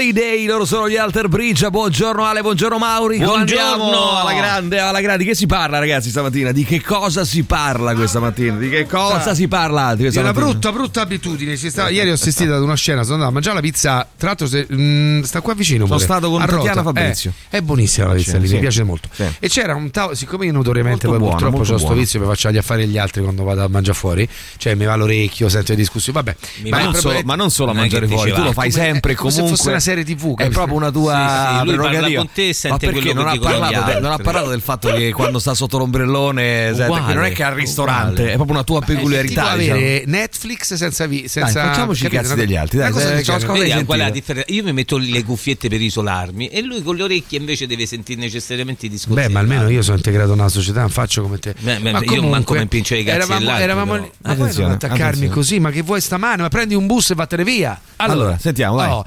Holiday, 0.00 0.46
loro 0.46 0.64
sono 0.64 0.88
gli 0.88 0.96
Alter 0.96 1.28
Bridge. 1.28 1.68
Buongiorno 1.68 2.24
Ale, 2.24 2.40
buongiorno 2.40 2.78
Mauri. 2.78 3.18
Buongiorno. 3.18 3.84
Andiamo 3.84 4.18
alla 4.18 4.32
grande, 4.32 4.78
alla 4.78 5.00
grande. 5.02 5.24
Di 5.24 5.28
che 5.28 5.36
si 5.36 5.44
parla, 5.44 5.78
ragazzi, 5.78 6.08
stamattina? 6.08 6.52
Di 6.52 6.64
che 6.64 6.80
cosa 6.80 7.22
si 7.26 7.42
parla 7.42 7.94
questa 7.94 8.18
mattina? 8.18 8.56
Di 8.56 8.70
che 8.70 8.86
cosa 8.86 9.34
si 9.34 9.46
parla? 9.46 9.94
Di 9.94 10.08
Di 10.08 10.16
una 10.16 10.32
brutta, 10.32 10.72
brutta 10.72 11.02
abitudine. 11.02 11.54
Si 11.56 11.68
sta- 11.68 11.90
Ieri 11.90 12.08
ho 12.08 12.14
assistito 12.14 12.54
ad 12.54 12.62
una 12.62 12.76
scena, 12.76 13.02
sono 13.02 13.16
andato 13.16 13.30
a 13.30 13.34
mangiare 13.34 13.56
la 13.56 13.60
pizza. 13.60 14.08
Tra 14.16 14.28
l'altro, 14.28 14.46
se- 14.46 14.66
mm, 14.72 15.20
sta 15.20 15.42
qua 15.42 15.52
vicino. 15.52 15.84
Sono 15.84 15.96
pure, 15.98 16.04
stato 16.06 16.30
con. 16.30 16.46
Tatiana 16.46 16.82
Fabrizio. 16.82 17.32
Eh, 17.50 17.58
è 17.58 17.60
buonissima 17.60 18.06
la 18.06 18.14
pizza 18.14 18.38
lì, 18.38 18.48
Sì. 18.48 18.54
mi 18.54 18.60
piace 18.60 18.82
molto. 18.84 19.10
Sì. 19.12 19.24
E 19.38 19.48
c'era 19.50 19.74
un 19.74 19.90
tavolo, 19.90 20.14
siccome 20.14 20.46
io 20.46 20.52
notoriamente 20.52 21.08
Molto 21.08 21.22
poi 21.22 21.30
buona, 21.30 21.50
purtroppo 21.54 21.74
ho 21.74 21.78
sto 21.86 21.92
vizio, 21.92 22.20
mi 22.20 22.24
faccio 22.26 22.50
gli 22.50 22.56
affari 22.56 22.86
degli 22.86 22.96
altri 22.96 23.20
quando 23.20 23.44
vado 23.44 23.64
a 23.64 23.68
mangiare 23.68 23.98
fuori, 23.98 24.26
cioè 24.56 24.74
mi 24.76 24.86
va 24.86 24.96
l'orecchio, 24.96 25.50
sento 25.50 25.72
le 25.72 25.76
discussioni. 25.76 26.16
Vabbè, 26.22 26.36
Ma, 26.70 26.84
non 26.84 26.94
solo, 26.94 27.20
ma 27.22 27.34
non 27.34 27.50
solo 27.50 27.72
a 27.72 27.74
mangiare 27.74 28.06
fuori, 28.06 28.32
tu 28.32 28.42
lo 28.42 28.52
fai 28.52 28.70
sempre 28.70 29.14
come 29.14 29.30
se 29.30 29.36
comunque. 29.40 29.58
fosse 29.58 29.68
una 29.70 29.80
serie 29.90 30.04
TV, 30.04 30.32
È 30.32 30.34
capito? 30.36 30.50
proprio 30.50 30.76
una 30.76 30.90
tua 30.90 31.12
Sì, 31.12 31.18
sì, 31.20 31.64
lui 31.66 31.74
parla 31.76 31.88
prerogativa. 31.90 32.20
con 32.20 32.30
te 32.32 32.48
e 32.48 32.52
sente 32.54 32.86
ma 32.86 32.92
perché 32.92 33.12
non 33.12 33.24
che 33.24 33.30
ha, 33.30 33.38
parlato 33.40 33.82
de- 33.92 34.00
non 34.00 34.12
ha 34.12 34.16
parlato 34.18 34.48
del 34.50 34.60
fatto 34.60 34.92
che 34.92 35.12
quando 35.12 35.38
sta 35.38 35.54
sotto 35.54 35.78
l'ombrellone 35.78 36.66
sente 36.74 36.82
Uguale, 36.84 37.06
che 37.06 37.14
non 37.14 37.24
è 37.24 37.32
che 37.32 37.42
è 37.42 37.46
al 37.46 37.54
ristorante, 37.54 38.10
uguale. 38.12 38.30
è 38.32 38.34
proprio 38.34 38.54
una 38.56 38.64
tua 38.64 38.80
È 38.80 38.84
peculiarità. 38.84 39.50
avere 39.50 40.04
Netflix 40.06 40.74
senza, 40.74 41.06
vi- 41.06 41.28
senza 41.28 41.46
Diciamo. 41.46 41.64
Dai, 41.64 41.74
facciamoci 41.74 42.00
i 42.00 42.02
capito? 42.04 42.22
cazzi 42.22 42.32
Una- 42.34 42.42
degli 42.44 42.56
altri, 42.56 42.78
dai, 42.78 42.92
dai, 42.92 43.24
scoprire. 43.24 43.68
Vedi, 43.68 43.84
qual 43.84 43.98
è 43.98 44.02
la 44.02 44.10
differenza? 44.10 44.52
Io 44.52 44.62
mi 44.62 44.72
metto 44.72 44.96
le 44.98 45.24
cuffiette 45.24 45.68
per 45.68 45.80
isolarmi 45.80 46.48
e 46.48 46.62
lui 46.62 46.82
con 46.82 46.96
le 46.96 47.02
orecchie 47.02 47.38
invece 47.38 47.66
deve 47.66 47.86
sentire 47.86 48.20
necessariamente 48.20 48.86
i 48.86 48.88
discorsi. 48.88 49.20
Beh, 49.20 49.28
ma 49.28 49.40
almeno 49.40 49.68
io 49.68 49.82
sono 49.82 49.96
integrato 49.96 50.34
nella 50.34 50.48
società, 50.48 50.80
non 50.80 50.90
faccio 50.90 51.22
come 51.22 51.38
te. 51.38 51.54
Beh, 51.58 51.78
beh, 51.78 51.92
ma 51.92 51.98
io 51.98 52.04
comunque, 52.06 52.30
manco 52.30 52.54
mi 52.54 52.60
impingere 52.62 53.00
i 53.00 53.04
cazzi 53.04 53.16
eravamo, 53.16 53.38
dell'altro, 53.38 53.64
eravamo 53.64 53.94
lì. 53.96 54.10
Ma 54.22 54.34
poi 54.34 54.54
non 54.56 54.70
attaccarmi 54.72 55.28
così, 55.28 55.58
ma 55.60 55.70
che 55.70 55.82
vuoi 55.82 56.00
stamane? 56.00 56.42
Ma 56.42 56.48
prendi 56.48 56.74
un 56.74 56.86
bus 56.86 57.10
e 57.10 57.14
vattene 57.14 57.44
via. 57.44 57.78
Allora, 57.96 58.38
sentiamo, 58.38 58.76
vai. 58.76 58.88
no, 58.88 59.04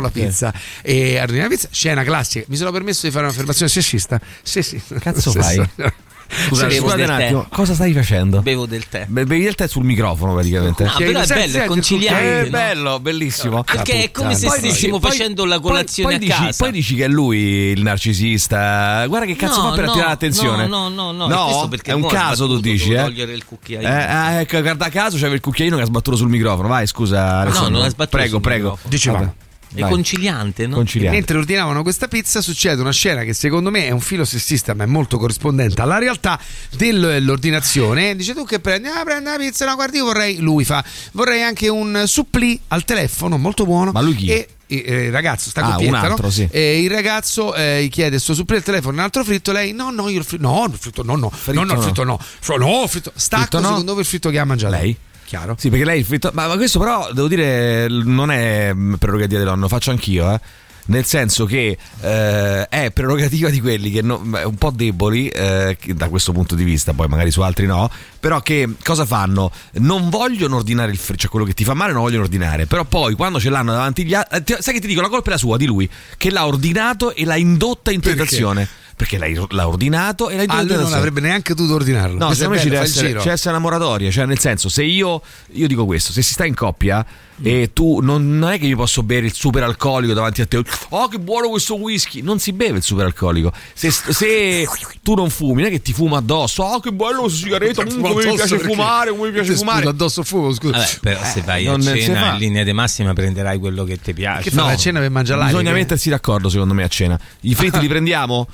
ordinavano 0.00 0.06
la 0.06 0.10
pizza 0.10 0.52
e 0.82 1.20
ordinavano 1.20 1.42
la 1.42 1.48
pizza, 1.48 1.68
scena 1.70 2.02
classica. 2.04 2.44
Mi 2.48 2.56
sono 2.56 2.70
permesso 2.72 3.06
di 3.06 3.12
fare 3.12 3.24
un'affermazione 3.26 3.70
sessista. 3.70 4.20
Sì, 4.42 4.62
sì. 4.62 4.80
Cazzo 5.00 5.30
fai? 5.32 5.54
sì. 5.54 5.84
Scusate, 6.30 6.68
Bevo 6.74 6.82
scusate 6.82 7.00
del 7.00 7.10
un 7.10 7.16
tè. 7.16 7.24
attimo, 7.24 7.46
cosa 7.50 7.74
stai 7.74 7.92
facendo? 7.92 8.40
Bevo 8.40 8.64
del 8.64 8.86
tè. 8.88 9.04
Be- 9.08 9.26
bevi 9.26 9.44
il 9.46 9.56
tè 9.56 9.66
sul 9.66 9.82
microfono 9.82 10.32
praticamente. 10.34 10.84
No, 10.84 10.92
però 10.96 11.18
è 11.18 11.26
Senti, 11.26 11.32
bello, 11.32 11.44
è 11.44 11.50
senti, 11.50 11.66
conciliante. 11.66 12.38
È 12.40 12.44
no? 12.44 12.50
bello, 12.50 13.00
bellissimo. 13.00 13.64
Perché 13.64 14.04
è 14.04 14.10
come 14.12 14.36
se 14.36 14.46
Poi 14.46 14.58
stessimo 14.58 14.72
dici- 14.98 15.00
poi- 15.00 15.10
facendo 15.10 15.44
la 15.44 15.58
poi- 15.58 15.70
colazione 15.70 16.08
poi 16.08 16.14
a 16.14 16.18
dici- 16.28 16.40
casa. 16.44 16.56
Poi 16.64 16.70
dici 16.72 16.94
che 16.94 17.04
è 17.04 17.08
lui 17.08 17.38
il 17.40 17.82
narcisista. 17.82 19.04
Guarda 19.08 19.26
che 19.26 19.34
cazzo 19.34 19.60
No, 19.60 19.68
fa 19.70 19.74
per 19.74 19.84
no, 19.86 19.90
attirare 19.90 20.10
l'attenzione. 20.10 20.66
no, 20.68 20.88
no, 20.88 21.10
no, 21.10 21.26
no, 21.26 21.68
è 21.68 21.76
è 21.82 21.92
un 21.94 22.06
caso 22.06 22.46
tu 22.46 22.60
dici, 22.60 22.90
devo 22.90 23.00
eh? 23.00 23.04
togliere 23.06 23.32
il 23.32 23.44
cucchiaino. 23.44 23.88
Eh, 23.88 23.92
ah, 23.92 24.32
ecco, 24.40 24.60
guarda 24.62 24.88
caso 24.88 25.16
c'aveva 25.16 25.34
il 25.34 25.40
cucchiaino 25.40 25.74
che 25.78 25.82
ha 25.82 25.86
sbattuto 25.86 26.16
sul 26.16 26.28
microfono. 26.28 26.68
Vai, 26.68 26.86
scusa, 26.86 27.38
Alessandro. 27.40 27.70
non 27.78 27.82
ha 27.86 27.88
sbattuto 27.88 28.16
Prego, 28.16 28.30
sul 28.34 28.40
prego. 28.40 28.78
microfono. 28.88 29.34
È 29.72 29.80
conciliante, 29.82 30.66
no? 30.66 30.76
Conciliante. 30.76 31.16
Mentre 31.16 31.38
ordinavano 31.38 31.82
questa 31.82 32.08
pizza 32.08 32.40
succede 32.40 32.80
una 32.80 32.92
scena 32.92 33.22
che 33.22 33.32
secondo 33.34 33.70
me 33.70 33.86
è 33.86 33.90
un 33.90 34.00
filo 34.00 34.24
sessista 34.24 34.74
ma 34.74 34.84
è 34.84 34.86
molto 34.86 35.16
corrispondente 35.18 35.80
alla 35.80 35.98
realtà 35.98 36.38
dell'ordinazione. 36.76 38.16
Dice 38.16 38.34
tu 38.34 38.44
che 38.44 38.60
prendi? 38.60 38.88
Ah, 38.88 39.02
prendi 39.04 39.30
la 39.30 39.36
pizza, 39.36 39.64
no 39.66 39.74
guardi 39.74 39.98
io 39.98 40.04
vorrei, 40.04 40.38
lui 40.38 40.64
fa, 40.64 40.84
vorrei 41.12 41.42
anche 41.42 41.68
un 41.68 42.02
supplì 42.06 42.58
al 42.68 42.84
telefono, 42.84 43.38
molto 43.38 43.64
buono. 43.64 43.92
Ma 43.92 44.00
lui 44.00 44.14
chi? 44.14 44.28
E 44.30 44.48
eh, 44.66 45.04
il 45.06 45.12
ragazzo 45.12 45.50
sta 45.50 45.62
Ah, 45.62 45.70
coppietta, 45.72 45.90
un 45.98 46.04
altro, 46.04 46.24
no? 46.26 46.30
sì. 46.30 46.48
E 46.50 46.80
il 46.82 46.90
ragazzo 46.90 47.54
eh, 47.54 47.82
gli 47.84 47.88
chiede 47.88 48.18
sto 48.18 48.34
supplì 48.34 48.56
al 48.56 48.62
telefono, 48.62 48.94
un 48.94 49.00
altro 49.00 49.24
fritto, 49.24 49.50
lei 49.52 49.72
no, 49.72 49.90
no, 49.90 50.08
io 50.08 50.18
il 50.18 50.24
fritto, 50.24 50.46
no, 50.46 50.66
il 50.70 50.78
fritto 50.78 51.02
no, 51.02 51.16
no, 51.16 51.30
no, 51.44 51.52
no, 51.52 51.62
il 51.62 51.66
no. 51.66 51.80
fritto 51.80 52.04
no, 52.04 52.18
Fro- 52.20 52.56
no, 52.56 52.82
il 52.84 52.88
fritto, 52.88 53.12
stacco 53.14 53.42
Fritto 53.42 53.60
no. 53.60 53.68
secondo 53.68 53.92
voi 53.92 54.02
il 54.02 54.06
fritto 54.06 54.30
che 54.30 54.38
ha 54.38 54.44
mangiato 54.44 54.74
Lei? 54.74 54.96
Chiaro? 55.30 55.54
Sì, 55.56 55.70
perché 55.70 55.84
lei 55.84 56.00
il 56.00 56.04
fritto. 56.04 56.32
Ma, 56.34 56.48
ma 56.48 56.56
questo 56.56 56.80
però 56.80 57.08
devo 57.12 57.28
dire 57.28 57.86
non 57.86 58.32
è 58.32 58.72
mm, 58.74 58.94
prerogativa 58.94 59.38
del 59.38 59.46
nonno, 59.46 59.68
faccio 59.68 59.92
anch'io, 59.92 60.28
eh. 60.32 60.40
Nel 60.86 61.04
senso 61.04 61.44
che 61.44 61.78
eh, 62.00 62.68
è 62.68 62.90
prerogativa 62.90 63.48
di 63.48 63.60
quelli 63.60 63.92
che 63.92 64.02
no- 64.02 64.20
un 64.20 64.54
po' 64.58 64.72
deboli 64.72 65.28
eh, 65.28 65.76
da 65.94 66.08
questo 66.08 66.32
punto 66.32 66.56
di 66.56 66.64
vista, 66.64 66.94
poi 66.94 67.06
magari 67.06 67.30
su 67.30 67.42
altri 67.42 67.66
no, 67.66 67.88
però 68.18 68.40
che 68.40 68.70
cosa 68.82 69.04
fanno? 69.04 69.52
Non 69.74 70.10
vogliono 70.10 70.56
ordinare 70.56 70.90
il 70.90 70.98
fritto, 70.98 71.20
cioè 71.20 71.30
quello 71.30 71.46
che 71.46 71.54
ti 71.54 71.62
fa 71.62 71.74
male 71.74 71.92
non 71.92 72.02
vogliono 72.02 72.24
ordinare, 72.24 72.66
però 72.66 72.82
poi 72.82 73.14
quando 73.14 73.38
ce 73.38 73.50
l'hanno 73.50 73.70
davanti 73.70 74.04
gli 74.04 74.14
altri, 74.14 74.56
sai 74.58 74.74
che 74.74 74.80
ti 74.80 74.88
dico, 74.88 75.00
la 75.00 75.08
colpa 75.08 75.28
è 75.28 75.32
la 75.34 75.38
sua, 75.38 75.56
di 75.56 75.66
lui, 75.66 75.88
che 76.16 76.32
l'ha 76.32 76.44
ordinato 76.44 77.14
e 77.14 77.24
l'ha 77.24 77.36
indotta 77.36 77.92
in 77.92 78.00
tentazione. 78.00 78.64
Perché 78.64 78.80
l'hai- 79.18 79.38
l'ha 79.50 79.68
ordinato 79.68 80.28
e 80.28 80.36
l'ha 80.36 80.42
indotta 80.42 80.58
Ah, 80.58 80.62
in 80.62 80.68
lui 80.68 80.76
non 80.76 80.92
avrebbe 80.92 81.20
neanche 81.20 81.54
dovuto 81.54 81.74
ordinarlo. 81.76 82.18
No, 82.18 82.32
secondo 82.34 82.54
me 82.56 82.60
ci 82.60 82.68
deve, 82.68 82.82
essere, 82.82 83.20
ci 83.20 83.28
essere 83.28 83.50
una 83.50 83.58
moratoria, 83.60 84.10
cioè 84.10 84.26
nel 84.26 84.38
senso 84.38 84.68
se 84.68 84.82
io, 84.82 85.22
io 85.52 85.66
dico 85.66 85.84
questo, 85.86 86.12
se 86.12 86.22
si 86.22 86.32
sta 86.32 86.44
in 86.44 86.54
coppia 86.54 87.04
e 87.42 87.70
tu 87.72 88.00
non, 88.00 88.38
non 88.38 88.50
è 88.50 88.58
che 88.58 88.66
io 88.66 88.76
posso 88.76 89.02
bere 89.02 89.24
il 89.24 89.32
super 89.32 89.62
alcolico 89.62 90.12
davanti 90.12 90.42
a 90.42 90.46
te, 90.46 90.62
oh 90.90 91.08
che 91.08 91.18
buono 91.18 91.48
questo 91.48 91.76
whisky, 91.78 92.20
non 92.20 92.38
si 92.38 92.52
beve 92.52 92.78
il 92.78 92.82
super 92.82 93.06
alcolico, 93.06 93.50
se, 93.72 93.90
se 93.90 94.66
tu 95.02 95.14
non 95.14 95.30
fumi, 95.30 95.62
non 95.62 95.70
è 95.70 95.74
che 95.74 95.80
ti 95.80 95.94
fuma 95.94 96.18
addosso, 96.18 96.62
oh 96.62 96.80
che 96.80 96.92
bello 96.92 97.20
questo 97.22 97.38
sigaretto, 97.38 97.82
mm, 97.82 98.00
come 98.02 98.24
mi 98.26 98.34
piace 98.34 98.58
fumare, 98.58 99.10
come 99.10 99.28
mi 99.28 99.32
piace 99.32 99.54
fumare. 99.54 99.86
addosso 99.88 100.22
fuoco, 100.22 100.52
scusa. 100.52 100.76
Vabbè, 100.76 100.98
però 101.00 101.24
se 101.24 101.40
vai 101.40 101.66
a 101.66 101.78
cena 101.80 102.32
in 102.32 102.38
linea 102.38 102.62
di 102.64 102.72
massima 102.74 103.14
prenderai 103.14 103.58
quello 103.58 103.84
che 103.84 103.98
ti 103.98 104.12
piace. 104.12 104.42
Che 104.42 104.50
fa 104.50 104.64
la 104.66 104.76
cena 104.76 105.00
per 105.00 105.10
mangiare 105.10 105.40
l'aria? 105.40 105.56
Bisogna 105.56 105.74
mettersi 105.74 106.10
d'accordo 106.10 106.50
secondo 106.50 106.74
me 106.74 106.82
a 106.84 106.88
cena. 106.88 107.18
I 107.40 107.54
fritti 107.54 107.80
li 107.80 107.88
prendiamo? 107.88 108.46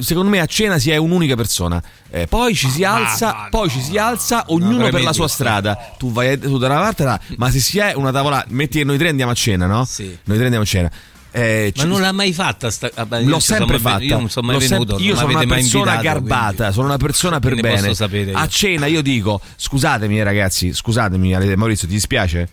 Secondo 0.00 0.28
me 0.28 0.40
a 0.40 0.46
cena 0.46 0.78
si 0.78 0.90
è 0.90 0.96
un'unica 0.96 1.36
persona. 1.36 1.80
Eh, 2.10 2.26
poi 2.26 2.54
ci 2.54 2.68
si 2.68 2.82
alza, 2.84 3.46
poi 3.48 3.70
ci 3.70 3.80
si 3.80 3.96
alza, 3.96 4.44
ognuno 4.48 4.88
per 4.88 5.02
la 5.02 5.12
sua 5.12 5.28
strada. 5.28 5.92
Tu 5.98 6.10
vai 6.10 6.38
tu 6.38 6.58
da 6.58 6.66
una 6.66 6.80
parte, 6.80 7.04
da- 7.04 7.20
ma 7.36 7.50
se 7.50 7.60
si 7.60 7.78
è 7.78 7.92
una 7.94 8.10
tavola, 8.10 8.44
metti 8.48 8.78
che 8.78 8.84
noi 8.84 8.98
tre 8.98 9.08
andiamo 9.08 9.30
a 9.30 9.34
cena, 9.34 9.66
no? 9.66 9.84
Sì. 9.84 10.04
Noi 10.24 10.36
tre 10.36 10.44
andiamo 10.44 10.64
a 10.64 10.66
cena. 10.68 10.90
Eh, 11.30 11.72
Ma 11.76 11.84
non 11.84 12.00
l'ha 12.00 12.10
mai 12.12 12.32
fatta 12.32 12.70
sta... 12.70 12.90
vabbè, 12.92 13.20
io 13.20 13.28
L'ho 13.28 13.38
sempre 13.38 13.78
fatta. 13.78 14.02
Io 14.02 14.18
non 14.18 14.30
sono 14.30 14.46
mai 14.46 14.56
L'ho 14.56 14.60
sem- 14.62 14.78
venuto. 14.78 14.98
io 14.98 15.14
sono 15.14 15.28
una 15.28 15.38
persona 15.46 15.58
invitato, 15.60 16.02
garbata, 16.02 16.54
quindi. 16.54 16.72
sono 16.74 16.86
una 16.86 16.96
persona 16.96 17.38
per 17.38 17.54
Ne 17.54 17.60
bene. 17.60 18.32
A 18.32 18.48
cena 18.48 18.86
io 18.86 19.02
dico, 19.02 19.40
scusatemi 19.54 20.22
ragazzi, 20.22 20.72
scusatemi 20.72 21.54
Maurizio, 21.54 21.86
ti 21.86 21.94
dispiace? 21.94 22.48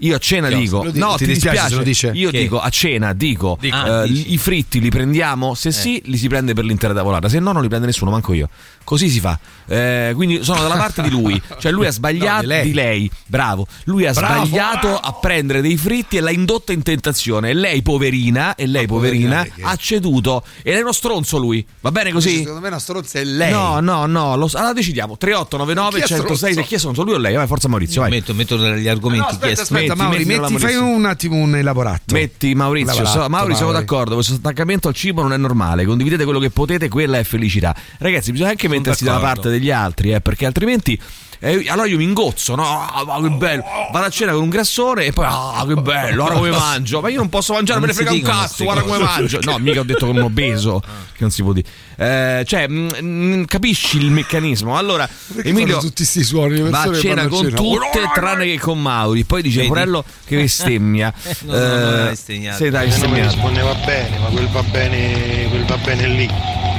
Io 0.00 0.16
a 0.16 0.18
cena 0.18 0.48
dico, 0.48 0.82
no, 0.94 1.14
ti 1.16 1.24
ti, 1.26 1.32
dispiace? 1.32 2.10
Io 2.14 2.30
Che? 2.30 2.38
dico 2.38 2.58
a 2.60 2.68
cena, 2.70 3.12
dico, 3.12 3.58
Ah, 3.70 4.02
eh, 4.04 4.08
dici. 4.08 4.32
i 4.32 4.38
fritti 4.38 4.80
li 4.80 4.88
prendiamo? 4.90 5.54
Se 5.54 5.70
sì, 5.72 6.00
li 6.06 6.16
si 6.16 6.26
prende 6.28 6.54
per 6.54 6.64
l'intera 6.64 6.94
tavolata, 6.94 7.28
se 7.28 7.38
no 7.38 7.52
non 7.52 7.62
li 7.62 7.68
prende 7.68 7.86
nessuno, 7.86 8.10
manco 8.10 8.32
io. 8.32 8.48
Così 8.82 9.08
si 9.08 9.20
fa. 9.20 9.38
Eh, 9.66 10.12
quindi 10.14 10.42
sono 10.42 10.62
dalla 10.62 10.76
parte 10.76 11.02
di 11.02 11.10
lui, 11.10 11.40
cioè 11.60 11.70
lui 11.70 11.86
ha 11.86 11.90
sbagliato 11.92 12.28
No, 12.36 12.40
di 12.40 12.46
lei. 12.46 12.64
di 12.66 12.72
lei, 12.72 13.10
bravo. 13.26 13.66
Lui 13.84 14.06
ha 14.06 14.12
Bravo, 14.12 14.44
sbagliato 14.46 14.88
bravo. 14.88 14.96
a 14.98 15.12
prendere 15.12 15.60
dei 15.60 15.76
fritti 15.76 16.16
e 16.16 16.20
l'ha 16.20 16.30
indotta 16.30 16.72
in 16.72 16.82
tentazione. 16.82 17.50
E 17.50 17.54
lei, 17.54 17.82
poverina, 17.82 18.54
e 18.56 18.66
lei, 18.66 18.86
poverina, 18.86 19.46
ha 19.62 19.76
ceduto. 19.76 20.44
Ed 20.62 20.76
è 20.76 20.80
uno 20.80 20.92
stronzo 20.92 21.38
lui. 21.38 21.64
Va 21.80 21.90
bene 21.92 22.10
così? 22.10 22.38
Secondo 22.38 22.60
me 22.60 22.68
una 22.68 22.78
stronza 22.78 23.18
è 23.20 23.24
lei. 23.24 23.52
No, 23.52 23.80
no, 23.80 24.06
no. 24.06 24.34
Lo, 24.36 24.48
allora 24.54 24.72
decidiamo. 24.72 25.16
3899 25.18 25.98
Chi 25.98 26.12
è 26.12 26.16
106 26.16 26.50
stronzo? 26.52 26.68
Chi 26.68 26.78
sono? 26.78 27.02
Lui 27.04 27.14
o 27.14 27.18
lei? 27.18 27.34
Vai, 27.36 27.46
forza 27.46 27.68
Maurizio, 27.68 28.00
vai. 28.00 28.10
Metto, 28.10 28.34
metto 28.34 28.56
gli 28.56 28.88
argomenti 28.88 29.22
No, 29.24 29.28
aspetta, 29.28 29.46
chiesti. 29.54 29.72
aspetta, 29.74 29.89
Metti, 29.94 30.24
Mauri, 30.24 30.24
metti, 30.24 30.52
la 30.52 30.58
fai 30.58 30.76
un 30.76 31.04
attimo 31.04 31.36
un 31.36 31.56
elaborato. 31.56 32.14
Metti 32.14 32.54
Maurizio, 32.54 32.92
Lavorato, 33.02 33.22
so- 33.22 33.28
Mauri, 33.28 33.52
Mauri. 33.54 33.72
d'accordo. 33.72 34.14
Questo 34.14 34.34
attaccamento 34.34 34.88
al 34.88 34.94
cibo 34.94 35.22
non 35.22 35.32
è 35.32 35.36
normale. 35.36 35.84
Condividete 35.84 36.24
quello 36.24 36.38
che 36.38 36.50
potete, 36.50 36.88
quella 36.88 37.18
è 37.18 37.24
felicità. 37.24 37.74
Ragazzi, 37.98 38.32
bisogna 38.32 38.50
anche 38.50 38.68
mettersi 38.68 39.04
dalla 39.04 39.18
parte 39.20 39.48
degli 39.50 39.70
altri, 39.70 40.12
eh, 40.12 40.20
perché 40.20 40.46
altrimenti. 40.46 41.00
Eh, 41.40 41.64
allora 41.68 41.86
io 41.86 41.96
mi 41.96 42.04
ingozzo, 42.04 42.54
no? 42.54 42.64
Ah, 42.64 43.02
ma 43.04 43.20
che 43.20 43.30
bello! 43.34 43.64
Vado 43.92 44.04
a 44.06 44.10
cena 44.10 44.32
con 44.32 44.42
un 44.42 44.48
grassone 44.50 45.06
e 45.06 45.12
poi, 45.12 45.26
ah, 45.28 45.64
che 45.66 45.74
bello, 45.74 46.24
ora 46.24 46.34
come 46.34 46.50
mangio? 46.50 47.00
Ma 47.00 47.08
io 47.08 47.16
non 47.18 47.28
posso 47.28 47.54
mangiare, 47.54 47.80
me 47.80 47.86
Non 47.86 47.96
ne 47.96 48.02
si 48.02 48.06
frega 48.06 48.30
un 48.30 48.36
cazzo, 48.38 48.64
guarda 48.64 48.82
come 48.82 48.98
mangio. 48.98 49.38
No, 49.42 49.58
mica 49.58 49.80
ho 49.80 49.84
detto 49.84 50.04
che 50.06 50.12
un 50.12 50.20
obeso, 50.20 50.80
che 50.80 51.18
non 51.20 51.30
si 51.30 51.42
può 51.42 51.52
dire. 51.52 51.66
Eh, 51.96 52.44
cioè, 52.46 52.66
mm, 52.68 53.44
capisci 53.44 53.98
il 53.98 54.10
meccanismo? 54.10 54.76
Allora, 54.76 55.08
Perché 55.34 55.48
Emilio 55.50 55.78
tutti 55.78 56.04
sti 56.04 56.22
suoni, 56.24 56.60
va 56.60 56.82
a 56.82 56.94
cena 56.94 57.26
con 57.28 57.44
cena. 57.44 57.56
tutte 57.56 58.10
tranne 58.14 58.44
che 58.46 58.58
con 58.58 58.80
Mauri. 58.80 59.24
Poi 59.24 59.42
dice, 59.42 59.56
Vedi? 59.58 59.68
Porello 59.68 60.04
che 60.24 60.36
bestemmia. 60.36 61.12
No, 61.42 61.52
no, 61.52 61.58
no, 61.58 61.68
non 61.68 61.98
Eh, 62.04 62.08
hai 62.08 62.16
stegnato. 62.16 62.64
Sì, 62.64 62.70
dai, 62.70 62.86
Eh, 62.86 62.90
non 62.90 63.10
mi 63.10 63.20
bestemmiato. 63.20 63.34
rispondeva 63.34 63.74
bene, 63.86 64.18
ma 64.18 64.26
quel 64.28 64.48
va 64.48 64.62
bene, 64.62 65.48
quel 65.48 65.64
va 65.64 65.76
bene 65.78 66.06
lì. 66.08 66.28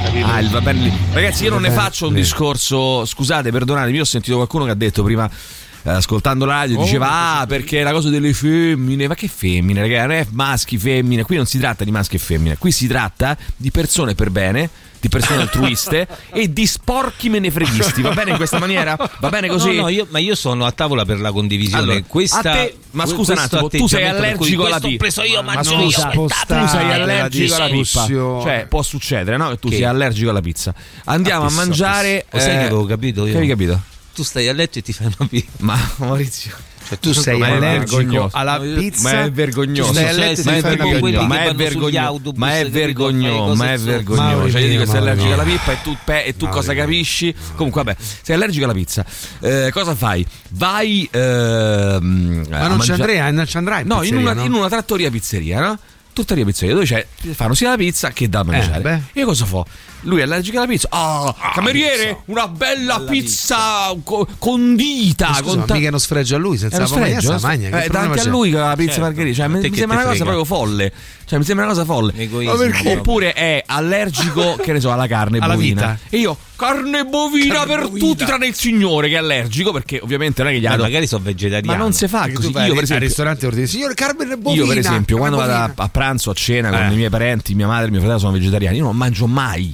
Capito? 0.04 0.26
Ah, 0.26 0.40
il 0.40 0.48
va 0.50 0.60
bene 0.60 0.80
lì. 0.80 0.92
Ragazzi, 1.12 1.44
io 1.44 1.50
non 1.50 1.62
ne 1.62 1.70
faccio 1.70 2.08
un 2.08 2.14
discorso. 2.14 3.04
Scusate, 3.04 3.50
perdonatemi, 3.50 3.96
io 3.96 4.02
ho 4.02 4.06
sentito 4.06 4.36
qualcuno 4.36 4.64
che 4.64 4.70
ha 4.70 4.74
detto 4.74 5.02
prima. 5.02 5.28
eh, 5.84 5.90
ascoltando 5.90 6.44
la 6.44 6.54
radio, 6.54 6.78
Oh, 6.78 6.82
diceva 6.84 7.38
ah 7.40 7.46
perché 7.46 7.80
è 7.80 7.82
la 7.82 7.92
cosa 7.92 8.08
delle 8.08 8.32
femmine, 8.32 9.08
ma 9.08 9.14
che 9.14 9.28
femmine 9.28 9.80
ragazzi, 9.80 10.06
non 10.06 10.16
è 10.16 10.26
maschi, 10.30 10.78
femmine, 10.78 11.24
qui 11.24 11.36
non 11.36 11.46
si 11.46 11.58
tratta 11.58 11.84
di 11.84 11.90
maschi 11.90 12.16
e 12.16 12.18
femmine, 12.20 12.56
qui 12.56 12.70
si 12.70 12.86
tratta 12.86 13.36
di 13.56 13.70
persone 13.70 14.14
per 14.14 14.30
bene 14.30 14.70
di 15.02 15.08
persone 15.08 15.42
altruiste 15.42 16.06
e 16.32 16.52
di 16.52 16.64
sporchi 16.64 17.28
menefreghisti. 17.28 18.02
Va 18.02 18.12
bene 18.12 18.30
in 18.30 18.36
questa 18.36 18.60
maniera? 18.60 18.96
Va 19.18 19.28
bene 19.30 19.48
così? 19.48 19.74
No, 19.74 19.82
no, 19.82 19.88
io, 19.88 20.06
ma 20.10 20.20
io 20.20 20.36
sono 20.36 20.64
a 20.64 20.70
tavola 20.70 21.04
per 21.04 21.18
la 21.18 21.32
condivisione. 21.32 21.82
Allora, 21.82 22.02
Questa, 22.06 22.38
a 22.38 22.42
te- 22.42 22.76
ma 22.92 23.04
scusa 23.04 23.32
un 23.32 23.38
attimo, 23.38 23.68
tu 23.68 23.88
sei 23.88 24.06
allergico 24.06 24.64
alla 24.64 24.78
pippa. 24.78 24.96
preso 24.98 25.22
io, 25.24 25.42
Ma 25.42 25.54
io, 25.54 25.62
scusa, 25.64 26.06
aspettate. 26.06 26.60
tu 26.60 26.66
sei 26.68 26.92
allergico 26.92 27.54
alla 27.56 27.64
pizza. 27.68 28.00
discussione. 28.02 28.42
Cioè, 28.42 28.66
può 28.68 28.82
succedere, 28.82 29.36
no? 29.36 29.48
Che 29.48 29.58
tu 29.58 29.68
Che? 29.70 29.76
sia 29.76 29.90
allergico 29.90 30.30
alla 30.30 30.40
pizza. 30.40 30.72
Andiamo 31.06 31.42
a, 31.42 31.48
pizza, 31.48 31.60
mangiare. 31.64 32.26
Lo 32.30 32.38
sai 32.38 32.50
che 32.50 32.56
avevo 32.66 32.84
capito 32.84 33.26
io? 33.26 33.32
Che 33.32 33.38
hai 33.40 33.48
capito? 33.48 33.80
Tu 34.14 34.22
stai 34.22 34.46
a 34.46 34.52
letto 34.52 34.78
e 34.78 34.82
ti 34.82 34.92
fai 34.92 35.06
una 35.18 35.28
pippa. 35.28 35.50
Ma 35.58 35.90
Maurizio. 35.96 36.52
Cioè, 36.92 36.98
Tu 37.00 37.12
sei 37.20 37.38
Ma 37.38 37.46
è 37.46 37.50
allergico 37.52 37.96
vergognoso. 37.96 38.36
alla 38.36 38.58
pizza. 38.60 39.02
Ma 39.12 39.22
è 39.24 39.30
vergognoso. 39.32 39.88
Tu 39.92 39.92
stai 39.98 40.08
a 40.08 40.12
letto 40.12 40.40
e 40.40 40.44
ma 40.44 40.56
è 40.56 40.60
vergognoso. 40.60 41.26
Ma 41.26 41.42
è 41.44 41.54
vergognoso. 41.54 41.98
autobus, 42.06 42.38
Ma 42.38 42.58
è 42.58 42.70
vergognoso. 42.70 43.54
Ma 43.54 43.72
è 43.72 43.78
vergognoso. 43.78 44.50
Cioè, 44.50 44.60
io 44.60 44.68
dico 44.68 44.86
sei 44.86 44.96
allergico 44.98 45.32
alla 45.32 45.42
pippa 45.42 45.72
e 45.72 45.78
tu, 45.82 45.96
pe- 46.04 46.24
e 46.24 46.36
tu 46.36 46.48
cosa 46.48 46.74
capisci? 46.74 47.34
Comunque, 47.56 47.82
vabbè, 47.82 47.96
sei 48.22 48.34
allergico 48.34 48.64
alla 48.64 48.74
pizza. 48.74 49.04
Eh, 49.40 49.70
cosa 49.72 49.94
fai? 49.94 50.26
Vai. 50.50 51.08
ehm, 51.10 52.46
Ma 52.50 52.68
non 52.68 52.80
ci 52.80 52.90
mangia- 52.90 52.92
andrai, 53.04 53.32
non 53.32 53.46
ci 53.46 53.56
andrai 53.56 53.80
in 53.82 53.86
No, 53.88 54.02
in 54.02 54.16
una, 54.16 54.32
no? 54.34 54.44
in 54.44 54.52
una 54.52 54.68
trattoria 54.68 55.10
pizzeria, 55.10 55.60
no? 55.60 55.78
Trattoria 56.12 56.44
pizzeria 56.44 56.74
dove 56.74 56.86
c'è, 56.86 57.06
fanno 57.32 57.54
sia 57.54 57.70
la 57.70 57.76
pizza 57.76 58.10
che 58.10 58.28
da 58.28 58.42
mangiare. 58.42 58.80
beh. 58.80 59.00
Io 59.20 59.26
cosa 59.26 59.44
fo? 59.46 59.64
Lui 60.02 60.20
è 60.20 60.22
allergico 60.22 60.58
alla 60.58 60.66
pizza. 60.66 60.88
Ah, 60.90 61.34
cameriere, 61.54 62.22
una 62.26 62.48
bella 62.48 63.00
pizza, 63.00 63.94
co- 64.02 64.26
condita. 64.38 65.28
Scusa, 65.28 65.42
con 65.42 65.58
ma 65.60 65.64
ta- 65.64 65.74
mica 65.74 65.90
non 65.90 66.00
sfregio 66.00 66.34
a 66.34 66.38
lui, 66.38 66.58
senza 66.58 66.76
uno 66.76 66.84
la 66.84 66.90
pomagna 67.20 67.38
magna. 67.40 67.68
Eh, 67.82 67.88
anche 67.92 68.20
a 68.20 68.24
lui 68.26 68.50
la 68.50 68.74
pizza 68.76 68.90
Certo. 68.92 69.00
margherita. 69.02 69.36
Cioè, 69.36 69.48
mi, 69.48 69.76
sembra 69.76 69.98
una 69.98 70.06
cosa 70.06 70.24
proprio 70.24 70.44
folle. 70.44 70.92
Cioè, 71.24 71.38
mi 71.38 71.44
sembra 71.44 71.64
una 71.66 71.74
cosa 71.74 71.86
folle. 71.86 72.12
Egoismo. 72.16 72.54
Ma? 72.56 72.90
Oppure 72.98 73.32
è 73.32 73.62
allergico, 73.64 74.56
che 74.62 74.72
ne 74.72 74.80
so, 74.80 74.90
alla 74.92 75.06
carne 75.06 75.38
Alla 75.38 75.54
bovina. 75.54 75.80
vita. 75.92 75.98
E 76.10 76.18
io, 76.18 76.36
carne 76.56 77.04
bovina 77.04 77.54
Carne 77.54 77.74
per 77.76 77.84
bovina. 77.84 78.06
tutti, 78.06 78.24
tranne 78.24 78.46
il 78.48 78.54
signore 78.54 79.08
che 79.08 79.14
è 79.14 79.18
allergico, 79.18 79.72
perché 79.72 80.00
ovviamente 80.02 80.42
non 80.42 80.50
è 80.50 80.54
che 80.54 80.60
gli 80.60 80.64
Ma 80.64 80.70
ha 80.70 80.76
dato- 80.76 80.82
magari 80.88 81.06
sono 81.06 81.22
vegetariano. 81.24 81.72
Ma 81.72 81.78
non 81.82 81.92
si 81.92 82.08
fa 82.08 82.28
così. 82.32 82.48
Io, 82.48 82.52
per 82.52 82.62
al 82.66 82.78
esempio, 82.82 83.06
ristorante 83.06 83.44
e 83.44 83.48
ordini, 83.48 83.66
signore 83.66 83.94
Carmen 83.94 84.28
Bovina. 84.38 84.62
io, 84.62 84.66
per 84.68 84.78
esempio, 84.78 85.16
quando 85.16 85.36
vado 85.36 85.52
a, 85.52 85.58
Bovina." 85.68 85.74
a 85.84 85.88
pranzo, 85.88 86.30
a 86.30 86.34
cena 86.34 86.70
con 86.70 86.78
Eh. 86.80 86.92
i 86.92 86.96
miei 86.96 87.10
parenti, 87.10 87.54
mia 87.54 87.66
madre 87.68 87.86
e 87.86 87.90
mio 87.90 88.00
fratello 88.00 88.18
sono 88.20 88.32
vegetariani, 88.32 88.76
io 88.78 88.84
non 88.84 88.96
mangio 88.96 89.26
mai 89.26 89.72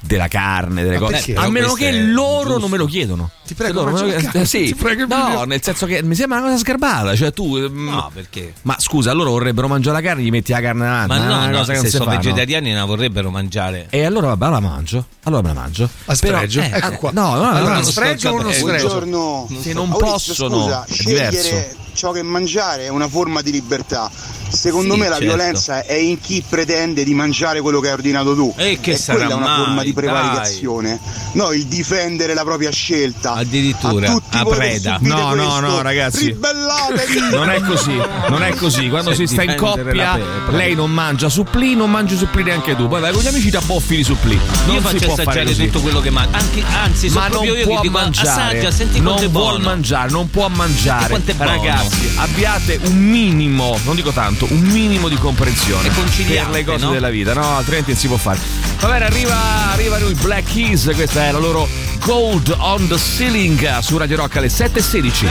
della 0.00 0.28
carne, 0.28 0.82
delle 0.82 0.98
cose. 0.98 1.34
A 1.34 1.48
meno 1.48 1.72
che 1.74 1.90
loro 1.92 2.42
giusto. 2.44 2.58
non 2.60 2.70
me 2.70 2.76
lo 2.76 2.86
chiedono. 2.86 3.30
Ti 3.46 3.54
prego, 3.54 3.80
Se 3.96 4.04
loro 4.04 4.20
carne, 4.20 4.44
sì. 4.46 4.64
ti 4.66 4.74
prego, 4.74 5.06
no, 5.06 5.44
nel 5.44 5.62
senso 5.62 5.86
che 5.86 6.02
mi 6.02 6.14
sembra 6.14 6.38
una 6.38 6.46
cosa 6.48 6.58
sgarbata. 6.58 7.16
Cioè, 7.16 7.32
tu. 7.32 7.56
mm, 7.58 7.88
No, 7.88 8.10
perché? 8.12 8.52
Ma 8.62 8.76
scusa, 8.78 9.12
loro 9.12 9.30
vorrebbero 9.30 9.68
mangiare 9.68 10.00
la 10.00 10.06
carne, 10.06 10.22
gli 10.22 10.30
metti 10.30 10.52
la 10.52 10.60
carne 10.60 10.84
davanti. 10.84 11.08
Ma 11.08 11.16
è 11.16 11.18
no, 11.20 11.24
una 11.36 11.46
no, 11.48 11.58
cosa 11.58 11.72
che 11.72 11.78
non 11.78 11.84
se 11.86 11.90
sono 11.90 12.04
fa, 12.04 12.10
no? 12.12 12.16
vegetariani 12.18 12.70
non 12.70 12.78
la 12.80 12.84
vorrebbero 12.84 13.30
mangiare. 13.30 13.86
E 13.90 14.04
allora 14.04 14.28
vabbè, 14.34 14.50
la 14.50 14.60
mangio. 14.60 15.06
Allora 15.24 15.42
me 15.42 15.48
la 15.48 15.60
mangio. 15.60 15.88
A 16.06 16.14
sfregio? 16.14 16.60
Però- 16.60 16.76
Ecco 16.76 16.96
qua. 16.98 17.10
No, 17.12 17.22
no, 17.22 17.32
Allora, 17.32 17.48
allora 17.50 17.64
uno 17.64 17.72
non 17.74 17.84
sfregio 17.84 18.28
o 18.30 18.34
uno 18.34 18.48
Eh, 18.48 18.52
sfregio? 18.54 18.86
Buongiorno. 18.86 19.48
Se 19.60 19.72
non 19.72 19.88
Maurizio, 19.88 20.12
possono, 20.12 20.62
scusa, 20.62 20.84
è 20.84 20.92
scegliere 20.92 21.28
diverso. 21.30 21.86
Ciò 21.98 22.12
che 22.12 22.22
mangiare 22.22 22.84
è 22.84 22.88
una 22.88 23.08
forma 23.08 23.42
di 23.42 23.50
libertà. 23.50 24.08
Secondo 24.50 24.94
Sì, 24.94 25.00
me 25.00 25.08
la 25.08 25.16
certo. 25.18 25.34
violenza 25.34 25.84
è 25.84 25.92
in 25.92 26.18
chi 26.22 26.42
pretende 26.48 27.04
di 27.04 27.12
mangiare 27.12 27.60
quello 27.60 27.80
che 27.80 27.88
hai 27.88 27.92
ordinato 27.94 28.34
tu. 28.34 28.54
E 28.56 28.78
che 28.80 28.92
è 28.92 28.96
sarà 28.96 29.18
quella 29.18 29.34
una 29.34 29.46
mai, 29.46 29.56
forma 29.58 29.82
di 29.82 29.92
dai. 29.92 30.02
prevaricazione. 30.04 30.98
No, 31.32 31.52
il 31.52 31.66
difendere 31.66 32.32
la 32.32 32.44
propria 32.44 32.70
scelta. 32.70 33.34
Addirittura, 33.34 34.10
a 34.10 34.38
a 34.38 34.44
preda. 34.46 34.96
No, 35.02 35.34
no, 35.34 35.42
questo, 35.42 35.60
no, 35.60 35.82
ragazzi. 35.82 36.26
Ribellatevi! 36.26 37.16
Non 37.38 37.50
è 37.50 37.60
così, 37.60 38.00
non 38.30 38.42
è 38.42 38.54
così. 38.54 38.88
Quando 38.88 39.10
Se 39.10 39.26
si 39.26 39.26
sta 39.34 39.42
in 39.42 39.54
coppia, 39.56 39.82
pe- 39.92 40.56
lei 40.56 40.74
non 40.74 40.90
mangia 40.90 41.28
supplì, 41.28 41.74
non 41.74 41.90
mangi 41.90 42.16
supplì 42.16 42.42
neanche 42.42 42.74
tu. 42.74 42.88
Poi 42.88 43.00
vai 43.02 43.12
con 43.12 43.22
gli 43.22 43.26
amici, 43.26 43.50
ti 43.50 43.56
abboffi 43.56 43.96
di 43.96 44.04
supplì. 44.04 44.38
Non 44.66 44.76
io 44.76 44.80
si 44.80 44.86
faccio 44.86 45.06
può 45.06 45.14
fare 45.16 45.40
assaggiare 45.42 45.66
tutto 45.66 45.80
quello 45.80 46.00
che 46.00 46.10
mangio. 46.10 46.36
Anche, 46.38 46.62
anzi, 46.72 47.08
sono 47.10 47.20
Ma 47.20 47.28
non 47.28 47.44
io 47.44 47.54
può 47.64 47.74
che 47.76 47.80
dico 47.82 47.98
mangiare, 47.98 48.28
assaggia, 48.28 48.70
senti 48.70 49.00
non 49.00 49.16
vuol 49.16 49.28
buono. 49.28 49.58
mangiare, 49.64 50.10
non 50.10 50.30
può 50.30 50.48
mangiare. 50.48 51.04
E 51.04 51.08
quanto 51.08 51.30
è 51.30 51.34
buono. 51.34 51.87
Ragazzi, 51.88 52.12
abbiate 52.16 52.78
un 52.84 52.96
minimo, 52.96 53.78
non 53.84 53.96
dico 53.96 54.12
tanto, 54.12 54.46
un 54.50 54.60
minimo 54.60 55.08
di 55.08 55.16
comprensione 55.16 55.88
E 55.88 55.92
per 56.24 56.50
le 56.50 56.62
cose 56.64 56.84
no? 56.84 56.92
della 56.92 57.08
vita, 57.08 57.32
no? 57.32 57.56
Altrimenti 57.56 57.92
non 57.92 57.98
si 57.98 58.06
può 58.06 58.18
fare. 58.18 58.38
Va 58.80 58.88
bene, 58.88 59.06
arriva, 59.06 59.70
arrivano 59.72 60.06
i 60.08 60.14
Black 60.14 60.52
Keys, 60.52 60.90
questa 60.94 61.26
è 61.26 61.32
la 61.32 61.38
loro 61.38 61.66
Gold 62.00 62.54
on 62.58 62.86
the 62.88 62.98
Ceiling 62.98 63.78
su 63.78 63.96
Radio 63.96 64.16
Rock 64.16 64.36
alle 64.36 64.48
7.16. 64.48 65.26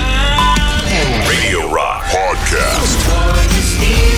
Radio 1.26 1.72
Rock 1.72 2.10
Podcast. 2.10 4.17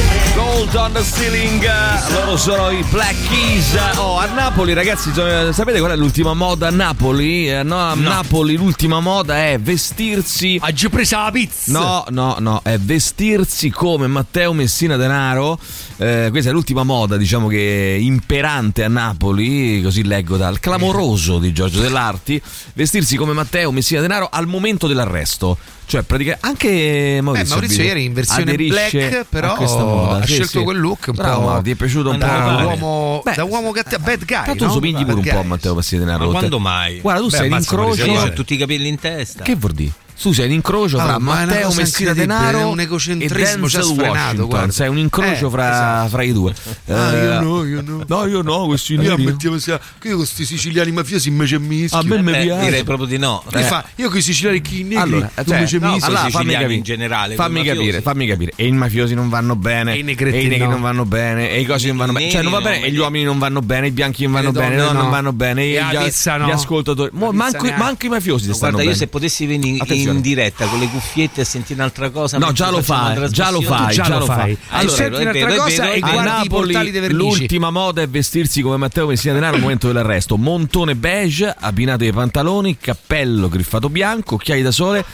Gold 0.59 0.75
on 0.75 0.91
the 0.91 1.01
ceiling, 1.01 1.65
loro 2.11 2.35
sono 2.35 2.69
i 2.69 2.83
Black 2.89 3.15
Keys. 3.29 3.77
Oh, 3.95 4.17
a 4.17 4.25
Napoli, 4.25 4.73
ragazzi, 4.73 5.09
sapete 5.13 5.79
qual 5.79 5.91
è 5.91 5.95
l'ultima 5.95 6.33
moda 6.33 6.67
a 6.67 6.69
Napoli? 6.69 7.49
Eh, 7.49 7.63
no, 7.63 7.77
a 7.77 7.93
Napoli 7.93 8.57
l'ultima 8.57 8.99
moda 8.99 9.37
è 9.37 9.57
vestirsi. 9.57 10.59
Ha 10.61 10.73
già 10.73 10.89
preso 10.89 11.15
la 11.15 11.31
pizza. 11.31 11.71
No, 11.71 12.03
no, 12.09 12.35
no, 12.39 12.59
è 12.61 12.77
vestirsi 12.77 13.69
come 13.69 14.07
Matteo 14.07 14.51
Messina 14.51 14.97
Denaro. 14.97 15.57
Eh, 15.95 16.27
questa 16.29 16.49
è 16.49 16.53
l'ultima 16.53 16.83
moda, 16.83 17.15
diciamo 17.15 17.47
che 17.47 17.97
imperante 17.97 18.83
a 18.83 18.89
Napoli, 18.89 19.81
così 19.81 20.03
leggo 20.03 20.35
dal 20.35 20.59
clamoroso 20.59 21.39
di 21.39 21.53
Giorgio 21.53 21.79
Dell'Arti. 21.79 22.41
Vestirsi 22.73 23.15
come 23.15 23.31
Matteo 23.31 23.71
Messina 23.71 24.01
Denaro 24.01 24.27
al 24.29 24.45
momento 24.45 24.87
dell'arresto. 24.87 25.57
Cioè, 25.89 26.03
praticamente 26.03 26.45
anche 26.45 27.19
Maurizio. 27.23 27.47
Eh, 27.55 27.57
Maurizio 27.59 27.83
ieri 27.83 28.03
in 28.05 28.13
versione 28.13 28.53
black, 28.55 29.25
però 29.27 29.55
moda. 29.57 30.17
ha 30.17 30.25
Sì, 30.25 30.33
scelto 30.33 30.59
sì. 30.59 30.63
quel 30.63 30.79
look 30.79 31.05
un 31.07 31.15
Bravo, 31.15 31.51
po'. 31.55 31.61
Ti 31.63 31.71
è 31.71 31.75
piaciuto 31.75 32.09
un 32.11 32.17
po'? 32.19 32.25
Da 32.25 32.61
uomo, 32.63 33.21
Beh, 33.23 33.33
da 33.33 33.43
uomo 33.43 33.71
cattivo, 33.71 34.03
bad 34.03 34.23
guy. 34.25 34.43
Ma 34.45 34.55
tu 34.55 34.65
no? 34.65 34.71
somigli 34.71 35.03
pure 35.03 35.05
Bad 35.05 35.17
un 35.17 35.23
po' 35.23 35.29
a 35.29 35.33
guy. 35.41 35.45
Matteo 35.47 35.73
Messina 35.73 36.03
Denaro. 36.05 36.25
Ma 36.25 36.37
quando 36.37 36.59
mai? 36.59 36.99
Guarda, 36.99 37.21
tu 37.21 37.29
Beh, 37.29 37.35
sei 37.37 37.47
in 37.47 37.53
ammazza, 37.53 37.75
Maurizio, 37.75 38.03
incrocio. 38.03 38.19
Io 38.21 38.27
Sì. 38.27 38.31
ho 38.31 38.35
tutti 38.35 38.53
i 38.53 38.57
capelli 38.57 38.87
in 38.87 38.99
testa. 38.99 39.43
Che 39.43 39.55
vuol 39.55 39.71
dire? 39.73 39.91
Tu 40.21 40.33
sei 40.33 40.47
un 40.47 40.51
incrocio 40.51 40.97
fra 40.99 41.15
Ah, 41.15 41.19
Matteo 41.19 41.71
Messina 41.73 42.11
Denaro 42.13 42.75
e 42.77 42.85
Denzel 43.27 43.61
Washington. 43.61 44.45
guarda. 44.47 44.71
Sei 44.73 44.89
un 44.89 44.97
incrocio 44.97 45.47
Eh, 45.47 45.49
fra, 45.49 45.69
esatto. 45.71 46.09
fra 46.09 46.23
i 46.23 46.33
due. 46.33 46.53
Ah, 46.89 47.13
Eh, 47.15 47.23
io 47.23 47.39
no, 47.39 47.63
io 47.65 47.81
no. 47.81 48.03
No, 48.05 48.25
io 48.25 48.41
no, 48.41 48.65
questi 48.65 48.93
Io 48.95 49.01
neri. 49.01 49.23
mettiamo 49.23 49.57
sia 49.59 49.77
che 49.97 50.07
io 50.09 50.15
con 50.17 50.23
questi 50.25 50.43
siciliani 50.43 50.91
mafiosi 50.91 51.29
invece 51.29 51.57
mischio. 51.59 51.97
A 51.99 52.03
me 52.03 52.21
mi 52.21 52.33
Eh, 52.33 52.41
piace. 52.43 52.65
direi 52.65 52.83
proprio 52.83 53.07
di 53.07 53.17
no. 53.17 53.41
Che 53.49 53.61
fa? 53.63 53.85
Io 53.95 54.09
con 54.09 54.17
i 54.17 54.21
siciliani 54.21 54.59
chi 54.61 54.83
negri, 54.83 54.95
Allora, 54.97 55.27
tu 55.35 55.43
cioè, 55.45 55.53
invece 55.55 55.77
no, 55.79 55.91
mischio. 55.93 56.07
allora, 56.07 56.29
fammi 56.29 56.51
capire, 56.51 56.73
in 56.73 56.83
generale, 56.83 57.35
fammi 57.35 57.63
capire, 57.63 58.01
fammi 58.01 58.27
capire. 58.27 58.51
E 58.57 58.67
i 58.67 58.71
mafiosi 58.73 59.13
non 59.13 59.29
vanno 59.29 59.55
bene, 59.55 59.93
E 59.93 59.99
i 59.99 60.03
negri 60.03 60.57
no. 60.57 60.69
non 60.69 60.81
vanno 60.81 61.05
bene, 61.05 61.49
e 61.49 61.61
i 61.61 61.65
cosi 61.65 61.87
non 61.87 61.95
vanno 61.97 62.11
bene. 62.11 62.29
Cioè, 62.29 62.41
non 62.41 62.51
va 62.51 62.59
bene, 62.61 62.83
e 62.83 62.91
gli 62.91 62.97
uomini 62.97 63.23
non 63.23 63.39
vanno 63.39 63.61
bene, 63.61 63.87
i 63.87 63.91
bianchi 63.91 64.23
non 64.23 64.33
vanno 64.33 64.51
bene, 64.51 64.75
non 64.75 64.95
no. 64.95 65.09
vanno 65.09 65.31
bene, 65.31 65.61
E 65.63 65.69
gli, 65.91 65.95
ascoltatori. 66.51 67.11
Manco, 67.13 68.05
i 68.05 68.09
mafiosi 68.09 68.47
ti 68.47 68.53
stanno 68.53 68.71
Guarda, 68.73 68.77
io 68.79 68.83
bene. 68.87 68.95
se 68.95 69.07
potessi 69.07 69.45
venire 69.45 69.85
in, 70.11 70.17
Attenzione. 70.17 70.17
in 70.17 70.21
diretta 70.21 70.65
con 70.65 70.79
le 70.79 70.87
cuffiette 70.87 71.41
e 71.41 71.43
sentire 71.43 71.79
un'altra 71.79 72.09
cosa. 72.09 72.37
No, 72.37 72.51
già 72.51 72.69
lo 72.69 72.81
fai, 72.81 73.29
già 73.29 73.49
lo 73.51 73.61
fai, 73.61 73.93
già 73.93 74.03
già 74.03 74.17
lo 74.17 74.25
fai. 74.25 74.57
Allora, 74.69 74.95
senti 74.95 75.21
un'altra 75.21 75.45
vero, 75.45 75.61
cosa 75.61 75.83
vero, 75.83 75.93
e 75.93 75.95
a 75.95 75.99
guardi 75.99 76.19
i 76.19 76.23
Napoli 76.23 76.47
portali 76.73 76.91
dei 76.91 77.01
vernici. 77.01 77.37
l'ultima 77.37 77.69
moda 77.69 78.01
è 78.01 78.07
vestirsi 78.07 78.61
come 78.61 78.77
Matteo 78.77 79.07
Messina 79.07 79.33
Denaro 79.33 79.55
al 79.55 79.61
momento 79.61 79.87
dell'arresto. 79.87 80.37
Montone 80.37 80.95
beige, 80.95 81.55
abbinato 81.57 82.03
ai 82.03 82.11
pantaloni, 82.11 82.77
cappello 82.77 83.49
griffato 83.49 83.89
bianco, 83.89 84.35
occhiali 84.35 84.61
da 84.61 84.71
sole. 84.71 85.05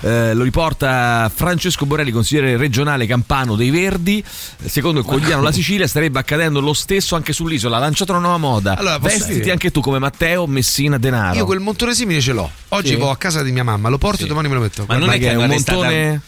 Eh, 0.00 0.34
lo 0.34 0.42
riporta 0.42 1.30
Francesco 1.34 1.86
Borelli, 1.86 2.10
consigliere 2.10 2.56
regionale 2.56 3.06
campano 3.06 3.54
dei 3.56 3.70
Verdi. 3.70 4.22
Secondo 4.64 5.00
il 5.00 5.06
quotidiano 5.06 5.42
La 5.42 5.52
Sicilia 5.52 5.86
starebbe 5.86 6.18
accadendo 6.18 6.60
lo 6.60 6.72
stesso 6.72 7.14
anche 7.14 7.32
sull'isola. 7.32 7.76
Ha 7.76 7.80
lanciato 7.80 8.12
una 8.12 8.20
nuova 8.20 8.38
moda. 8.38 8.76
Allora, 8.76 8.98
Vestiti 8.98 9.40
dire? 9.40 9.50
anche 9.52 9.70
tu 9.70 9.80
come 9.80 9.98
Matteo 9.98 10.46
Messina 10.46 10.98
Denaro. 10.98 11.36
Io 11.36 11.44
quel 11.44 11.60
montone 11.60 11.94
simile 11.94 12.20
ce 12.20 12.32
l'ho. 12.32 12.50
Oggi 12.68 12.88
Sì. 12.88 12.96
vado 12.96 13.10
a 13.10 13.16
casa 13.16 13.42
di 13.42 13.52
mia 13.52 13.64
mamma, 13.64 13.88
lo 13.88 13.98
porto 13.98 14.24
e 14.24 14.26
domani 14.26 14.48
me 14.48 14.54
lo 14.54 14.60
metto. 14.60 14.84
Ma 14.88 14.96
non 14.96 15.08
Ma 15.08 15.14
è 15.14 15.18
che 15.18 15.30
è 15.30 15.34
un 15.34 15.46
montone. 15.46 16.20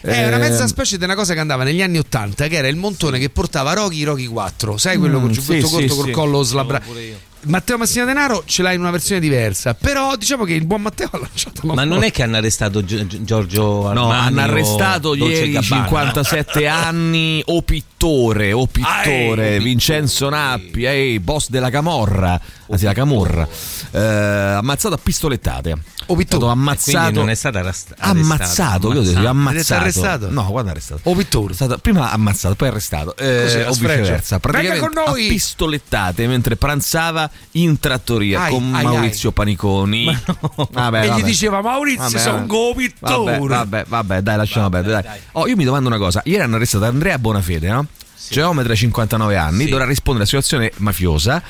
È 0.00 0.26
una 0.28 0.36
eh, 0.36 0.38
mezza 0.38 0.68
specie 0.68 0.96
di 0.96 1.02
una 1.02 1.16
cosa 1.16 1.34
che 1.34 1.40
andava 1.40 1.64
negli 1.64 1.82
anni 1.82 1.98
Ottanta, 1.98 2.46
che 2.46 2.54
era 2.56 2.68
il 2.68 2.76
montone 2.76 3.18
che 3.18 3.30
portava 3.30 3.72
Rocky 3.72 4.04
Rocky 4.04 4.26
4. 4.26 4.76
Sai 4.78 4.96
quello 4.96 5.18
Mm, 5.18 5.22
col 5.22 5.30
giubbetto 5.32 5.66
sì, 5.66 5.72
corto 5.72 5.88
sì, 5.88 5.96
col 5.96 6.04
sì. 6.06 6.10
collo 6.12 6.42
slabra. 6.44 6.80
Matteo 7.42 7.78
Massina 7.78 8.04
Denaro 8.04 8.42
ce 8.46 8.62
l'ha 8.62 8.72
in 8.72 8.80
una 8.80 8.90
versione 8.90 9.20
diversa. 9.20 9.74
Però 9.74 10.16
diciamo 10.16 10.44
che 10.44 10.54
il 10.54 10.66
buon 10.66 10.82
Matteo 10.82 11.08
ha 11.12 11.18
lanciato 11.18 11.66
la 11.66 11.74
Ma 11.74 11.84
non 11.84 12.02
è 12.02 12.10
che 12.10 12.22
hanno 12.22 12.36
arrestato 12.36 12.84
Gi- 12.84 13.06
Gi- 13.06 13.24
Giorgio 13.24 13.88
Armani 13.88 14.06
No, 14.08 14.12
hanno 14.12 14.40
arrestato 14.40 15.14
ieri 15.14 15.52
Gabbana? 15.52 15.84
57 15.84 16.66
anni 16.68 17.42
o 17.46 17.62
pittore, 17.62 18.52
o 18.52 18.66
pittore, 18.66 19.56
Ah, 19.56 19.60
Vincenzo 19.60 20.28
Nappi, 20.28 20.84
eh, 20.84 21.18
boss 21.20 21.48
della 21.48 21.70
Camorra, 21.70 22.40
anzi 22.70 22.84
la 22.84 22.92
Camorra, 22.92 23.46
eh, 23.90 23.98
ammazzato 24.00 24.94
a 24.94 24.98
pistolettate. 25.02 25.72
O. 26.10 26.14
Stato 26.18 26.38
Quindi 26.38 26.46
ammazzato. 26.46 27.10
non 27.12 27.28
è 27.30 27.34
stato 27.34 27.58
arrest- 27.58 27.94
Ammazzato, 27.98 28.92
io 28.94 29.00
ho 29.00 29.02
detto 29.02 29.26
ammazzato. 29.28 29.80
arrestato? 29.82 30.30
No, 30.30 30.44
quando 30.50 30.70
arrestato? 30.70 31.00
O 31.04 31.14
pittore. 31.14 31.52
È 31.52 31.54
stato 31.54 31.76
prima 31.78 32.10
ammazzato, 32.12 32.54
poi 32.54 32.68
arrestato. 32.68 33.14
Eh, 33.16 33.42
Così, 33.42 33.58
o 33.58 33.72
viceversa. 33.72 34.38
Venga 34.38 34.38
Praticamente 34.38 34.78
con 34.80 35.04
noi! 35.04 35.26
a 35.26 35.28
pistolettate 35.28 36.26
mentre 36.26 36.56
pranzava 36.56 37.30
in 37.52 37.78
trattoria 37.78 38.42
Ai, 38.44 38.52
con 38.52 38.74
ai, 38.74 38.84
Maurizio 38.84 39.32
Paniconi. 39.32 40.04
Vabbè, 40.70 41.00
e 41.02 41.04
gli 41.06 41.08
vabbè. 41.10 41.22
diceva 41.22 41.60
Maurizio 41.60 42.02
Vabbè, 42.04 42.18
sei 42.18 42.32
un 42.32 42.46
vabbè. 42.46 42.46
Vabbè, 43.04 43.46
vabbè, 43.48 43.84
vabbè, 43.88 44.20
dai, 44.22 44.36
lasciamo 44.38 44.68
perdere. 44.70 45.02
dai. 45.02 45.18
Oh, 45.32 45.46
io 45.46 45.56
mi 45.56 45.64
domando 45.64 45.88
una 45.88 45.98
cosa: 45.98 46.22
ieri 46.24 46.42
hanno 46.42 46.56
arrestato 46.56 46.84
Andrea 46.84 47.18
Bonafede, 47.18 47.68
no? 47.68 47.86
Geometra 48.30 48.74
59 48.74 49.36
anni, 49.36 49.64
Sì. 49.64 49.70
dovrà 49.70 49.84
rispondere 49.86 50.24
a 50.24 50.26
situazione 50.26 50.72
mafiosa. 50.78 51.42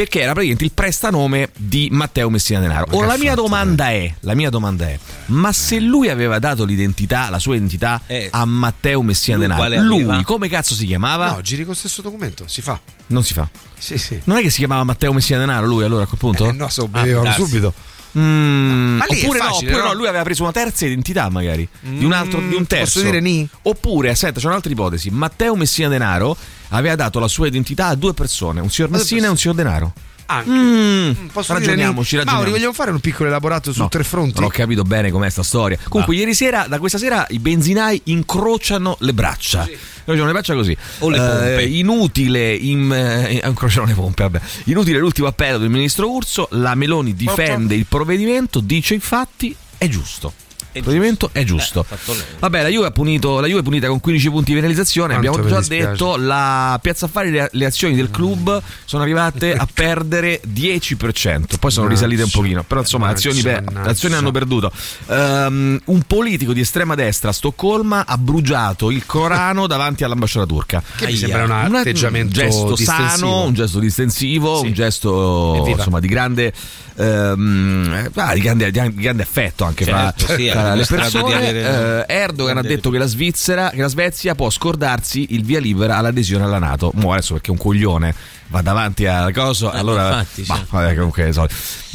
Perché 0.00 0.20
era 0.20 0.32
praticamente 0.32 0.64
il 0.64 0.72
prestanome 0.72 1.50
di 1.54 1.90
Matteo 1.92 2.30
Messina 2.30 2.58
Denaro. 2.58 2.86
Ora 2.96 3.06
la 3.06 3.18
mia 3.18 3.34
domanda 3.34 3.90
è: 3.90 4.10
la 4.20 4.34
mia 4.34 4.48
domanda 4.48 4.88
è: 4.88 4.98
ma 5.26 5.52
se 5.52 5.78
lui 5.78 6.08
aveva 6.08 6.38
dato 6.38 6.64
l'identità, 6.64 7.28
la 7.28 7.38
sua 7.38 7.56
identità 7.56 8.00
Eh. 8.06 8.28
a 8.30 8.46
Matteo 8.46 9.02
Messina 9.02 9.36
Lui 9.36 9.46
Denaro, 9.46 9.82
lui 9.82 10.22
come 10.22 10.48
cazzo 10.48 10.72
si 10.72 10.86
chiamava? 10.86 11.32
No, 11.32 11.42
giri 11.42 11.64
con 11.64 11.72
lo 11.72 11.78
stesso 11.78 12.00
documento, 12.00 12.44
si 12.46 12.62
fa. 12.62 12.80
Non 13.08 13.22
si 13.24 13.34
fa. 13.34 13.46
Sì, 13.76 13.98
sì. 13.98 14.18
Non 14.24 14.38
è 14.38 14.40
che 14.40 14.48
si 14.48 14.56
chiamava 14.60 14.84
Matteo 14.84 15.12
Messina 15.12 15.38
Denaro 15.38 15.66
lui 15.66 15.84
allora 15.84 16.04
a 16.04 16.06
quel 16.06 16.18
punto? 16.18 16.48
Eh, 16.48 16.52
no, 16.52 16.70
lo 16.74 16.88
bevevano 16.88 17.24
darsi. 17.24 17.42
subito. 17.42 17.74
Mm, 18.18 18.96
Ma 18.96 19.04
lì 19.08 19.20
è 19.20 19.24
oppure 19.24 19.38
no, 19.38 19.44
facile, 19.44 19.70
oppure 19.70 19.82
no? 19.82 19.92
no, 19.92 19.98
lui 19.98 20.06
aveva 20.08 20.24
preso 20.24 20.42
una 20.42 20.52
terza 20.52 20.84
identità 20.84 21.28
magari 21.28 21.68
di 21.80 22.04
un 22.04 22.12
altro 22.12 22.40
di 22.40 22.54
un 22.54 22.66
terzo. 22.66 22.98
posso 22.98 23.04
dire 23.04 23.20
ni? 23.20 23.48
Oppure, 23.62 24.14
senta, 24.14 24.40
c'è 24.40 24.46
un'altra 24.46 24.70
ipotesi. 24.70 25.10
Matteo 25.10 25.54
Messina 25.54 25.88
Denaro 25.88 26.36
aveva 26.70 26.96
dato 26.96 27.18
la 27.18 27.28
sua 27.28 27.46
identità 27.46 27.86
a 27.86 27.94
due 27.94 28.14
persone, 28.14 28.60
un 28.60 28.70
signor 28.70 28.90
Messina 28.90 29.26
e 29.26 29.30
un 29.30 29.36
signor 29.36 29.56
Denaro. 29.56 29.92
Anche. 30.30 30.50
Mm, 30.50 31.26
Posso 31.32 31.52
ragioniamoci, 31.54 32.16
dire. 32.16 32.30
Mauri, 32.30 32.50
vogliamo 32.50 32.72
fare 32.72 32.92
un 32.92 33.00
piccolo 33.00 33.28
elaborato 33.28 33.72
su 33.72 33.80
No, 33.80 33.88
tre 33.88 34.04
fronti? 34.04 34.34
Non 34.36 34.44
ho 34.44 34.48
capito 34.48 34.82
bene 34.84 35.10
com'è 35.10 35.28
sta 35.28 35.42
storia. 35.42 35.76
Comunque, 35.88 36.14
ieri 36.14 36.34
sera, 36.34 36.66
da 36.68 36.78
questa 36.78 36.98
sera, 36.98 37.26
i 37.30 37.40
benzinai 37.40 38.00
incrociano 38.04 38.96
le 39.00 39.12
braccia. 39.12 39.68
Incrociano 39.68 40.26
le 40.26 40.32
braccia 40.32 40.54
così. 40.54 40.76
O 41.00 41.08
le 41.08 41.18
pompe. 41.18 41.58
Eh, 41.58 41.78
inutile, 41.78 42.54
in, 42.54 42.92
eh, 42.92 43.42
incrociano 43.44 43.86
le 43.86 43.94
pompe, 43.94 44.22
vabbè. 44.22 44.40
Inutile 44.64 44.98
l'ultimo 44.98 45.26
appello 45.26 45.58
del 45.58 45.68
ministro 45.70 46.08
Urso. 46.10 46.46
La 46.52 46.76
Meloni 46.76 47.14
difende 47.14 47.74
il 47.74 47.86
provvedimento, 47.86 48.60
dice 48.60 48.94
infatti 48.94 49.54
è 49.76 49.88
giusto. 49.88 50.32
Il 50.72 50.82
provvedimento 50.82 51.30
è 51.32 51.42
giusto. 51.44 51.84
Eh. 51.88 51.96
Vabbè, 52.38 52.62
la 52.62 52.68
Juve, 52.68 52.86
ha 52.86 52.90
punito, 52.92 53.40
la 53.40 53.46
Juve 53.48 53.60
è 53.60 53.62
punita 53.62 53.88
con 53.88 53.98
15 54.00 54.30
punti 54.30 54.50
di 54.52 54.54
penalizzazione. 54.56 55.14
Quanto 55.14 55.30
Abbiamo 55.30 55.56
mi 55.56 55.62
già 55.62 55.68
detto, 55.68 56.16
la 56.16 56.78
Piazza 56.80 57.06
Affari, 57.06 57.30
le, 57.30 57.48
le 57.52 57.64
azioni 57.64 57.94
del 57.96 58.10
club 58.10 58.62
sono 58.84 59.02
arrivate 59.02 59.54
a 59.54 59.66
perdere 59.72 60.40
10%. 60.46 61.58
Poi 61.58 61.70
sono 61.70 61.88
risalite 61.88 62.22
un 62.22 62.30
pochino. 62.30 62.62
Però 62.62 62.80
insomma, 62.80 63.06
le 63.08 63.12
azioni, 63.14 63.42
per- 63.42 63.64
azioni 63.84 64.14
hanno 64.14 64.30
perduto. 64.30 64.70
Ehm, 65.08 65.80
un 65.86 66.02
politico 66.02 66.52
di 66.52 66.60
estrema 66.60 66.94
destra 66.94 67.30
a 67.30 67.32
Stoccolma 67.32 68.06
ha 68.06 68.16
bruciato 68.16 68.90
il 68.90 69.04
Corano 69.06 69.66
davanti 69.66 70.04
all'ambasciata 70.04 70.46
turca. 70.46 70.82
Che 70.96 71.04
mi 71.06 71.10
Aia. 71.12 71.18
sembra 71.18 71.44
un 71.44 71.50
Un 71.70 71.74
atteggiamento 71.76 72.38
un 72.40 72.46
gesto 72.46 72.74
distensivo. 72.74 73.08
sano, 73.08 73.42
un 73.44 73.54
gesto 73.54 73.78
distensivo, 73.80 74.58
Sì. 74.60 74.66
un 74.66 74.72
gesto 74.72 75.54
Evviva. 75.56 75.76
insomma 75.78 76.00
di 76.00 76.08
grande, 76.08 76.52
ehm, 76.96 78.10
ah, 78.14 78.34
di, 78.34 78.40
grande, 78.40 78.70
di 78.70 78.94
grande 78.94 79.22
affetto 79.22 79.64
anche 79.64 79.84
Certo, 79.84 80.26
fra, 80.26 80.36
sì, 80.36 80.48
ha 80.66 80.74
le 80.74 80.84
persone. 80.86 81.34
avere- 81.34 82.06
Eh, 82.06 82.14
Erdogan 82.14 82.56
ha 82.58 82.62
detto 82.62 82.90
che 82.90 82.98
la 82.98 83.06
Svizzera, 83.06 83.70
che 83.70 83.80
la 83.80 83.88
Svezia 83.88 84.34
può 84.34 84.50
scordarsi 84.50 85.28
il 85.30 85.44
via 85.44 85.60
libera 85.60 85.96
all'adesione 85.96 86.44
alla 86.44 86.58
Nato. 86.58 86.92
Mo 86.94 87.12
adesso 87.12 87.34
perché 87.34 87.48
è 87.48 87.52
un 87.52 87.58
coglione 87.58 88.14
va 88.48 88.62
davanti 88.62 89.06
a 89.06 89.30
cosa, 89.32 89.72
Eh, 89.72 89.78
allora 89.78 90.08
infatti, 90.08 90.42
bah, 90.42 90.56
sì. 90.56 90.62
vabbè, 90.70 90.94
comunque. 90.96 91.30
Va 91.32 91.48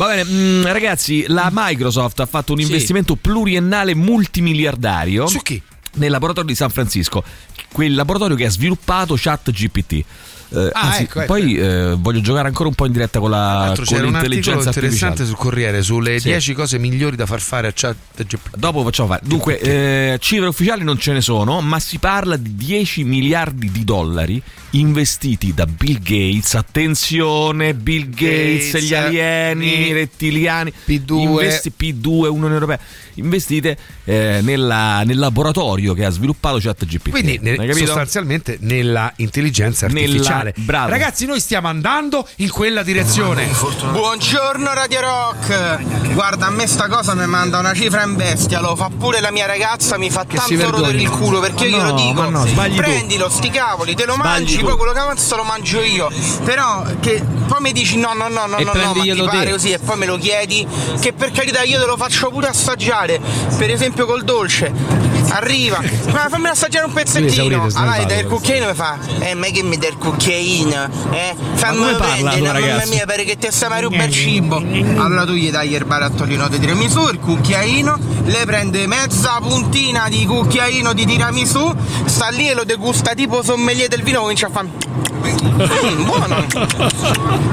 bene, 0.07 0.23
mm, 0.23 0.63
ragazzi, 0.67 1.25
la 1.27 1.49
Microsoft 1.51 2.19
ha 2.21 2.25
fatto 2.25 2.53
un 2.53 2.59
Sì. 2.59 2.63
investimento 2.65 3.15
pluriennale 3.15 3.93
multimiliardario 3.93 5.27
Su 5.27 5.39
chi? 5.39 5.61
nel 5.95 6.11
laboratorio 6.11 6.49
di 6.49 6.55
San 6.55 6.69
Francisco, 6.69 7.23
quel 7.71 7.93
laboratorio 7.93 8.35
che 8.35 8.45
ha 8.45 8.49
sviluppato 8.49 9.15
ChatGPT. 9.17 10.03
Eh, 10.55 10.69
Ah, 10.73 10.81
anzi, 10.87 11.03
ecco, 11.03 11.19
ecco. 11.21 11.33
poi 11.33 11.55
eh, 11.57 11.95
voglio 11.97 12.21
giocare 12.21 12.47
ancora 12.47 12.69
un 12.69 12.75
po' 12.75 12.85
in 12.85 12.91
diretta 12.93 13.19
con, 13.19 13.29
la, 13.29 13.73
con 13.75 13.83
c'era 13.85 14.05
un 14.07 14.15
articolo 14.15 14.29
l'intelligenza 14.29 14.67
interessante 14.69 15.05
artificiale. 15.21 15.25
sul 15.25 15.35
Corriere 15.37 15.81
sulle 15.83 16.19
Sì. 16.19 16.27
10 16.29 16.53
cose 16.53 16.79
migliori 16.79 17.15
da 17.15 17.25
far 17.25 17.41
fare 17.41 17.67
a 17.67 17.71
chat 17.73 17.95
GPT. 18.15 18.55
Dopo 18.55 18.83
facciamo 18.83 19.09
fare. 19.09 19.21
Dunque, 19.25 19.59
eh, 19.59 20.17
cifre 20.19 20.47
ufficiali 20.47 20.83
non 20.83 20.97
ce 20.97 21.11
ne 21.13 21.21
sono, 21.21 21.61
ma 21.61 21.79
si 21.79 21.97
parla 21.99 22.37
di 22.37 22.55
10 22.55 23.03
miliardi 23.03 23.69
di 23.71 23.83
dollari 23.83 24.41
investiti 24.71 25.53
da 25.53 25.65
Bill 25.65 25.99
Gates. 26.01 26.53
Attenzione, 26.55 27.73
Bill 27.73 28.09
Gates, 28.09 28.71
Gates, 28.71 28.81
gli 28.83 28.93
alieni, 28.93 29.73
eh, 29.73 29.87
i 29.87 29.93
rettiliani. 29.93 30.71
P2. 30.87 31.19
Investi- 31.19 31.73
P2, 31.77 32.27
Unione 32.27 32.53
Europea. 32.53 32.79
Investite 33.15 33.77
eh, 34.03 34.39
nella- 34.43 35.03
nel 35.03 35.17
laboratorio 35.17 35.93
che 35.93 36.05
ha 36.05 36.09
sviluppato 36.09 36.57
ChatGPT. 36.59 37.09
Quindi 37.09 37.39
ne- 37.41 37.73
sostanzialmente 37.73 38.57
nella 38.61 39.11
intelligenza 39.17 39.87
Nella- 39.87 40.07
artificiale. 40.49 40.53
bravo. 40.57 40.89
Ragazzi, 40.89 41.25
noi 41.25 41.39
stiamo 41.39 41.67
andando 41.67 42.27
in 42.37 42.49
quella 42.49 42.83
direzione. 42.83 43.47
Buongiorno 43.91 44.73
Radio 44.73 44.99
Rock! 45.01 46.13
Guarda, 46.13 46.47
a 46.47 46.49
me 46.49 46.67
sta 46.67 46.87
cosa 46.87 47.13
mi 47.13 47.25
manda 47.27 47.59
una 47.59 47.73
cifra 47.73 48.03
in 48.03 48.15
bestia, 48.15 48.59
lo 48.61 48.75
fa 48.75 48.89
pure 48.97 49.19
la 49.21 49.31
mia 49.31 49.45
ragazza, 49.45 49.97
mi 49.97 50.09
fa 50.09 50.25
Che 50.25 50.37
tanto 50.37 50.69
rodere 50.71 50.97
il 51.01 51.09
culo 51.09 51.39
perché 51.39 51.67
Ma 51.69 51.75
io 51.77 51.81
no, 51.83 51.97
glielo 51.97 52.07
dico. 52.13 52.29
no, 52.29 52.43
tu. 52.45 52.75
Prendilo, 52.75 53.29
sti 53.29 53.49
cavoli, 53.49 53.95
te 53.95 54.05
lo 54.05 54.13
Sbagli 54.13 54.27
mangi, 54.27 54.57
tu. 54.59 54.65
poi 54.65 54.77
quello 54.77 54.91
che 54.93 54.99
avanza 54.99 55.35
lo 55.35 55.43
mangio 55.43 55.81
io. 55.81 56.09
Però 56.43 56.83
che 56.99 57.21
poi 57.47 57.61
mi 57.61 57.71
dici 57.73 57.97
no, 57.97 58.13
no, 58.13 58.27
no, 58.27 58.45
no, 58.45 58.57
E 58.57 58.63
no, 58.63 58.71
no, 58.71 58.71
ma 58.71 58.71
ti 58.71 58.77
prendiglielo 58.79 59.25
te. 59.29 59.37
pare 59.37 59.51
così 59.51 59.71
e 59.71 59.79
poi 59.79 59.97
me 59.97 60.05
lo 60.05 60.17
chiedi, 60.17 60.65
che 60.99 61.13
per 61.13 61.31
carità 61.31 61.61
io 61.63 61.79
te 61.79 61.85
lo 61.85 61.97
faccio 61.97 62.29
pure 62.29 62.47
assaggiare, 62.47 63.19
per 63.57 63.69
esempio 63.69 64.05
col 64.05 64.23
dolce. 64.23 64.71
Arriva, 65.29 65.81
ma 66.11 66.27
fammi 66.29 66.47
assaggiare 66.47 66.85
un 66.85 66.93
pezzettino. 66.93 67.67
Allora, 67.73 67.97
va, 67.97 68.03
dai 68.05 68.19
il 68.19 68.27
cucchiaino 68.27 68.67
mi 68.67 68.73
fa, 68.73 68.97
eh, 69.19 69.33
ma 69.33 69.47
che 69.47 69.63
mi 69.63 69.77
dai 69.77 69.89
il 69.89 69.97
cucchiaino? 69.97 70.89
Eh, 71.11 71.35
fammi 71.53 71.95
prendere, 71.95 72.41
mamma 72.41 72.51
ragazza? 72.51 72.89
mia, 72.89 73.05
pare 73.05 73.23
che 73.23 73.37
te 73.37 73.51
stai 73.51 73.71
a 73.71 73.79
rubare 73.81 74.05
il 74.05 74.11
cibo. 74.13 74.57
Allora 74.57 75.25
tu 75.25 75.33
gli 75.33 75.51
dai 75.51 75.73
il 75.73 75.85
barattolino 75.85 76.47
di 76.47 76.59
tiramisù, 76.59 77.09
il 77.09 77.19
cucchiaino, 77.19 77.97
lei 78.25 78.45
prende 78.45 78.87
mezza 78.87 79.39
puntina 79.41 80.07
di 80.09 80.25
cucchiaino 80.25 80.93
di 80.93 81.05
tiramisù, 81.05 81.73
sta 82.05 82.29
lì 82.29 82.49
e 82.49 82.53
lo 82.53 82.63
degusta 82.63 83.13
tipo 83.13 83.43
sommelier 83.43 83.87
del 83.87 84.03
vino, 84.03 84.21
comincia 84.21 84.47
a 84.47 84.49
fare. 84.49 84.69
Mm, 85.25 86.05
buono! 86.05 86.45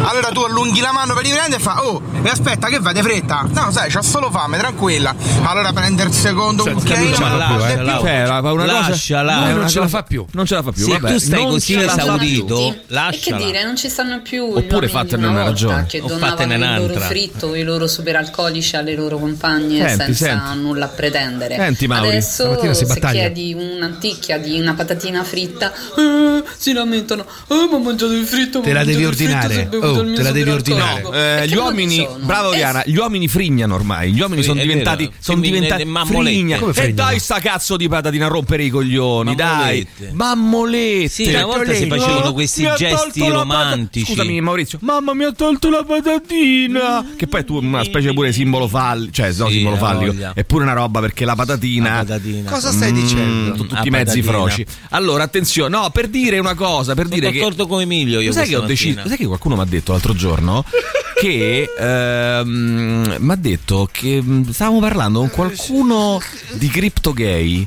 Allora 0.05 0.29
tu 0.33 0.41
allunghi 0.43 0.81
la 0.81 0.93
mano 0.93 1.15
per 1.15 1.25
riprendere 1.25 1.57
e 1.57 1.63
fa, 1.63 1.85
oh, 1.87 2.01
e 2.23 2.29
aspetta 2.29 2.69
che 2.69 2.79
vai 2.81 2.93
di 2.95 3.03
fretta? 3.03 3.47
No, 3.49 3.71
sai, 3.71 3.91
c'ho 3.91 4.03
solo 4.03 4.31
fame, 4.31 4.59
tranquilla. 4.59 5.15
Allora 5.43 5.73
prende 5.73 6.03
il 6.03 6.13
secondo 6.13 6.65
cucchiaino, 6.65 7.17
ma 7.63 7.69
ma 7.69 7.77
non 7.77 7.85
lascia, 7.87 7.93
può 7.93 7.93
lascia. 7.93 8.01
più. 8.03 8.07
Cioè, 8.07 8.13
era 8.13 8.39
una 8.41 8.51
cosa. 8.73 8.89
Lasciala. 8.91 9.35
Lui 9.39 9.43
È 9.51 9.53
non 9.55 9.69
ce 9.69 9.75
la 9.79 9.85
cosa- 9.85 9.97
fa 9.97 10.03
più. 10.03 10.25
Non 10.33 10.47
ce 10.47 10.55
la 10.55 10.63
fa 10.63 10.73
più. 10.73 10.85
Se 10.85 10.91
vabbè. 10.99 11.13
tu 11.13 11.19
stai 11.19 11.43
Non 11.43 11.51
così 11.51 11.75
esaurito, 11.75 12.45
più. 12.57 12.57
E 12.57 12.71
che 12.73 12.81
lasciala. 12.89 13.45
dire, 13.45 13.65
non 13.65 13.77
ci 13.77 13.89
stanno 13.89 14.21
più 14.23 14.45
Oppure 14.45 14.89
fatene 14.89 15.27
una 15.27 15.45
ragione. 15.45 15.87
che 15.89 16.01
donavano 16.01 16.53
il 16.55 16.59
loro 16.61 16.85
un'altra. 16.85 17.07
fritto, 17.07 17.55
i 17.55 17.63
loro 17.63 17.87
superalcolici 17.87 18.77
alle 18.77 18.95
loro 18.95 19.19
compagne 19.19 19.89
Senti, 19.89 20.15
senza 20.15 20.27
senti. 20.27 20.59
nulla 20.61 20.85
a 20.87 20.89
pretendere. 20.89 21.57
Senti, 21.57 21.87
Mauri, 21.87 22.09
Adesso 22.09 22.55
si 22.75 22.85
se 22.85 23.01
chiedi 23.13 23.55
un'anticchia 23.55 24.39
di 24.39 24.59
una 24.61 24.75
patatina 24.75 25.23
fritta, 25.25 25.73
eh, 25.97 26.43
si 26.57 26.73
lamentano, 26.73 27.23
eh, 27.49 27.69
ma 27.71 27.77
ho 27.77 27.79
mangiato 27.79 28.13
il 28.13 28.25
fritto, 28.27 28.61
Te 28.61 28.73
la 28.73 28.85
devi 28.85 29.05
ordinare. 29.05 29.69
Oh, 29.73 30.05
te 30.13 30.23
la 30.23 30.33
devi 30.33 30.51
superalcolico." 30.51 31.01
No, 31.11 31.13
eh, 31.13 31.47
gli 31.49 31.55
uomini, 31.57 32.07
bravo 32.21 32.53
Eh, 32.53 32.57
Diana, 32.57 32.83
gli 32.85 32.97
uomini 32.97 33.29
frignano 33.29 33.75
ormai. 33.75 34.13
Gli 34.13 34.21
uomini 34.21 34.43
sono 34.43 34.61
diventati, 34.61 35.11
sono 35.19 35.41
diventati 35.41 35.83
e 35.83 36.05
frigna. 36.05 36.59
Come 36.59 36.73
E 36.73 36.93
dai 36.95 37.19
sta 37.19 37.39
cazzo 37.41 37.52
di 37.77 37.89
patatina 37.89 38.27
a 38.27 38.29
rompere 38.29 38.65
i 38.65 38.69
coglioni, 38.71 39.35
dai. 39.35 39.87
Mammolette. 40.13 41.09
Sì, 41.09 41.29
una 41.29 41.45
volta 41.45 41.73
si 41.75 41.87
facevano 41.87 42.27
"Oh, 42.27 42.33
questi 42.33 42.63
gesti 42.77 43.21
tolto 43.21 43.29
la 43.29 43.45
pata-" 43.45 43.63
romantici. 43.63 44.07
Scusami 44.07 44.41
Maurizio, 44.41 44.79
mamma 44.83 45.15
mi 45.15 45.25
ha 45.25 45.33
tolto 45.33 45.71
la 45.71 45.85
patatina. 45.85 47.05
Che 47.17 47.27
poi 47.27 47.45
tu 47.45 47.57
una 47.57 47.85
specie 47.85 48.13
pure 48.13 48.33
simbolo 48.33 48.69
fallico, 48.69 49.13
cioè 49.13 49.33
no, 49.37 49.47
Sì, 49.49 49.53
simbolo 49.55 49.77
fallico. 49.77 50.33
È 50.35 50.45
pure 50.45 50.65
una 50.65 50.73
roba 50.73 51.01
perché 51.01 51.25
la 51.25 51.35
patatina 51.35 51.89
La 51.91 52.05
patatina. 52.05 52.51
Cosa 52.51 52.71
stai 52.71 52.93
dicendo? 52.93 53.55
Mm, 53.55 53.57
tutti 53.57 53.75
La 53.75 53.83
i 53.85 53.91
mezzi 53.91 54.23
froci. 54.23 54.65
Allora, 54.91 55.23
attenzione, 55.25 55.77
no, 55.77 55.91
per 55.91 56.09
dire 56.09 56.39
una 56.39 56.55
cosa, 56.55 56.95
per 56.95 57.05
Sono 57.07 57.17
dire 57.19 57.31
che 57.33 57.39
d'accordo 57.39 57.67
con 57.67 57.81
Emilio 57.81 58.21
io 58.21 58.29
Lo 58.29 58.33
sai 58.33 58.49
che 58.49 58.57
ho 58.57 58.61
deciso, 58.63 59.01
sai 59.07 59.17
che 59.17 59.27
qualcuno 59.27 59.57
mi 59.57 59.63
ha 59.63 59.67
detto 59.67 59.93
l'altro 59.93 60.15
giorno 60.15 60.65
che 61.23 61.69
mi 61.77 63.33
ha 63.33 63.37
detto 63.37 63.89
che 63.93 64.21
mm, 64.21 64.49
stavamo 64.49 64.81
parlando 64.81 65.21
con 65.21 65.31
qualcuno 65.31 66.21
di 66.55 66.67
cripto 66.67 67.13
gay. 67.13 67.65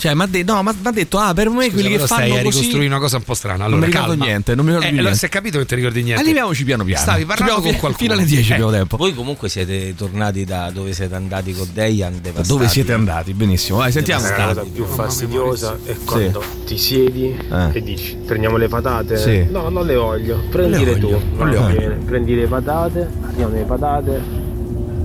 Cioè, 0.00 0.14
mi 0.14 0.22
ha 0.22 0.26
detto, 0.26 0.54
no, 0.54 0.62
m'ha- 0.62 0.74
m'ha 0.80 0.90
detto, 0.92 1.18
ah, 1.18 1.34
per 1.34 1.50
me 1.50 1.64
Scusa, 1.64 1.70
quelli 1.72 1.88
che 1.88 1.94
però 1.96 2.06
stai 2.06 2.18
fanno 2.30 2.32
a 2.40 2.42
così 2.42 2.56
ricostruire 2.56 2.86
una 2.86 2.98
cosa 2.98 3.16
un 3.18 3.22
po' 3.22 3.34
strana. 3.34 3.64
Allora, 3.64 3.70
non 3.70 3.80
mi 3.80 3.86
ricordo 3.92 4.08
calma. 4.12 4.24
niente, 4.24 4.54
non 4.54 4.64
mi 4.64 4.70
ricordo 4.70 4.86
Eh, 4.86 4.90
più 4.92 4.98
allora, 5.00 5.14
niente. 5.14 5.18
si 5.18 5.24
è 5.26 5.28
capito 5.40 5.58
che 5.58 5.66
ti 5.66 5.74
ricordi 5.74 6.02
niente. 6.02 6.22
Arriviamoci 6.22 6.64
piano 6.64 6.84
piano. 6.84 7.02
Stavi 7.02 7.24
parlando 7.26 7.52
Fino- 7.56 7.70
con 7.70 7.78
qualcuno. 7.80 7.98
Fino 7.98 8.12
alle 8.14 8.24
10 8.24 8.50
Eh, 8.50 8.54
abbiamo 8.54 8.70
tempo. 8.72 8.96
Voi 8.96 9.14
comunque 9.14 9.48
siete 9.50 9.94
tornati 9.94 10.44
da 10.46 10.70
dove 10.72 10.92
siete 10.94 11.14
andati 11.14 11.52
con 11.52 11.68
Dejan 11.72 12.12
Da 12.14 12.18
devastati. 12.20 12.48
dove 12.48 12.68
siete 12.68 12.92
andati? 12.94 13.34
Benissimo, 13.34 13.78
vai, 13.78 13.92
sentiamo. 13.92 14.22
La 14.26 14.46
cosa 14.46 14.62
più 14.72 14.84
fastidiosa 14.86 15.76
è 15.84 15.94
quando 16.04 16.42
ti 16.64 16.78
siedi 16.78 17.36
Eh. 17.50 17.68
e 17.72 17.82
dici 17.82 18.16
prendiamo 18.24 18.56
le 18.56 18.68
patate. 18.68 19.18
Sì. 19.18 19.46
No, 19.50 19.68
non 19.68 19.84
le 19.84 19.96
voglio. 19.96 20.42
Prendile 20.50 20.94
le 20.94 20.98
tu. 20.98 21.10
non 21.36 21.50
le 21.50 21.56
voglio. 21.56 21.96
Prendi 22.06 22.34
le 22.34 22.46
patate, 22.46 23.06
arrivano 23.26 23.54
le 23.54 23.62
patate. 23.64 24.48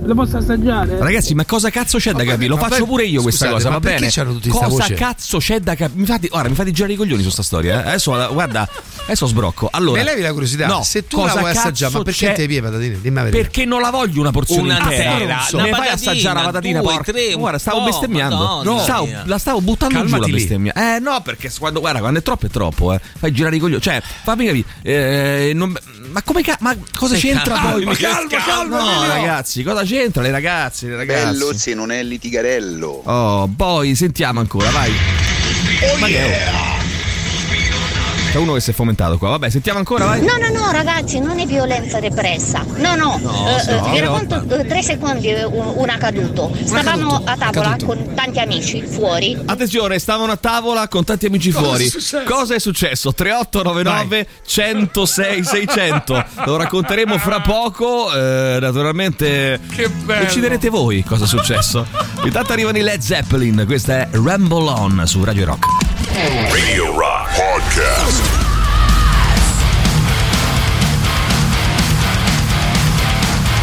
Lo 0.06 0.14
posso 0.14 0.36
assaggiare? 0.36 0.98
Ragazzi, 0.98 1.34
ma 1.34 1.44
cosa 1.44 1.68
cazzo 1.70 1.98
c'è 1.98 2.12
da 2.12 2.24
capire? 2.24 2.46
Lo 2.48 2.56
ma 2.56 2.68
faccio 2.68 2.84
pure 2.86 3.04
io 3.04 3.22
questa 3.22 3.46
scusate, 3.46 3.62
cosa, 3.64 3.68
ma 3.70 3.78
va 3.78 3.90
bene? 3.90 4.10
Cosa 4.48 4.66
voce? 4.68 4.94
cazzo 4.94 5.38
c'è 5.38 5.58
da 5.60 5.74
capire? 5.74 5.98
Mi 6.00 6.06
fate, 6.06 6.28
ora 6.30 6.48
mi 6.48 6.54
fate 6.54 6.70
girare 6.70 6.92
i 6.92 6.96
coglioni 6.96 7.22
su 7.22 7.30
sta 7.30 7.42
storia. 7.42 7.84
eh. 7.84 7.88
Adesso, 7.88 8.28
guarda, 8.32 8.68
adesso 9.04 9.26
sbrocco. 9.26 9.68
Allora, 9.72 9.98
Me 9.98 10.04
levi 10.04 10.22
la 10.22 10.32
curiosità. 10.32 10.66
No, 10.66 10.82
se 10.84 11.06
tu 11.06 11.16
la 11.18 11.22
cosa 11.28 11.38
vuoi 11.40 11.50
assaggiare, 11.50 11.92
ma 11.92 12.02
perché 12.02 12.32
te 12.32 12.46
pie 12.46 12.62
patatine? 12.62 13.00
Dimmi 13.00 13.16
la. 13.16 13.28
Perché 13.30 13.64
non 13.64 13.80
la 13.80 13.90
voglio 13.90 14.20
una 14.20 14.30
porzione 14.30 14.62
Una 14.62 14.78
intera. 14.78 15.12
intera, 15.12 15.46
Me 15.50 15.54
una 15.54 15.62
ne 15.64 15.72
fai 15.74 15.88
assaggiare 15.88 16.38
la 16.38 16.44
patatina, 16.46 16.80
due, 16.80 16.92
porca. 16.92 17.12
tre, 17.12 17.32
Guarda, 17.34 17.58
stavo 17.58 17.84
bestemmiando. 17.84 18.36
Madonna 18.36 18.82
Stavo- 18.82 19.08
la 19.24 19.38
stavo 19.38 19.60
buttando 19.60 19.94
giù 19.94 20.00
Calmati 20.02 20.20
la 20.20 20.26
lì. 20.26 20.32
bestemmia. 20.32 20.72
Eh 20.96 20.98
no, 21.00 21.20
perché 21.22 21.50
quando, 21.58 21.80
guarda, 21.80 21.98
quando 21.98 22.18
è 22.20 22.22
troppo 22.22 22.46
è 22.46 22.48
troppo, 22.50 22.92
eh. 22.94 23.00
Fai 23.18 23.32
girare 23.32 23.56
i 23.56 23.58
coglioni. 23.58 23.80
Cioè, 23.82 24.00
fammi 24.22 24.46
capire. 24.46 24.64
eh, 24.82 25.52
non- 25.54 25.76
ma 26.16 26.22
come 26.22 26.40
ca- 26.42 26.56
ma 26.60 26.74
cosa 26.96 27.14
Sei 27.14 27.30
c'entra 27.32 27.54
calmo, 27.56 27.72
poi? 27.74 27.84
ma 27.84 27.94
calma, 27.94 28.28
calma, 28.42 28.78
No, 28.78 29.00
no. 29.02 29.06
ragazzi, 29.06 29.62
cosa 29.62 29.82
c'entra 29.82 30.22
le 30.22 30.30
ragazze, 30.30 30.86
le 30.88 30.96
ragazze? 30.96 31.24
Bello 31.26 31.52
se 31.54 31.74
non 31.74 31.92
è 31.92 32.02
litigarello. 32.02 33.02
Oh, 33.04 33.52
poi 33.54 33.94
sentiamo 33.94 34.40
ancora, 34.40 34.70
vai. 34.70 34.90
Ma 36.00 36.06
che 36.06 36.18
è? 36.18 36.52
C'è 38.36 38.42
uno 38.42 38.52
che 38.52 38.60
si 38.60 38.70
è 38.70 38.74
fomentato 38.74 39.16
qua. 39.16 39.30
Vabbè, 39.30 39.48
sentiamo 39.48 39.78
ancora, 39.78 40.04
vai. 40.04 40.20
No, 40.20 40.34
no, 40.36 40.50
no, 40.52 40.70
ragazzi, 40.70 41.20
non 41.20 41.38
è 41.38 41.46
violenza 41.46 41.98
repressa. 42.00 42.62
No, 42.76 42.94
no, 42.94 43.18
No, 43.22 43.48
eh, 43.48 43.70
eh, 43.70 43.74
no, 43.76 43.88
vi 43.88 43.98
no. 44.00 44.12
racconto 44.12 44.54
eh, 44.58 44.66
tre 44.66 44.82
secondi 44.82 45.28
eh, 45.28 45.42
un, 45.44 45.72
un 45.76 45.88
accaduto. 45.88 46.54
Stavamo 46.62 47.22
a 47.24 47.34
tavola 47.34 47.76
con 47.82 48.12
tanti 48.14 48.38
amici 48.38 48.82
fuori. 48.82 49.38
Attenzione, 49.42 49.98
stavano 49.98 50.32
a 50.32 50.36
tavola 50.36 50.86
con 50.86 51.02
tanti 51.04 51.24
amici 51.24 51.50
Cosa 51.50 51.64
fuori. 51.66 51.84
è 51.86 51.88
successo? 51.88 52.22
Cosa 52.26 52.54
è 52.54 52.58
successo? 52.58 53.14
3899 53.14 54.26
106 54.46 55.42
600. 55.44 56.24
Lo 56.44 56.56
racconteremo 56.58 57.16
fra 57.16 57.40
poco. 57.40 58.12
eh, 58.14 58.58
naturalmente 58.60 59.58
Che 59.74 59.88
bello. 59.88 60.24
deciderete 60.24 60.68
voi 60.68 61.02
cosa 61.04 61.24
è 61.24 61.26
successo. 61.26 61.86
Intanto 62.22 62.52
arrivano 62.52 62.76
i 62.76 62.82
Led 62.82 63.00
Zeppelin. 63.00 63.62
Questa 63.64 64.00
è 64.00 64.08
Ramble 64.12 64.68
On 64.68 65.02
su 65.06 65.24
Radio 65.24 65.46
Rock. 65.46 65.95
Radio 66.20 66.96
Rock 66.96 67.28
Podcast. 67.36 68.44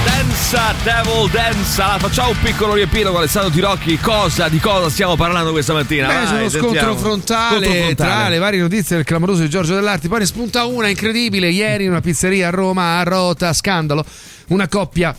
Danza, 0.06 0.76
Devil 0.84 1.30
Danza. 1.32 1.98
Facciamo 1.98 2.30
un 2.30 2.38
piccolo 2.42 2.74
riepino 2.74 3.10
con 3.10 3.20
Alessandro 3.20 3.50
Tirocchi. 3.52 3.98
Cosa, 3.98 4.50
di 4.50 4.60
cosa 4.60 4.90
stiamo 4.90 5.16
parlando 5.16 5.52
questa 5.52 5.74
mattina? 5.74 6.08
Beh, 6.08 6.14
Vai, 6.14 6.28
su 6.28 6.34
uno 6.36 6.50
scontro 6.50 6.96
frontale, 6.96 7.66
Scontro 7.66 7.84
frontale. 7.84 8.10
tra 8.12 8.30
le 8.30 8.38
varie 8.38 8.60
notizie 8.60 8.96
del 8.98 9.06
clamoroso 9.06 9.42
di 9.42 9.50
Giorgio 9.50 9.74
Dell'Arti. 9.74 10.08
Poi 10.08 10.20
ne 10.20 10.26
spunta 10.26 10.66
una 10.66 10.90
incredibile. 10.90 11.50
Ieri 11.50 11.86
in 11.86 11.90
una 11.90 12.02
pizzeria 12.02 12.50
a 12.50 12.52
Roma, 12.52 13.00
a 13.00 13.04
Rota, 13.04 13.52
scandalo. 13.54 14.06
Una 14.50 14.68
coppia 14.68 15.16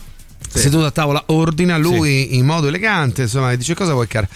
seduta 0.59 0.87
a 0.87 0.91
tavola 0.91 1.23
ordina, 1.27 1.77
lui 1.77 2.35
in 2.37 2.45
modo 2.45 2.67
elegante, 2.67 3.23
insomma, 3.23 3.53
dice 3.55 3.73
cosa 3.75 3.93
vuoi 3.93 4.07
cara? 4.07 4.27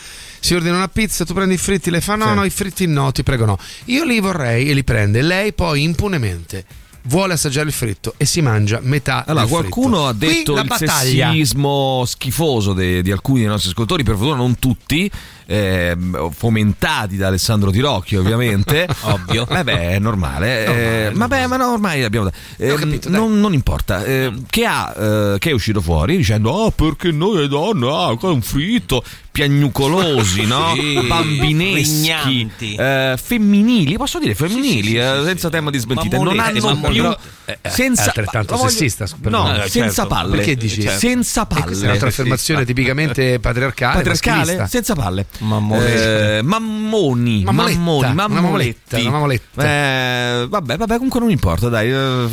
Si 0.41 0.53
ordina 0.55 0.75
una 0.77 0.87
pizza, 0.87 1.25
tu 1.25 1.33
prendi 1.33 1.55
i 1.55 1.57
fritti, 1.57 1.89
le 1.89 1.99
fa 2.01 2.15
no, 2.15 2.27
Sì. 2.29 2.33
no, 2.33 2.43
i 2.45 2.49
fritti 2.49 2.85
no, 2.87 3.11
ti 3.11 3.23
prego 3.23 3.45
no. 3.45 3.57
Io 3.85 4.03
li 4.05 4.19
vorrei 4.19 4.69
e 4.69 4.73
li 4.73 4.83
prende. 4.83 5.21
Lei 5.21 5.51
poi 5.53 5.83
impunemente 5.83 6.63
vuole 7.03 7.33
assaggiare 7.33 7.67
il 7.67 7.73
fritto 7.73 8.13
e 8.17 8.25
si 8.25 8.41
mangia 8.41 8.79
metà 8.81 9.25
Allora, 9.25 9.45
qualcuno 9.47 10.07
ha 10.07 10.13
detto 10.13 10.51
Qui 10.53 10.61
il 10.61 10.67
battaglia. 10.67 11.27
sessismo 11.31 12.03
schifoso 12.05 12.73
de- 12.73 13.01
di 13.01 13.11
alcuni 13.11 13.39
dei 13.39 13.47
nostri 13.47 13.69
ascoltatori, 13.69 14.03
per 14.03 14.15
fortuna 14.15 14.35
non 14.35 14.59
tutti, 14.59 15.09
ehm, 15.49 16.31
fomentati 16.31 17.17
da 17.17 17.27
Alessandro 17.27 17.71
Tirocchi, 17.71 18.15
ovviamente. 18.15 18.87
Ovvio. 19.01 19.47
Eh 19.49 19.63
beh, 19.63 19.89
è 19.91 19.99
normale. 19.99 21.07
eh, 21.07 21.11
ma 21.13 21.27
beh, 21.27 21.47
ma 21.47 21.57
no, 21.57 21.71
ormai 21.73 22.03
abbiamo. 22.03 22.29
ehm, 22.57 22.99
non, 23.07 23.39
non 23.39 23.53
importa. 23.53 24.03
eh, 24.03 24.31
che, 24.49 24.65
ha, 24.65 24.93
eh, 24.95 25.35
che 25.39 25.49
è 25.49 25.53
uscito 25.53 25.81
fuori 25.81 26.17
dicendo: 26.17 26.51
Oh, 26.51 26.71
perché 26.71 27.11
noi 27.11 27.37
le 27.37 27.47
donne, 27.47 27.87
ah, 27.87 28.15
qua 28.17 28.29
è 28.29 28.33
un 28.33 28.41
fritto. 28.41 29.03
Piagnucolosi, 29.31 30.45
no? 30.45 30.73
Sì, 30.79 30.99
Bambineschi, 31.07 32.49
eh, 32.77 33.15
femminili, 33.21 33.95
posso 33.95 34.19
dire 34.19 34.35
femminili, 34.35 34.95
eh, 34.97 35.21
senza 35.23 35.49
tema 35.49 35.69
di 35.69 35.77
smentita. 35.77 36.17
Non 36.17 36.25
Mammolette, 36.35 36.57
hanno 36.57 36.67
mammolette. 36.75 36.91
più. 36.93 37.01
Però, 37.03 37.17
eh, 37.45 37.57
è 37.61 37.69
senza, 37.69 38.03
altrettanto 38.05 38.55
voglio- 38.57 38.69
sessista, 38.69 39.05
No, 39.09 39.17
perdone. 39.21 39.63
Eh, 39.65 39.69
senza 39.69 39.93
certo. 39.93 40.07
palle. 40.09 40.35
Perché 40.35 40.55
dici? 40.55 40.81
Certo. 40.81 40.99
Senza 40.99 41.41
E 41.43 41.45
questa 41.47 41.63
è 41.65 41.69
palle. 41.73 41.85
un'altra 41.85 42.07
affermazione 42.09 42.65
tipicamente 42.65 43.39
patriarcale. 43.39 43.93
Patriarcale, 43.95 44.37
maschilista. 44.39 44.67
senza 44.67 44.95
palle. 44.95 45.25
Mammolette. 45.39 46.37
Eh, 46.37 46.41
mammoni, 46.41 47.43
Mammoletta, 47.43 47.79
mammoni, 47.79 48.13
mammoletta, 48.13 48.99
una 48.99 49.09
mammoletta. 49.09 49.63
Eh, 49.63 50.47
vabbè, 50.49 50.77
vabbè, 50.77 50.93
comunque 50.95 51.19
non 51.19 51.29
importa, 51.31 51.69
dai. 51.69 51.89
eh, 51.89 52.27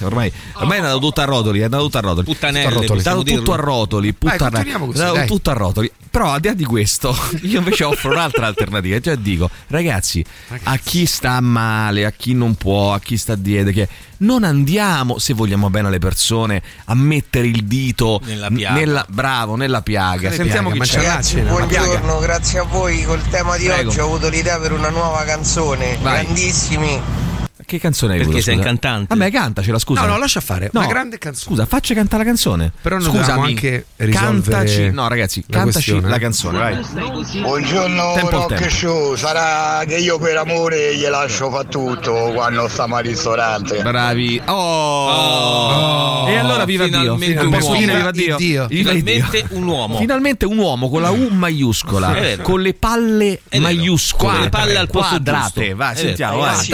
ormai, 0.00 0.32
ormai 0.54 0.76
è 0.78 0.80
andato 0.80 0.98
tutto 0.98 1.20
a 1.20 1.24
rotoli, 1.24 1.60
è 1.60 1.64
andato 1.64 1.84
tutto 1.84 1.98
a 1.98 2.00
rotoli. 2.00 2.24
Puttanelle, 2.26 2.68
Tutto 2.68 2.76
a 2.76 2.80
rotoli. 2.80 3.00
È 3.00 3.02
possiamo 3.02 3.22
tutto 3.22 3.52
a 3.52 3.56
dirlo. 3.56 3.64
rotoli. 3.64 4.12
Puttana- 4.12 4.78
così, 4.78 4.98
dai. 4.98 5.26
tutto 5.26 5.50
a 5.50 5.54
rotoli. 5.54 5.92
Però 6.16 6.32
al 6.32 6.40
di 6.40 6.48
là 6.48 6.54
di 6.54 6.64
questo, 6.64 7.14
io 7.42 7.58
invece 7.58 7.84
offro 7.84 8.10
un'altra 8.10 8.46
alternativa. 8.46 8.98
Cioè 8.98 9.16
dico, 9.16 9.50
ragazzi, 9.66 10.24
a 10.62 10.78
chi 10.78 11.04
sta 11.04 11.38
male, 11.42 12.06
a 12.06 12.10
chi 12.10 12.32
non 12.32 12.54
può, 12.54 12.94
a 12.94 13.00
chi 13.00 13.18
sta 13.18 13.34
dietro, 13.34 13.70
che 13.70 13.86
non 14.18 14.42
andiamo, 14.42 15.18
se 15.18 15.34
vogliamo 15.34 15.68
bene 15.68 15.88
alle 15.88 15.98
persone, 15.98 16.62
a 16.86 16.94
mettere 16.94 17.48
il 17.48 17.64
dito 17.64 18.22
Nella 18.24 18.48
piaga. 18.48 19.04
bravo, 19.10 19.56
nella 19.56 19.82
piaga. 19.82 20.20
Quale 20.20 20.36
Sentiamo 20.36 20.70
piaga? 20.70 21.18
chi 21.20 21.34
c'è. 21.34 21.42
No? 21.42 21.50
Buongiorno, 21.50 22.18
grazie 22.20 22.60
a 22.60 22.62
voi 22.62 23.02
col 23.02 23.20
tema 23.28 23.58
di 23.58 23.66
Prego. 23.66 23.90
oggi 23.90 24.00
ho 24.00 24.04
avuto 24.04 24.30
l'idea 24.30 24.58
per 24.58 24.72
una 24.72 24.88
nuova 24.88 25.22
canzone. 25.24 25.98
Vai. 26.00 26.22
Grandissimi. 26.22 27.25
Che 27.66 27.80
canzone 27.80 28.12
hai 28.12 28.18
Perché 28.18 28.32
avuto, 28.34 28.44
sei 28.44 28.54
un 28.54 28.60
scusa? 28.60 28.72
cantante. 28.74 29.14
Vabbè, 29.16 29.30
cantacela, 29.32 29.78
scusa. 29.80 30.00
No, 30.02 30.06
no, 30.06 30.18
lascia 30.18 30.40
fare. 30.40 30.70
No. 30.72 30.78
Una 30.80 30.88
grande 30.88 31.18
canzone. 31.18 31.56
Scusa, 31.56 31.66
faccia 31.66 31.94
cantare 31.94 32.22
la 32.22 32.28
canzone. 32.28 32.72
Però 32.80 33.00
Scusami, 33.00 33.18
dobbiamo 33.18 33.42
anche 33.42 33.86
risolvere 33.96 34.56
cantaci. 34.56 34.90
No, 34.92 35.08
ragazzi, 35.08 35.44
la 35.48 35.56
cantaci 35.58 35.72
questione. 35.90 36.08
la 36.08 36.18
canzone, 36.18 36.58
vai. 36.58 37.40
Buongiorno 37.40 38.12
Tempo 38.14 38.30
Rock 38.30 38.54
tempo. 38.54 38.68
Show, 38.70 39.14
sarà 39.16 39.82
che 39.84 39.96
io 39.96 40.16
per 40.20 40.36
amore 40.36 40.94
gli 40.96 41.04
lascio 41.08 41.50
fa 41.50 41.64
tutto 41.64 42.30
quando 42.34 42.68
stiamo 42.68 42.94
al 42.96 43.02
ristorante. 43.02 43.82
Bravi. 43.82 44.40
Oh. 44.46 46.26
E 46.28 46.36
allora 46.36 46.64
viva 46.64 46.84
Dio. 46.86 47.16
finalmente 47.16 47.44
Un 47.44 47.52
uomo. 47.52 47.76
viva 47.78 48.10
Dio. 48.12 48.36
Dio. 48.36 48.66
Finalmente 48.68 49.44
un 49.50 49.66
uomo. 49.66 49.98
Finalmente 49.98 50.44
un 50.46 50.58
uomo 50.58 50.88
con 50.88 51.02
la 51.02 51.10
U 51.10 51.28
maiuscola, 51.30 52.14
È 52.14 52.20
vero. 52.20 52.42
con 52.44 52.60
le 52.62 52.74
palle 52.74 53.40
maiuscole, 53.58 54.32
Con 54.34 54.40
le 54.42 54.48
palle 54.50 54.76
al 54.76 54.88
posto 54.88 55.08
quadrate. 55.16 55.74
Vai, 55.74 55.96
sentiamo, 55.96 56.38
vai. 56.38 56.46
Ragazzi, 56.50 56.70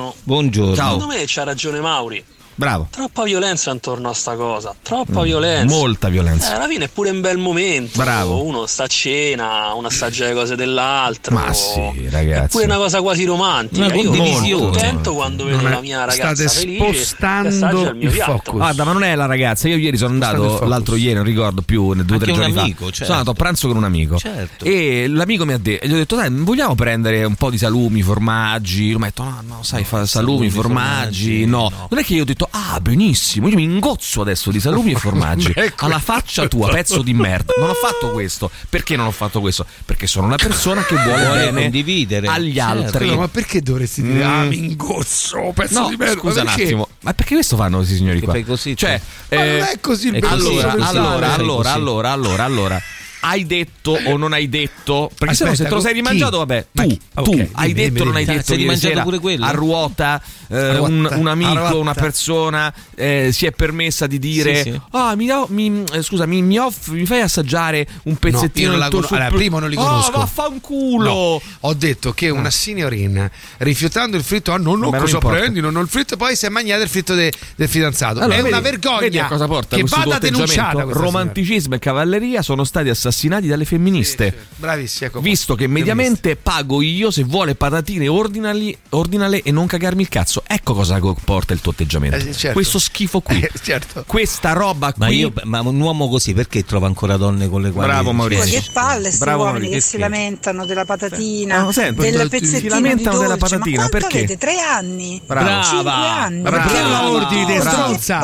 buongiorno. 0.00 0.14
Buongiorno. 0.24 0.74
Ciao. 0.74 0.92
Secondo 0.92 1.14
me 1.14 1.24
c'ha 1.26 1.44
ragione 1.44 1.80
Mauri. 1.80 2.24
Bravo. 2.60 2.88
Troppa 2.90 3.24
violenza 3.24 3.70
intorno 3.70 4.10
a 4.10 4.12
sta 4.12 4.34
cosa. 4.34 4.74
Troppa 4.82 5.22
violenza. 5.22 5.74
Molta 5.74 6.08
Eh, 6.08 6.10
violenza. 6.10 6.56
alla 6.56 6.68
fine 6.68 6.84
è 6.84 6.88
pure 6.88 7.08
un 7.08 7.22
bel 7.22 7.38
momento. 7.38 7.96
Bravo. 7.96 8.44
Uno 8.44 8.66
sta 8.66 8.84
a 8.84 8.86
cena, 8.86 9.72
uno 9.72 9.86
assaggia 9.86 10.26
le 10.26 10.34
cose 10.34 10.56
dell'altro. 10.56 11.34
Ma 11.34 11.50
sì, 11.54 11.80
È 11.80 12.10
ragazzi. 12.10 12.48
pure 12.50 12.64
una 12.66 12.76
cosa 12.76 13.00
quasi 13.00 13.24
romantica. 13.24 13.86
Una 13.86 13.94
Io 13.94 14.02
condivisione. 14.10 14.48
sono 14.50 14.70
contento 14.72 15.14
quando 15.14 15.44
vedo 15.46 15.66
è- 15.66 15.70
la 15.70 15.80
mia 15.80 16.04
ragazza 16.04 16.48
state 16.48 16.66
felice. 16.66 17.04
spostando 17.04 17.80
il 17.88 17.96
mio 17.96 18.08
il 18.08 18.12
piatto. 18.14 18.32
focus. 18.32 18.52
Guarda, 18.52 18.84
ma 18.84 18.92
non 18.92 19.04
è 19.04 19.14
la 19.14 19.24
ragazza. 19.26 19.66
Io 19.66 19.76
ieri 19.78 19.96
sono 19.96 20.12
andato, 20.12 20.62
l'altro 20.66 20.96
ieri, 20.96 21.14
non 21.14 21.24
ricordo 21.24 21.62
più, 21.62 21.94
due 21.94 22.16
o 22.16 22.18
tre 22.18 22.30
giorni 22.34 22.58
amico, 22.58 22.84
fa. 22.84 22.90
certo. 22.90 23.04
Sono 23.04 23.18
andato 23.20 23.30
a 23.30 23.34
pranzo 23.34 23.68
con 23.68 23.78
un 23.78 23.84
amico. 23.84 24.18
Certo. 24.18 24.66
E 24.66 25.06
l'amico 25.08 25.46
mi 25.46 25.54
ha 25.54 25.58
detto, 25.58 25.86
gli 25.86 25.92
ho 25.94 25.96
detto, 25.96 26.16
dai, 26.16 26.28
vogliamo 26.30 26.74
prendere 26.74 27.24
un 27.24 27.36
po' 27.36 27.48
di 27.48 27.56
salumi, 27.56 28.02
formaggi? 28.02 28.90
Lui 28.90 28.98
mi 29.00 29.04
ha 29.04 29.06
detto, 29.06 29.22
no, 29.22 29.42
no, 29.46 29.62
sai, 29.62 29.82
fa 29.84 30.04
salumi, 30.04 30.48
salumi, 30.48 30.50
formaggi. 30.50 30.58
formaggi, 30.90 31.44
No. 31.46 31.68
no. 31.70 31.86
non 31.88 31.98
è 32.00 32.04
che 32.04 32.12
io 32.14 32.22
ho 32.22 32.26
detto, 32.26 32.48
ah, 32.50 32.80
benissimo, 32.80 33.48
io 33.48 33.56
mi 33.56 33.62
ingozzo 33.64 34.20
adesso 34.22 34.50
di 34.50 34.60
salumi 34.60 34.92
e 34.92 34.96
formaggi. 34.98 35.52
Ecco. 35.54 35.84
Alla 35.86 35.98
faccia 35.98 36.46
tua, 36.48 36.68
pezzo 36.70 37.02
di 37.02 37.12
merda. 37.14 37.52
Non 37.58 37.70
ho 37.70 37.74
fatto 37.74 38.10
questo. 38.10 38.50
Perché 38.68 38.96
non 38.96 39.06
ho 39.06 39.10
fatto 39.10 39.40
questo? 39.40 39.64
Perché 39.84 40.06
sono 40.06 40.26
una 40.26 40.36
persona 40.36 40.82
che 40.84 40.94
vuole, 40.96 41.24
Vuole 41.24 41.44
bene 41.46 41.62
condividere. 41.62 42.26
agli 42.28 42.54
Certo. 42.54 42.70
altri. 42.82 43.06
No, 43.08 43.16
ma 43.16 43.28
perché 43.28 43.60
dovresti 43.62 44.02
dire 44.02 44.24
Mm. 44.24 44.28
ah 44.28 44.42
mi 44.44 44.58
ingozzo 44.58 45.52
pezzo 45.54 45.80
No, 45.80 45.88
di 45.88 45.96
merda 45.96 46.18
scusa 46.20 46.42
un 46.42 46.48
attimo, 46.48 46.88
ma 47.00 47.14
perché 47.14 47.34
questo 47.34 47.56
fanno 47.56 47.76
questi 47.78 47.94
signori 47.96 48.20
qua? 48.20 48.32
fai 48.32 48.44
così, 48.44 48.76
cioè? 48.76 49.00
Ma 49.30 49.36
non 49.36 49.46
è 49.62 49.78
così 49.80 50.08
il 50.08 50.24
allora, 50.24 50.72
allora, 50.72 51.32
allora, 51.34 51.34
così. 51.62 51.68
allora, 51.74 52.10
allora, 52.10 52.44
allora. 52.44 52.82
Hai 53.22 53.44
detto 53.46 53.98
o 54.04 54.16
non 54.16 54.32
hai 54.32 54.48
detto? 54.48 55.10
Perché 55.16 55.34
se 55.34 55.44
no, 55.44 55.50
se 55.54 55.62
Aspetta, 55.64 55.68
te 55.68 55.74
lo 55.74 55.80
sei 55.80 55.90
chi? 55.90 55.96
rimangiato, 55.98 56.38
vabbè, 56.38 56.66
Ma 56.72 56.82
tu, 56.82 56.88
chi? 56.88 57.00
tu 57.14 57.20
Ok, 57.20 57.48
hai 57.52 57.72
dimmi, 57.74 57.90
detto 57.90 58.02
o 58.02 58.04
non 58.06 58.16
hai 58.16 58.24
detto 58.24 58.42
Sei 58.44 58.56
rimangiato 58.56 59.02
pure 59.02 59.18
quello? 59.18 59.44
a 59.44 59.50
ruota, 59.50 60.22
eh, 60.48 60.78
un, 60.78 61.08
un 61.12 61.26
amico, 61.26 61.78
una 61.78 61.92
persona 61.94 62.72
eh, 62.94 63.28
si 63.32 63.44
è 63.46 63.52
permessa 63.52 64.06
di 64.06 64.18
dire 64.18 64.62
Sì, 64.62 64.70
sì. 64.72 64.80
ah 64.92 65.14
mi, 65.16 65.26
do- 65.26 65.46
mi- 65.50 65.84
eh, 65.92 66.02
scusa 66.02 66.24
mi, 66.24 66.40
mi, 66.40 66.56
off- 66.58 66.88
mi 66.88 67.04
fai 67.04 67.20
assaggiare 67.20 67.86
un 68.04 68.16
pezzettino 68.16 68.72
io 68.72 68.78
non 68.78 68.80
del 68.80 68.88
tuo 68.90 69.00
conosco. 69.00 69.14
Allora, 69.16 69.36
primo 69.36 69.58
non 69.58 69.68
li 69.70 69.76
Ah, 69.76 69.80
conosco. 69.80 70.10
vaffanculo 70.12 71.04
No, 71.10 71.42
ho 71.60 71.74
detto 71.74 72.12
che 72.12 72.30
una 72.30 72.50
signorina 72.50 73.30
rifiutando 73.58 74.16
il 74.16 74.22
fritto, 74.22 74.52
ah 74.52 74.56
no, 74.56 74.74
no, 74.76 74.90
Vabbè, 74.90 74.96
non 74.96 75.00
cosa 75.12 75.18
prendi? 75.18 75.60
Non 75.60 75.76
ho 75.76 75.80
il 75.80 75.88
fritto, 75.88 76.16
poi 76.16 76.34
si 76.36 76.46
è 76.46 76.48
mangiata 76.48 76.82
il 76.82 76.88
fritto 76.88 77.14
de- 77.14 77.32
del 77.54 77.68
fidanzato. 77.68 78.20
Allora, 78.20 78.34
è 78.34 78.36
vedi- 78.38 78.48
una 78.48 78.60
vergogna 78.60 78.98
vedi 79.00 79.18
a 79.18 79.26
cosa 79.26 79.46
porta 79.46 79.76
che 79.76 79.84
vada 79.86 80.18
denunciata 80.18 80.82
Romanticismo 80.88 81.74
e 81.74 81.78
cavalleria 81.78 82.40
sono 82.42 82.64
stati 82.64 82.88
Ma 82.88 82.94
assassinati 83.10 83.46
dalle 83.46 83.64
femministe. 83.64 84.34
Bravissimi, 84.56 85.08
ecco. 85.08 85.20
Visto 85.20 85.54
che 85.54 85.66
mediamente 85.66 86.36
pago 86.36 86.80
io 86.82 87.10
se 87.10 87.24
vuole 87.24 87.54
patatine 87.54 88.08
ordinali, 88.08 88.76
ordinale 88.90 89.42
e 89.42 89.50
non 89.50 89.66
cagarmi 89.66 90.02
il 90.02 90.08
cazzo. 90.08 90.42
Ecco 90.46 90.74
cosa 90.74 90.98
comporta 90.98 91.52
il 91.52 91.60
tuo 91.60 91.72
atteggiamento. 91.72 92.16
Eh, 92.16 92.32
certo. 92.32 92.52
Questo 92.54 92.78
schifo 92.78 93.20
qui. 93.20 93.38
Eh, 93.50 93.50
certo. 93.62 94.04
Questa 94.06 94.52
roba 94.52 94.92
qui. 94.92 95.02
Ma, 95.02 95.08
io, 95.08 95.32
ma 95.44 95.60
un 95.60 95.80
uomo 95.80 96.08
così 96.08 96.34
perché 96.34 96.64
trova 96.64 96.86
ancora 96.86 97.16
donne 97.16 97.48
con 97.48 97.62
le 97.62 97.70
quali 97.70 97.88
Bravo, 97.88 98.12
Maurizio. 98.12 98.60
Che 98.60 98.68
palle 98.72 99.10
sti 99.10 99.18
Bravo, 99.24 99.44
uomini 99.44 99.68
Maurizio, 99.68 99.74
che 99.76 99.80
si 99.80 99.88
schifo. 99.88 100.02
lamentano 100.02 100.66
della 100.66 100.84
patatina, 100.84 101.66
Ah, 101.66 101.72
senti, 101.72 102.00
del 102.10 102.20
si 102.22 102.28
pezzettino 102.28 102.74
lamentano 102.74 103.16
di 103.16 103.22
della 103.22 103.36
patatina, 103.36 103.82
Ma 103.82 103.88
quanto 103.88 104.06
perché? 104.08 104.18
avete? 104.24 104.36
Tre 104.38 104.58
anni? 104.60 105.20
Brava. 105.26 105.62
Cinque 105.62 105.90
anni? 105.90 106.40
Brava. 106.42 106.62
Perché 106.62 106.82
la 106.82 107.10
ordini 107.10 107.46
te, 107.46 107.54
Brava. 107.58 107.70
stronza? 107.70 108.18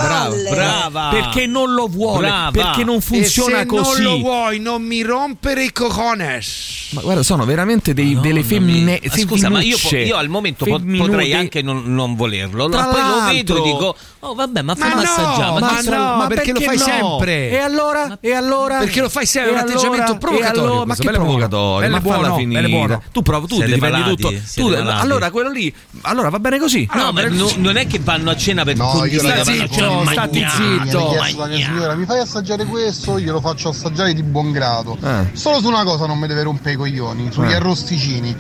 Brava. 0.51 1.09
Perché 1.11 1.46
non 1.46 1.72
lo 1.72 1.87
vuole, 1.88 2.27
Brava. 2.29 2.51
perché 2.51 2.85
non 2.85 3.01
funziona 3.01 3.57
e 3.57 3.61
se 3.61 3.66
così. 3.66 4.03
non 4.03 4.12
lo 4.12 4.18
vuoi, 4.18 4.59
non 4.61 4.75
mi 4.78 5.02
rompere 5.02 5.64
i 5.64 5.72
cojones. 5.72 6.88
Ma 6.92 7.00
guarda, 7.02 7.22
sono 7.22 7.44
veramente 7.44 7.94
dei- 7.94 8.18
delle 8.20 8.42
femmine. 8.42 9.00
Scusa, 9.08 9.48
ma 9.48 9.60
io, 9.62 9.76
po- 9.80 9.96
io 9.96 10.16
al 10.16 10.28
momento 10.28 10.64
po- 10.64 10.80
potrei 10.96 11.32
anche 11.34 11.62
non, 11.62 11.82
non 11.94 12.14
volerlo. 12.14 12.68
Tra 12.68 12.84
No, 12.84 12.90
poi 12.90 13.00
lo 13.00 13.24
vedo 13.32 13.56
e 13.56 13.62
dico, 13.62 13.96
oh 14.30 14.34
vabbè, 14.34 14.62
ma 14.62 14.74
fammi 14.74 14.94
no, 14.94 15.00
assaggiare. 15.00 15.60
ma 15.60 15.78
che 15.80 15.90
no, 15.90 16.16
ma 16.16 16.26
perché 16.26 16.52
lo 16.52 16.60
fai 16.60 16.78
sempre? 16.78 17.50
E 17.50 17.58
allora? 17.58 18.18
E 18.20 18.32
allora? 18.32 18.78
Perché 18.78 19.00
lo 19.00 19.08
fai 19.08 19.26
sempre, 19.26 19.50
è 19.52 19.54
un 19.54 19.60
atteggiamento 19.60 20.02
allora? 20.04 20.18
provocatorio 20.18 20.62
E 20.62 20.66
allora? 20.70 20.84
Ma 20.86 20.94
che 20.94 21.10
provocatorio? 21.10 21.78
Bello 21.80 21.94
Ma 21.94 22.00
buono, 22.00 22.36
finire. 22.36 22.68
buono. 22.68 23.02
Tu 23.12 23.22
provi, 23.22 23.46
tu 23.46 23.58
prendi 23.58 23.76
malati, 23.80 24.16
tutto. 24.16 24.32
Tu, 24.54 24.66
allora 24.68 25.30
quello 25.30 25.50
lì, 25.50 25.72
allora 26.02 26.28
va 26.28 26.38
bene 26.38 26.58
così. 26.58 26.88
No, 26.94 27.12
ma 27.12 27.22
no- 27.28 27.50
non 27.56 27.76
è 27.76 27.86
che 27.86 27.98
vanno 28.00 28.30
a 28.30 28.36
cena 28.36 28.64
per 28.64 28.76
No, 28.76 29.04
io 29.04 29.22
la 29.22 29.44
zitto, 29.44 30.04
stati 30.10 30.38
zitto. 30.48 30.64
Mi 30.64 30.90
hanno 30.90 31.08
chiesto 31.08 31.38
la 31.38 31.44
magna. 31.44 31.46
mia 31.56 31.66
signora, 31.66 31.94
mi 31.94 32.04
fai 32.04 32.18
assaggiare 32.20 32.64
questo? 32.64 33.18
Glielo 33.18 33.40
faccio 33.40 33.68
assaggiare 33.70 34.12
di 34.14 34.22
buon 34.22 34.52
grado. 34.52 34.96
Eh. 35.02 35.30
Solo 35.32 35.60
su 35.60 35.68
una 35.68 35.84
cosa 35.84 36.06
non 36.06 36.18
mi 36.18 36.26
deve 36.26 36.42
rompere 36.42 36.74
i 36.74 36.76
coglioni, 36.76 37.30
sugli 37.32 37.50
Eh. 37.50 37.54
arrosticini. 37.56 38.36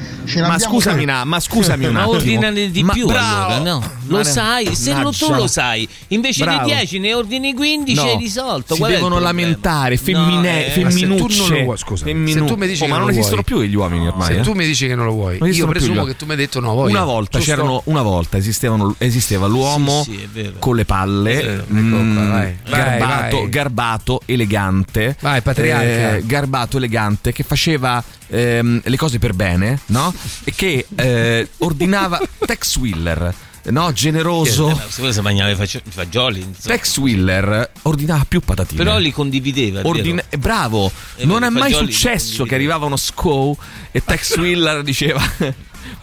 Ma 0.46 0.58
scusami, 0.58 1.04
na- 1.04 1.24
ma 1.24 1.40
scusami 1.40 1.86
un 1.86 1.92
Ma 1.94 2.00
attimo. 2.02 2.16
ordinane 2.16 2.70
di 2.70 2.82
Ma 2.82 2.92
più 2.92 3.06
bravo. 3.06 3.62
no? 3.62 3.82
Lo 4.08 4.18
Ma- 4.18 4.24
sai, 4.24 4.74
se 4.74 4.94
lo, 4.94 5.10
tu 5.10 5.32
lo 5.32 5.46
sai, 5.46 5.75
invece 6.08 6.44
Bravo. 6.44 6.66
di 6.68 6.74
10 6.74 6.98
ne 6.98 7.14
ordini 7.14 7.54
15 7.54 7.94
No, 8.02 8.10
hai 8.10 8.16
risolto. 8.18 8.74
Si 8.74 8.80
Qual 8.80 8.92
devono 8.92 9.18
lamentare, 9.18 9.96
femmine, 9.96 10.34
No, 10.36 10.46
eh, 10.74 10.82
Ma 10.84 10.90
se 10.90 11.00
tu 11.00 11.06
femminucce. 11.06 11.62
vuoi, 11.64 11.78
scusa, 11.78 12.04
se 12.04 12.10
tu 12.12 12.16
mi 12.56 12.66
dici 12.66 12.82
Oh, 12.82 12.84
che 12.86 12.90
ma 12.92 12.98
non 12.98 13.10
esistono 13.10 13.42
vuoi. 13.46 13.60
più 13.62 13.70
gli 13.70 13.74
uomini 13.74 14.06
ormai. 14.08 14.26
Se 14.34 14.38
eh. 14.40 14.42
tu 14.42 14.52
mi 14.52 14.64
dici 14.66 14.86
che 14.86 14.94
non 14.94 15.06
lo 15.06 15.12
vuoi, 15.12 15.38
Non 15.38 15.46
io 15.48 15.52
esistono 15.52 15.72
più 15.72 15.80
presumo 15.80 16.04
che 16.04 16.16
tu 16.16 16.24
mi 16.24 16.30
hai 16.32 16.36
detto 16.36 16.60
no, 16.60 16.74
voglio. 16.74 16.90
Una 16.96 17.04
volta, 17.04 17.38
c'erano, 17.38 17.80
una 17.84 18.02
volta 18.02 18.36
esistevano, 18.36 18.94
esisteva 18.98 19.46
l'uomo 19.46 20.02
Sì, 20.04 20.12
sì, 20.12 20.22
è 20.22 20.28
vero. 20.28 20.52
con 20.58 20.76
le 20.76 20.84
palle, 20.84 21.34
vero, 21.34 21.64
mm, 21.72 21.94
ecco 21.94 22.30
vai. 22.30 22.56
Vai, 22.68 22.80
garbato, 22.98 23.36
vai. 23.40 23.48
garbato, 23.48 24.20
elegante, 24.26 25.16
Vai, 25.20 25.40
patriarca. 25.42 26.16
eh, 26.16 26.22
garbato, 26.24 26.76
elegante, 26.76 27.32
che 27.32 27.42
faceva 27.42 28.02
ehm, 28.28 28.80
le 28.84 28.96
cose 28.96 29.18
per 29.18 29.32
bene, 29.34 29.80
no? 29.86 30.12
E 30.44 30.52
che 30.54 30.86
eh, 30.94 31.48
ordinava 31.58 32.20
Tex 32.44 32.76
Willer, 32.76 33.34
no? 33.70 33.92
Generoso. 33.92 34.70
Eh, 34.70 34.76
Se 34.88 35.12
si 35.12 35.20
mangiava 35.20 35.50
i 35.50 35.56
fagioli, 35.88 36.40
insomma. 36.40 36.74
Tex 36.76 36.96
Willer 36.98 37.70
ordinava 37.82 38.24
più 38.26 38.40
patatine. 38.40 38.82
però 38.82 38.98
li 38.98 39.12
condivideva. 39.12 39.80
Ordine- 39.84 40.24
eh, 40.28 40.38
bravo, 40.38 40.90
Eh, 41.16 41.24
non 41.26 41.42
i 41.42 41.46
è 41.46 41.50
mai 41.50 41.72
successo 41.72 42.44
che 42.44 42.54
arrivava 42.54 42.86
uno 42.86 42.96
scow 42.96 43.56
e 43.90 44.02
Tex 44.04 44.36
Willer 44.38 44.82
diceva 44.82 45.22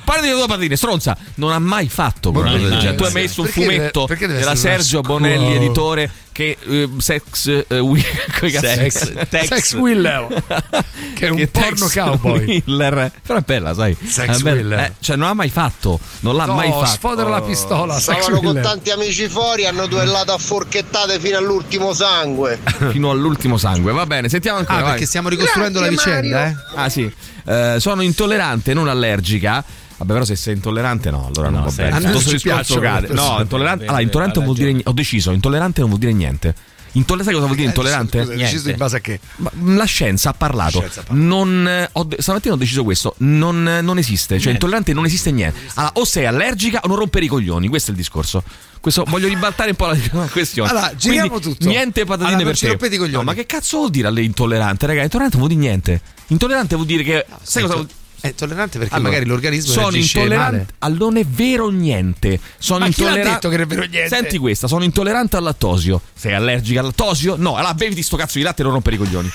Parli 0.05 0.27
di 0.27 0.33
due 0.33 0.45
patatine, 0.47 0.75
stronza! 0.75 1.17
Non 1.35 1.51
ha 1.51 1.59
mai 1.59 1.87
fatto 1.89 2.29
una 2.29 2.41
Mai, 2.41 2.51
cosa 2.53 2.67
del 2.69 2.77
genere. 2.79 2.95
Tu 2.97 3.03
hai 3.03 3.11
mai. 3.13 3.21
messo 3.23 3.41
un 3.41 3.45
Perché 3.47 3.59
deve- 3.61 3.75
fumetto 3.75 4.05
perché 4.05 4.27
deve 4.27 4.39
della 4.39 4.55
Sergio? 4.55 5.01
Bonelli, 5.01 5.53
editore, 5.55 6.11
che 6.33 6.57
eh, 6.67 6.89
sex 6.97 7.63
eh, 7.69 7.79
wi- 7.79 8.03
Sex, 8.41 9.13
Tex. 9.29 9.47
Sex 9.47 9.73
Willer. 9.75 10.27
Che 11.13 11.27
è 11.27 11.29
un 11.29 11.47
porno 11.51 11.85
Tex 11.87 11.93
cowboy. 11.93 12.61
Willer. 12.65 13.11
Però 13.25 13.39
è 13.39 13.43
bella, 13.45 13.73
sai. 13.73 13.95
Sex 14.03 14.39
È 14.39 14.41
bella. 14.41 14.55
Willer. 14.61 14.79
Eh, 14.79 14.93
cioè, 14.99 15.15
non 15.15 15.27
l'ha 15.27 15.33
mai 15.35 15.49
fatto. 15.49 15.99
Non 16.21 16.35
l'ha 16.35 16.45
No, 16.45 16.55
mai 16.55 16.69
fatto. 16.71 16.85
sfodera 16.87 17.29
la 17.29 17.41
pistola, 17.41 17.99
Sex 17.99 18.17
Stavano 18.19 18.41
con 18.41 18.59
tanti 18.61 18.89
amici 18.89 19.27
fuori, 19.29 19.65
hanno 19.65 19.85
duellato 19.85 20.33
a 20.33 20.37
forchettate 20.37 21.19
fino 21.19 21.37
all'ultimo 21.37 21.93
sangue. 21.93 22.59
Fino 22.91 23.11
all'ultimo 23.11 23.57
sangue. 23.57 23.91
Va 23.93 24.05
bene, 24.05 24.27
sentiamo 24.27 24.57
ancora. 24.57 24.79
Ah, 24.79 24.81
vai. 24.81 24.89
perché 24.91 25.05
stiamo 25.05 25.29
ricostruendo 25.29 25.79
la 25.79 25.87
Grazie, 25.87 26.11
vicenda, 26.19 26.47
eh? 26.47 26.55
Ah 26.75 26.89
sì, 26.89 27.09
Eh, 27.45 27.75
sono 27.79 28.01
intollerante, 28.01 28.73
non 28.73 28.87
allergica. 28.87 29.63
Vabbè, 30.03 30.13
però 30.13 30.25
se 30.25 30.35
sei 30.35 30.55
intollerante, 30.55 31.09
no, 31.09 31.27
allora 31.27 31.49
non 31.49 31.59
No, 31.59 31.65
va 31.65 31.71
sei- 31.71 31.85
bene. 31.85 31.95
a 31.95 31.99
noi 31.99 32.11
non 32.11 32.21
ci 32.21 32.47
persone. 32.47 33.07
No, 33.09 33.37
intollerante. 33.39 33.85
Allora, 33.85 34.01
intollerante 34.01 34.39
ha 34.39 34.43
vuol 34.43 34.55
dire. 34.55 34.67
ragione. 34.67 34.83
Ho 34.89 34.93
deciso, 34.93 35.31
intollerante 35.31 35.79
non 35.79 35.89
vuol 35.89 36.01
dire 36.01 36.13
niente. 36.13 36.55
Intolle- 36.95 37.23
sai 37.23 37.33
cosa 37.33 37.45
vuol 37.45 37.57
dire 37.57 37.69
intollerante? 37.69 38.19
Scusa, 38.19 38.31
hai 38.33 38.37
deciso 38.37 38.69
in 38.69 38.77
base 38.77 38.97
a 38.97 38.99
che? 38.99 39.19
Ma 39.37 39.51
La 39.77 39.85
scienza 39.85 40.29
ha 40.29 40.33
parlato. 40.33 40.77
La 40.77 40.81
scienza 40.81 40.99
ha 40.99 41.03
parlato. 41.05 41.25
Non, 41.25 41.67
eh, 41.67 41.89
ho 41.91 42.03
de- 42.03 42.17
stamattina 42.19 42.53
ho 42.53 42.57
deciso 42.57 42.83
questo. 42.83 43.15
Non, 43.19 43.67
eh, 43.67 43.81
non 43.81 43.97
esiste. 43.97 44.39
Cioè, 44.39 44.51
intollerante 44.53 44.93
non 44.93 45.05
esiste 45.05 45.31
niente. 45.31 45.57
Allora, 45.75 45.93
o 45.95 46.05
sei 46.05 46.25
allergica 46.27 46.81
o 46.83 46.87
non 46.87 46.97
rompere 46.97 47.25
i 47.25 47.29
coglioni. 47.29 47.67
Questo 47.67 47.89
è 47.89 47.93
il 47.93 47.99
discorso. 47.99 48.43
Questo, 48.79 49.05
voglio 49.07 49.27
ribaltare 49.27 49.71
un 49.71 49.75
po' 49.75 49.87
la, 49.87 49.97
questione. 50.29 50.69
Allora, 50.69 50.93
giriamo 50.95 51.29
Quindi, 51.29 51.47
tutto. 51.49 51.67
Niente 51.67 52.01
patatine 52.05 52.27
Allora, 52.35 52.43
non 52.43 52.77
per 52.77 52.89
te. 52.89 53.07
No, 53.07 53.23
ma 53.23 53.33
che 53.33 53.45
cazzo 53.47 53.77
vuol 53.77 53.89
dire 53.89 54.07
alle 54.09 54.21
intollerante, 54.21 54.85
raga? 54.85 55.01
Intollerante 55.01 55.37
non 55.37 55.47
vuol 55.47 55.57
dire 55.57 55.67
niente. 55.69 56.01
Intollerante 56.27 56.75
vuol 56.75 56.87
dire 56.87 57.01
che. 57.03 57.25
sai 57.41 57.63
cosa 57.63 57.73
vuol 57.75 57.87
È 58.23 58.33
tollerante 58.33 58.77
perché 58.79 58.93
allora, 58.93 59.09
magari 59.09 59.27
l'organismo 59.29 59.73
sono 59.73 59.97
intollerante. 59.97 60.55
male. 60.55 60.65
Al 60.79 60.93
non 60.93 61.17
è 61.17 61.25
vero 61.25 61.67
niente. 61.67 62.39
Sono 62.57 62.79
Ma 62.79 62.85
intollerante. 62.85 63.29
detto 63.29 63.49
che 63.49 63.57
non 63.57 63.65
è 63.65 63.67
vero 63.67 63.81
niente? 63.81 64.07
Senti 64.07 64.37
questa, 64.37 64.67
sono 64.69 64.85
intollerante 64.85 65.35
al 65.35 65.43
lattosio. 65.43 65.99
Sei 66.13 66.33
allergica 66.33 66.79
al 66.79 66.85
lattosio? 66.85 67.35
No, 67.37 67.57
allora 67.57 67.73
bevi 67.73 68.01
sto 68.01 68.15
cazzo 68.15 68.37
di 68.37 68.45
latte 68.45 68.61
e 68.61 68.63
non 68.63 68.71
rompere 68.75 68.95
i 68.95 68.99
coglioni. 68.99 69.29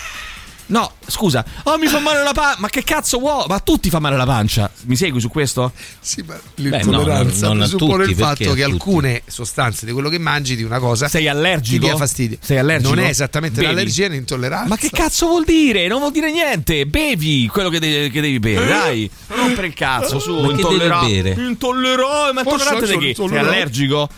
No, 0.71 0.93
scusa. 1.07 1.45
Oh, 1.65 1.79
mi 1.79 1.87
fa 1.87 1.99
male 1.99 2.23
la 2.23 2.33
pancia. 2.33 2.61
Ma 2.61 2.69
che 2.69 2.85
cazzo 2.85 3.19
vuoi? 3.19 3.45
Ma 3.49 3.55
a 3.55 3.61
tutti 3.61 3.89
fa 3.89 4.01
male 4.01 4.17
la 4.17 4.27
pancia. 4.27 4.71
Mi 4.85 4.97
segui 4.97 5.19
su 5.21 5.29
questo? 5.29 5.73
Sì, 6.01 6.23
ma 6.27 6.35
Beh, 6.35 6.63
l'intolleranza 6.63 7.47
no, 7.47 7.53
non 7.55 7.63
a 7.63 7.65
presuppone 7.65 8.05
tutti, 8.05 8.11
il 8.11 8.17
fatto 8.17 8.53
che 8.53 8.63
alcune 8.63 9.23
sostanze 9.27 9.87
di 9.87 9.93
quello 9.93 10.11
che 10.11 10.19
mangi 10.19 10.57
di 10.57 10.63
una 10.63 10.79
cosa 10.79 11.09
Sei 11.09 11.23
ti 11.23 11.29
allergico? 11.29 11.87
dia 11.87 11.97
fastidio. 11.97 12.37
Sei 12.41 12.59
allergico? 12.59 12.95
Non 12.95 13.05
è 13.05 13.09
esattamente 13.09 13.61
Bevi. 13.61 13.73
l'allergia, 13.73 14.05
è 14.05 14.09
l'intolleranza. 14.11 14.69
Ma 14.69 14.77
che 14.77 14.91
cazzo 14.91 15.27
vuol 15.27 15.45
dire? 15.45 15.87
Non 15.89 16.01
vuol 16.01 16.13
dire 16.13 16.31
niente. 16.31 16.85
Bevi 16.87 17.47
quello 17.49 17.71
che, 17.71 17.79
de- 17.81 18.11
che 18.11 18.21
devi 18.21 18.39
bere, 18.39 18.67
dai. 18.67 19.11
Non 19.29 19.39
rompere 19.39 19.69
il 19.69 19.75
cazzo, 19.75 20.19
su. 20.19 20.35
Ma 20.39 20.49
che 20.49 20.53
intollerante. 20.53 21.29
Intollerante. 21.39 22.33
Ma 22.35 22.41
intollerante 22.43 22.87
di 22.87 22.93
che? 22.93 22.99
Sei 22.99 23.09
intollerante. 23.09 23.55
allergico? 23.55 24.09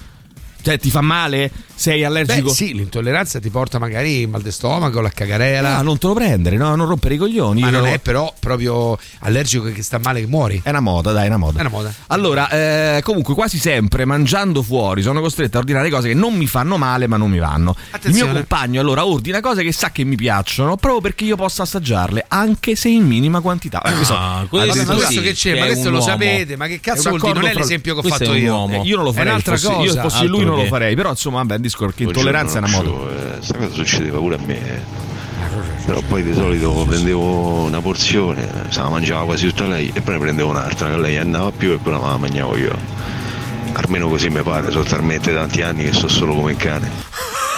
Cioè, 0.63 0.79
ti 0.79 0.91
fa 0.91 1.01
male? 1.01 1.51
Sei 1.81 2.05
allergico? 2.05 2.49
Beh, 2.49 2.55
sì, 2.55 2.75
l'intolleranza 2.75 3.41
ti 3.41 3.49
porta 3.49 3.79
magari 3.79 4.19
il 4.21 4.29
mal 4.29 4.43
di 4.43 4.51
stomaco, 4.53 5.01
la 5.01 5.09
cagarela. 5.09 5.79
Ah, 5.79 5.81
non 5.83 5.97
te 5.97 6.09
lo 6.09 6.13
prendere, 6.13 6.57
no? 6.59 6.75
Non 6.77 6.87
rompere 6.87 7.15
i 7.15 7.17
coglioni. 7.17 7.61
ma 7.63 7.69
Io 7.69 7.73
non 7.73 7.83
lo- 7.89 7.95
è 7.95 7.99
però 7.99 8.35
proprio 8.39 8.99
allergico 9.21 9.65
che 9.73 9.83
sta 9.83 9.99
male 9.99 10.21
che 10.21 10.27
muori. 10.27 10.61
È 10.63 10.69
una 10.69 10.81
moda, 10.81 11.13
dai, 11.13 11.25
è 11.25 11.29
una 11.29 11.39
moda. 11.39 11.57
È 11.57 11.61
una 11.63 11.71
moda. 11.71 11.91
Allora, 12.09 12.51
eh, 12.51 13.01
comunque, 13.03 13.33
quasi 13.33 13.57
sempre 13.59 14.05
mangiando 14.05 14.63
fuori 14.63 15.01
sono 15.01 15.23
costretto 15.23 15.57
a 15.57 15.61
ordinare 15.61 15.89
cose 15.89 16.09
che 16.09 16.15
non 16.15 16.35
mi 16.35 16.47
fanno 16.47 16.77
male, 16.77 17.07
ma 17.07 17.17
non 17.17 17.31
mi 17.31 17.39
vanno. 17.39 17.75
Il 17.79 17.87
Attenzione. 17.93 18.31
mio 18.31 18.39
compagno 18.41 18.81
allora 18.83 19.07
ordina 19.07 19.41
cose 19.41 19.63
che 19.63 19.73
sa 19.73 19.91
che 19.91 20.05
mi 20.05 20.17
piacciono 20.17 20.77
proprio 20.77 21.01
perché 21.01 21.25
io 21.25 21.37
possa 21.37 21.63
assaggiarle, 21.63 22.27
anche 22.29 22.77
se 22.77 22.91
in 22.91 23.07
minima 23.07 23.41
quantità. 23.41 23.81
Eh, 23.83 23.95
questo- 23.95 24.15
Ah, 24.19 24.45
questo 24.51 24.85
ma 24.85 24.93
sì, 24.93 24.95
questo 24.97 25.21
che 25.23 25.33
c'è? 25.33 25.53
che 25.55 25.59
Ma 25.61 25.65
è 25.65 25.69
questo 25.69 25.89
lo 25.89 25.97
uomo. 26.01 26.11
sapete? 26.11 26.57
Ma 26.59 26.67
che 26.67 26.75
È 26.75 26.81
cazzo 26.81 27.09
vuol 27.09 27.21
dire? 27.23 27.33
Non 27.33 27.47
è 27.47 27.55
l'esempio 27.55 27.95
che 27.95 27.99
ho 28.01 28.03
questo 28.03 28.25
fatto 28.27 28.37
è 28.37 28.39
io. 28.39 28.53
uomo. 28.55 28.83
Eh, 28.83 28.87
io 28.87 28.97
non 28.97 29.05
lo 29.07 29.11
È 29.13 29.15
farei. 29.15 29.31
un'altra 29.31 29.57
fossi, 29.57 29.67
cosa. 29.73 29.83
Io 29.95 30.01
fossi 30.11 30.27
lui 30.27 30.45
non 30.45 30.57
lo 30.57 30.65
farei. 30.67 30.95
Però 30.95 31.09
insomma, 31.09 31.39
vabbè, 31.39 31.59
discorso 31.71 31.97
che 31.97 32.03
intolleranza 32.03 32.57
è 32.57 32.59
una 32.59 32.69
moda. 32.69 32.91
Questa 33.37 33.57
cosa 33.57 33.75
succedeva 33.75 34.19
pure 34.19 34.35
a 34.35 34.39
me. 34.45 34.75
eh. 34.75 34.81
Però 35.87 36.01
poi 36.03 36.23
di 36.23 36.35
solito 36.35 36.85
prendevo 36.87 37.63
una 37.63 37.81
porzione, 37.81 38.49
se 38.69 38.81
la 38.81 38.89
mangiava 38.89 39.25
quasi 39.25 39.49
tutta 39.49 39.67
lei 39.67 39.91
e 39.93 40.01
poi 40.01 40.15
ne 40.15 40.21
prendevo 40.21 40.51
un'altra 40.51 40.91
che 40.91 40.97
lei 40.99 41.17
andava 41.17 41.51
più 41.51 41.73
e 41.73 41.79
me 41.79 42.09
la 42.09 42.17
mangiavo 42.17 42.57
io. 42.57 42.77
Almeno 43.73 44.09
così 44.09 44.29
mi 44.29 44.43
pare, 44.43 44.71
sono 44.71 44.85
talmente 44.85 45.33
tanti 45.33 45.63
anni 45.63 45.85
che 45.85 45.93
sto 45.93 46.09
solo 46.09 46.35
come 46.35 46.53
un 46.53 46.57
cane. 46.59 46.91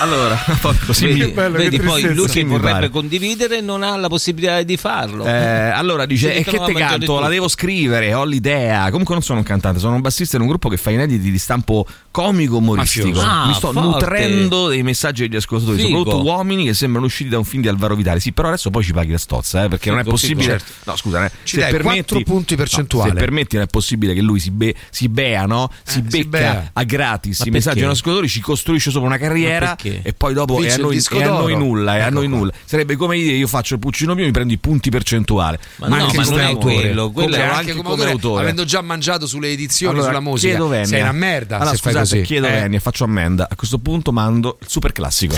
Allora, 0.01 0.35
poi 0.61 0.77
così 0.85 1.07
Vedi, 1.07 1.33
mi- 1.35 1.51
vedi, 1.51 1.79
poi 1.79 2.13
lui 2.15 2.27
che 2.27 2.43
vorrebbe 2.45 2.89
condividere 2.91 3.61
non 3.61 3.83
ha 3.85 3.97
la 3.97 4.09
possibilità 4.09 4.61
di 4.63 4.77
farlo. 4.77 5.25
Eh, 5.25 5.31
allora 5.31 6.07
dice: 6.07 6.35
E 6.35 6.43
che 6.43 6.59
te 6.59 6.73
canto? 6.73 7.21
La 7.21 7.29
devo 7.29 7.47
scrivere, 7.47 8.13
ho 8.15 8.25
l'idea. 8.25 8.91
Comunque 8.91 9.15
non 9.15 9.23
sono 9.23 9.39
un 9.39 9.45
cantante, 9.45 9.79
sono 9.79 9.95
un 9.95 10.01
bassista 10.01 10.37
in 10.37 10.43
un 10.43 10.49
gruppo 10.49 10.69
che 10.69 10.77
fa 10.77 10.91
inediti 10.91 11.31
di 11.31 11.39
stampo 11.39 11.87
comico 12.11 12.57
umoristico. 12.57 13.21
Ah, 13.21 13.47
Mi 13.47 13.55
sto 13.55 13.71
forte. 13.73 13.81
nutrendo 13.89 14.69
dei 14.69 14.83
messaggi 14.83 15.23
degli 15.29 15.37
ascoltatori, 15.37 15.77
Figo. 15.85 15.99
soprattutto 15.99 16.25
uomini 16.25 16.65
che 16.65 16.75
sembrano 16.75 17.07
usciti 17.07 17.31
da 17.31 17.39
un 17.39 17.45
film 17.45 17.63
di 17.63 17.69
Alvaro 17.69 17.95
Vitale. 17.95 18.19
Sì, 18.19 18.33
però 18.33 18.49
adesso 18.49 18.71
poi 18.71 18.83
ci 18.83 18.93
paghi 18.93 19.13
la 19.13 19.19
stozza, 19.19 19.65
eh, 19.65 19.69
perché 19.69 19.91
non 19.91 19.99
è 20.01 20.03
Figo, 20.03 20.15
possibile. 20.15 20.59
figo. 20.59 20.71
No, 20.85 20.97
scusa, 20.97 21.25
eh, 21.27 21.31
Ci 21.45 21.55
se 21.55 21.61
dai 21.61 21.71
permetti, 21.71 21.95
quattro 22.15 22.21
punti 22.23 22.57
percentuali. 22.57 23.11
no, 23.11 23.15
se 23.15 23.21
permetti, 23.25 23.55
non 23.57 23.65
è 23.67 23.69
possibile 23.69 24.15
che 24.15 24.21
lui 24.21 24.41
si, 24.41 24.51
be- 24.51 24.75
si 24.91 25.09
bea, 25.09 25.47
no? 25.47 25.71
Si 25.85 26.02
Eh, 26.07 26.11
si 26.11 26.25
becca 26.25 26.71
a 26.73 26.83
gratis 26.85 27.41
Ma 27.41 27.47
i 27.47 27.51
messaggi 27.51 27.75
perché? 27.75 27.87
ai 27.87 27.93
ascoltatori, 27.93 28.29
ci 28.29 28.41
costruisce 28.41 28.91
sopra 28.91 29.07
una 29.09 29.19
carriera 29.19 29.77
Ma 29.83 29.91
e 30.03 30.13
poi 30.13 30.35
dopo 30.35 30.63
è 30.63 30.71
a, 30.71 30.77
noi, 30.77 31.03
è 31.11 31.23
a 31.23 31.29
noi 31.29 31.57
nulla. 31.57 31.97
È 31.97 32.01
a 32.01 32.07
Ecco 32.07 32.15
noi 32.15 32.29
nulla. 32.29 32.53
Sarebbe 32.65 32.97
come 32.97 33.17
dire: 33.17 33.37
io 33.37 33.47
faccio 33.47 33.75
il 33.75 33.81
puccino 33.81 34.15
mio, 34.15 34.25
mi 34.25 34.31
prendo 34.31 34.53
i 34.53 34.59
punti 34.59 34.91
percentuali. 34.91 35.59
Ma 35.77 35.89
no, 35.89 35.95
anche 35.95 36.17
ma 36.17 36.25
non 36.25 36.41
è 36.41 36.45
autore. 36.45 36.75
quello, 36.75 37.11
quello 37.11 37.31
Come 37.37 37.43
è 37.43 37.47
anche, 37.47 37.75
come, 37.75 37.89
come 37.89 38.11
autore, 38.11 38.43
avendo 38.43 38.65
già 38.65 38.81
mangiato 38.81 39.27
sulle 39.27 39.51
edizioni 39.51 39.95
Allora, 39.95 40.09
sulla 40.09 40.21
musica. 40.21 40.49
chiedo 40.49 40.69
venia. 40.69 40.87
Sei 40.87 41.01
una 41.01 41.13
merda 41.13 41.57
Allora, 41.57 41.71
se 41.75 41.77
fai 41.83 41.93
scusate, 41.93 42.09
così. 42.17 42.27
chiedo 42.27 42.47
Eh. 42.47 42.51
venia, 42.51 42.81
faccio 42.81 43.05
ammenda. 43.05 43.49
A 43.51 43.55
questo 43.57 43.79
punto 43.79 44.13
mando 44.13 44.59
il 44.61 44.69
super 44.69 44.93
classico. 44.93 45.35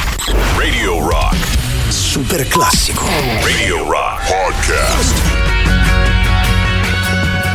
Radio 0.56 1.08
Rock. 1.08 1.36
super 1.88 2.46
classico. 2.48 3.04
Radio 3.42 3.88
Rock 3.88 4.26
Podcast. 4.28 5.53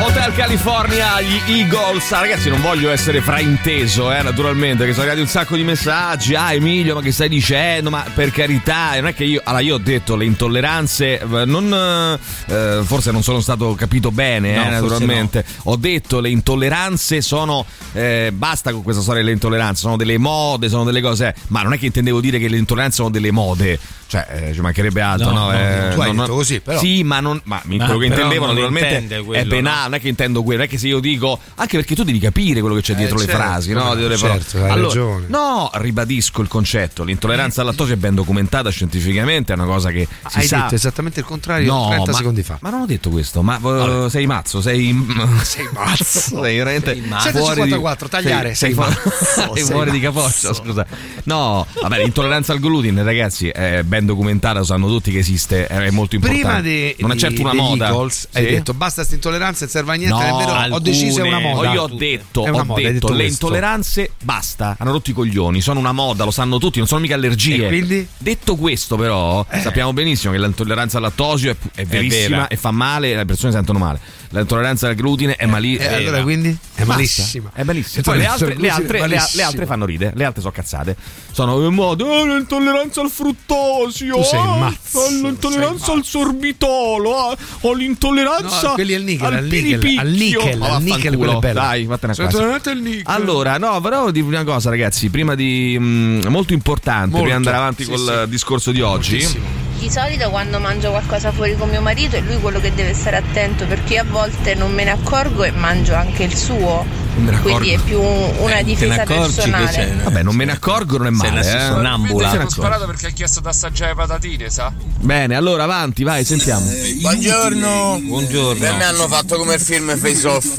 Hotel 0.09 0.33
California, 0.33 1.21
gli 1.21 1.39
Eagles. 1.51 2.11
Ah, 2.11 2.21
ragazzi, 2.21 2.49
non 2.49 2.59
voglio 2.61 2.89
essere 2.89 3.21
frainteso, 3.21 4.11
eh, 4.11 4.23
naturalmente, 4.23 4.83
che 4.85 4.89
sono 4.91 5.01
arrivati 5.03 5.21
un 5.21 5.27
sacco 5.27 5.55
di 5.55 5.63
messaggi. 5.63 6.33
Ah, 6.33 6.51
Emilio, 6.51 6.95
ma 6.95 7.01
che 7.01 7.11
stai 7.11 7.29
dicendo? 7.29 7.91
Ma 7.91 8.03
per 8.15 8.31
carità, 8.31 8.95
non 8.95 9.07
è 9.07 9.13
che 9.13 9.23
io. 9.23 9.39
Allora, 9.43 9.61
io 9.61 9.75
ho 9.75 9.77
detto 9.77 10.15
le 10.15 10.25
intolleranze. 10.25 11.19
eh, 11.19 11.45
Non, 11.45 12.17
eh, 12.47 12.81
forse 12.83 13.11
non 13.11 13.21
sono 13.21 13.39
stato 13.39 13.75
capito 13.75 14.09
bene, 14.09 14.55
No, 14.55 14.65
eh, 14.65 14.69
naturalmente. 14.69 15.45
Ho 15.65 15.75
detto 15.75 16.19
le 16.19 16.29
intolleranze 16.29 17.21
sono. 17.21 17.63
eh, 17.93 18.31
basta 18.33 18.71
con 18.71 18.81
questa 18.81 19.03
storia 19.03 19.21
delle 19.21 19.33
intolleranze, 19.33 19.81
sono 19.81 19.95
delle 19.95 20.17
mode, 20.17 20.69
sono 20.69 20.85
delle 20.85 21.01
cose. 21.01 21.35
Ma 21.49 21.61
non 21.61 21.73
è 21.73 21.77
che 21.77 21.85
intendevo 21.85 22.19
dire 22.19 22.39
che 22.39 22.47
le 22.47 22.57
intolleranze 22.57 22.95
sono 22.97 23.09
delle 23.11 23.29
mode. 23.31 23.79
Cioè, 24.09 24.25
eh, 24.49 24.53
ci 24.53 24.61
mancherebbe 24.61 25.01
altro, 25.01 25.29
no? 25.29 25.37
No, 25.39 25.51
no, 25.51 25.53
Eh, 25.53 25.89
tu 25.93 26.01
hai 26.01 26.07
non- 26.07 26.25
detto 26.25 26.33
così, 26.33 26.59
però. 26.61 26.79
Sì, 26.79 27.03
ma 27.03 27.19
non. 27.19 27.39
Ma 27.43 27.61
Ma 27.65 27.85
quello 27.85 27.99
che 27.99 28.05
intendevo, 28.07 28.47
naturalmente, 28.47 29.21
quello, 29.23 29.39
è 29.39 29.45
penale. 29.45 29.83
Non 29.83 29.93
è 29.93 29.99
che 29.99 30.07
intendo 30.07 30.41
quello, 30.41 30.57
non 30.61 30.67
è 30.67 30.69
che 30.69 30.79
se 30.79 30.87
io 30.87 30.99
dico. 30.99 31.39
Anche 31.55 31.77
perché 31.77 31.93
tu 31.93 32.01
devi 32.03 32.17
capire 32.17 32.59
quello 32.59 32.73
che 32.75 32.81
c'è 32.81 32.93
Eh, 32.93 32.95
dietro 32.95 33.19
certo, 33.19 33.31
le 33.33 33.37
frasi, 33.37 33.71
no? 33.73 33.83
no, 33.83 33.93
Dietro 33.93 34.09
le 34.09 34.17
certo, 34.17 34.57
parole. 34.59 34.71
hai 34.73 34.81
ragione. 34.81 35.25
No, 35.27 35.69
ribadisco 35.75 36.41
il 36.41 36.47
concetto. 36.47 37.03
L'intolleranza 37.03 37.61
al 37.61 37.67
lattosio 37.67 37.93
è 37.93 37.97
ben 37.97 38.15
documentata 38.15 38.71
scientificamente, 38.71 39.53
è 39.53 39.55
una 39.55 39.65
cosa 39.65 39.91
che 39.91 40.07
si 40.27 40.39
Hai 40.39 40.47
sa. 40.47 40.57
detto 40.61 40.73
esattamente 40.75 41.19
il 41.19 41.25
contrario 41.27 41.71
No, 41.71 41.87
30 41.89 42.11
ma, 42.11 42.17
secondi 42.17 42.41
fa. 42.41 42.57
ma 42.61 42.69
non 42.71 42.81
ho 42.81 42.85
detto 42.87 43.11
questo. 43.11 43.43
Ma 43.43 43.57
uh, 43.61 44.07
sei 44.09 44.25
mazzo, 44.25 44.59
sei. 44.59 44.87
Sei 45.43 45.67
mazzo. 45.71 46.41
Sei 46.43 46.57
veramente 46.57 46.93
Sei 46.93 47.01
mazzo. 47.01 47.29
fuori 47.37 47.61
di- 47.63 47.69
7,54, 47.73 48.07
tagliare, 48.09 48.55
Sei, 48.55 48.73
sei 48.73 48.73
mazzo, 48.73 48.99
sei 49.53 49.63
fuori 49.65 49.91
di 49.91 49.99
capoccia, 49.99 50.51
scusa. 50.53 50.83
No, 51.25 51.65
vabbè, 51.81 52.01
l'intolleranza 52.01 52.53
al 52.53 52.59
glutine, 52.59 53.03
ragazzi, 53.03 53.49
è 53.49 53.83
ben 53.99 54.05
documentata, 54.05 54.59
lo 54.59 54.65
sanno 54.65 54.87
tutti 54.87 55.11
che 55.11 55.19
esiste, 55.19 55.67
è 55.67 55.89
molto 55.91 56.15
importante. 56.15 56.41
Prima 56.43 56.61
di, 56.61 56.95
non 56.99 57.11
è 57.11 57.15
certo 57.15 57.41
una 57.41 57.53
moda. 57.53 57.87
Eagles, 57.89 58.27
hai 58.33 58.45
Sì? 58.45 58.49
detto 58.51 58.73
basta 58.73 59.03
sta 59.03 59.15
intolleranza, 59.15 59.65
non 59.65 59.69
serve 59.69 59.91
a 59.91 59.95
niente, 59.95 60.15
No, 60.15 60.21
è 60.21 60.45
vero, 60.45 60.75
ho 60.75 60.79
deciso 60.79 61.23
è 61.23 61.27
una 61.27 61.39
moda. 61.39 61.71
Io 61.73 61.81
ho 61.83 61.87
detto, 61.87 62.45
È 62.45 62.49
ho 62.51 62.63
moda, 62.63 62.73
hai 62.75 62.93
detto, 62.93 63.07
detto 63.07 63.13
le 63.13 63.27
intolleranze 63.27 64.11
basta, 64.23 64.75
hanno 64.79 64.91
rotto 64.91 65.09
i 65.09 65.13
coglioni, 65.13 65.61
sono 65.61 65.79
una 65.79 65.91
moda, 65.91 66.23
lo 66.23 66.31
sanno 66.31 66.57
tutti, 66.57 66.77
non 66.79 66.87
sono 66.87 67.01
mica 67.01 67.15
allergie. 67.15 67.65
E 67.65 67.67
quindi? 67.67 68.07
Detto 68.17 68.55
questo, 68.55 68.95
però, 68.95 69.45
sappiamo 69.61 69.93
benissimo 69.93 70.33
che 70.33 70.39
l'intolleranza 70.39 70.97
al 70.97 71.03
lattosio 71.03 71.51
è, 71.51 71.55
è 71.81 71.85
verissima 71.85 72.35
vera. 72.37 72.47
e 72.47 72.55
fa 72.55 72.71
male, 72.71 73.15
le 73.15 73.25
persone 73.25 73.51
sentono 73.51 73.79
male. 73.79 73.99
L'intolleranza 74.31 74.87
al 74.87 74.95
glutine 74.95 75.35
è 75.35 75.47
malissima. 75.47 75.89
E 75.89 75.95
allora 75.95 76.21
quindi? 76.21 76.55
È 76.75 76.83
malissima. 76.83 77.49
È 77.53 77.63
malissima. 77.63 78.03
Poi 78.03 78.17
le 78.19 78.25
altre, 78.27 78.53
al 78.53 78.59
le, 78.59 78.69
altre, 78.69 79.07
le, 79.07 79.41
altre 79.41 79.65
fanno 79.65 79.85
ride, 79.85 80.11
le 80.13 80.23
altre 80.23 80.41
sono 80.41 80.53
cazzate. 80.53 80.95
Sono 81.31 81.65
in 81.65 81.73
modo 81.73 82.05
oh, 82.05 82.25
l'intolleranza 82.25 83.01
al 83.01 83.09
fruttosio, 83.09 84.17
Tu 84.17 84.23
sei 84.23 84.39
ah, 84.39 84.55
mazzo, 84.57 84.99
ho 84.99 85.09
l'intolleranza 85.09 85.93
al 85.93 86.03
sorbitolo, 86.03 87.29
ah, 87.29 87.37
ho 87.61 87.73
l'intolleranza 87.73 88.67
No, 88.67 88.73
quelli 88.73 88.93
al 88.93 89.03
nickel, 89.03 89.25
al 89.25 89.33
al 89.33 89.45
nickel, 89.45 89.97
al 89.97 90.07
nickel, 90.09 90.57
Ma 90.59 90.75
al 90.75 90.83
nickel, 90.83 91.17
quello 91.17 91.37
è 91.37 91.39
bello. 91.39 91.59
Dai, 91.59 91.85
vattene 91.85 92.13
a 92.13 92.15
casa. 92.15 92.61
Allora, 93.05 93.57
no, 93.57 93.81
però 93.81 94.11
dire 94.11 94.27
una 94.27 94.43
cosa, 94.43 94.69
ragazzi, 94.69 95.09
prima 95.09 95.33
di 95.33 95.75
mh, 95.79 96.27
molto 96.27 96.53
importante, 96.53 97.09
Molto. 97.09 97.23
prima 97.23 97.39
di 97.39 97.45
andare 97.45 97.57
avanti 97.57 97.83
Sì, 97.83 97.89
col 97.89 98.21
sì. 98.23 98.29
discorso 98.29 98.71
di 98.71 98.81
oggi. 98.81 99.11
Moltissimo. 99.13 99.68
Di 99.79 99.89
solito 99.89 100.29
quando 100.29 100.59
mangio 100.59 100.89
qualcosa 100.89 101.31
fuori 101.31 101.55
con 101.55 101.69
mio 101.69 101.81
marito 101.81 102.17
è 102.17 102.21
lui 102.21 102.37
quello 102.41 102.59
che 102.59 102.73
deve 102.73 102.93
stare 102.93 103.15
attento 103.15 103.65
perché 103.65 103.93
io 103.93 104.01
a 104.01 104.05
volte 104.05 104.53
non 104.53 104.73
me 104.73 104.83
ne 104.83 104.91
accorgo 104.91 105.43
e 105.45 105.51
mangio 105.51 105.95
anche 105.95 106.23
il 106.23 106.35
suo. 106.35 106.85
Non 107.15 107.23
me 107.23 107.31
ne 107.31 107.37
accorgo. 107.37 107.57
Quindi 107.57 107.69
è 107.75 107.79
più 107.79 107.99
una 108.01 108.57
Eh, 108.57 108.63
difesa 108.65 109.03
personale. 109.03 109.71
c'è- 109.71 109.95
Vabbè, 110.03 110.21
non 110.23 110.35
me 110.35 110.43
ne 110.45 110.51
accorgo, 110.51 110.97
non 110.97 111.07
è 111.07 111.11
male. 111.11 111.29
una 111.29 111.39
eh. 111.39 111.67
sonnambula. 111.67 112.29
Se 112.29 112.35
ne 112.35 112.43
Ho 112.43 112.45
accorge. 112.47 112.61
sparato 112.61 112.85
perché 112.87 113.07
ha 113.07 113.11
chiesto 113.11 113.39
di 113.39 113.47
assaggiare 113.47 113.95
patatine, 113.95 114.49
sa? 114.49 114.71
Bene, 114.99 115.35
allora 115.35 115.63
avanti, 115.63 116.03
vai, 116.03 116.25
sentiamo. 116.25 116.65
Buongiorno. 116.99 117.99
Buongiorno. 118.03 118.59
Per 118.59 118.73
me 118.75 118.83
hanno 118.83 119.07
fatto 119.07 119.37
come 119.37 119.53
il 119.55 119.61
film 119.61 119.95
Face 119.97 120.27
Off. 120.27 120.57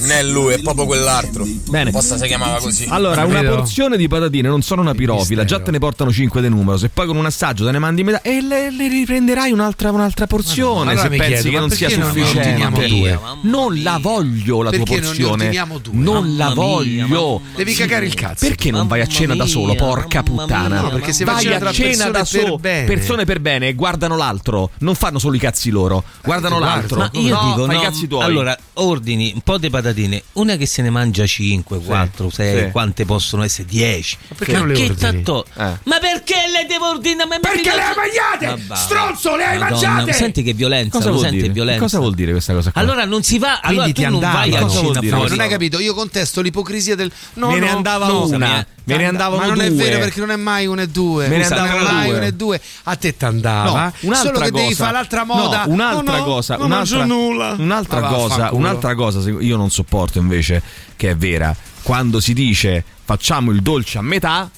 Non 0.00 0.12
è 0.12 0.22
lui, 0.22 0.54
è 0.54 0.60
proprio 0.60 0.86
quell'altro. 0.86 1.44
Bene. 1.68 1.90
Apposta 1.90 2.16
si 2.16 2.26
chiamava 2.26 2.58
così. 2.58 2.86
Allora, 2.88 3.24
una 3.24 3.42
porzione 3.42 3.96
di 3.96 4.06
patatine, 4.06 4.48
non 4.48 4.62
sono 4.62 4.80
una 4.80 4.94
pirofila, 4.94 5.44
già 5.44 5.58
te 5.60 5.72
ne 5.72 5.78
portano 5.80 6.12
5 6.12 6.40
di 6.40 6.48
numero. 6.48 6.76
Se 6.78 6.88
poi 6.88 7.06
con 7.08 7.16
un 7.16 7.26
assaggio 7.26 7.64
te 7.64 7.72
ne 7.72 7.78
mandi 7.80 8.04
metà 8.04 8.17
e 8.22 8.40
le, 8.40 8.70
le 8.70 8.88
riprenderai 8.88 9.52
un'altra, 9.52 9.90
un'altra 9.90 10.26
porzione. 10.26 10.90
Allora 10.90 11.02
se 11.02 11.10
mi 11.10 11.16
pensi 11.16 11.32
chiedo, 11.34 11.50
che 11.50 11.58
non 11.58 11.70
sia 11.70 11.88
non 11.96 12.08
sufficiente, 12.08 12.38
ordiniamo 12.38 12.86
due? 12.86 13.20
non 13.42 13.82
la 13.82 13.98
voglio 14.00 14.62
la 14.62 14.70
tua 14.70 14.78
Perché 14.78 15.00
non 15.00 15.08
porzione. 15.08 15.50
due? 15.50 15.92
Non 15.92 16.36
la 16.36 16.46
mia, 16.46 16.54
voglio. 16.54 17.40
Devi 17.54 17.74
cagare 17.74 18.06
il 18.06 18.14
cazzo. 18.14 18.46
Perché 18.46 18.70
non 18.70 18.86
vai 18.86 19.00
a 19.00 19.06
cena 19.06 19.34
da 19.34 19.46
solo, 19.46 19.74
porca 19.74 20.22
puttana? 20.22 20.68
mia, 20.68 20.80
No, 20.80 20.88
perché 20.90 21.12
se 21.12 21.24
vai 21.24 21.42
cena 21.42 21.56
a 21.56 21.58
tra 21.58 21.72
cena 21.72 22.10
da 22.10 22.24
solo, 22.24 22.58
persone 22.58 23.24
per 23.24 23.40
bene 23.40 23.68
e 23.68 23.74
guardano 23.74 24.16
l'altro, 24.16 24.70
non 24.78 24.94
fanno 24.94 25.18
solo 25.18 25.36
i 25.36 25.38
cazzi 25.38 25.70
loro, 25.70 26.04
guardano 26.22 26.58
guarda, 26.58 26.74
l'altro. 26.74 26.98
Ma 26.98 27.10
io 27.12 27.34
no, 27.34 27.48
dico, 27.48 27.66
no, 27.66 27.72
i 27.72 27.80
cazzi 27.80 28.06
tuoi. 28.06 28.22
allora 28.22 28.56
ordini 28.74 29.32
un 29.34 29.40
po' 29.40 29.58
di 29.58 29.70
patatine, 29.70 30.22
una 30.34 30.56
che 30.56 30.66
se 30.66 30.82
ne 30.82 30.90
mangia 30.90 31.26
5, 31.26 31.80
4, 31.80 32.30
6, 32.30 32.64
sì. 32.64 32.70
quante 32.70 33.04
possono 33.04 33.42
essere? 33.42 33.66
10. 33.68 34.18
Ma 34.28 34.34
perché 34.36 34.52
non 34.56 34.68
le 34.68 34.74
ordini? 34.74 35.22
Eh. 35.56 35.78
Ma 35.84 35.98
perché 36.00 36.34
devo 36.68 36.90
ordinare? 36.90 37.40
Perché 37.40 37.74
le 37.74 37.82
hai 37.82 37.94
mangiate? 37.96 38.46
Ma 38.46 38.56
va. 38.68 38.74
Stronzo, 38.76 39.34
le 39.34 39.44
hai 39.44 39.58
Madonna, 39.58 39.88
mangiate? 39.90 40.12
Senti 40.12 40.42
che 40.44 40.52
violenza, 40.52 40.96
Cosa 40.98 41.10
vuol 41.10 41.22
senti 41.22 41.40
dire? 41.40 41.52
violenza. 41.52 41.80
Cosa 41.80 41.98
vuol 41.98 42.14
dire 42.14 42.30
questa 42.30 42.52
cosa 42.52 42.70
qua? 42.70 42.80
Allora 42.80 43.04
non 43.04 43.22
si 43.24 43.38
va, 43.38 43.58
allora 43.60 43.82
Quindi 43.84 44.02
tu 44.04 44.10
non 44.10 44.20
vai 44.20 44.54
a 44.54 44.60
Cosa 44.60 44.80
vuol 44.80 44.98
dire? 45.00 45.16
No, 45.16 45.26
non 45.26 45.40
hai 45.40 45.48
capito, 45.48 45.80
io 45.80 45.94
contesto 45.94 46.40
l'ipocrisia 46.40 46.94
del 46.94 47.10
no, 47.34 47.48
me 47.50 47.58
ne 47.58 47.70
no, 47.70 47.76
andava 47.76 48.06
no, 48.06 48.26
una, 48.26 48.64
me 48.84 48.96
ne 48.96 49.04
andavano 49.06 49.40
ma 49.40 49.46
non 49.48 49.54
due. 49.56 49.66
è 49.66 49.72
vero 49.72 49.98
perché 49.98 50.20
non 50.20 50.30
è 50.30 50.36
mai 50.36 50.66
una 50.66 50.82
e 50.82 50.88
due. 50.88 51.26
Me 51.28 51.38
ne 51.38 51.44
andavano 51.46 51.82
mai 51.92 52.10
una 52.12 52.24
e 52.26 52.32
due. 52.32 52.60
A 52.84 52.94
te 52.96 53.16
t'andava. 53.16 53.84
No, 53.84 53.92
un'altra 54.00 54.14
solo 54.32 54.38
che 54.44 54.50
cosa. 54.50 54.62
devi 54.62 54.74
fare 54.74 54.92
l'altra 54.92 55.24
moda. 55.24 55.64
No, 55.66 55.72
un'altra 55.72 56.12
No, 56.12 56.18
no, 56.18 56.24
cosa, 56.24 56.56
non 56.56 56.66
un'altra, 56.66 56.98
mangio 56.98 57.14
nulla. 57.14 57.54
un'altra 57.58 58.00
cosa, 58.02 58.48
un'altra 58.52 58.94
cosa 58.94 59.28
io 59.30 59.56
non 59.56 59.70
sopporto 59.70 60.18
invece 60.18 60.62
che 60.96 61.10
è 61.10 61.16
vera, 61.16 61.54
quando 61.82 62.20
si 62.20 62.32
dice 62.34 62.84
facciamo 63.04 63.50
il 63.52 63.62
dolce 63.62 63.98
a 63.98 64.02
metà 64.02 64.50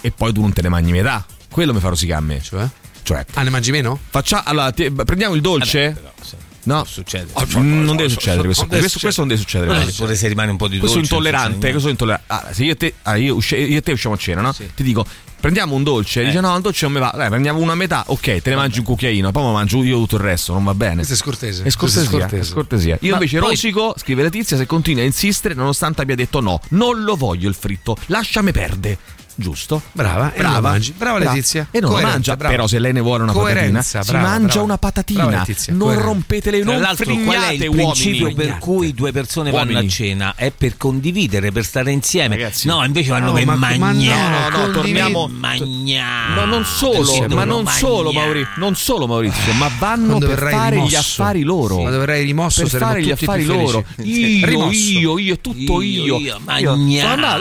e 0.00 0.10
poi 0.12 0.32
tu 0.32 0.40
non 0.40 0.52
te 0.52 0.62
ne 0.62 0.68
mangi 0.68 0.92
metà. 0.92 1.24
Quello 1.56 1.72
mi 1.72 1.80
fa 1.80 1.88
rosicare 1.88 2.18
a 2.18 2.22
me. 2.22 2.42
Cioè? 2.42 2.68
Cioè, 3.02 3.24
Ah, 3.32 3.42
ne 3.42 3.48
mangi 3.48 3.70
meno? 3.70 3.98
faccia, 4.10 4.44
allora, 4.44 4.70
ti- 4.72 4.90
prendiamo 4.90 5.34
il 5.34 5.40
dolce? 5.40 5.96
No, 6.64 6.84
Succede. 6.84 7.32
Mm, 7.56 7.82
non 7.84 7.96
deve 7.96 8.10
succedere 8.10 8.42
questo, 8.42 8.64
deve 8.66 8.80
questo, 8.80 8.98
questo 8.98 9.20
non 9.20 9.28
deve 9.30 9.40
succedere. 9.40 9.70
Eh, 9.70 9.74
guarda. 9.76 9.92
pure 9.96 10.14
se 10.16 10.28
rimane 10.28 10.50
un 10.50 10.58
po' 10.58 10.68
di 10.68 10.78
questo 10.78 10.98
è 10.98 11.00
dolce. 11.00 11.14
non 11.14 11.22
intollerante, 11.24 11.70
questo 11.70 11.88
è 11.88 11.90
intollerante. 11.92 12.26
Ah, 12.32 12.48
se 12.52 12.64
io 12.64 12.72
e 12.72 12.76
te, 12.76 12.94
ah, 13.04 13.16
io 13.16 13.34
usci- 13.36 13.54
io 13.56 13.78
e 13.78 13.80
te 13.82 13.92
usciamo 13.92 14.16
a 14.16 14.18
cena, 14.18 14.42
no? 14.42 14.52
Sì. 14.52 14.68
Ti 14.74 14.82
dico, 14.82 15.06
prendiamo 15.40 15.74
un 15.76 15.82
dolce, 15.82 16.24
dice 16.26 16.40
no, 16.40 16.54
il 16.56 16.60
dolce 16.60 16.84
non 16.86 16.94
mi 16.94 17.00
va, 17.00 17.14
dai, 17.16 17.28
prendiamo 17.30 17.60
una 17.60 17.74
metà, 17.76 18.02
ok, 18.08 18.20
te 18.42 18.50
ne 18.50 18.56
mangi 18.56 18.80
un 18.80 18.84
cucchiaino, 18.84 19.30
poi 19.30 19.44
me 19.44 19.52
mangio 19.52 19.82
io 19.82 19.96
tutto 19.98 20.16
il 20.16 20.22
resto, 20.22 20.52
non 20.52 20.64
va 20.64 20.74
bene. 20.74 20.96
Questo 20.96 21.14
è 21.14 21.16
scortese. 21.16 21.62
È 21.62 21.70
scortesia, 21.70 22.08
Questo 22.10 22.36
è 22.36 22.42
scortesia. 22.42 22.98
Io 23.00 23.10
Ma 23.10 23.16
invece 23.18 23.38
poi- 23.38 23.48
rosico, 23.50 23.94
scrive 23.96 24.22
Letizia, 24.24 24.56
se 24.58 24.66
continua 24.66 25.02
a 25.02 25.06
insistere 25.06 25.54
nonostante 25.54 26.02
abbia 26.02 26.16
detto 26.16 26.40
no, 26.40 26.60
non 26.70 27.02
lo 27.04 27.14
voglio 27.14 27.48
il 27.48 27.54
fritto, 27.54 27.96
lasciami 28.06 28.50
perde. 28.50 28.98
Giusto? 29.38 29.82
Brava, 29.92 30.32
e 30.32 30.40
non 30.42 30.54
lo 30.54 30.60
mangi. 30.62 30.92
Brava 30.96 31.18
Letizia. 31.18 31.68
E 31.70 31.78
non 31.80 31.90
Coerenza, 31.90 32.12
mangia. 32.14 32.36
brava. 32.36 32.54
Però 32.54 32.66
se 32.66 32.78
lei 32.78 32.92
ne 32.94 33.00
vuole 33.00 33.22
una 33.24 33.32
Coerenza, 33.32 33.98
patatina, 33.98 34.02
si 34.02 34.10
brava, 34.10 34.28
mangia 34.28 34.46
brava. 34.46 34.62
una 34.64 34.78
patatina. 34.78 35.26
Brava 35.26 35.44
non 35.46 35.78
coerenza. 35.78 36.04
rompete 36.06 36.50
le 36.50 36.60
Tra 36.62 36.72
non 36.72 36.80
l'altro, 36.80 37.04
qual 37.16 37.36
è 37.42 37.52
il 37.52 37.60
uomini. 37.68 37.74
principio 37.84 38.34
per 38.34 38.58
cui 38.58 38.94
due 38.94 39.12
persone 39.12 39.50
vanno 39.50 39.70
Uomini. 39.72 39.86
a 39.86 39.90
cena? 39.90 40.34
È 40.36 40.50
per 40.50 40.76
condividere, 40.78 41.52
per 41.52 41.64
stare 41.64 41.92
insieme. 41.92 42.36
Ragazzi. 42.36 42.66
no, 42.66 42.82
invece 42.84 43.10
vanno 43.10 43.26
No, 43.26 43.32
per 43.34 43.44
ma- 43.44 43.54
ma 43.56 43.76
mangiare. 43.76 44.50
no, 44.56 44.66
no, 44.66 44.70
torniamo- 44.72 45.28
Mangiare. 45.28 46.34
No, 46.34 46.44
non 46.46 46.64
solo, 46.64 47.26
ma 47.28 47.44
non 47.44 47.66
solo. 47.66 48.12
Maurizio, 48.12 48.52
non 48.56 48.74
solo 48.74 49.06
Maurizio, 49.06 49.52
ma 49.52 49.70
vanno 49.78 50.06
Quando 50.18 50.26
per 50.28 50.38
fare 50.38 50.74
rimosso. 50.76 50.90
gli 50.90 50.94
affari 50.96 51.42
loro. 51.42 51.76
Quando 51.76 51.98
verrai 51.98 52.24
rimosso 52.24 52.62
per 52.66 52.80
fare 52.80 53.02
gli 53.02 53.10
affari 53.10 53.44
loro. 53.44 53.84
Io, 54.02 54.70
io, 54.70 55.18
io, 55.18 55.38
tutto 55.40 55.80
io. 55.82 56.18
Io, 56.18 56.40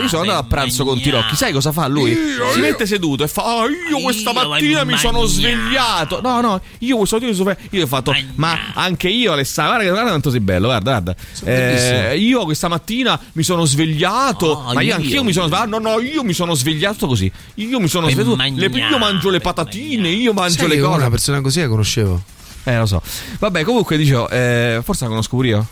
sono 0.08 0.22
andato, 0.22 0.34
a 0.38 0.44
pranzo 0.44 0.84
con. 0.84 1.00
Tirocchi. 1.00 1.36
Sai 1.36 1.52
cosa 1.54 1.72
fa 1.72 1.85
lui? 1.88 2.16
si 2.54 2.60
mette 2.60 2.86
seduto 2.86 3.24
e 3.24 3.28
fa: 3.28 3.44
"Ah, 3.44 3.66
Io 3.90 4.00
questa 4.02 4.32
Io, 4.32 4.48
mattina 4.50 4.84
mi 4.84 4.98
sono 4.98 5.20
mangiare." 5.20 5.34
svegliato. 5.56 6.22
No, 6.22 6.42
no, 6.42 6.62
io 6.80 6.98
questa 6.98 7.16
mattina 7.18 7.32
mi 7.32 7.38
sono 7.38 7.50
svegliato. 7.56 7.76
Io 7.76 7.84
ho 7.84 7.88
fatto: 7.88 8.16
Ma 8.36 8.58
anche 8.74 9.08
io, 9.10 9.32
Alessandro, 9.34 9.74
guarda, 9.76 9.92
guarda 9.92 10.10
quanto 10.10 10.30
sei 10.32 10.40
bello, 10.40 10.68
guarda, 10.68 10.92
guarda. 10.92 11.16
Eh, 11.44 12.18
io 12.18 12.44
questa 12.46 12.68
mattina 12.68 13.20
mi 13.34 13.44
sono 13.44 13.66
svegliato. 13.66 14.64
Ah, 14.66 14.74
ma 14.74 14.82
io 14.82 14.90
io. 14.90 14.96
anch'io 14.96 15.24
mi 15.24 15.34
sono 15.34 15.48
svegliato. 15.48 15.70
No, 15.70 15.80
no, 15.80 16.00
io 16.00 16.24
mi 16.24 16.34
sono 16.34 16.54
svegliato 16.54 17.08
così. 17.08 17.32
Io 17.56 17.80
mi 17.80 17.88
sono 17.88 18.10
svegliato. 18.10 18.36
Le- 18.36 18.68
io 18.68 18.98
mangio 18.98 19.30
le 19.30 19.40
patatine, 19.40 20.10
io 20.10 20.34
mangio 20.34 20.60
Sai 20.60 20.68
le 20.68 20.80
cose. 20.80 20.98
una 20.98 21.10
persona 21.10 21.42
così 21.42 21.62
la 21.62 21.68
conoscevo. 21.68 22.24
Eh, 22.68 22.78
lo 22.78 22.86
so. 22.88 23.02
Vabbè, 23.40 23.64
comunque 23.64 23.96
dicevo, 23.96 24.28
eh, 24.30 24.82
forse 24.84 25.04
la 25.04 25.10
conosco 25.10 25.36
pure 25.36 25.48
io. 25.48 25.68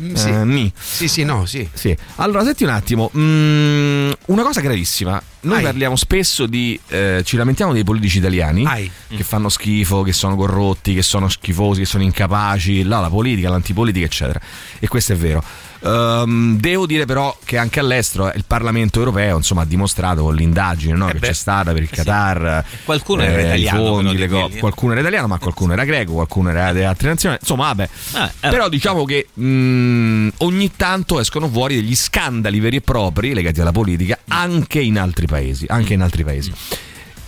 Mm, 0.00 0.14
Sì. 0.14 0.28
Eh, 0.28 0.44
ni. 0.44 0.72
Sì, 0.78 1.06
sì, 1.08 1.22
no, 1.24 1.44
sì. 1.44 1.68
Sì. 1.72 1.94
Allora, 2.16 2.42
senti 2.42 2.64
un 2.64 2.70
attimo. 2.70 3.10
mm, 3.16 4.10
una 4.26 4.42
cosa 4.42 4.60
gravissima. 4.60 5.22
Noi 5.40 5.58
Ai. 5.58 5.62
parliamo 5.62 5.94
spesso 5.96 6.46
di. 6.46 6.78
eh, 6.88 7.22
ci 7.24 7.36
lamentiamo 7.36 7.72
dei 7.72 7.84
politici 7.84 8.18
italiani 8.18 8.64
Ai. 8.66 8.90
che 9.08 9.22
fanno 9.24 9.48
schifo, 9.50 10.02
che 10.02 10.12
sono 10.12 10.36
corrotti, 10.36 10.94
che 10.94 11.02
sono 11.02 11.28
schifosi, 11.28 11.80
che 11.80 11.86
sono 11.86 12.02
incapaci. 12.02 12.82
là, 12.82 13.00
la 13.00 13.10
politica, 13.10 13.50
l'antipolitica, 13.50 14.06
eccetera. 14.06 14.40
E 14.78 14.88
questo 14.88 15.12
è 15.12 15.16
vero. 15.16 15.42
Ehm, 15.80 16.58
devo 16.58 16.86
dire 16.86 17.04
però 17.04 17.36
che 17.44 17.56
anche 17.56 17.78
all'estero 17.80 18.30
eh, 18.32 18.36
il 18.36 18.44
Parlamento 18.46 18.98
europeo 18.98 19.36
insomma, 19.36 19.62
ha 19.62 19.64
dimostrato 19.64 20.22
con 20.22 20.34
l'indagine 20.34 20.94
no, 20.94 21.06
che 21.06 21.18
beh. 21.18 21.26
c'è 21.28 21.32
stata 21.32 21.72
per 21.72 21.82
il 21.82 21.90
Qatar 21.90 22.64
Qualcuno 22.84 23.22
era 23.22 23.36
eh, 23.38 23.42
i 23.42 23.44
italiano, 23.44 23.84
fondi, 23.84 24.26
co- 24.26 24.48
eh. 24.52 24.58
qualcuno 24.58 24.92
era 24.92 25.00
italiano 25.00 25.26
ma 25.28 25.38
qualcuno 25.38 25.72
era 25.74 25.84
greco 25.84 26.12
qualcuno 26.14 26.50
era 26.50 26.72
di 26.72 26.82
altre 26.82 27.08
nazioni 27.10 27.36
insomma 27.40 27.66
vabbè 27.66 27.88
Ah, 28.12 28.32
eh. 28.40 28.48
però 28.48 28.68
diciamo 28.68 29.04
che 29.04 29.28
mh, 29.32 30.28
ogni 30.38 30.72
tanto 30.76 31.20
escono 31.20 31.48
fuori 31.48 31.76
degli 31.76 31.94
scandali 31.94 32.58
veri 32.60 32.76
e 32.76 32.80
propri 32.80 33.32
legati 33.32 33.60
alla 33.60 33.72
politica 33.72 34.18
anche 34.28 34.80
in 34.80 34.98
altri 34.98 35.26
paesi 35.26 35.66
anche 35.68 35.94
in 35.94 36.02
altri 36.02 36.24
paesi 36.24 36.52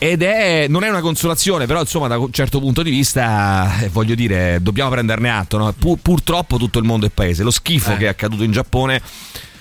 ed 0.03 0.23
è, 0.23 0.65
non 0.67 0.83
è 0.83 0.89
una 0.89 1.03
consolazione, 1.03 1.67
però 1.67 1.81
insomma 1.81 2.09
da 2.09 2.17
un 2.17 2.33
certo 2.33 2.59
punto 2.59 2.83
di 2.83 2.89
vista, 2.89 3.81
eh, 3.83 3.91
voglio 3.91 4.15
dire, 4.15 4.59
dobbiamo 4.63 4.89
prenderne 4.89 5.31
atto. 5.31 5.59
no? 5.59 5.71
Pur- 5.79 6.01
purtroppo 6.01 6.57
tutto 6.57 6.79
il 6.79 6.87
mondo 6.87 7.05
è 7.05 7.11
paese. 7.11 7.43
Lo 7.43 7.51
schifo 7.51 7.93
Eh. 7.93 7.97
che 7.99 8.05
è 8.07 8.09
accaduto 8.09 8.43
in 8.43 8.51
Giappone 8.51 9.01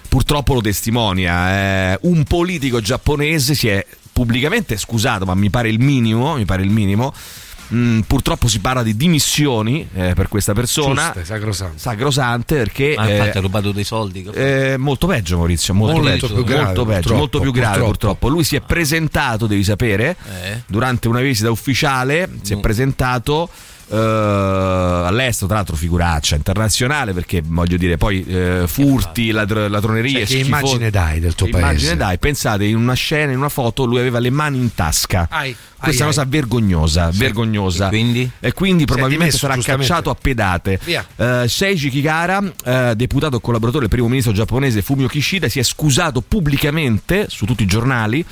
purtroppo 0.07 0.53
lo 0.53 0.61
testimonia. 0.61 1.91
Eh, 1.91 1.99
un 2.03 2.23
politico 2.23 2.79
giapponese 2.79 3.53
si 3.53 3.67
è 3.67 3.85
pubblicamente 4.13 4.77
scusato, 4.77 5.25
ma 5.25 5.35
mi 5.35 5.49
pare 5.49 5.67
il 5.67 5.79
minimo, 5.79 6.35
mi 6.35 6.45
pare 6.45 6.63
il 6.63 6.69
minimo. 6.69 7.13
Mm, 7.73 7.99
purtroppo 8.01 8.47
si 8.47 8.59
parla 8.59 8.81
di 8.81 8.95
dimissioni 8.97 9.87
eh, 9.93 10.13
per 10.15 10.27
questa 10.27 10.53
persona. 10.53 11.03
Giuste, 11.05 11.25
sacrosante. 11.25 11.77
Sacrosante 11.79 12.55
perché 12.55 12.93
Ma 12.97 13.09
infatti 13.09 13.35
eh, 13.35 13.39
ha 13.39 13.41
rubato 13.41 13.71
dei 13.71 13.83
soldi. 13.83 14.27
eh, 14.33 14.75
molto 14.77 15.05
peggio 15.07 15.37
Maurizio, 15.37 15.73
molto, 15.75 15.93
Molto 16.01 16.09
peggio, 16.09 16.33
più 16.33 16.43
grave, 16.43 16.63
molto 16.63 16.83
peggio, 16.85 16.93
purtroppo, 16.93 17.17
molto 17.19 17.39
più 17.41 17.51
grave 17.51 17.67
purtroppo. 17.77 17.89
purtroppo. 17.91 18.27
Lui 18.29 18.43
si 18.43 18.55
è 18.55 18.61
presentato, 18.61 19.45
devi 19.47 19.63
sapere, 19.63 20.15
Eh. 20.43 20.61
durante 20.65 21.07
una 21.07 21.21
visita 21.21 21.51
ufficiale, 21.51 22.27
si 22.41 22.53
è 22.53 22.55
Mm. 22.55 22.59
presentato 22.61 23.49
eh, 23.91 23.95
all'estero, 23.95 25.47
tra 25.47 25.55
l'altro 25.55 25.75
figuraccia 25.75 26.35
internazionale 26.35 27.11
perché 27.13 27.41
voglio 27.43 27.75
dire 27.75 27.97
poi 27.97 28.23
eh, 28.23 28.63
furti, 28.67 29.31
ladr- 29.31 29.67
ladronerie, 29.67 30.11
Cioè, 30.11 30.19
che 30.21 30.25
schifo- 30.27 30.45
immagine 30.45 30.89
dai 30.91 31.19
del 31.19 31.33
tuo 31.33 31.47
che 31.47 31.57
immagine 31.57 31.79
paese? 31.81 31.95
dai, 31.97 32.17
pensate 32.19 32.65
in 32.65 32.75
una 32.77 32.93
scena, 32.93 33.31
in 33.31 33.37
una 33.39 33.49
foto 33.49 33.85
lui 33.85 33.97
aveva 33.99 34.19
le 34.19 34.29
mani 34.29 34.57
in 34.59 34.73
tasca. 34.75 35.27
Ai, 35.31 35.55
Questa 35.79 36.03
è 36.03 36.05
ai, 36.07 36.13
una 36.13 36.23
cosa 36.23 36.25
vergognosa, 36.25 37.09
vergognosa. 37.13 37.85
E 37.85 37.89
quindi? 37.89 38.31
E 38.39 38.53
quindi 38.53 38.85
probabilmente 38.85 39.37
sarà 39.37 39.57
cacciato 39.57 40.09
a 40.09 40.15
pedate. 40.15 40.79
Eh, 41.15 41.45
Seiji 41.47 41.89
Kikara, 41.89 42.41
eh, 42.65 42.93
deputato 42.95 43.37
e 43.37 43.41
collaboratore 43.41 43.81
del 43.87 43.89
primo 43.93 44.07
ministro 44.07 44.33
giapponese 44.33 44.81
Fumio 44.81 45.07
Kishida, 45.07 45.47
si 45.49 45.59
è 45.59 45.63
scusato 45.63 46.21
pubblicamente 46.21 47.27
su 47.29 47.45
tutti 47.45 47.63
i 47.63 47.65
giornali 47.65 48.23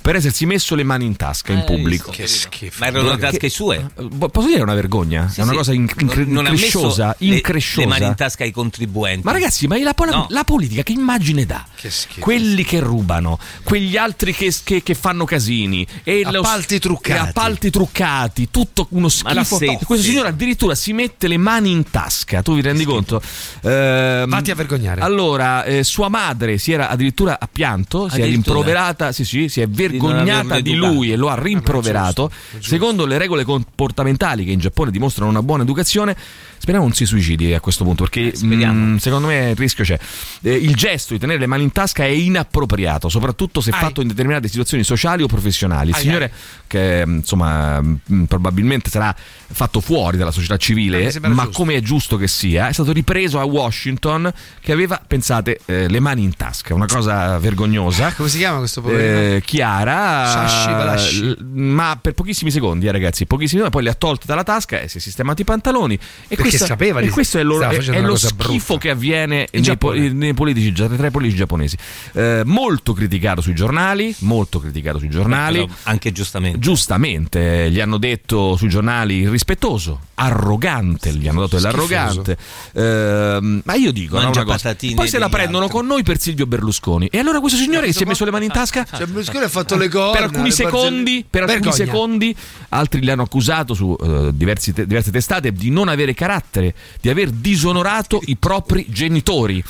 per 0.00 0.16
essersi 0.16 0.46
messo 0.46 0.74
le 0.74 0.82
mani 0.84 1.04
in 1.04 1.16
tasca 1.16 1.52
in 1.52 1.58
Eh, 1.60 1.64
pubblico. 1.64 2.10
visto. 2.10 2.22
Che 2.22 2.26
schifo. 2.26 2.76
Ma 2.80 2.86
erano 2.86 3.16
tasche 3.18 3.48
sue. 3.48 3.86
Eh, 3.96 4.08
Posso 4.34 4.46
dire 4.48 4.60
è 4.60 4.62
una 4.62 4.74
vergogna? 4.74 5.28
Sì, 5.28 5.40
è 5.40 5.42
una 5.42 5.52
sì. 5.52 5.56
cosa 5.58 5.72
in- 5.72 5.88
incre- 5.98 6.22
incresciosa. 6.22 7.14
le- 7.18 7.34
incresciosa. 7.34 7.80
Le, 7.86 7.92
mani 7.92 8.06
in 8.06 8.14
tasca 8.14 8.44
ai 8.44 8.50
contribuenti. 8.50 9.22
Ma 9.24 9.32
ragazzi, 9.32 9.66
ma 9.66 9.76
la, 9.78 9.94
la- 9.96 10.04
No. 10.10 10.26
la 10.30 10.44
politica 10.44 10.82
che 10.82 10.92
immagine 10.92 11.44
dà? 11.44 11.64
Che 11.74 11.90
schifo. 11.90 12.20
Quelli 12.20 12.64
che 12.64 12.80
rubano, 12.80 13.38
quegli 13.62 13.96
altri 13.96 14.34
che, 14.34 14.52
che- 14.62 14.82
che 14.82 14.94
fanno 14.94 15.24
casini, 15.24 15.86
e 16.02 16.22
lo- 16.30 16.40
Appalti 16.40 16.78
truccati. 17.00 17.28
appalti 17.28 17.70
truccati, 17.70 18.48
tutto 18.50 18.86
uno 18.90 19.08
schifo. 19.08 19.58
Questo 19.84 20.06
signore 20.06 20.28
addirittura 20.28 20.74
si 20.74 20.92
mette 20.92 21.28
le 21.28 21.36
mani 21.36 21.70
in 21.70 21.88
tasca, 21.90 22.42
tu 22.42 22.54
vi 22.54 22.60
rendi 22.62 22.84
conto? 22.84 23.20
Ehm, 23.62 24.28
Vatti 24.28 24.50
a 24.50 24.54
vergognare. 24.54 25.00
Allora, 25.00 25.64
eh, 25.64 25.82
sua 25.84 26.08
madre 26.08 26.58
si 26.58 26.72
era 26.72 26.88
addirittura 26.88 27.38
a 27.40 27.48
pianto, 27.50 28.08
si 28.08 28.20
è 28.20 28.24
rimproverata, 28.24 29.12
sì, 29.12 29.24
sì, 29.24 29.48
si 29.48 29.60
è 29.60 29.68
vergognata 29.68 30.60
di 30.60 30.72
educato. 30.72 30.92
lui 30.92 31.12
e 31.12 31.16
lo 31.16 31.28
ha 31.28 31.40
rimproverato. 31.40 32.30
Secondo 32.58 33.06
le 33.06 33.18
regole 33.18 33.44
comportamentali 33.44 34.44
che 34.44 34.52
in 34.52 34.58
Giappone 34.58 34.90
dimostrano 34.90 35.30
una 35.30 35.42
buona 35.42 35.62
educazione, 35.62 36.16
speriamo 36.58 36.86
non 36.86 36.94
si 36.94 37.04
suicidi 37.04 37.52
a 37.54 37.60
questo 37.60 37.84
punto, 37.84 38.04
perché 38.04 38.34
speriamo. 38.34 38.72
mm, 38.72 38.96
secondo 38.96 39.26
me 39.28 39.50
il 39.50 39.56
rischio 39.56 39.84
c'è. 39.84 39.98
Eh, 40.42 40.54
il 40.54 40.74
gesto 40.74 41.12
di 41.12 41.18
tenere 41.18 41.38
le 41.38 41.46
mani 41.46 41.62
in 41.64 41.72
tasca 41.72 42.04
è 42.04 42.08
inappropriato, 42.08 43.08
soprattutto 43.08 43.60
se 43.60 43.70
Ai. 43.70 43.78
fatto 43.80 44.00
in 44.00 44.08
determinate 44.08 44.48
situazioni 44.48 44.82
sociali 44.84 45.22
o 45.22 45.26
professionali. 45.26 45.90
Il 45.90 45.94
Ai, 45.94 46.00
signore, 46.00 46.32
che 46.66 46.83
mm, 47.06 47.14
insomma, 47.16 47.80
mm, 47.82 48.24
probabilmente 48.24 48.90
sarà 48.90 49.14
fatto 49.54 49.80
fuori 49.80 50.16
dalla 50.16 50.30
società 50.32 50.56
civile, 50.56 51.10
sembra 51.10 51.30
ma 51.32 51.44
giusto. 51.44 51.58
come 51.58 51.74
è 51.76 51.80
giusto 51.80 52.16
che 52.16 52.26
sia, 52.28 52.68
è 52.68 52.72
stato 52.72 52.92
ripreso 52.92 53.38
a 53.38 53.44
Washington 53.44 54.32
che 54.60 54.72
aveva, 54.72 55.00
pensate, 55.06 55.60
eh, 55.66 55.88
le 55.88 56.00
mani 56.00 56.22
in 56.22 56.34
tasca, 56.36 56.74
una 56.74 56.86
cosa 56.86 57.38
vergognosa. 57.38 58.12
Come 58.14 58.28
si 58.28 58.38
chiama 58.38 58.58
questo 58.58 58.80
poverino? 58.80 59.36
Eh, 59.36 59.42
Chiara, 59.44 60.96
l- 60.96 61.36
ma 61.52 61.98
per 62.00 62.14
pochissimi 62.14 62.50
secondi, 62.50 62.86
eh, 62.86 62.92
ragazzi, 62.92 63.26
pochissimi 63.26 63.60
secondi, 63.62 63.70
poi 63.70 63.82
le 63.84 63.90
ha 63.90 63.94
tolte 63.94 64.26
dalla 64.26 64.42
tasca 64.44 64.80
e 64.80 64.88
si 64.88 64.98
è 64.98 65.00
sistemati 65.00 65.42
i 65.42 65.44
pantaloni. 65.44 65.94
E 65.94 66.00
Perché 66.28 66.42
questa- 66.42 66.66
sapeva 66.66 67.00
e 67.00 67.04
di- 67.04 67.10
questo 67.10 67.38
è, 67.38 67.42
lo, 67.42 67.60
è- 67.60 67.76
è 67.78 68.00
lo 68.00 68.16
schifo 68.16 68.34
brutta. 68.34 68.78
che 68.78 68.90
avviene 68.90 69.48
nei, 69.52 69.76
po- 69.76 69.92
nei 69.92 70.34
politici, 70.34 70.72
tra 70.72 71.06
i 71.06 71.10
politici 71.10 71.38
giapponesi. 71.38 71.76
Eh, 72.12 72.42
molto 72.44 72.92
criticato 72.92 73.40
sui 73.40 73.54
giornali, 73.54 74.14
molto 74.20 74.58
criticato 74.60 74.98
sui 74.98 75.08
giornali. 75.10 75.58
Però 75.60 75.72
anche 75.84 76.12
giustamente. 76.12 76.58
Giustamente 76.74 77.70
gli 77.70 77.78
hanno 77.78 77.98
detto 77.98 78.56
sui 78.56 78.68
giornali 78.68 79.18
irrispettoso, 79.18 80.00
arrogante, 80.14 81.12
gli 81.12 81.28
hanno 81.28 81.42
dato 81.42 81.54
dell'arrogante. 81.54 82.36
Ehm, 82.74 83.62
ma 83.64 83.74
io 83.74 83.92
dico 83.92 84.20
no, 84.20 84.30
una 84.30 84.42
cosa. 84.42 84.74
Poi 84.74 85.06
se 85.06 85.18
la 85.20 85.28
prendono 85.28 85.66
altri. 85.66 85.78
con 85.78 85.86
noi 85.86 86.02
per 86.02 86.18
Silvio 86.18 86.46
Berlusconi. 86.46 87.06
E 87.12 87.20
allora 87.20 87.38
questo 87.38 87.58
signore 87.60 87.86
che 87.86 87.92
si 87.92 88.02
è 88.02 88.06
messo 88.06 88.24
le 88.24 88.32
mani 88.32 88.46
in 88.46 88.50
tasca 88.50 88.84
Cioè, 88.84 89.06
Berlusconi 89.06 89.44
ha 89.44 89.48
fatto 89.48 89.76
le 89.76 89.88
corna. 89.88 90.10
per 90.14 90.22
alcuni 90.24 90.50
secondi, 90.50 91.24
per 91.30 91.42
alcuni 91.42 91.60
Vergogna. 91.60 91.84
secondi, 91.86 92.36
altri 92.70 93.00
li 93.02 93.10
hanno 93.12 93.22
accusato 93.22 93.72
su 93.74 93.96
eh, 94.02 94.30
diversi 94.34 94.72
te- 94.72 94.84
diverse 94.88 95.12
testate 95.12 95.52
di 95.52 95.70
non 95.70 95.86
avere 95.86 96.12
carattere, 96.12 96.74
di 97.00 97.08
aver 97.08 97.30
disonorato 97.30 98.20
i 98.24 98.34
propri 98.36 98.86
genitori. 98.88 99.62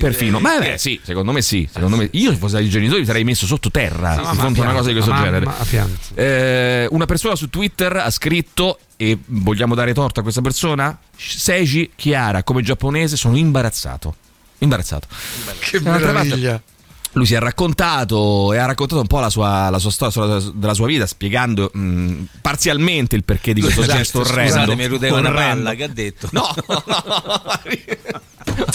Perfino, 0.00 0.40
ma 0.40 0.58
beh, 0.58 0.78
sì, 0.78 0.98
secondo 1.00 1.30
me 1.30 1.42
sì. 1.42 1.68
Secondo 1.72 1.94
me, 1.96 2.08
io 2.10 2.32
se 2.32 2.38
fossi 2.38 2.56
i 2.56 2.68
genitori 2.68 3.00
li 3.02 3.06
sarei 3.06 3.22
messo 3.22 3.46
sotto 3.46 3.70
terra 3.70 4.16
di 4.32 4.36
fronte 4.36 4.60
a 4.60 4.64
una 4.64 4.72
cosa 4.72 4.88
di 4.88 4.94
questo 4.94 5.12
Ma- 5.12 5.22
genere. 5.22 5.48
fianco. 5.62 5.92
Eh, 6.24 6.86
una 6.90 7.04
persona 7.04 7.34
su 7.36 7.50
Twitter 7.50 7.96
ha 7.96 8.10
scritto 8.10 8.78
e 8.96 9.18
vogliamo 9.26 9.74
dare 9.74 9.92
torto 9.92 10.20
a 10.20 10.22
questa 10.22 10.40
persona? 10.40 10.96
Seiji 11.14 11.90
Chiara 11.94 12.42
come 12.42 12.62
giapponese 12.62 13.16
sono 13.16 13.36
imbarazzato. 13.36 14.14
Imbarazzato. 14.58 15.06
Che 15.58 15.80
meraviglia. 15.80 16.62
lui 17.12 17.26
si 17.26 17.34
è 17.34 17.38
raccontato 17.38 18.54
e 18.54 18.58
ha 18.58 18.64
raccontato 18.64 19.02
un 19.02 19.06
po' 19.06 19.20
la 19.20 19.28
sua, 19.28 19.68
la 19.68 19.78
sua 19.78 19.90
storia 19.90 20.40
della 20.54 20.72
sua 20.72 20.86
vita, 20.86 21.06
spiegando 21.06 21.70
mh, 21.70 22.14
parzialmente 22.40 23.16
il 23.16 23.24
perché 23.24 23.52
di 23.52 23.60
questo 23.60 23.82
Esatto, 23.82 23.98
gesto 23.98 24.20
orrendo. 24.20 24.52
Scusate, 24.52 24.74
mi 24.76 24.86
rudeva 24.86 25.18
una 25.18 25.30
palla, 25.30 25.74
che 25.74 25.82
ha 25.82 25.88
detto? 25.88 26.28
No, 26.32 26.48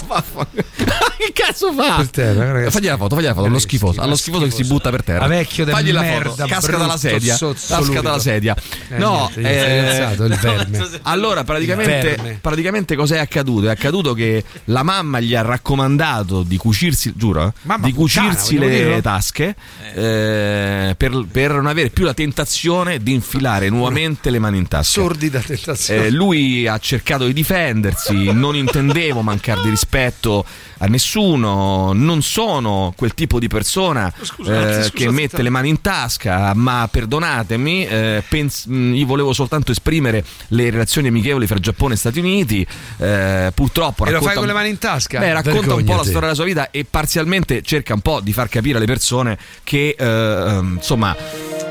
che 1.19 1.31
cazzo 1.33 1.71
fa? 1.73 1.97
Per 1.97 2.09
terra, 2.09 2.51
ragazzi. 2.51 2.71
Fagli 2.71 2.87
la 2.87 2.97
foto, 2.97 3.15
fagli 3.15 3.25
la 3.25 3.33
foto, 3.33 3.45
allo 3.45 3.59
schifoso, 3.59 4.01
allo 4.01 4.15
schifoso 4.15 4.45
che 4.45 4.51
si 4.51 4.63
butta 4.63 4.89
per 4.89 5.03
terra. 5.03 5.25
A 5.25 5.27
vecchio 5.27 5.65
del 5.65 5.75
Fagli 5.75 5.91
la 5.91 6.01
merda, 6.01 6.29
foto, 6.29 6.45
casca 6.47 6.67
brutto, 6.67 6.77
dalla 6.77 6.97
sedia. 6.97 7.37
Casca 7.37 8.01
dalla 8.01 8.19
sedia. 8.19 8.55
Eh, 8.89 8.97
no, 8.97 9.29
eh, 9.35 9.79
alzato 9.79 10.25
il 10.25 10.35
verme. 10.35 10.89
allora 11.03 11.43
praticamente, 11.43 12.15
verme. 12.15 12.39
praticamente 12.41 12.95
cos'è 12.95 13.19
accaduto? 13.19 13.67
È 13.67 13.71
accaduto 13.71 14.13
che 14.13 14.43
la 14.65 14.83
mamma 14.83 15.19
gli 15.19 15.35
ha 15.35 15.41
raccomandato 15.41 16.43
di 16.43 16.57
cucirsi, 16.57 17.13
giuro, 17.15 17.47
eh, 17.47 17.53
Mamma 17.63 17.85
di 17.85 17.93
puttana, 17.93 18.29
cucirsi 18.29 18.57
vogliamo 18.57 18.89
le 18.89 19.01
tasche 19.01 19.55
eh, 19.93 20.95
per, 20.97 21.25
per 21.31 21.53
non 21.53 21.67
avere 21.67 21.89
più 21.89 22.05
la 22.05 22.13
tentazione 22.13 22.99
di 23.03 23.13
infilare 23.13 23.69
nuovamente 23.69 24.29
le 24.29 24.39
mani 24.39 24.57
in 24.57 24.67
tasca. 24.67 25.01
Sordida 25.01 25.39
tentazione. 25.39 26.05
Eh, 26.05 26.09
lui 26.09 26.67
ha 26.67 26.77
cercato 26.79 27.25
di 27.25 27.33
difendersi, 27.33 28.31
non 28.31 28.55
intendevo 28.55 29.21
mancare 29.21 29.61
di 29.61 29.69
rispetto 29.69 29.98
a 30.07 30.85
nessuno, 30.85 31.91
non 31.93 32.21
sono 32.21 32.93
quel 32.95 33.13
tipo 33.13 33.39
di 33.39 33.47
persona 33.47 34.11
Scusate, 34.21 34.57
eh, 34.69 34.73
scusate, 34.83 34.91
che 34.91 35.09
mette 35.11 35.27
tanto. 35.27 35.41
le 35.43 35.49
mani 35.49 35.69
in 35.69 35.81
tasca, 35.81 36.53
ma 36.55 36.87
perdonatemi, 36.89 37.85
eh, 37.85 38.23
pens- 38.27 38.65
mh, 38.65 38.93
io 38.95 39.05
volevo 39.05 39.33
soltanto 39.33 39.71
esprimere 39.71 40.23
le 40.49 40.69
relazioni 40.69 41.07
amichevoli 41.09 41.47
fra 41.47 41.59
Giappone 41.59 41.95
e 41.95 41.97
Stati 41.97 42.19
Uniti, 42.19 42.65
eh, 42.97 43.51
purtroppo... 43.53 44.03
E 44.05 44.11
lo 44.11 44.13
racconta 44.13 44.25
fai 44.33 44.35
con 44.35 44.45
le 44.45 44.51
un- 44.51 44.57
mani 44.57 44.69
in 44.69 44.77
tasca? 44.77 45.19
Beh, 45.19 45.33
racconta 45.33 45.59
un 45.59 45.63
po' 45.65 45.69
la 45.69 45.75
Vergognati. 45.75 46.03
storia 46.03 46.19
della 46.21 46.33
sua 46.35 46.45
vita 46.45 46.71
e 46.71 46.85
parzialmente 46.89 47.61
cerca 47.61 47.93
un 47.93 48.01
po' 48.01 48.19
di 48.21 48.31
far 48.33 48.47
capire 48.49 48.77
alle 48.77 48.85
persone 48.87 49.37
che, 49.63 49.95
eh, 49.97 50.59
insomma, 50.61 51.15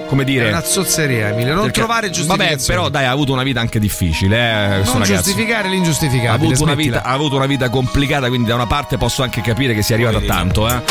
come 0.09 0.25
dire... 0.25 0.47
È 0.47 0.49
una 0.49 0.63
zozzeria, 0.63 1.29
Emilio. 1.29 1.53
Non 1.55 1.65
Perché- 1.65 1.79
trovare 1.79 2.11
giustificazioni. 2.11 2.57
Vabbè, 2.57 2.67
però 2.67 2.89
dai, 2.89 3.05
ha 3.05 3.11
avuto 3.11 3.33
una 3.33 3.43
vita 3.43 3.61
anche 3.61 3.79
difficile, 3.79 4.81
eh, 4.81 4.83
non 4.85 5.03
giustificare 5.03 5.69
Ha 5.69 5.71
l'ingiustificabile. 5.71 6.47
avuto, 6.49 6.63
una 6.63 6.75
vita, 6.75 7.03
ha 7.03 7.13
avuto 7.13 7.37
una 7.37 7.47
vita 7.47 7.69
complicata, 7.69 8.29
quindi 8.29 8.49
da 8.49 8.55
una 8.55 8.67
parte 8.67 8.97
posso 8.97 9.23
anche 9.23 9.41
capire 9.41 9.75
che 9.75 9.83
sia 9.83 9.95
arrivato 9.95 10.17
a 10.17 10.23
tanto, 10.23 10.69
eh. 10.69 10.83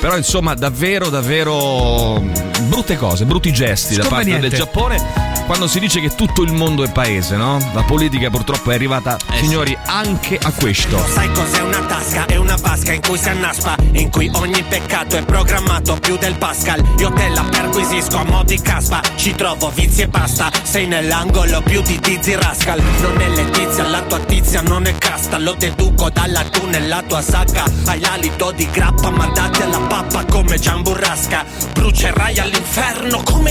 Però 0.00 0.16
insomma, 0.16 0.54
davvero, 0.54 1.08
davvero 1.08 2.22
brutte 2.66 2.96
cose, 2.96 3.24
brutti 3.24 3.52
gesti 3.52 3.94
da 3.94 4.06
parte 4.06 4.38
del 4.38 4.52
Giappone. 4.52 5.23
Quando 5.46 5.66
si 5.66 5.78
dice 5.78 6.00
che 6.00 6.14
tutto 6.14 6.42
il 6.42 6.52
mondo 6.52 6.84
è 6.84 6.90
paese, 6.90 7.36
no? 7.36 7.58
La 7.72 7.82
politica 7.82 8.30
purtroppo 8.30 8.70
è 8.70 8.74
arrivata, 8.74 9.18
signori, 9.34 9.76
anche 9.86 10.38
a 10.40 10.52
questo. 10.52 10.98
Sai 11.12 11.30
cos'è 11.32 11.60
una 11.60 11.80
tasca? 11.80 12.26
È 12.26 12.36
una 12.36 12.56
vasca 12.60 12.92
in 12.92 13.00
cui 13.00 13.18
si 13.18 13.28
annaspa 13.28 13.76
In 13.92 14.10
cui 14.10 14.30
ogni 14.34 14.62
peccato 14.62 15.16
è 15.16 15.24
programmato 15.24 15.96
più 15.96 16.16
del 16.16 16.34
Pascal. 16.36 16.82
Io 16.98 17.12
te 17.12 17.28
la 17.28 17.42
perquisisco 17.42 18.18
a 18.18 18.24
mo' 18.24 18.42
di 18.44 18.60
caspa 18.60 19.00
Ci 19.16 19.34
trovo 19.34 19.70
vizi 19.74 20.02
e 20.02 20.08
basta. 20.08 20.50
Sei 20.62 20.86
nell'angolo 20.86 21.60
più 21.62 21.82
di 21.82 21.98
Dizzy 22.00 22.34
Rascal. 22.34 22.82
Non 23.00 23.20
è 23.20 23.28
letizia, 23.28 23.86
la 23.86 24.02
tua 24.02 24.18
tizia 24.20 24.62
non 24.62 24.86
è 24.86 24.96
casta. 24.96 25.38
Lo 25.38 25.54
deduco 25.54 26.10
dalla 26.10 26.42
tu 26.44 26.66
nella 26.66 27.02
tua 27.06 27.22
sacca. 27.22 27.64
Hai 27.86 28.00
l'alito 28.00 28.50
di 28.52 28.68
grappa 28.70 29.10
ma 29.10 29.26
dati 29.26 29.62
alla 29.62 29.80
pappa 29.80 30.24
come 30.24 30.58
Gian 30.58 30.82
Burrasca. 30.82 31.44
Brucerai 31.72 32.38
all'inferno 32.38 33.22
come 33.22 33.43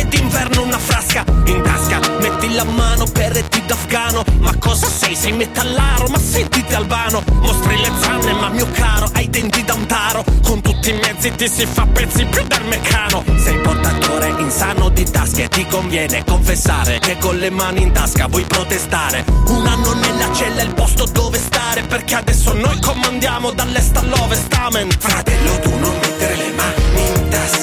sei? 5.23 5.31
Sei 5.31 5.31
metallaro 5.31 6.07
ma 6.09 6.19
sentiti 6.19 6.73
albano 6.73 7.23
Mostri 7.39 7.77
le 7.79 7.91
zanne 8.01 8.33
ma 8.33 8.49
mio 8.49 8.67
caro 8.71 9.09
hai 9.13 9.29
denti 9.29 9.63
da 9.63 9.73
un 9.73 9.85
taro 9.85 10.23
Con 10.43 10.61
tutti 10.61 10.89
i 10.89 10.93
mezzi 10.93 11.31
ti 11.35 11.47
si 11.47 11.65
fa 11.65 11.85
pezzi 11.85 12.25
più 12.25 12.43
del 12.45 12.65
meccano. 12.65 13.23
Sei 13.37 13.57
portatore 13.59 14.33
insano 14.39 14.89
di 14.89 15.03
tasche 15.09 15.47
Ti 15.47 15.65
conviene 15.67 16.23
confessare 16.25 16.99
che 16.99 17.17
con 17.19 17.37
le 17.37 17.49
mani 17.49 17.83
in 17.83 17.91
tasca 17.91 18.27
vuoi 18.27 18.43
protestare. 18.43 19.23
Un 19.47 19.65
anno 19.65 19.93
nella 19.93 20.31
cella 20.33 20.61
è 20.61 20.65
il 20.65 20.73
posto 20.73 21.05
dove 21.05 21.37
stare 21.37 21.81
Perché 21.83 22.15
adesso 22.15 22.53
noi 22.53 22.79
comandiamo 22.81 23.51
dall'est 23.51 23.95
all'ovest 23.95 24.53
Amen. 24.53 24.89
Fratello 24.91 25.59
tu 25.59 25.69
non 25.77 25.93
mettere 26.01 26.35
le 26.35 26.51
mani 26.51 27.07
in 27.07 27.29
tasca 27.29 27.62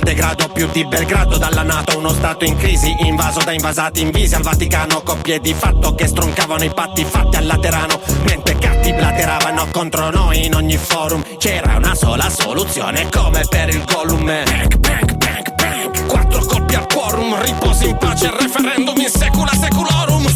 dal 0.00 0.14
degrado 0.14 0.48
più 0.48 0.68
di 0.72 0.84
Belgrado 0.86 1.36
dalla 1.36 1.62
Nato. 1.62 1.98
Uno 1.98 2.10
stato 2.10 2.44
in 2.44 2.56
crisi 2.56 2.94
invaso 3.00 3.40
da 3.44 3.52
invasati 3.52 4.00
invisi 4.00 4.34
al 4.34 4.42
Vaticano. 4.42 5.02
Coppie 5.02 5.40
di 5.40 5.54
fatto 5.54 5.94
che 5.94 6.06
stroncavano 6.06 6.64
i 6.64 6.72
patti 6.72 7.04
fatti 7.04 7.36
al 7.36 7.46
Laterano. 7.46 8.00
Mentre 8.24 8.56
gatti 8.56 8.92
blateravano 8.92 9.68
contro 9.70 10.10
noi 10.10 10.46
in 10.46 10.54
ogni 10.54 10.76
forum. 10.76 11.22
C'era 11.38 11.76
una 11.76 11.94
sola 11.94 12.28
soluzione 12.30 13.08
come 13.10 13.44
per 13.48 13.68
il 13.68 13.84
Gollum. 13.84 14.24
Bang, 14.24 14.76
bang, 14.76 15.16
bang, 15.16 15.54
bang. 15.54 16.06
Quattro 16.06 16.44
colpi 16.44 16.74
al 16.74 16.86
quorum 16.86 17.40
Riposi 17.40 17.88
in 17.88 17.96
pace 17.96 18.26
il 18.26 18.32
referendum 18.32 18.96
in 18.96 19.10
secula 19.10 19.52
seculorum 19.52 20.26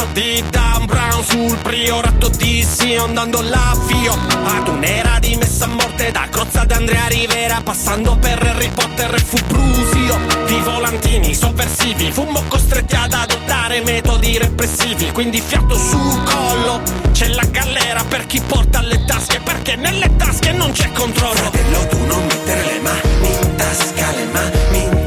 Libro 0.00 0.12
di 0.14 0.42
Dan 0.48 0.86
Brown 0.86 1.22
sul 1.22 1.56
priorato 1.58 2.28
di 2.28 2.64
Sion 2.64 3.08
Andando 3.08 3.42
l'avvio 3.42 4.12
ad 4.44 4.68
un'era 4.68 5.18
di 5.18 5.36
messa 5.36 5.66
a 5.66 5.68
morte 5.68 6.10
Da 6.10 6.26
Crozza 6.30 6.62
ad 6.62 6.70
Andrea 6.70 7.06
Rivera 7.06 7.60
Passando 7.62 8.16
per 8.16 8.42
Harry 8.42 8.70
Potter 8.70 9.14
e 9.14 9.18
fu 9.18 9.36
Brusio 9.46 10.18
Di 10.46 10.58
volantini 10.60 11.34
sovversivi. 11.34 12.10
Fummo 12.12 12.42
costretti 12.48 12.94
ad 12.94 13.12
adottare 13.12 13.82
metodi 13.82 14.38
repressivi 14.38 15.10
Quindi 15.12 15.40
fiato 15.40 15.76
sul 15.76 16.22
collo. 16.22 16.80
C'è 17.12 17.28
la 17.28 17.44
galera 17.44 18.02
per 18.04 18.26
chi 18.26 18.40
porta 18.40 18.80
le 18.80 19.04
tasche 19.04 19.40
Perché 19.40 19.76
nelle 19.76 20.16
tasche 20.16 20.52
non 20.52 20.72
c'è 20.72 20.90
controllo. 20.92 21.34
Fratello 21.34 21.86
tu 21.88 22.06
non 22.06 22.24
mettere 22.24 22.64
le 22.64 22.80
mani 22.80 23.32
in 23.42 23.54
tasca 23.56 24.10
Le 24.12 24.24
mani 24.32 24.82
in 24.82 24.90
tasca, 24.90 24.99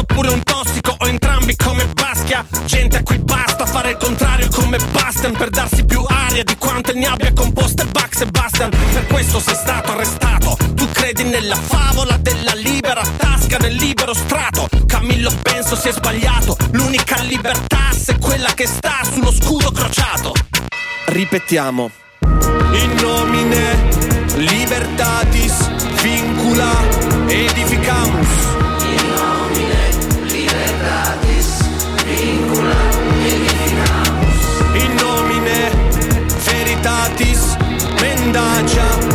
oppure 0.00 0.28
un 0.28 0.42
tossico 0.42 0.94
o 0.98 1.06
entrambi 1.06 1.56
come 1.56 1.86
Baschia 1.86 2.44
Gente 2.64 2.98
a 2.98 3.02
cui 3.02 3.18
basta 3.18 3.66
fare 3.66 3.90
il 3.90 3.96
contrario 3.96 4.48
come 4.50 4.78
Bastian 4.92 5.32
per 5.36 5.50
darsi 5.50 5.84
più 5.84 6.04
aria 6.06 6.44
di 6.44 6.56
quante 6.56 6.92
ne 6.92 7.06
abbia 7.06 7.32
composte 7.32 7.84
Buck 7.86 8.14
Sebastian 8.14 8.70
Per 8.70 9.06
questo 9.06 9.40
sei 9.40 9.54
stato 9.54 9.92
arrestato. 9.92 10.56
Tu 10.74 10.88
credi 10.90 11.24
nella 11.24 11.56
favola 11.56 12.16
della 12.16 12.54
libera 12.54 13.02
tasca 13.16 13.58
del 13.58 13.74
libero 13.74 14.14
strato. 14.14 14.68
Camillo 14.86 15.32
penso 15.42 15.76
si 15.76 15.88
è 15.88 15.92
sbagliato. 15.92 16.56
L'unica 16.72 17.20
libertà 17.22 17.92
se 17.92 18.18
quella 18.18 18.52
che 18.54 18.66
sta 18.66 19.00
sullo 19.10 19.32
scudo 19.32 19.70
crociato. 19.70 20.32
Ripetiamo. 21.06 21.90
In 22.20 22.94
nomine 23.00 23.88
libertatis 24.36 25.68
vincula 26.02 26.70
edificamus. 27.28 28.67
Mendacia 38.00 39.07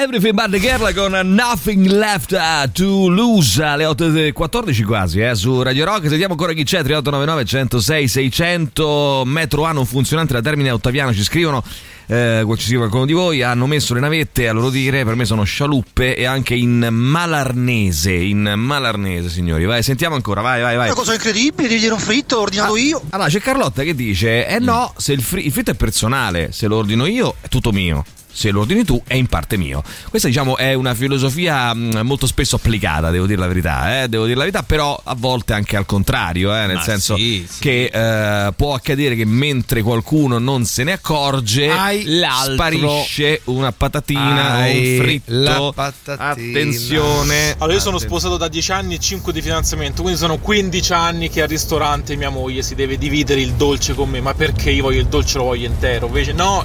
Everything 0.00 0.32
But 0.32 0.50
The 0.50 0.60
Girl 0.60 0.94
con 0.94 1.34
Nothing 1.34 1.86
Left 1.86 2.30
uh, 2.30 2.70
To 2.70 3.08
Lose 3.08 3.60
alle 3.60 3.84
8.14 3.84 4.84
quasi 4.84 5.18
eh, 5.18 5.34
su 5.34 5.60
Radio 5.60 5.84
Rock. 5.86 6.06
Sentiamo 6.06 6.34
ancora 6.34 6.52
chi 6.52 6.62
c'è, 6.62 6.84
3899 6.84 7.44
106 7.44 8.06
600 8.06 9.22
metro 9.26 9.64
A 9.64 9.72
non 9.72 9.86
funzionante 9.86 10.34
da 10.34 10.40
termine 10.40 10.70
ottaviano 10.70 11.12
ci 11.12 11.24
scrivono 11.24 11.64
eh, 12.06 12.44
ci 12.56 12.62
scrive 12.62 12.78
qualcuno 12.78 13.06
di 13.06 13.12
voi. 13.12 13.42
Hanno 13.42 13.66
messo 13.66 13.92
le 13.92 13.98
navette 13.98 14.46
a 14.46 14.52
loro 14.52 14.70
dire 14.70 15.04
per 15.04 15.16
me 15.16 15.24
sono 15.24 15.42
scialuppe 15.42 16.14
e 16.14 16.24
anche 16.24 16.54
in 16.54 16.86
malarnese 16.90 18.12
in 18.12 18.52
malarnese 18.56 19.28
signori. 19.28 19.64
Vai 19.64 19.82
sentiamo 19.82 20.14
ancora 20.14 20.40
vai 20.42 20.62
vai 20.62 20.76
vai. 20.76 20.86
Una 20.86 20.94
cosa 20.94 21.14
incredibile, 21.14 21.66
rigliero 21.66 21.96
fritto, 21.96 22.36
ho 22.36 22.42
ordinato 22.42 22.76
io. 22.76 23.02
allora 23.10 23.28
c'è 23.28 23.40
Carlotta 23.40 23.82
che 23.82 23.96
dice 23.96 24.46
eh 24.46 24.60
no 24.60 24.94
se 24.96 25.12
il, 25.12 25.22
fri- 25.22 25.44
il 25.44 25.50
fritto 25.50 25.72
è 25.72 25.74
personale 25.74 26.52
se 26.52 26.68
lo 26.68 26.76
ordino 26.76 27.04
io 27.04 27.34
è 27.40 27.48
tutto 27.48 27.72
mio 27.72 28.04
se 28.38 28.50
lo 28.50 28.60
ordini 28.60 28.84
tu 28.84 29.02
è 29.04 29.14
in 29.14 29.26
parte 29.26 29.56
mio. 29.56 29.82
Questa 30.08 30.28
diciamo 30.28 30.56
è 30.56 30.72
una 30.74 30.94
filosofia 30.94 31.74
mh, 31.74 32.02
molto 32.04 32.28
spesso 32.28 32.54
applicata, 32.54 33.10
devo 33.10 33.26
dire 33.26 33.40
la 33.40 33.48
verità, 33.48 34.02
eh? 34.02 34.08
devo 34.08 34.24
dire 34.24 34.36
la 34.36 34.44
verità, 34.44 34.62
però 34.62 34.98
a 35.02 35.14
volte 35.18 35.54
anche 35.54 35.76
al 35.76 35.86
contrario, 35.86 36.54
eh? 36.54 36.66
nel 36.66 36.76
Ma 36.76 36.82
senso 36.82 37.16
sì, 37.16 37.44
sì. 37.50 37.58
che 37.60 37.90
eh, 37.92 38.52
può 38.52 38.74
accadere 38.74 39.16
che 39.16 39.24
mentre 39.24 39.82
qualcuno 39.82 40.38
non 40.38 40.64
se 40.64 40.84
ne 40.84 40.92
accorge, 40.92 41.68
Hai 41.68 42.04
l'altro 42.04 42.54
sparisce 42.54 43.40
una 43.44 43.72
patatina, 43.72 44.52
Hai 44.52 44.98
un 44.98 45.02
fritto. 45.04 45.32
la 45.32 45.72
patatina. 45.74 46.28
Attenzione. 46.28 47.54
Allora, 47.58 47.74
io 47.74 47.80
sono 47.80 47.98
sposato 47.98 48.36
da 48.36 48.46
10 48.46 48.70
anni 48.72 48.94
e 48.94 48.98
5 48.98 49.32
di 49.32 49.42
fidanzamento, 49.42 50.02
quindi 50.02 50.20
sono 50.20 50.38
15 50.38 50.92
anni 50.92 51.28
che 51.28 51.42
al 51.42 51.48
ristorante 51.48 52.14
mia 52.14 52.30
moglie 52.30 52.62
si 52.62 52.74
deve 52.76 52.98
dividere 52.98 53.40
il 53.40 53.54
dolce 53.54 53.94
con 53.94 54.08
me. 54.08 54.20
Ma 54.20 54.34
perché 54.34 54.70
io 54.70 54.82
voglio 54.84 55.00
il 55.00 55.06
dolce 55.06 55.38
lo 55.38 55.44
voglio 55.44 55.66
intero? 55.66 56.06
Invece, 56.06 56.32
no, 56.32 56.64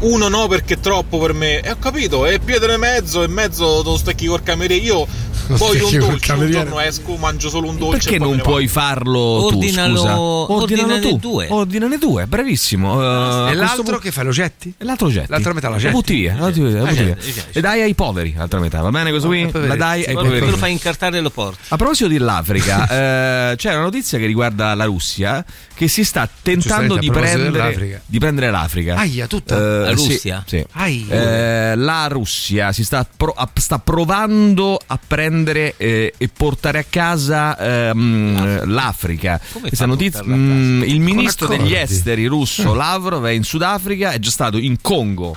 uno 0.00 0.28
no 0.28 0.46
perché 0.46 0.74
è 0.74 0.80
troppo 0.80 1.18
per 1.18 1.32
me. 1.32 1.60
E 1.60 1.70
ho 1.70 1.78
capito, 1.78 2.26
e 2.26 2.38
piede 2.38 2.72
e 2.72 2.76
mezzo, 2.76 3.22
e 3.22 3.28
mezzo 3.28 3.82
lo 3.82 3.96
stecchi 3.96 4.26
col 4.26 4.42
cameriere. 4.42 4.84
Io 4.84 5.06
voglio 5.48 5.86
un 5.88 5.98
dolce, 5.98 6.32
un 6.32 6.50
giorno 6.50 6.80
esco, 6.80 7.16
mangio 7.16 7.48
solo 7.48 7.68
un 7.68 7.76
dolce. 7.78 7.98
Perché 7.98 8.18
non 8.18 8.38
puoi 8.42 8.68
farlo 8.68 9.18
Ordinalo- 9.20 9.94
tu? 9.94 9.98
Scusa? 9.98 10.20
ordinane 10.20 11.00
tu. 11.00 11.16
due. 11.18 11.46
Ordinane 11.50 11.98
due, 11.98 12.26
bravissimo. 12.26 12.94
Uh, 12.94 13.00
E 13.00 13.44
questo 13.44 13.58
l'altro 13.60 13.82
punto- 13.82 13.98
che 13.98 14.10
fai? 14.12 14.24
Lo 14.24 14.30
getti? 14.30 14.72
E 14.76 14.84
l'altro 14.84 15.08
getti. 15.08 15.26
L'altra 15.30 15.52
metà 15.52 15.68
la 15.68 15.76
getti? 15.78 15.92
butti 15.92 16.14
via, 16.14 16.36
la 16.38 16.46
butti 16.46 16.60
via, 16.60 16.70
la 16.70 16.76
Eh, 16.78 16.82
butti 16.90 17.04
via. 17.04 17.14
certo, 17.16 17.32
certo. 17.32 17.58
E 17.58 17.60
dai 17.60 17.82
ai 17.82 17.94
poveri, 17.94 18.34
l'altra 18.36 18.60
metà, 18.60 18.80
va 18.80 18.90
bene 18.90 19.10
questo 19.10 19.28
qui? 19.28 19.42
ai 19.42 19.48
poveri. 19.50 19.68
La 19.68 19.76
dai 19.76 20.00
ai 20.00 20.06
Te 20.06 20.12
poveri. 20.14 20.50
lo 20.50 20.56
fai 20.56 20.72
incartare 20.72 21.18
e 21.18 21.20
lo 21.20 21.30
porti. 21.30 21.58
A 21.68 21.76
proposito 21.76 22.08
dell'Africa, 22.08 22.88
eh, 23.52 23.56
c'è 23.56 23.72
una 23.72 23.82
notizia 23.82 24.18
che 24.18 24.26
riguarda 24.26 24.74
la 24.74 24.84
Russia 24.84 25.44
che 25.74 25.86
si 25.88 26.04
sta 26.04 26.28
tentando 26.42 26.96
di 26.96 27.10
prendere, 27.10 28.02
di 28.04 28.18
prendere 28.18 28.50
l'Africa. 28.50 28.96
Aia, 28.96 29.26
tutta? 29.26 29.56
Eh, 29.56 29.80
La 29.80 29.90
Russia? 29.92 30.42
sì. 30.46 30.64
Eh, 31.08 31.74
la 31.76 32.06
Russia 32.08 32.72
si 32.72 32.82
sta, 32.84 33.06
pro- 33.16 33.32
a- 33.36 33.48
sta 33.54 33.78
provando 33.78 34.78
a 34.86 34.98
prendere 35.06 35.27
eh, 35.76 36.14
e 36.16 36.28
portare 36.28 36.78
a 36.78 36.84
casa 36.88 37.56
ehm, 37.58 38.66
l'Africa. 38.66 39.40
Questa 39.60 39.86
notizia, 39.86 40.20
casa? 40.20 40.34
mm, 40.34 40.82
il 40.82 41.00
ministro 41.00 41.46
degli 41.46 41.74
esteri 41.74 42.26
russo 42.26 42.74
Lavrov 42.74 43.24
è 43.26 43.30
in 43.30 43.44
Sudafrica, 43.44 44.12
è 44.12 44.18
già 44.18 44.30
stato 44.30 44.58
in 44.58 44.80
Congo, 44.80 45.36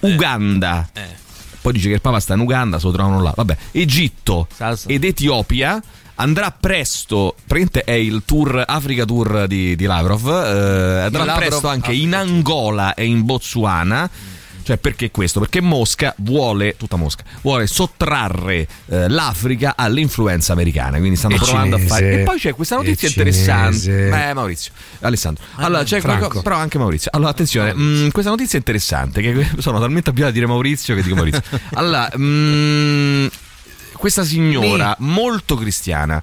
Uganda. 0.00 0.88
Eh. 0.92 1.20
Poi 1.60 1.72
dice 1.72 1.88
che 1.88 1.94
il 1.94 2.00
Papa 2.00 2.18
sta 2.18 2.34
in 2.34 2.40
Uganda, 2.40 2.78
se 2.78 2.86
lo 2.86 2.92
trovano 2.92 3.22
là. 3.22 3.32
Vabbè, 3.34 3.56
Egitto 3.72 4.48
ed 4.86 5.04
Etiopia. 5.04 5.80
Andrà 6.16 6.50
presto, 6.50 7.34
praticamente 7.46 7.84
è 7.84 7.94
il 7.94 8.22
tour 8.24 8.62
Africa 8.66 9.04
Tour 9.04 9.46
di, 9.46 9.74
di 9.74 9.84
Lavrov. 9.86 10.28
eh, 10.28 11.00
andrà 11.04 11.24
Lavrov 11.24 11.48
presto 11.48 11.68
anche 11.68 11.92
in 11.92 12.14
Angola 12.14 12.94
e 12.94 13.06
in 13.06 13.24
Botswana. 13.24 14.08
Cioè, 14.64 14.76
perché 14.78 15.10
questo? 15.10 15.40
Perché 15.40 15.60
Mosca 15.60 16.14
vuole, 16.18 16.76
tutta 16.76 16.96
Mosca, 16.96 17.24
vuole 17.42 17.66
sottrarre 17.66 18.66
eh, 18.86 19.08
l'Africa 19.08 19.74
all'influenza 19.76 20.52
americana. 20.52 20.98
Quindi 20.98 21.16
stanno 21.16 21.34
E 21.34 21.38
provando 21.38 21.76
cinese. 21.76 21.92
a 21.92 21.96
fare. 21.96 22.20
E 22.20 22.22
poi 22.24 22.38
c'è 22.38 22.54
questa 22.54 22.76
notizia 22.76 23.08
interessante. 23.08 24.08
Beh, 24.08 24.34
Maurizio, 24.34 24.72
Alessandro. 25.00 25.44
Allora, 25.56 25.82
c'è 25.84 26.00
qualcosa- 26.00 26.42
però 26.42 26.56
anche 26.56 26.78
Maurizio. 26.78 27.10
Allora, 27.14 27.30
attenzione, 27.30 27.74
mh, 27.74 28.10
questa 28.10 28.30
notizia 28.30 28.54
è 28.54 28.58
interessante. 28.58 29.20
Che 29.20 29.46
sono 29.60 29.78
talmente 29.80 30.08
abituato 30.10 30.32
a 30.32 30.34
dire 30.34 30.46
Maurizio 30.46 30.94
che 30.94 31.02
dico 31.02 31.14
Maurizio. 31.14 31.42
Allora, 31.74 32.08
mh, 32.16 33.28
questa 33.94 34.24
signora 34.24 34.94
molto 34.98 35.56
cristiana. 35.56 36.22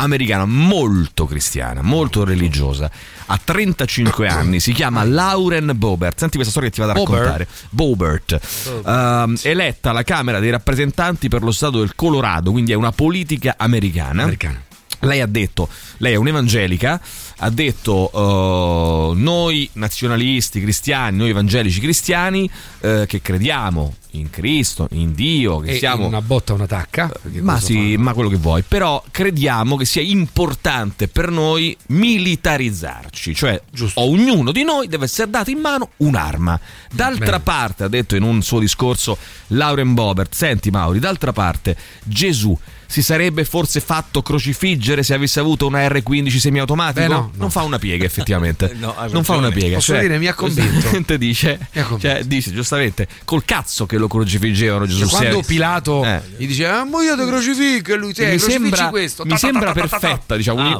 Americana 0.00 0.44
molto 0.44 1.26
cristiana, 1.26 1.82
molto 1.82 2.24
religiosa, 2.24 2.90
ha 3.26 3.40
35 3.42 4.26
anni, 4.28 4.60
si 4.60 4.72
chiama 4.72 5.02
Lauren 5.04 5.72
Bobert. 5.74 6.18
Senti 6.18 6.36
questa 6.36 6.52
storia 6.52 6.68
che 6.70 6.74
ti 6.74 6.80
vado 6.80 6.92
a 6.92 7.02
Bobert? 7.02 7.22
raccontare. 7.22 7.48
Bobert, 7.70 8.40
Ehm, 8.86 9.36
eletta 9.42 9.90
alla 9.90 10.02
Camera 10.04 10.38
dei 10.38 10.50
rappresentanti 10.50 11.28
per 11.28 11.42
lo 11.42 11.50
Stato 11.52 11.78
del 11.80 11.94
Colorado, 11.94 12.50
quindi 12.52 12.72
è 12.72 12.76
una 12.76 12.92
politica 12.92 13.54
americana. 13.58 14.22
Americana. 14.22 14.62
Lei 15.00 15.20
ha 15.20 15.26
detto, 15.26 15.68
lei 15.98 16.14
è 16.14 16.16
un'evangelica, 16.16 17.00
ha 17.38 17.50
detto 17.50 18.10
eh, 18.12 19.16
noi 19.16 19.68
nazionalisti 19.74 20.60
cristiani, 20.60 21.16
noi 21.16 21.30
evangelici 21.30 21.80
cristiani 21.80 22.50
eh, 22.80 23.04
che 23.06 23.20
crediamo 23.20 23.94
in 24.12 24.30
Cristo, 24.30 24.88
in 24.92 25.14
Dio, 25.14 25.58
che 25.60 25.72
E 25.72 25.78
siamo 25.78 26.06
una 26.06 26.22
botta 26.22 26.54
una 26.54 26.66
tacca. 26.66 27.12
ma 27.40 27.60
sì, 27.60 27.96
ma 27.96 28.12
quello 28.12 28.28
che 28.28 28.36
vuoi. 28.36 28.62
Però 28.66 29.02
crediamo 29.10 29.76
che 29.76 29.84
sia 29.84 30.02
importante 30.02 31.06
per 31.06 31.30
noi 31.30 31.76
militarizzarci, 31.88 33.34
cioè 33.34 33.60
ognuno 33.94 34.50
di 34.50 34.64
noi 34.64 34.88
deve 34.88 35.04
essere 35.04 35.30
dato 35.30 35.50
in 35.50 35.58
mano 35.58 35.90
un'arma. 35.98 36.58
D'altra 36.90 37.24
Bene. 37.38 37.40
parte, 37.40 37.84
ha 37.84 37.88
detto 37.88 38.16
in 38.16 38.22
un 38.22 38.42
suo 38.42 38.58
discorso 38.58 39.16
Lauren 39.48 39.94
Bobert, 39.94 40.34
senti 40.34 40.70
Mauri, 40.70 40.98
d'altra 40.98 41.32
parte 41.32 41.76
Gesù 42.02 42.58
si 42.90 43.02
sarebbe 43.02 43.44
forse 43.44 43.80
fatto 43.80 44.22
crocifiggere 44.22 45.02
se 45.02 45.12
avesse 45.12 45.38
avuto 45.40 45.66
una 45.66 45.86
R15 45.86 46.38
semiautomatico? 46.38 47.00
Beh, 47.06 47.06
no, 47.12 47.14
no. 47.20 47.30
Non 47.34 47.50
fa 47.50 47.62
una 47.62 47.78
piega 47.78 48.04
effettivamente. 48.06 48.72
No, 48.78 48.94
non 49.10 49.24
fa 49.24 49.36
una 49.36 49.50
piega. 49.50 49.74
Posso 49.76 49.92
cioè, 49.92 50.00
dire, 50.02 50.18
mi 50.18 50.26
ha 50.26 50.32
convinto. 50.34 51.16
dice, 51.18 51.58
Mi 51.74 51.80
ha 51.80 51.84
convinto. 51.84 52.14
cioè, 52.14 52.24
dice 52.24 52.52
giustamente, 52.52 53.06
col 53.24 53.44
cazzo 53.44 53.84
che 53.86 53.98
lo 53.98 54.08
crocifiggevano 54.08 54.86
Gesù. 54.86 55.00
Cioè, 55.06 55.08
quando 55.18 55.42
Pilato 55.42 56.02
Eh. 56.04 56.20
gli 56.38 56.46
dice 56.46 56.66
ah, 56.66 56.84
ma 56.84 57.02
io 57.02 57.14
ti 57.16 57.26
crocifico 57.26 57.92
e 57.92 57.96
lui 57.96 58.14
ti 58.14 58.24
mi 58.24 58.38
sembra, 58.38 58.88
questo 58.88 59.24
mi 59.24 59.36
sembra 59.36 59.72
ta, 59.72 59.80
ta, 59.82 59.88
ta, 59.88 59.88
ta. 59.88 59.98
perfetta, 59.98 60.36
diciamo, 60.36 60.60
Ah, 60.60 60.78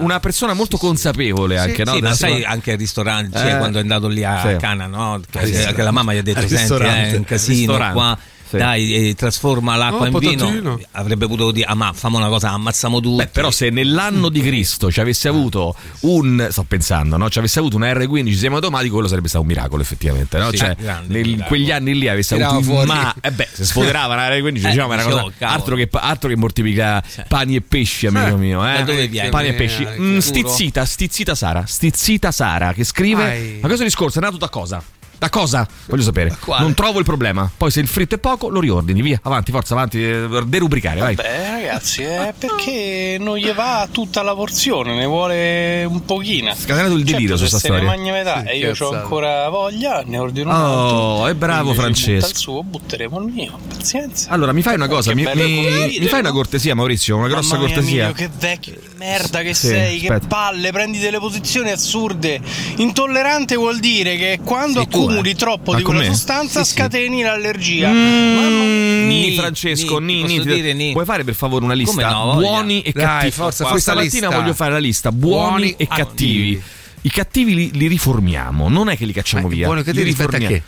una, 0.00 0.20
persona 0.20 0.52
molto 0.54 0.76
consapevole 0.78 1.58
anche, 1.58 1.84
no? 1.84 2.12
Sai 2.14 2.42
anche 2.44 2.72
al 2.72 2.78
ristorante, 2.78 3.38
cioè, 3.38 3.54
Eh. 3.54 3.58
quando 3.58 3.78
è 3.78 3.82
andato 3.82 4.08
lì 4.08 4.24
a. 4.24 4.56
Cana, 4.56 4.86
no? 4.86 5.20
Che, 5.30 5.38
ristorante. 5.44 5.74
che 5.74 5.82
la 5.82 5.90
mamma 5.92 6.12
gli 6.14 6.18
ha 6.18 6.22
detto: 6.22 6.40
Senti, 6.40 6.56
ristorante. 6.56 7.10
è 7.14 7.16
un 7.16 7.24
casino 7.24 7.76
qua. 7.92 8.18
Sì. 8.50 8.56
Dai, 8.56 9.08
eh, 9.10 9.14
trasforma 9.14 9.76
l'acqua 9.76 10.08
Oh, 10.08 10.10
in 10.10 10.18
vino. 10.18 10.80
Avrebbe 10.92 11.26
potuto 11.28 11.52
dire: 11.52 11.66
Ah, 11.66 11.74
ma 11.74 11.92
famo 11.92 12.16
una 12.16 12.26
cosa, 12.28 12.50
ammazziamo 12.50 12.98
tutti. 13.00 13.16
Beh, 13.22 13.28
però 13.28 13.50
se 13.52 13.70
nell'anno 13.70 14.28
di 14.28 14.42
Cristo 14.42 14.90
ci 14.90 14.98
avesse 15.00 15.28
avuto 15.28 15.74
un 16.00 16.48
sto 16.50 16.64
pensando, 16.64 17.16
no? 17.16 17.30
Ci 17.30 17.38
avesse 17.38 17.60
avuto 17.60 17.76
un 17.76 17.82
R15 17.82 18.34
semiautomatico, 18.34 18.94
quello 18.94 19.06
sarebbe 19.08 19.28
stato 19.28 19.42
un 19.44 19.48
miracolo 19.50 19.82
effettivamente, 19.82 20.36
no? 20.38 20.50
Sì, 20.50 20.56
cioè, 20.56 20.74
nel- 20.78 20.90
in 21.18 21.22
miracolo. 21.22 21.44
quegli 21.46 21.70
anni 21.70 21.96
lì 21.96 22.08
avesse 22.08 22.34
Tirava 22.34 22.54
avuto 22.56 22.70
un 22.70 22.84
fuori. 22.84 22.88
ma 22.88 23.14
eh 23.20 23.30
beh, 23.30 23.48
se 23.52 23.64
sfoderava 23.64 24.14
una 24.14 24.28
R15 24.28 24.50
diciamo 24.52 24.92
era 24.94 25.04
una 25.04 25.12
cosa 25.14 25.32
cavolo. 25.38 25.56
altro 25.58 25.76
che, 25.76 25.88
altro 25.92 26.28
che 26.28 26.36
mortifica 26.36 27.02
pani 27.28 27.54
e 27.54 27.60
pesci, 27.60 28.06
amico 28.08 28.36
mio, 28.36 28.66
eh. 28.68 28.78
da 28.78 28.82
dove 28.82 29.06
vieni? 29.06 29.28
Pani 29.28 29.48
e 29.48 29.52
pesci. 29.54 29.82
Eh, 29.84 29.98
Mm, 30.00 30.18
stizzita, 30.18 30.84
stizzita 30.84 31.34
Sara, 31.36 31.64
stizzita 31.66 32.32
Sara 32.32 32.72
che 32.72 32.82
scrive 32.84 33.22
Ai. 33.24 33.58
Ma 33.60 33.66
questo 33.68 33.84
discorso 33.84 34.18
è 34.18 34.22
nato 34.22 34.38
da 34.38 34.48
cosa? 34.48 34.82
Da 35.20 35.28
cosa? 35.28 35.68
Voglio 35.84 36.02
sapere. 36.02 36.34
quale? 36.40 36.62
Non 36.62 36.72
trovo 36.72 36.98
il 36.98 37.04
problema. 37.04 37.50
Poi 37.54 37.70
se 37.70 37.80
il 37.80 37.88
fritto 37.88 38.14
è 38.14 38.18
poco, 38.18 38.48
lo 38.48 38.58
riordini. 38.58 39.02
Via, 39.02 39.20
avanti, 39.22 39.52
forza, 39.52 39.74
avanti. 39.74 40.02
eh, 40.02 40.26
Derubricare, 40.46 40.98
vai. 41.00 41.14
Beh, 41.14 41.50
ragazzi, 41.50 42.02
è 42.02 42.32
perché 42.38 43.18
non 43.20 43.36
gli 43.36 43.52
va 43.52 43.86
tutta 43.92 44.22
la 44.22 44.34
porzione, 44.34 44.94
ne 44.94 45.04
vuole 45.04 45.84
un 45.84 46.06
pochino. 46.06 46.54
Scatenato 46.54 46.94
il 46.94 47.04
delirio 47.04 47.36
certo, 47.36 47.44
su 47.44 47.50
se 47.50 47.58
sta 47.58 47.58
se 47.58 47.68
ne 47.68 47.80
storia. 47.80 47.96
mangia 47.96 48.12
metà 48.12 48.40
Sì, 48.40 48.48
e 48.48 48.56
io 48.56 48.74
ho 48.78 48.90
ancora 48.94 49.48
voglia, 49.50 50.02
ne 50.06 50.16
ordino 50.16 50.48
un 50.48 50.56
Oh, 50.56 51.26
è 51.26 51.34
bravo 51.34 51.74
Francesco. 51.74 52.14
Butta 52.20 52.28
il 52.30 52.36
suo, 52.38 52.62
butteremo 52.62 53.20
il 53.20 53.26
mio. 53.26 53.58
Pazienza. 53.76 54.30
Allora, 54.30 54.52
mi 54.52 54.62
fai 54.62 54.76
una 54.76 54.88
cosa, 54.88 55.12
mi, 55.14 55.28
mi- 55.34 55.98
mi 56.00 56.06
fai 56.06 56.20
una 56.20 56.32
cortesia, 56.32 56.74
Maurizio? 56.74 57.18
Una 57.18 57.28
grossa 57.28 57.56
Mamma 57.56 57.66
mia, 57.66 57.74
cortesia. 57.74 58.04
Emilio, 58.08 58.14
che 58.26 58.30
vecchio 58.38 58.72
di 58.72 58.88
merda 58.96 59.42
che 59.42 59.52
Sì, 59.52 59.66
sei, 59.66 59.96
aspetta. 59.96 60.18
che 60.18 60.26
palle, 60.28 60.72
prendi 60.72 60.98
delle 60.98 61.18
posizioni 61.18 61.70
assurde. 61.70 62.40
Intollerante 62.76 63.54
vuol 63.56 63.78
dire 63.80 64.16
che 64.16 64.40
quando 64.42 64.80
Sei 64.80 64.88
eh. 65.18 65.34
troppo 65.34 65.72
Ma 65.72 65.76
di 65.78 65.82
quella 65.82 66.00
com'è? 66.00 66.10
sostanza 66.12 66.62
Sì, 66.62 66.70
sì. 66.70 66.76
scateni 66.76 67.22
l'allergia. 67.22 67.88
Mm, 67.90 69.06
Ni, 69.08 69.28
Ni, 69.30 69.34
Francesco, 69.36 69.98
ni, 69.98 70.22
ni, 70.24 70.40
dire 70.40 70.72
ni? 70.72 70.92
Puoi 70.92 71.04
fare 71.04 71.24
per 71.24 71.34
favore 71.34 71.64
una 71.64 71.74
lista? 71.74 72.10
No, 72.10 72.34
buoni 72.34 72.82
e 72.82 72.92
Dai, 72.92 73.02
cattivi. 73.04 73.30
forza, 73.32 73.64
questa 73.64 73.92
stamattina 73.92 74.26
lista. 74.28 74.40
voglio 74.40 74.54
fare 74.54 74.72
la 74.72 74.78
lista 74.78 75.12
buoni, 75.12 75.48
Buoni 75.48 75.74
e 75.76 75.86
cattivi. 75.86 76.62
I 77.02 77.10
cattivi 77.10 77.54
li, 77.54 77.70
li 77.72 77.86
riformiamo, 77.86 78.68
non 78.68 78.90
è 78.90 78.96
che 78.96 79.06
li 79.06 79.12
cacciamo 79.12 79.48
Beh, 79.48 79.54
via. 79.54 79.66
buoni 79.66 79.80
e 79.80 79.84
cattivi 79.84 80.04
li 80.04 80.10
rispetto 80.10 80.36
a 80.36 80.38
che? 80.38 80.62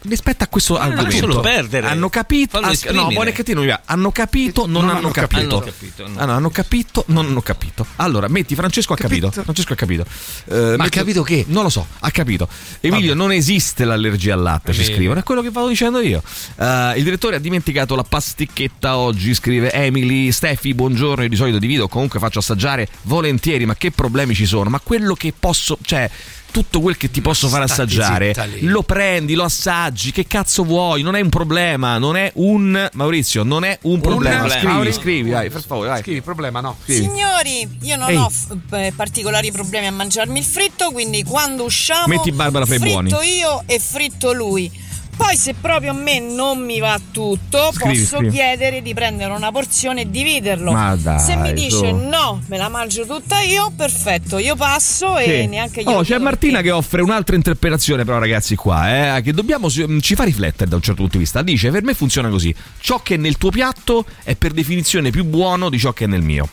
Rispetto 0.00 0.44
a 0.44 0.46
questo 0.46 0.78
argomento, 0.78 1.02
lascialo 1.26 1.40
perdere. 1.40 1.88
hanno 1.88 2.08
capito, 2.08 2.58
ah, 2.58 2.60
no, 2.60 2.70
e 2.70 3.66
va. 3.66 3.80
hanno 3.84 4.12
capito, 4.12 4.66
non, 4.66 4.72
Non 4.84 4.90
hanno, 4.90 4.98
hanno 4.98 5.10
capito. 5.10 5.56
Hanno 5.56 5.58
capito, 5.60 6.06
no. 6.06 6.18
Ah, 6.20 6.24
no, 6.24 6.32
hanno 6.34 6.50
capito, 6.50 7.04
non 7.08 7.26
hanno 7.26 7.40
capito. 7.42 7.84
Allora, 7.96 8.28
metti 8.28 8.54
Francesco 8.54 8.92
ha 8.92 8.96
capito. 8.96 9.26
Capito. 9.26 9.42
Francesco 9.42 9.72
ha 9.72 9.76
capito. 9.76 10.04
Eh, 10.50 10.74
Ma 10.76 10.84
ha 10.84 10.88
capito 10.88 11.24
che? 11.24 11.44
Non 11.48 11.64
lo 11.64 11.68
so, 11.68 11.84
ha 11.98 12.10
capito. 12.12 12.48
Emilio, 12.80 13.14
non 13.14 13.32
esiste 13.32 13.84
l'allergia 13.84 14.34
al 14.34 14.42
latte, 14.42 14.72
ci 14.72 14.84
scrivono. 14.84 15.18
È 15.18 15.22
quello 15.24 15.42
che 15.42 15.50
vado 15.50 15.66
dicendo 15.66 16.00
io. 16.00 16.22
Eh, 16.56 16.92
il 16.96 17.02
direttore 17.02 17.34
ha 17.36 17.40
dimenticato 17.40 17.96
la 17.96 18.04
pasticchetta 18.04 18.96
oggi, 18.98 19.34
scrive 19.34 19.72
Emily. 19.72 20.30
Steffi, 20.30 20.74
buongiorno. 20.74 21.24
Io 21.24 21.28
di 21.28 21.36
solito 21.36 21.58
divido, 21.58 21.88
comunque 21.88 22.20
faccio 22.20 22.38
assaggiare 22.38 22.86
volentieri. 23.02 23.66
Ma 23.66 23.74
che 23.74 23.90
problemi 23.90 24.34
ci 24.34 24.46
sono? 24.46 24.70
Ma 24.70 24.78
quello 24.78 25.14
che 25.14 25.34
posso. 25.36 25.76
Cioè. 25.82 26.08
Tutto 26.50 26.80
quel 26.80 26.96
che 26.96 27.10
ti 27.10 27.20
posso 27.20 27.48
far 27.48 27.62
assaggiare 27.62 28.34
lo 28.60 28.82
prendi, 28.82 29.34
lo 29.34 29.44
assaggi, 29.44 30.10
che 30.12 30.26
cazzo 30.26 30.64
vuoi? 30.64 31.02
Non 31.02 31.14
è 31.14 31.20
un 31.20 31.28
problema, 31.28 31.98
non 31.98 32.16
è 32.16 32.32
un 32.36 32.88
Maurizio, 32.94 33.42
non 33.42 33.64
è 33.64 33.78
un 33.82 34.00
problema. 34.00 34.38
problema. 34.38 34.58
Scrivi, 34.58 34.72
Mauri- 34.74 34.92
scrivi, 34.92 35.30
vai, 35.30 35.50
per 35.50 35.62
favore, 35.64 35.88
vai. 35.90 36.00
Scrivi 36.00 36.16
il 36.16 36.22
problema, 36.24 36.60
no? 36.60 36.76
Scrivi. 36.82 37.02
Signori, 37.02 37.68
io 37.82 37.96
non 37.96 38.08
Ehi. 38.10 38.16
ho 38.16 38.28
f- 38.30 38.56
eh, 38.72 38.92
particolari 38.96 39.52
problemi 39.52 39.86
a 39.86 39.92
mangiarmi 39.92 40.38
il 40.38 40.44
fritto, 40.44 40.90
quindi 40.90 41.22
quando 41.22 41.64
usciamo 41.64 42.06
Metti 42.06 42.32
Barbara 42.32 42.64
fritto 42.64 42.84
buoni. 42.84 43.10
io 43.10 43.62
e 43.66 43.78
fritto 43.78 44.32
lui. 44.32 44.86
Poi 45.18 45.36
se 45.36 45.54
proprio 45.60 45.90
a 45.90 45.94
me 45.94 46.20
non 46.20 46.64
mi 46.64 46.78
va 46.78 46.98
tutto, 47.10 47.70
Scrivi, 47.72 47.98
posso 47.98 48.16
scrivi. 48.18 48.30
chiedere 48.36 48.80
di 48.82 48.94
prendere 48.94 49.32
una 49.32 49.50
porzione 49.50 50.02
e 50.02 50.10
dividerlo. 50.10 50.70
Ma 50.72 50.94
dai, 50.94 51.18
se 51.18 51.34
mi 51.34 51.52
dice 51.52 51.68
su. 51.88 51.94
no, 51.96 52.40
me 52.46 52.56
la 52.56 52.68
mangio 52.68 53.04
tutta 53.04 53.40
io, 53.40 53.72
perfetto, 53.76 54.38
io 54.38 54.54
passo 54.54 55.18
e 55.18 55.24
Sì. 55.42 55.46
neanche 55.48 55.80
io. 55.80 55.90
Oh, 55.90 56.02
c'è 56.02 56.18
Martina 56.18 56.60
che 56.62 56.70
offre 56.70 57.02
un'altra 57.02 57.34
interpretazione, 57.34 58.04
però, 58.04 58.18
ragazzi, 58.18 58.54
qua, 58.54 59.16
eh, 59.16 59.22
che 59.22 59.32
dobbiamo 59.32 59.68
ci 59.68 60.14
fa 60.14 60.22
riflettere 60.22 60.70
da 60.70 60.76
un 60.76 60.82
certo 60.82 61.00
punto 61.00 61.16
di 61.16 61.24
vista. 61.24 61.42
Dice: 61.42 61.70
Per 61.72 61.82
me 61.82 61.94
funziona 61.94 62.28
così: 62.28 62.54
ciò 62.80 63.00
che 63.02 63.14
è 63.14 63.16
nel 63.18 63.36
tuo 63.38 63.50
piatto 63.50 64.04
è 64.22 64.36
per 64.36 64.52
definizione 64.52 65.10
più 65.10 65.24
buono 65.24 65.68
di 65.68 65.78
ciò 65.80 65.92
che 65.92 66.04
è 66.04 66.06
nel 66.06 66.22
mio. 66.22 66.48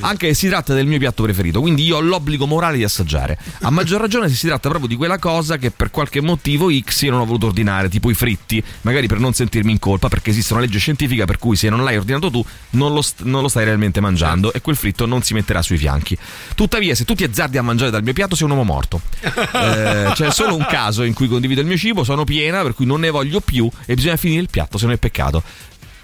Anche 0.00 0.28
se 0.28 0.34
si 0.34 0.48
tratta 0.48 0.72
del 0.72 0.86
mio 0.86 0.98
piatto 0.98 1.22
preferito, 1.22 1.60
quindi 1.60 1.84
io 1.84 1.96
ho 1.96 2.00
l'obbligo 2.00 2.46
morale 2.46 2.78
di 2.78 2.82
assaggiare. 2.84 3.38
A 3.60 3.70
maggior 3.70 4.00
ragione 4.00 4.28
se 4.30 4.34
si 4.36 4.46
tratta 4.46 4.68
proprio 4.70 4.88
di 4.88 4.96
quella 4.96 5.18
cosa 5.18 5.58
che 5.58 5.70
per 5.70 5.90
qualche 5.90 6.22
motivo 6.22 6.70
X 6.72 7.02
io 7.02 7.10
non 7.10 7.20
ho 7.20 7.24
voluto 7.26 7.46
ordinare, 7.46 7.88
tipo 7.90 8.05
i 8.10 8.14
fritti, 8.14 8.62
magari 8.82 9.06
per 9.06 9.18
non 9.18 9.32
sentirmi 9.32 9.72
in 9.72 9.78
colpa, 9.78 10.08
perché 10.08 10.30
esiste 10.30 10.52
una 10.52 10.62
legge 10.62 10.78
scientifica 10.78 11.24
per 11.24 11.38
cui 11.38 11.56
se 11.56 11.68
non 11.68 11.84
l'hai 11.84 11.96
ordinato 11.96 12.30
tu 12.30 12.44
non 12.70 12.92
lo, 12.92 13.02
st- 13.02 13.22
non 13.22 13.42
lo 13.42 13.48
stai 13.48 13.64
realmente 13.64 14.00
mangiando 14.00 14.52
e 14.52 14.60
quel 14.60 14.76
fritto 14.76 15.06
non 15.06 15.22
si 15.22 15.34
metterà 15.34 15.62
sui 15.62 15.76
fianchi. 15.76 16.16
Tuttavia, 16.54 16.94
se 16.94 17.04
tu 17.04 17.14
ti 17.14 17.24
azzardi 17.24 17.58
a 17.58 17.62
mangiare 17.62 17.90
dal 17.90 18.02
mio 18.02 18.12
piatto, 18.12 18.34
sei 18.34 18.46
un 18.46 18.52
uomo 18.52 18.64
morto. 18.64 19.00
Eh, 19.56 20.12
c'è 20.12 20.30
solo 20.30 20.54
un 20.54 20.66
caso 20.68 21.02
in 21.02 21.14
cui 21.14 21.28
condivido 21.28 21.60
il 21.60 21.66
mio 21.66 21.76
cibo, 21.76 22.04
sono 22.04 22.24
piena, 22.24 22.62
per 22.62 22.74
cui 22.74 22.84
non 22.84 23.00
ne 23.00 23.10
voglio 23.10 23.40
più 23.40 23.68
e 23.86 23.94
bisogna 23.94 24.16
finire 24.16 24.42
il 24.42 24.48
piatto, 24.50 24.76
se 24.76 24.86
no 24.86 24.92
è 24.92 24.96
peccato. 24.98 25.42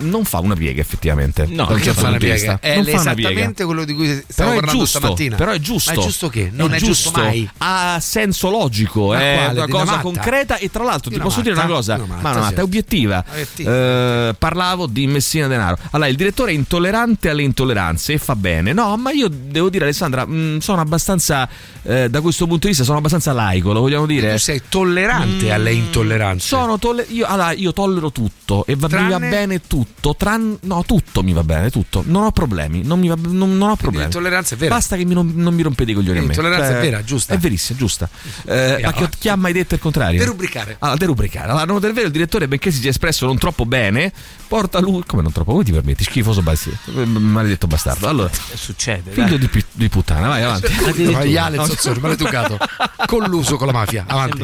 Non 0.02 0.24
fa 0.24 0.38
una 0.40 0.54
piega, 0.54 0.80
effettivamente. 0.80 1.46
No, 1.46 1.66
che 1.66 1.82
certo 1.82 2.00
fa 2.00 2.08
una 2.08 2.18
piega? 2.18 2.58
È 2.60 2.74
Non 2.76 2.84
fa 2.84 2.90
una 3.00 3.12
esattamente 3.12 3.64
quello 3.64 3.84
di 3.84 3.94
cui 3.94 4.06
stavo 4.06 4.24
Però 4.34 4.50
è 4.50 4.54
parlando 4.54 4.78
giusto, 4.80 4.98
stamattina. 4.98 5.36
Però 5.36 5.50
è 5.52 5.58
giusto. 5.58 5.92
Ma 5.92 6.00
è 6.00 6.02
giusto 6.02 6.28
che? 6.28 6.50
Non 6.52 6.74
è 6.74 6.78
giusto 6.78 7.10
mai. 7.12 7.48
Ha 7.58 7.98
senso 8.00 8.50
logico, 8.50 9.08
Ma 9.08 9.20
è 9.20 9.34
quale? 9.44 9.58
una 9.58 9.66
cosa 9.68 9.82
una 9.82 9.90
matta? 9.92 10.02
concreta 10.02 10.56
e 10.58 10.70
tra 10.70 10.84
l'altro 10.84 11.10
Di 11.10 11.16
ti 11.16 11.22
posso 11.22 11.40
dire 11.40 11.52
una 11.54 11.62
matta? 11.62 11.74
cosa, 11.74 11.94
una 11.94 12.04
matta, 12.06 12.22
ma 12.22 12.30
una 12.30 12.40
matta 12.40 12.54
sì. 12.54 12.60
è 12.60 12.62
obiettiva. 12.62 13.24
Eh, 13.56 14.34
parlavo 14.38 14.86
di 14.86 15.06
Messina 15.06 15.46
Denaro. 15.46 15.78
Allora, 15.90 16.08
il 16.08 16.16
direttore 16.16 16.50
è 16.52 16.54
intollerante 16.54 17.28
alle 17.28 17.42
intolleranze 17.42 18.14
e 18.14 18.18
fa 18.18 18.36
bene. 18.36 18.72
No, 18.72 18.96
ma 18.96 19.10
io 19.12 19.28
devo 19.28 19.68
dire 19.68 19.84
Alessandra, 19.84 20.26
mh, 20.26 20.58
sono 20.58 20.80
abbastanza 20.80 21.48
eh, 21.82 22.08
da 22.08 22.20
questo 22.20 22.44
punto 22.46 22.62
di 22.62 22.68
vista 22.68 22.84
sono 22.84 22.98
abbastanza 22.98 23.32
laico, 23.32 23.72
lo 23.72 23.80
vogliamo 23.80 24.06
dire. 24.06 24.32
Tu 24.32 24.38
sei 24.38 24.62
tollerante 24.68 25.46
Mm, 25.46 25.50
alle 25.50 25.72
intolleranze. 25.72 26.46
Sono 26.46 26.78
tolle- 26.78 27.06
io, 27.08 27.26
allora, 27.26 27.52
io 27.52 27.72
tollero 27.72 28.10
tutto 28.12 28.64
e 28.66 28.76
va, 28.76 28.88
bene 28.88 29.60
tutto, 29.66 29.91
tran- 30.16 30.58
no, 30.62 30.84
tutto 30.84 31.22
mi 31.22 31.32
va 31.32 31.44
bene, 31.44 31.70
tutto. 31.70 32.02
Non 32.06 32.24
ho 32.24 32.30
problemi, 32.30 32.82
non, 32.82 32.98
mi 32.98 33.08
va- 33.08 33.16
non- 33.20 33.56
non 33.56 33.70
ho 33.70 33.76
problemi. 33.76 34.04
l'intolleranza 34.04 34.54
è 34.54 34.58
vera. 34.58 34.74
Basta 34.74 34.96
che 34.96 35.04
mi 35.04 35.14
non, 35.14 35.32
non 35.34 35.54
mi 35.54 35.62
rompete 35.62 35.90
i 35.90 35.94
coglioni 35.94 36.18
a 36.18 36.20
me. 36.20 36.26
L'intolleranza 36.28 36.66
Cioè, 36.68 36.78
è 36.78 36.80
vera, 36.80 37.04
giusta. 37.04 37.34
È 37.34 37.38
verissima, 37.38 37.78
giusta. 37.78 38.08
Eh, 38.46 38.80
ma 38.82 38.92
che, 38.92 39.08
chi 39.18 39.28
ha 39.28 39.36
mai 39.36 39.52
detto 39.52 39.74
il 39.74 39.80
contrario? 39.80 40.18
Derubricare. 40.18 40.76
Allora, 40.80 40.98
derubricare. 40.98 41.48
Allora, 41.50 41.64
non 41.64 41.80
del 41.80 41.92
vero, 41.92 42.06
il 42.06 42.12
direttore, 42.12 42.48
benché 42.48 42.70
si 42.70 42.80
sia 42.80 42.90
espresso 42.90 43.26
non 43.26 43.38
troppo 43.38 43.64
bene, 43.64 44.12
porta 44.48 44.80
lui. 44.80 45.02
Come 45.06 45.22
non 45.22 45.32
troppo? 45.32 45.52
Come 45.52 45.64
ti 45.64 45.72
permetti? 45.72 46.04
Schifoso 46.04 46.42
bastardo. 46.42 47.06
Maledetto 47.06 47.66
bastardo. 47.66 48.08
Allora, 48.08 48.30
succede. 48.54 49.10
figlio 49.12 49.36
di, 49.36 49.48
di 49.72 49.88
puttana, 49.88 50.28
vai 50.28 50.42
avanti. 50.42 50.70
Maiale, 51.12 51.64
zozzone, 51.64 52.00
maleducato. 52.00 52.58
Colluso 53.06 53.56
con 53.56 53.66
la 53.66 53.72
mafia. 53.72 54.04
Avanti. 54.06 54.40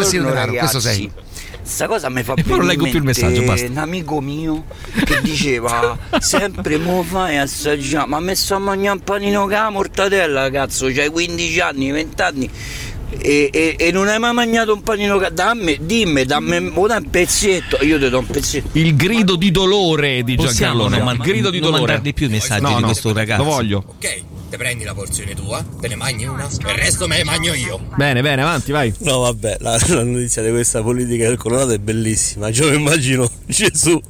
Messina 0.00 0.28
Denaro, 0.28 0.52
questo 0.52 0.80
sei. 0.80 1.10
Sta 1.70 1.86
cosa 1.86 2.08
mi 2.08 2.24
fa 2.24 2.34
E 2.34 2.42
poi 2.42 2.58
non 2.58 2.66
leggo 2.66 2.82
più 2.84 2.98
il 2.98 3.04
messaggio, 3.04 3.42
basta. 3.42 3.66
un 3.68 3.76
amico 3.76 4.20
mio 4.20 4.64
che 5.04 5.20
diceva 5.22 5.96
sempre 6.18 6.78
mo 6.78 7.04
fai 7.04 7.38
assaggiare 7.38 8.08
ma 8.08 8.16
ha 8.16 8.20
messo 8.20 8.56
a 8.56 8.58
mangiare 8.58 8.96
un 8.96 9.04
panino 9.04 9.42
con 9.42 9.50
la 9.50 9.70
mortadella 9.70 10.50
cazzo 10.50 10.88
c'hai 10.92 11.08
15 11.08 11.60
anni 11.60 11.90
20 11.92 12.22
anni 12.22 12.50
e, 13.18 13.50
e- 13.52 13.76
e 13.78 13.90
non 13.92 14.08
hai 14.08 14.18
mai 14.18 14.32
mangiato 14.32 14.72
un 14.72 14.82
panino 14.82 15.18
dammi 15.32 15.78
dimmi 15.80 16.24
dammi 16.24 16.70
un 16.74 17.06
pezzetto 17.10 17.78
io 17.84 17.98
ti 17.98 18.08
do 18.08 18.18
un 18.20 18.26
pezzetto 18.26 18.78
Il 18.78 18.94
grido 18.96 19.36
di 19.36 19.50
dolore 19.50 20.22
di 20.22 20.36
Giancarlo. 20.36 20.88
non 20.88 21.10
il 21.14 21.18
grido 21.18 21.50
di 21.50 21.58
non 21.60 21.70
dolore. 21.72 21.92
mandargli 21.92 22.14
più 22.14 22.28
messaggi 22.30 22.62
No, 22.62 22.74
di 22.76 22.80
no, 22.80 22.86
questo 22.86 23.12
ragazzo. 23.12 23.42
Lo 23.42 23.48
voglio. 23.50 23.84
Ok, 23.86 24.22
te 24.50 24.56
prendi 24.56 24.84
la 24.84 24.94
porzione 24.94 25.34
tua, 25.34 25.64
te 25.80 25.88
ne 25.88 25.96
mangi 25.96 26.24
una, 26.24 26.44
e 26.46 26.70
il 26.70 26.76
resto 26.76 27.06
me 27.06 27.18
ne 27.18 27.24
mangio 27.24 27.54
io. 27.54 27.80
Bene, 27.96 28.20
bene, 28.22 28.42
avanti, 28.42 28.72
vai. 28.72 28.92
No, 28.98 29.20
vabbè, 29.20 29.56
la, 29.60 29.78
la 29.88 30.02
notizia 30.04 30.42
di 30.42 30.50
questa 30.50 30.82
politica 30.82 31.26
del 31.26 31.36
Colorado 31.36 31.72
è 31.72 31.78
bellissima. 31.78 32.48
Io 32.48 32.68
mi 32.70 32.76
immagino 32.76 33.30
Gesù 33.46 34.00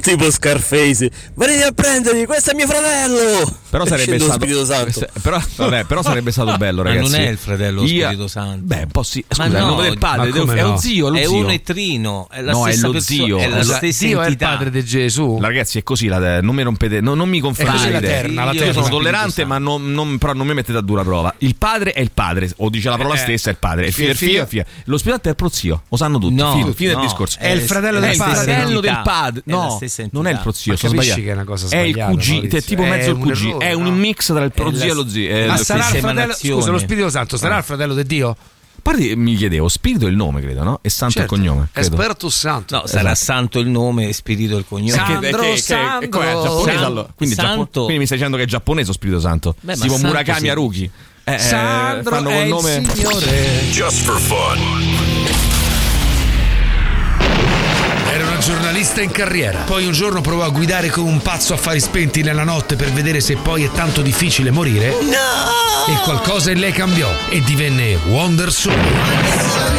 tipo 0.00 0.30
Scarface. 0.30 1.10
Venite 1.34 1.62
a 1.64 1.72
prendermi, 1.72 2.24
questo 2.26 2.50
è 2.50 2.54
mio 2.54 2.66
fratello! 2.66 3.58
Però 3.70 3.86
sarebbe 3.86 4.18
stato 4.18 4.32
Spirito 4.32 4.64
Santo. 4.64 5.06
Però, 5.22 5.40
vabbè, 5.56 5.84
però 5.84 6.02
sarebbe 6.02 6.32
stato 6.32 6.56
bello, 6.58 6.82
Ma 6.82 6.88
ragazzi. 6.90 7.10
non 7.12 7.20
è 7.20 7.28
il 7.28 7.36
fratello 7.38 7.82
Io- 7.84 8.04
Spirito 8.04 8.26
Santo. 8.28 8.60
Beh, 8.64 8.82
un 8.82 8.90
po' 8.90 9.02
sì. 9.02 9.24
Ma 9.28 9.34
Scusa, 9.44 9.46
il 9.58 9.62
no, 9.64 9.68
nome 9.70 9.82
del 9.84 9.98
padre 9.98 10.16
ma 10.18 10.24
del- 10.24 10.40
come 10.40 10.54
è 10.56 10.62
no? 10.62 10.68
lo 10.70 10.76
zio, 10.76 11.08
lo 11.08 11.16
È 11.16 11.20
zio. 11.24 11.34
uno 11.34 11.50
e 11.50 11.62
trino, 11.62 12.28
è 12.30 12.40
la 12.42 12.52
no, 12.52 12.66
è 12.66 12.70
stessa 12.72 12.86
lo 12.86 12.92
perso- 12.92 13.06
zio. 13.12 13.38
è 13.38 13.48
la 13.48 13.62
stessa 13.62 14.04
Dio 14.06 14.18
è 14.18 14.20
il 14.24 14.32
entità. 14.32 14.48
padre 14.50 14.70
di 14.70 14.84
Gesù. 14.84 15.38
Ragazzi, 15.40 15.78
è 15.78 15.82
così, 15.82 16.06
la- 16.08 16.40
non 16.40 16.54
mi 16.54 16.62
rompete, 16.62 17.00
no- 17.00 17.14
non 17.14 17.28
mi 17.28 17.40
così 17.40 17.62
la 17.90 18.00
terna, 18.00 18.44
la 18.44 18.52
Io 18.52 18.58
terna. 18.58 18.72
sono 18.74 18.88
tollerante, 18.88 19.44
ma 19.44 19.58
non, 19.58 19.92
non- 19.92 20.18
però 20.18 20.32
non 20.32 20.46
mi 20.46 20.54
mettete 20.54 20.76
a 20.78 20.82
dura 20.82 21.02
prova. 21.02 21.32
Il 21.38 21.54
padre 21.56 21.92
è 21.92 22.00
il 22.00 22.10
padre, 22.12 22.50
o 22.58 22.68
dice 22.70 22.88
la 22.88 22.96
parola 22.96 23.14
Eh, 23.14 23.18
stessa, 23.18 23.48
è 23.50 23.52
il 23.52 23.58
padre. 23.58 23.86
Il 23.86 23.92
figlio 23.92 24.08
è 24.08 24.10
il 24.12 24.16
figlio- 24.16 24.30
figlio, 24.30 24.40
è 24.40 24.42
il 24.42 24.48
figlio. 24.48 24.64
Lo 24.86 24.98
spirante 24.98 25.28
è 25.28 25.30
il 25.30 25.36
prozio, 25.36 25.82
lo 25.88 25.96
sanno 25.96 26.18
tutti. 26.18 26.34
No, 26.34 26.52
fine, 26.52 26.72
fine 26.74 26.92
no, 26.92 26.98
del 27.00 27.06
discorso. 27.08 27.38
è 27.38 27.48
il 27.50 27.60
fratello 27.62 27.98
È 27.98 28.00
del 28.00 28.10
il 28.10 28.16
padre. 28.18 28.34
fratello 28.34 28.80
del 28.80 28.90
Entità. 28.90 29.00
padre. 29.02 29.42
È 29.46 29.50
la 29.50 29.56
No, 29.56 29.62
non 29.62 29.76
è 29.78 29.84
il 29.84 30.06
entità. 30.10 30.38
prozio, 30.40 30.72
Ma 30.72 30.78
sono 30.78 30.92
sbagliato. 30.92 31.20
è 31.20 31.76
È 31.76 31.78
il 31.78 32.04
cugino, 32.10 32.42
è 32.48 32.62
tipo 32.62 32.82
È 32.82 32.88
mezzo 32.88 33.10
il 33.10 33.16
un 33.16 33.20
cugino. 33.22 33.59
È 33.60 33.72
un 33.72 33.84
no? 33.84 33.90
mix 33.92 34.26
tra 34.32 34.42
il 34.44 34.52
prozio 34.52 34.90
e 34.90 34.94
lo 34.94 35.08
zio. 35.08 35.28
eh, 35.30 35.46
Ma 35.46 35.56
lo 35.56 35.62
sarà 35.64 35.88
il 35.90 35.96
fratello, 36.00 36.32
scusa, 36.34 36.70
lo 36.70 36.78
Spirito 36.78 37.08
Santo 37.10 37.36
sarà 37.36 37.58
il 37.58 37.64
fratello 37.64 37.94
di 37.94 38.04
Dio? 38.04 38.30
A 38.30 38.82
parte 38.82 39.14
mi 39.14 39.36
chiedevo, 39.36 39.68
spirito 39.68 40.06
è 40.06 40.08
il 40.08 40.16
nome, 40.16 40.40
credo, 40.40 40.62
no? 40.62 40.78
E 40.80 40.88
santo 40.88 41.18
Certo. 41.18 41.34
è 41.34 41.36
il 41.36 41.42
cognome. 41.44 41.68
credo. 41.70 41.96
Spiritus 41.96 42.34
Santo. 42.38 42.76
No, 42.76 42.86
sarà 42.86 43.12
Esatto. 43.12 43.32
santo 43.32 43.58
il 43.58 43.68
nome 43.68 44.08
e 44.08 44.12
spirito 44.14 44.56
il 44.56 44.64
cognome. 44.66 44.90
Che- 44.92 45.18
che- 45.18 45.30
che- 45.36 45.62
che- 46.00 46.08
com'è, 46.08 46.32
giapponese, 46.32 46.72
San- 46.78 46.84
allora? 46.84 47.08
quindi, 47.14 47.34
santo. 47.34 47.56
Giappo- 47.58 47.80
quindi 47.82 47.98
mi 47.98 48.06
stai 48.06 48.16
dicendo 48.16 48.36
che 48.38 48.42
è 48.44 48.46
giapponese 48.46 48.90
o 48.90 48.92
Spirito 48.94 49.20
Santo? 49.20 49.54
Beh, 49.60 49.76
ma 49.76 49.82
tipo 49.82 49.92
santo 49.94 50.06
Murakami 50.06 50.40
sì. 50.40 50.48
Haruki. 50.48 50.90
Eh, 51.24 51.34
eh, 51.34 51.38
Sandro 51.38 52.14
fanno 52.14 52.30
è 52.30 52.36
il 52.40 52.48
nome. 52.48 52.82
Signore. 52.94 53.60
Just 53.70 54.02
for 54.04 54.18
fun. 54.18 54.99
Giornalista 58.40 59.02
in 59.02 59.10
carriera. 59.10 59.60
Poi 59.60 59.84
un 59.86 59.92
giorno 59.92 60.20
provò 60.22 60.44
a 60.44 60.48
guidare 60.48 60.88
come 60.88 61.10
un 61.10 61.20
pazzo 61.20 61.52
a 61.52 61.56
fari 61.56 61.78
spenti 61.78 62.22
nella 62.22 62.44
notte 62.44 62.74
per 62.74 62.90
vedere 62.90 63.20
se 63.20 63.36
poi 63.36 63.64
è 63.64 63.70
tanto 63.70 64.00
difficile 64.00 64.50
morire. 64.50 64.88
No! 64.88 65.92
E 65.92 65.98
qualcosa 66.02 66.50
in 66.50 66.58
lei 66.58 66.72
cambiò 66.72 67.10
e 67.28 67.42
divenne 67.42 67.96
Wonder 68.06 68.50
Soul. 68.50 69.69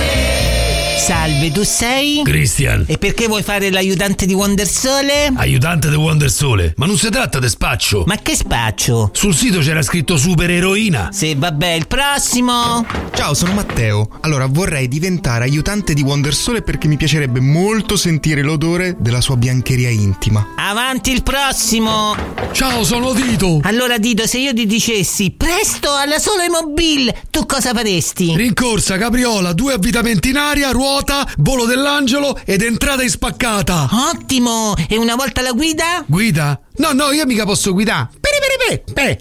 Salve, 1.01 1.51
tu 1.51 1.63
sei? 1.63 2.21
Christian. 2.23 2.85
E 2.87 2.99
perché 2.99 3.25
vuoi 3.25 3.41
fare 3.41 3.71
l'aiutante 3.71 4.27
di 4.27 4.35
Wonder 4.35 4.67
Sole? 4.67 5.31
Aiutante 5.35 5.89
di 5.89 5.95
Wonder 5.95 6.29
Sole. 6.29 6.75
Ma 6.77 6.85
non 6.85 6.95
si 6.95 7.09
tratta 7.09 7.39
di 7.39 7.49
spaccio. 7.49 8.03
Ma 8.05 8.17
che 8.17 8.35
spaccio? 8.35 9.09
Sul 9.11 9.33
sito 9.33 9.61
c'era 9.61 9.81
scritto 9.81 10.15
supereroina. 10.15 11.09
Sì, 11.11 11.33
vabbè, 11.33 11.71
il 11.71 11.87
prossimo. 11.87 12.85
Ciao, 13.15 13.33
sono 13.33 13.53
Matteo. 13.53 14.09
Allora, 14.21 14.45
vorrei 14.45 14.87
diventare 14.87 15.43
aiutante 15.43 15.95
di 15.95 16.03
Wonder 16.03 16.35
Sole 16.35 16.61
perché 16.61 16.87
mi 16.87 16.97
piacerebbe 16.97 17.39
molto 17.39 17.95
sentire 17.97 18.43
l'odore 18.43 18.95
della 18.99 19.21
sua 19.21 19.37
biancheria 19.37 19.89
intima. 19.89 20.49
Avanti 20.55 21.11
il 21.11 21.23
prossimo. 21.23 22.15
Ciao, 22.51 22.83
sono 22.83 23.11
Tito. 23.13 23.59
Allora, 23.63 23.97
Dito, 23.97 24.27
se 24.27 24.37
io 24.37 24.53
ti 24.53 24.67
dicessi 24.67 25.33
presto 25.35 25.91
alla 25.95 26.19
Sole 26.19 26.47
Mobile, 26.47 27.23
tu 27.31 27.47
cosa 27.47 27.73
faresti? 27.73 28.35
Rincorsa, 28.35 28.99
capriola, 28.99 29.53
due 29.53 29.73
avvitamenti 29.73 30.29
in 30.29 30.37
aria, 30.37 30.69
ruota, 30.69 30.89
volo 31.37 31.65
dell'angelo 31.65 32.37
ed 32.45 32.61
entrata 32.61 33.01
in 33.01 33.09
spaccata. 33.09 33.87
Ottimo! 34.11 34.75
E 34.89 34.97
una 34.97 35.15
volta 35.15 35.41
la 35.41 35.51
guida? 35.53 36.03
Guida? 36.05 36.59
No, 36.77 36.93
no, 36.93 37.11
io 37.11 37.25
mica 37.25 37.45
posso 37.45 37.73
guidare. 37.73 38.09
Pere, 38.19 38.37
pere, 38.39 38.83
pere, 38.93 39.19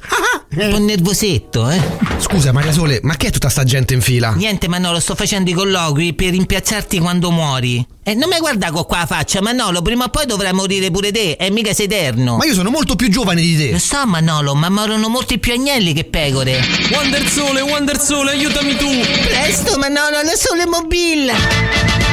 pere. 0.51 0.67
Un 0.67 0.71
po' 0.71 0.79
nervosetto, 0.79 1.69
eh? 1.69 1.81
Scusa, 2.19 2.53
Maria 2.53 2.73
Sole, 2.73 3.01
ma 3.03 3.17
che 3.17 3.29
è 3.29 3.31
tutta 3.31 3.49
sta 3.49 3.65
gente 3.65 3.95
in 3.95 4.01
fila? 4.01 4.33
Niente, 4.33 4.69
Manolo, 4.69 5.01
sto 5.01 5.15
facendo 5.15 5.51
i 5.51 5.53
colloqui 5.53 6.15
per 6.15 6.31
rimpiazzarti 6.31 6.99
quando 6.99 7.31
muori. 7.31 7.85
E 8.03 8.15
non 8.15 8.29
mi 8.29 8.39
guarda 8.39 8.71
con 8.71 8.85
qua 8.87 8.99
la 8.99 9.07
faccia, 9.07 9.41
Manolo, 9.43 9.83
prima 9.83 10.05
o 10.05 10.09
poi 10.09 10.27
dovrai 10.27 10.53
morire 10.53 10.91
pure 10.91 11.13
te, 11.13 11.33
e 11.33 11.51
mica 11.51 11.73
sei 11.73 11.87
eterno. 11.87 12.37
Ma 12.37 12.45
io 12.45 12.55
sono 12.55 12.71
molto 12.71 12.97
più 12.97 13.09
giovane 13.09 13.41
di 13.41 13.57
te. 13.57 13.73
Lo 13.73 13.79
so, 13.79 14.07
Manolo, 14.07 14.55
ma 14.55 14.69
morono 14.69 15.09
molti 15.09 15.39
più 15.39 15.53
agnelli 15.53 15.93
che 15.93 16.05
pecore. 16.05 16.61
Wonder 16.93 17.29
Sole, 17.29 17.61
Wonder 17.61 18.01
Sole, 18.01 18.31
aiutami 18.31 18.77
tu! 18.77 18.89
Presto, 19.27 19.79
Manolo, 19.79 20.17
alla 20.17 20.35
Sole 20.35 20.67
Mobile! 20.67 22.10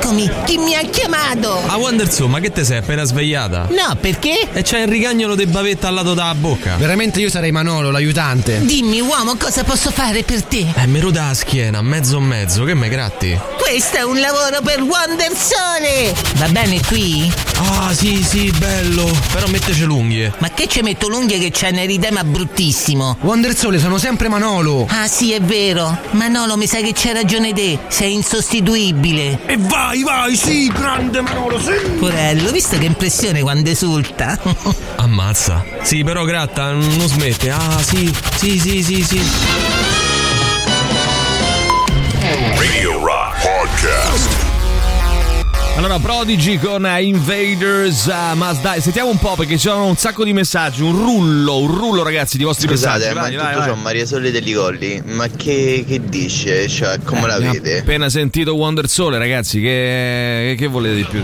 Eccomi, 0.00 0.30
chi 0.46 0.58
mi 0.58 0.76
ha 0.76 0.82
chiamato? 0.82 1.60
Ah, 1.66 1.76
Wanderson, 1.76 2.30
ma 2.30 2.38
che 2.38 2.52
te 2.52 2.62
sei 2.62 2.76
appena 2.78 3.02
svegliata? 3.02 3.66
No, 3.70 3.96
perché? 4.00 4.48
E 4.52 4.62
c'è 4.62 4.82
il 4.82 4.86
rigagnolo 4.86 5.34
di 5.34 5.44
bavetta 5.44 5.88
al 5.88 5.94
lato 5.94 6.14
della 6.14 6.36
bocca. 6.36 6.76
Veramente 6.76 7.18
io 7.20 7.28
sarei 7.28 7.50
Manolo, 7.50 7.90
l'aiutante. 7.90 8.64
Dimmi, 8.64 9.00
uomo, 9.00 9.34
cosa 9.36 9.64
posso 9.64 9.90
fare 9.90 10.22
per 10.22 10.44
te? 10.44 10.72
Eh, 10.72 10.86
mi 10.86 11.00
ruda 11.00 11.26
la 11.26 11.34
schiena, 11.34 11.82
mezzo 11.82 12.20
mezzo, 12.20 12.62
che 12.62 12.74
me 12.74 12.88
gratti? 12.88 13.36
Questo 13.58 13.96
è 13.96 14.02
un 14.02 14.20
lavoro 14.20 14.60
per 14.62 14.80
Wonder 14.82 15.32
Sole! 15.36 16.14
Va 16.36 16.46
bene 16.46 16.80
qui? 16.86 17.30
Ah, 17.58 17.92
sì, 17.92 18.22
sì, 18.22 18.52
bello. 18.56 19.10
Però 19.32 19.48
metteci 19.48 19.82
l'unghie. 19.82 20.32
Ma 20.38 20.50
che 20.50 20.68
ci 20.68 20.80
metto 20.80 21.08
l'unghia 21.08 21.38
che 21.38 21.50
c'è 21.50 21.70
un 21.70 21.78
eritema 21.78 22.22
bruttissimo? 22.22 23.16
Wonder 23.22 23.54
Sole, 23.54 23.80
sono 23.80 23.98
sempre 23.98 24.28
Manolo. 24.28 24.86
Ah, 24.88 25.08
sì, 25.08 25.32
è 25.32 25.40
vero. 25.40 25.98
Manolo, 26.12 26.56
mi 26.56 26.68
sa 26.68 26.78
che 26.78 26.92
c'è 26.92 27.12
ragione 27.12 27.52
te. 27.52 27.78
Sei 27.88 28.14
insostituibile. 28.14 29.40
E 29.44 29.56
vai, 29.88 30.02
vai, 30.02 30.36
sì, 30.36 30.68
grande 30.68 31.22
Manolo, 31.22 31.58
sì. 31.58 31.72
Porello, 31.98 32.50
visto 32.50 32.76
che 32.76 32.84
impressione 32.84 33.40
quando 33.40 33.70
esulta. 33.70 34.38
Ammazza. 34.96 35.64
Sì, 35.82 36.04
però 36.04 36.24
gratta, 36.24 36.72
non 36.72 37.08
smette. 37.08 37.50
Ah, 37.50 37.78
sì, 37.82 38.14
sì, 38.36 38.58
sì, 38.58 38.82
sì, 38.82 39.02
sì. 39.02 39.22
Radio 42.20 43.02
Rock 43.02 43.40
Podcast. 43.40 44.47
Allora, 45.78 46.00
Prodigy 46.00 46.58
con 46.58 46.84
eh, 46.84 47.04
Invaders, 47.04 48.06
uh, 48.06 48.36
ma 48.36 48.52
dai, 48.52 48.80
sentiamo 48.80 49.10
un 49.10 49.18
po' 49.18 49.36
perché 49.36 49.52
ci 49.52 49.68
sono 49.68 49.86
un 49.86 49.94
sacco 49.96 50.24
di 50.24 50.32
messaggi, 50.32 50.82
un 50.82 50.90
rullo, 50.90 51.58
un 51.58 51.72
rullo 51.72 52.02
ragazzi 52.02 52.36
di 52.36 52.42
vostri 52.42 52.66
Scusate, 52.66 52.98
messaggi. 52.98 53.14
ma 53.14 53.20
Vai, 53.20 53.30
tutto 53.52 53.58
vai, 53.60 53.68
vai. 53.68 53.80
Maria 53.82 54.04
Sole 54.04 54.32
degli 54.32 54.54
Colli, 54.56 55.00
ma 55.06 55.28
che, 55.28 55.84
che 55.86 56.00
dice? 56.04 56.66
Cioè, 56.66 56.98
come 57.04 57.28
la 57.28 57.34
Abbiamo 57.34 57.52
vede? 57.52 57.78
appena 57.78 58.08
sentito 58.08 58.56
Wonder 58.56 58.88
Sole 58.88 59.18
ragazzi, 59.18 59.60
che, 59.60 60.56
che 60.58 60.66
volete 60.66 60.96
di 60.96 61.04
più? 61.04 61.22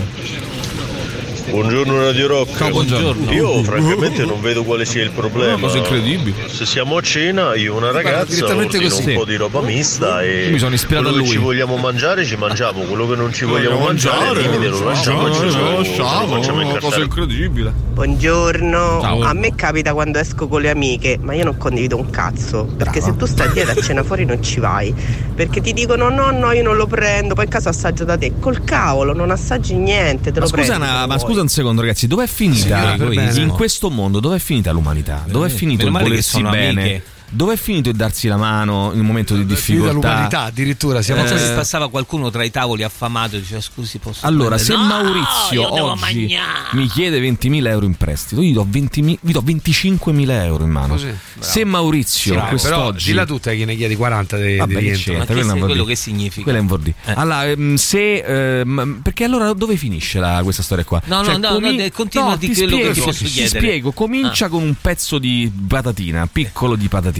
Buongiorno 1.58 2.02
Radio 2.02 2.26
Rock. 2.26 2.56
Ciao, 2.56 2.70
buongiorno. 2.70 3.30
Io 3.30 3.62
francamente 3.62 4.24
non 4.24 4.40
vedo 4.40 4.64
quale 4.64 4.84
sia 4.84 5.04
il 5.04 5.12
problema. 5.12 5.52
Una 5.54 5.60
cosa 5.60 5.78
incredibile. 5.78 6.48
Se 6.48 6.66
siamo 6.66 6.96
a 6.96 7.00
cena, 7.00 7.54
io 7.54 7.74
e 7.74 7.76
una 7.76 7.92
ragazza 7.92 8.24
direttamente 8.34 8.76
ordino 8.78 8.92
così. 8.96 9.10
un 9.10 9.14
po' 9.14 9.24
di 9.24 9.36
roba 9.36 9.60
mista 9.60 10.20
e 10.24 10.48
Mi 10.50 10.58
sono 10.58 10.74
ispirato 10.74 11.10
quello 11.10 11.18
a 11.18 11.20
che 11.20 11.26
lui. 11.28 11.36
ci 11.36 11.40
vogliamo 11.40 11.76
mangiare 11.76 12.24
ci 12.24 12.34
mangiamo, 12.34 12.80
quello 12.80 13.06
che 13.08 13.14
non 13.14 13.32
ci 13.32 13.44
vogliamo 13.44 13.78
mangiare, 13.78 14.42
mangiare, 14.48 14.68
lo 14.68 14.82
lasciamo 14.84 15.28
e 15.28 15.32
ce 15.32 15.44
lo- 15.44 15.70
lo 15.78 15.84
facciamo 16.26 16.68
una 16.68 16.80
cosa 16.80 16.98
incredibile. 17.00 17.72
Buongiorno, 17.94 18.98
Ciao. 19.00 19.20
a 19.22 19.32
me 19.34 19.54
capita 19.54 19.92
quando 19.92 20.18
esco 20.18 20.48
con 20.48 20.60
le 20.60 20.70
amiche, 20.70 21.18
ma 21.22 21.34
io 21.34 21.44
non 21.44 21.56
condivido 21.56 21.96
un 21.96 22.10
cazzo, 22.10 22.64
perché 22.76 23.00
se 23.00 23.14
tu 23.14 23.26
stai 23.26 23.46
a 23.46 23.50
dieta 23.52 23.70
a 23.70 23.80
cena 23.80 24.02
fuori 24.02 24.24
non 24.24 24.42
ci 24.42 24.58
vai, 24.58 24.92
perché 25.36 25.60
ti 25.60 25.72
dicono 25.72 26.08
no 26.08 26.32
no 26.32 26.50
io 26.50 26.64
non 26.64 26.74
lo 26.74 26.88
prendo, 26.88 27.34
poi 27.34 27.44
in 27.44 27.50
caso 27.50 27.68
assaggio 27.68 28.02
da 28.02 28.18
te, 28.18 28.32
col 28.40 28.64
cavolo 28.64 29.12
non 29.14 29.30
assaggi 29.30 29.74
niente, 29.76 30.32
te 30.32 30.40
Ma 30.40 30.46
lo 30.46 30.50
scusa, 30.50 30.74
prendi. 30.74 30.82
una- 30.84 31.00
se 31.02 31.06
ma 31.06 31.18
scusa 31.18 31.42
un 31.44 31.48
secondo, 31.48 31.80
ragazzi, 31.80 32.06
dov'è 32.06 32.26
finita 32.26 32.96
Signora 32.96 33.40
in 33.40 33.50
questo 33.50 33.90
mondo? 33.90 34.20
Dov'è 34.20 34.38
finita 34.38 34.72
l'umanità? 34.72 35.24
Dov'è 35.26 35.48
finito 35.48 35.86
il 35.86 35.92
volersi 35.92 36.42
bene? 36.42 36.80
amiche. 36.82 37.02
Dov'è 37.30 37.56
finito 37.56 37.88
il 37.88 37.96
darsi 37.96 38.28
la 38.28 38.36
mano 38.36 38.90
in 38.92 39.00
un 39.00 39.06
momento 39.06 39.34
di 39.34 39.44
difficoltà? 39.44 39.92
l'umanità, 39.92 40.42
addirittura, 40.42 41.02
siamo 41.02 41.22
Non 41.22 41.30
so 41.30 41.36
se 41.38 41.52
Eh, 41.52 41.54
passava 41.56 41.90
qualcuno 41.90 42.30
tra 42.30 42.44
i 42.44 42.50
tavoli 42.50 42.82
affamato 42.84 43.36
e 43.36 43.40
diceva 43.40 43.60
scusi 43.60 43.98
posso 43.98 44.24
Allora, 44.26 44.56
prendere?" 44.56 44.78
se 44.78 44.80
No, 44.80 44.86
Maurizio 44.86 45.82
oggi 45.82 46.38
mi 46.72 46.86
chiede 46.88 47.18
20.000 47.20 47.66
euro 47.68 47.86
in 47.86 47.94
prestito, 47.96 48.40
io 48.40 48.50
gli 48.50 48.52
do, 48.52 48.64
20.000 48.70 49.18
gli 49.20 49.32
do 49.32 49.42
25.000 49.42 50.30
euro 50.44 50.64
in 50.64 50.70
mano. 50.70 50.94
Così. 50.94 51.12
Se 51.38 51.64
Maurizio 51.64 52.32
Sì, 52.34 52.38
però 52.38 52.48
quest'oggi. 52.48 53.06
dilla 53.06 53.24
tutta 53.26 53.50
che 53.52 53.64
ne 53.64 53.74
chiedi 53.76 53.96
40 53.96 54.36
di, 54.36 54.56
Vabbè, 54.56 54.68
di 54.68 54.74
che 54.74 54.80
rientro. 54.80 55.12
Ma 55.14 55.18
che 55.24 55.32
quello 55.34 55.54
è 55.54 55.58
quello 55.58 55.84
che 55.84 55.96
significa? 55.96 56.42
Quello 56.42 56.58
è 56.58 56.60
un 56.60 56.66
vuol 56.66 56.80
dire. 56.82 56.96
Allora, 57.14 57.46
ehm, 57.46 57.74
se. 57.74 58.58
ehm, 58.60 59.00
perché 59.02 59.24
allora 59.24 59.52
dove 59.54 59.76
finisce 59.76 60.18
la- 60.20 60.40
questa 60.42 60.62
storia 60.62 60.84
qua? 60.84 61.00
No, 61.06 61.22
no, 61.22 61.36
no, 61.36 61.58
no, 61.58 61.72
de- 61.72 61.90
continua 61.90 62.36
di 62.36 62.48
ti 62.48 62.54
quello 62.54 62.76
che 62.76 62.82
spiego, 62.82 62.92
ti 62.94 63.00
posso 63.00 63.24
ti 63.24 63.30
chiedere. 63.30 63.58
spiego, 63.58 63.92
comincia 63.92 64.48
con 64.48 64.62
un 64.62 64.74
pezzo 64.80 65.18
di 65.18 65.50
patatina, 65.68 66.28
piccolo 66.30 66.76
di 66.76 66.86
patatina. 66.88 67.13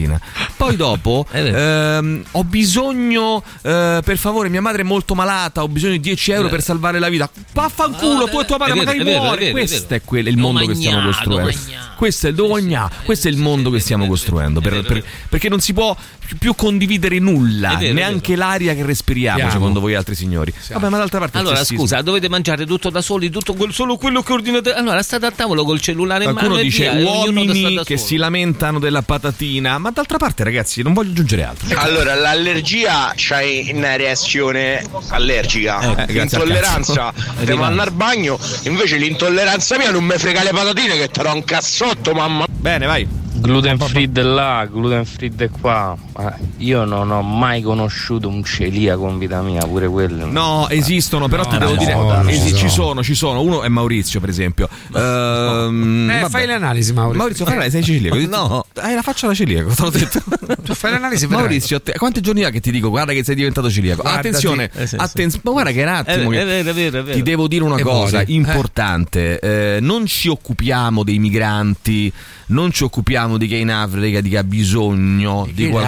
Poi 0.57 0.77
dopo 0.77 1.27
ehm, 1.33 2.25
ho 2.33 2.45
bisogno, 2.45 3.43
eh, 3.63 4.01
per 4.05 4.19
favore, 4.19 4.49
mia 4.49 4.61
madre 4.61 4.83
è 4.83 4.85
molto 4.85 5.15
malata, 5.15 5.63
ho 5.63 5.69
bisogno 5.69 5.93
di 5.93 6.01
10 6.01 6.33
euro 6.33 6.49
per 6.49 6.63
salvare 6.63 6.99
la 6.99 7.09
vita. 7.09 7.31
Vaffanculo, 7.53 8.29
tu 8.29 8.41
e 8.41 8.45
tua 8.45 8.59
madre 8.59 8.75
vero, 8.75 8.85
magari 8.85 8.99
è 9.01 9.05
vero, 9.05 9.23
muore. 9.23 9.37
è 9.37 9.39
vero, 9.39 9.49
è 9.49 9.53
Questo 9.53 9.95
è 9.95 10.03
quel- 10.03 10.27
il 10.27 10.37
mondo 10.37 10.67
che 10.67 10.75
stiamo 10.75 11.03
costruendo. 11.05 11.51
domagna. 11.53 11.93
Questo 11.97 12.27
è 12.27 12.31
il 12.31 12.35
domagna, 12.37 12.91
questo 13.05 13.29
è 13.29 13.31
il 13.31 13.37
mondo 13.37 13.71
che 13.71 13.79
stiamo 13.79 14.07
costruendo. 14.07 14.61
per- 14.61 14.83
per- 14.83 15.05
perché 15.29 15.49
non 15.49 15.61
si 15.61 15.73
può 15.73 15.97
più- 16.39 16.55
condividere 16.55 17.19
nulla, 17.19 17.77
neanche 17.77 18.35
l'aria 18.37 18.75
che 18.75 18.85
respiriamo, 18.85 19.37
Siamo. 19.39 19.53
secondo 19.53 19.81
voi 19.81 19.95
altri 19.95 20.15
signori. 20.15 20.53
Vabbè, 20.71 20.89
ma 20.89 20.99
d'altra 20.99 21.19
parte 21.21 21.39
Allora, 21.39 21.63
scusa, 21.65 22.01
dovete 22.03 22.29
mangiare 22.29 22.67
tutto 22.67 22.91
da 22.91 23.01
soli, 23.03 23.31
tutto 23.31 23.55
quel- 23.55 23.73
solo 23.73 23.97
quello 23.97 24.23
che 24.23 24.33
ordinate. 24.33 24.73
Allora, 24.73 25.03
state 25.03 25.27
a 25.27 25.31
tavolo 25.31 25.65
col 25.65 25.81
cellulare 25.81 26.25
in 26.25 26.31
Qualcuno 26.33 26.57
mano 26.57 26.61
e 26.61 26.65
dice 26.69 26.89
uomini 26.89 27.81
che 27.85 27.97
si 27.97 28.17
lamentano 28.17 28.79
della 28.79 29.03
patatina, 29.03 29.79
ma 29.85 29.91
d'altra 29.91 30.17
parte, 30.17 30.45
ragazzi, 30.45 30.81
non 30.81 30.95
voglio 30.95 31.11
aggiungere 31.11 31.45
altro. 31.45 31.79
Allora, 31.79 32.15
l'allergia 32.15 33.13
c'hai 33.15 33.71
una 33.75 33.97
reazione 33.97 34.83
allergica. 35.09 36.07
Eh, 36.07 36.13
L'intolleranza 36.15 37.13
ti 37.45 37.53
manda 37.53 37.83
al 37.83 37.93
bagno, 37.93 38.39
invece 38.63 38.97
l'intolleranza 38.97 39.77
mia 39.77 39.91
non 39.91 40.05
mi 40.05 40.17
frega 40.17 40.43
le 40.43 40.53
patatine 40.53 40.97
che 40.97 41.09
te 41.09 41.23
do 41.23 41.35
un 41.35 41.45
cazzotto, 41.45 42.15
mamma. 42.15 42.47
Bene, 42.49 42.87
vai. 42.87 43.23
Gluten 43.37 43.79
free 43.79 44.11
di 44.11 44.23
là, 44.23 44.65
gluten 44.65 45.05
free 45.05 45.29
di 45.29 45.49
qua. 45.61 45.95
Ma 46.17 46.35
io 46.59 46.85
non 46.85 47.11
ho 47.11 47.21
mai 47.21 47.61
conosciuto 47.61 48.27
un 48.27 48.43
celiaco 48.43 49.07
in 49.11 49.19
vita 49.19 49.43
mia, 49.43 49.61
pure 49.67 49.87
quello. 49.89 50.25
No, 50.25 50.67
esistono, 50.71 51.29
però 51.29 51.45
ti 51.45 51.59
no, 51.59 51.67
devo 51.67 51.77
dire, 51.77 51.93
no, 51.93 52.23
no, 52.23 52.29
esi- 52.31 52.53
no. 52.53 52.57
ci 52.57 52.69
sono, 52.71 53.03
ci 53.03 53.15
sono. 53.15 53.43
Uno 53.43 53.63
è 53.65 53.69
Maurizio, 53.69 54.19
per 54.21 54.31
esempio. 54.31 54.67
Ehm, 54.95 56.09
Eh, 56.11 56.21
vabbè. 56.21 56.31
fai 56.31 56.47
le 56.47 56.55
analisi, 56.55 56.93
Maurizio. 56.95 57.19
Maurizio, 57.19 57.45
fai 57.45 57.55
l'analisi, 57.57 57.83
sei 57.83 57.95
celiaco. 57.97 58.17
No, 58.35 58.65
hai 58.77 58.95
la 58.95 59.03
faccia 59.03 59.27
da 59.29 59.35
celiaco, 59.35 59.73
te 59.75 59.83
l'ho 59.83 59.91
detto. 59.91 60.23
fai 60.75 60.91
l'analisi. 60.93 61.27
Maurizio, 61.27 61.81
te- 61.81 61.93
quanti 61.97 62.21
giorni 62.21 62.45
ha 62.45 62.51
che 62.51 62.61
ti 62.61 62.71
dico, 62.71 62.89
guarda 62.91 63.13
che 63.13 63.23
sei 63.25 63.35
diventato 63.35 63.71
celiaco? 63.71 64.03
Guardati. 64.03 64.29
Attenzione, 64.29 64.71
Eh, 64.75 64.81
sì, 64.81 64.87
sì. 64.89 64.97
attenz- 64.99 65.41
ma 65.43 65.51
guarda 65.53 65.71
che 65.71 65.83
un 65.83 65.89
attimo. 65.89 66.33
È 66.33 66.45
vero, 66.45 66.71
è 66.71 66.75
vero, 66.75 66.99
è 66.99 67.03
vero. 67.03 67.17
Ti 67.17 67.23
devo 67.23 67.49
dire 67.49 67.65
una 67.65 67.81
cosa 67.81 68.17
muori. 68.19 68.35
importante, 68.35 69.39
eh, 69.39 69.79
non 69.81 70.07
ci 70.07 70.29
occupiamo 70.29 71.05
dei 71.05 71.19
migranti, 71.19 72.13
non 72.47 72.71
ci 72.73 72.85
occupiamo 72.85 73.39
di 73.39 73.47
chi 73.47 73.55
è 73.55 73.59
in 73.59 73.71
Africa, 73.71 74.21
di 74.21 74.29
chi 74.29 74.37
ha 74.37 74.45
bisogno 74.45 75.47
di, 75.47 75.65
chi 75.65 75.69
qual- 75.71 75.85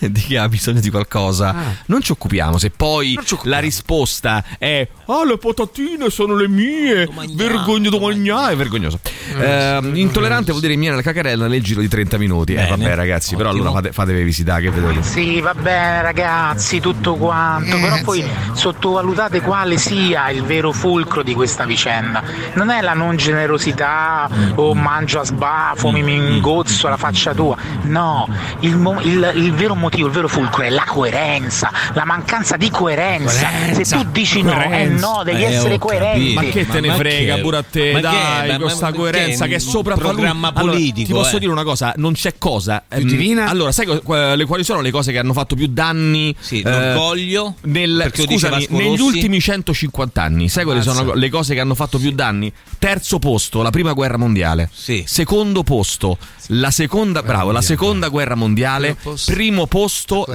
chi 0.12 0.36
ha 0.36 0.48
bisogno 0.48 0.80
di 0.80 0.90
qualcosa. 0.90 1.54
Non 1.86 2.00
ci 2.02 2.12
occupiamo. 2.12 2.58
Se 2.58 2.70
poi 2.70 3.18
la 3.44 3.58
risposta 3.58 4.44
è 4.58 4.86
"Ah, 5.06 5.24
le 5.24 5.38
patatine 5.38 6.08
sono 6.10 6.34
le 6.34 6.48
mie, 6.48 7.08
vergogno 7.34 7.90
domagna", 7.90 8.50
è 8.50 8.56
vergognoso. 8.56 8.98
Eh, 9.38 9.80
intollerante 9.94 10.50
vuol 10.50 10.62
dire 10.62 10.76
mia 10.76 10.90
nella 10.90 11.02
cacarella 11.02 11.46
nel 11.46 11.62
giro 11.62 11.80
di 11.80 11.88
30 11.88 12.18
minuti. 12.18 12.52
Eh 12.52 12.56
Bene. 12.56 12.68
vabbè 12.70 12.94
ragazzi, 12.94 13.36
però 13.36 13.50
allora 13.50 13.70
fate, 13.72 13.92
fatevi 13.92 14.22
visitare 14.22 14.62
che 14.62 14.70
vedo 14.70 14.88
lì. 14.90 15.02
Sì, 15.02 15.40
va 15.40 15.54
bene 15.54 16.02
ragazzi, 16.02 16.80
tutto 16.80 17.16
quanto, 17.16 17.78
però 17.78 18.00
poi 18.02 18.24
sottovalutate 18.52 19.40
quale 19.40 19.76
sia 19.78 20.30
il 20.30 20.42
vero 20.44 20.72
fulcro 20.72 21.22
di 21.22 21.34
questa 21.34 21.64
vicenda. 21.64 22.22
Non 22.54 22.70
è 22.70 22.80
la 22.80 22.94
non 22.94 23.16
generosità 23.16 24.28
o 24.54 24.74
mangio 24.74 25.20
a 25.20 25.24
sbafo, 25.24 25.90
mi 25.90 26.14
ingozzo 26.14 26.86
alla 26.86 26.96
faccia 26.96 27.34
tua. 27.34 27.56
No, 27.82 28.28
il, 28.60 28.76
mo- 28.76 29.00
il- 29.00 29.32
il 29.34 29.52
vero 29.52 29.74
motivo, 29.74 29.88
il 29.98 30.10
vero 30.10 30.28
fulcro 30.28 30.62
è 30.62 30.70
la 30.70 30.84
coerenza, 30.86 31.70
la 31.94 32.04
mancanza 32.04 32.56
di 32.56 32.70
coerenza. 32.70 33.48
Se 33.72 33.84
tu 33.84 34.04
dici 34.10 34.42
no, 34.42 34.52
è 34.58 34.86
no, 34.86 35.22
devi 35.24 35.42
Eh, 35.42 35.54
essere 35.54 35.78
coerente. 35.78 36.34
Ma 36.34 36.42
che 36.42 36.66
te 36.66 36.80
ne 36.80 36.92
frega 36.94 37.38
pure 37.38 37.56
a 37.58 37.62
te, 37.62 37.92
ma 37.92 37.98
è? 37.98 38.02
dai, 38.02 38.48
Ma- 38.48 38.52
ma- 38.58 38.58
questa 38.64 38.90
ma 38.90 38.96
coerenza 38.96 39.44
è? 39.44 39.48
che 39.48 39.54
è 39.56 39.58
sopra 39.58 39.94
Un 39.94 40.00
programma 40.00 40.52
Allora, 40.54 40.72
politico, 40.72 41.06
ti 41.06 41.12
posso 41.12 41.36
eh. 41.36 41.40
dire 41.40 41.52
una 41.52 41.64
cosa, 41.64 41.92
non 41.96 42.12
c'è 42.12 42.34
cosa 42.38 42.84
ehm, 42.88 43.02
divina? 43.02 43.48
Allora, 43.48 43.72
sai 43.72 43.86
quali 44.02 44.64
sono 44.64 44.80
le 44.80 44.90
cose 44.90 45.12
che 45.12 45.18
hanno 45.18 45.32
fatto 45.32 45.54
più 45.54 45.66
danni? 45.68 46.34
Sì, 46.38 46.60
eh, 46.60 47.52
nel, 47.62 47.96
perché 47.96 48.20
lo 48.22 48.26
dice 48.26 48.46
scusami, 48.48 48.66
negli 48.70 49.00
ultimi 49.00 49.40
150 49.40 50.22
anni, 50.22 50.48
sai 50.48 50.64
quali 50.64 50.82
sono 50.82 51.14
le 51.14 51.28
cose 51.28 51.54
che 51.54 51.60
hanno 51.60 51.74
fatto 51.74 51.98
più 51.98 52.10
danni? 52.12 52.52
Terzo 52.78 53.18
posto, 53.18 53.62
la 53.62 53.70
prima 53.70 53.92
guerra 53.92 54.16
mondiale. 54.16 54.70
Secondo 55.04 55.62
posto, 55.62 56.18
la 56.48 56.70
seconda, 56.70 57.22
bravo, 57.22 57.50
la 57.50 57.62
seconda 57.62 58.08
guerra 58.08 58.34
mondiale. 58.34 58.96
Primo 59.26 59.66
posto, 59.66 59.79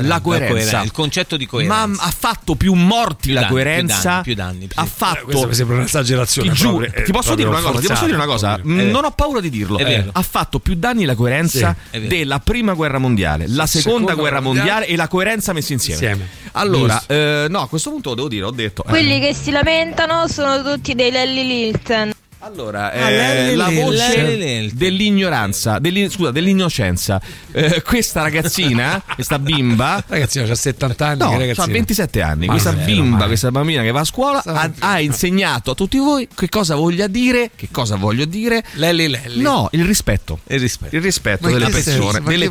la 0.01 0.19
coerenza. 0.21 0.51
coerenza, 0.53 0.81
il 0.83 0.91
concetto 0.91 1.37
di 1.37 1.45
coerenza. 1.45 1.85
Ma 1.87 2.03
ha 2.03 2.13
fatto 2.17 2.55
più 2.55 2.73
morti 2.73 3.31
la 3.31 3.41
danni, 3.41 3.51
coerenza. 3.51 4.21
più 4.21 4.33
danni, 4.35 4.65
più 4.67 4.75
danni. 4.75 4.87
Ha 4.87 4.91
fatto. 4.93 5.25
Questa 5.25 5.47
mi 5.47 5.53
sembra 5.53 5.75
un'esagerazione. 5.77 6.49
Ti, 6.49 6.55
giuro, 6.55 6.85
eh, 6.85 7.03
ti 7.03 7.11
posso 7.11 7.35
dire 7.35 7.47
una 7.49 7.61
cosa, 7.61 7.79
ti 7.79 7.87
posso 7.87 8.05
dire 8.05 8.15
una 8.17 8.25
cosa, 8.25 8.57
Mm, 8.57 8.61
proprio. 8.61 8.91
non 8.91 9.05
ho 9.05 9.11
paura 9.11 9.39
di 9.39 9.49
dirlo. 9.49 9.77
È 9.77 9.83
vero. 9.83 10.09
Ha 10.11 10.21
fatto 10.21 10.59
più 10.59 10.75
danni 10.75 11.05
la 11.05 11.15
coerenza 11.15 11.75
Sì, 11.91 12.07
della 12.07 12.39
prima 12.39 12.73
guerra 12.73 12.97
mondiale, 12.97 13.45
la 13.47 13.65
seconda, 13.65 13.99
Seconda 13.99 14.13
guerra 14.13 14.39
mondiale 14.41 14.53
mondiale 14.55 14.85
e 14.87 14.95
la 14.95 15.07
coerenza 15.07 15.53
messi 15.53 15.73
insieme. 15.73 15.99
Insieme. 16.01 16.29
Allora, 16.53 17.03
eh, 17.07 17.47
no, 17.49 17.61
a 17.61 17.67
questo 17.67 17.89
punto 17.89 18.09
lo 18.09 18.15
devo 18.15 18.27
dire, 18.27 18.45
ho 18.45 18.51
detto. 18.51 18.83
eh. 18.85 18.89
Quelli 18.89 19.19
che 19.19 19.33
si 19.33 19.51
lamentano 19.51 20.27
sono 20.27 20.61
tutti 20.63 20.93
dei 20.95 21.11
Lelly 21.11 21.45
Lilton. 21.45 22.13
Allora, 22.45 22.91
Ah, 22.91 23.09
eh, 23.09 23.55
la 23.55 23.69
voce 23.71 24.69
dell'ignoranza, 24.71 25.79
dell'in- 25.79 26.11
scusa, 26.11 26.29
dell'innocenza. 26.29 27.19
Eh, 27.51 27.81
questa 27.81 28.21
ragazzina, 28.21 29.01
questa 29.15 29.39
bimba, 29.39 30.03
Ragazzina, 30.07 30.51
ha 30.51 30.53
70 30.53 31.07
anni. 31.07 31.17
no, 31.21 31.31
ha 31.31 31.37
ragazzina. 31.39 31.65
27 31.65 32.21
anni. 32.21 32.45
Ma 32.45 32.51
questa 32.51 32.73
zero, 32.73 32.85
bimba, 32.85 33.17
mai. 33.17 33.27
questa 33.27 33.49
bambina 33.49 33.81
che 33.81 33.89
va 33.89 34.01
a 34.01 34.03
scuola 34.03 34.43
ha, 34.45 34.71
ha 34.77 34.99
insegnato 34.99 35.71
a 35.71 35.73
tutti 35.73 35.97
voi 35.97 36.27
che 36.35 36.47
cosa 36.47 36.75
voglia 36.75 37.07
dire, 37.07 37.49
che 37.55 37.69
cosa 37.71 37.95
voglio 37.95 38.25
dire. 38.25 38.63
Lelli 38.73 39.07
Lelli. 39.07 39.41
No, 39.41 39.67
il 39.71 39.83
rispetto. 39.83 40.41
Il 40.45 40.59
rispetto. 40.59 40.95
Il 40.95 41.01
rispetto 41.01 41.45
Ma 41.47 41.49
in 41.49 41.57
delle 41.57 41.71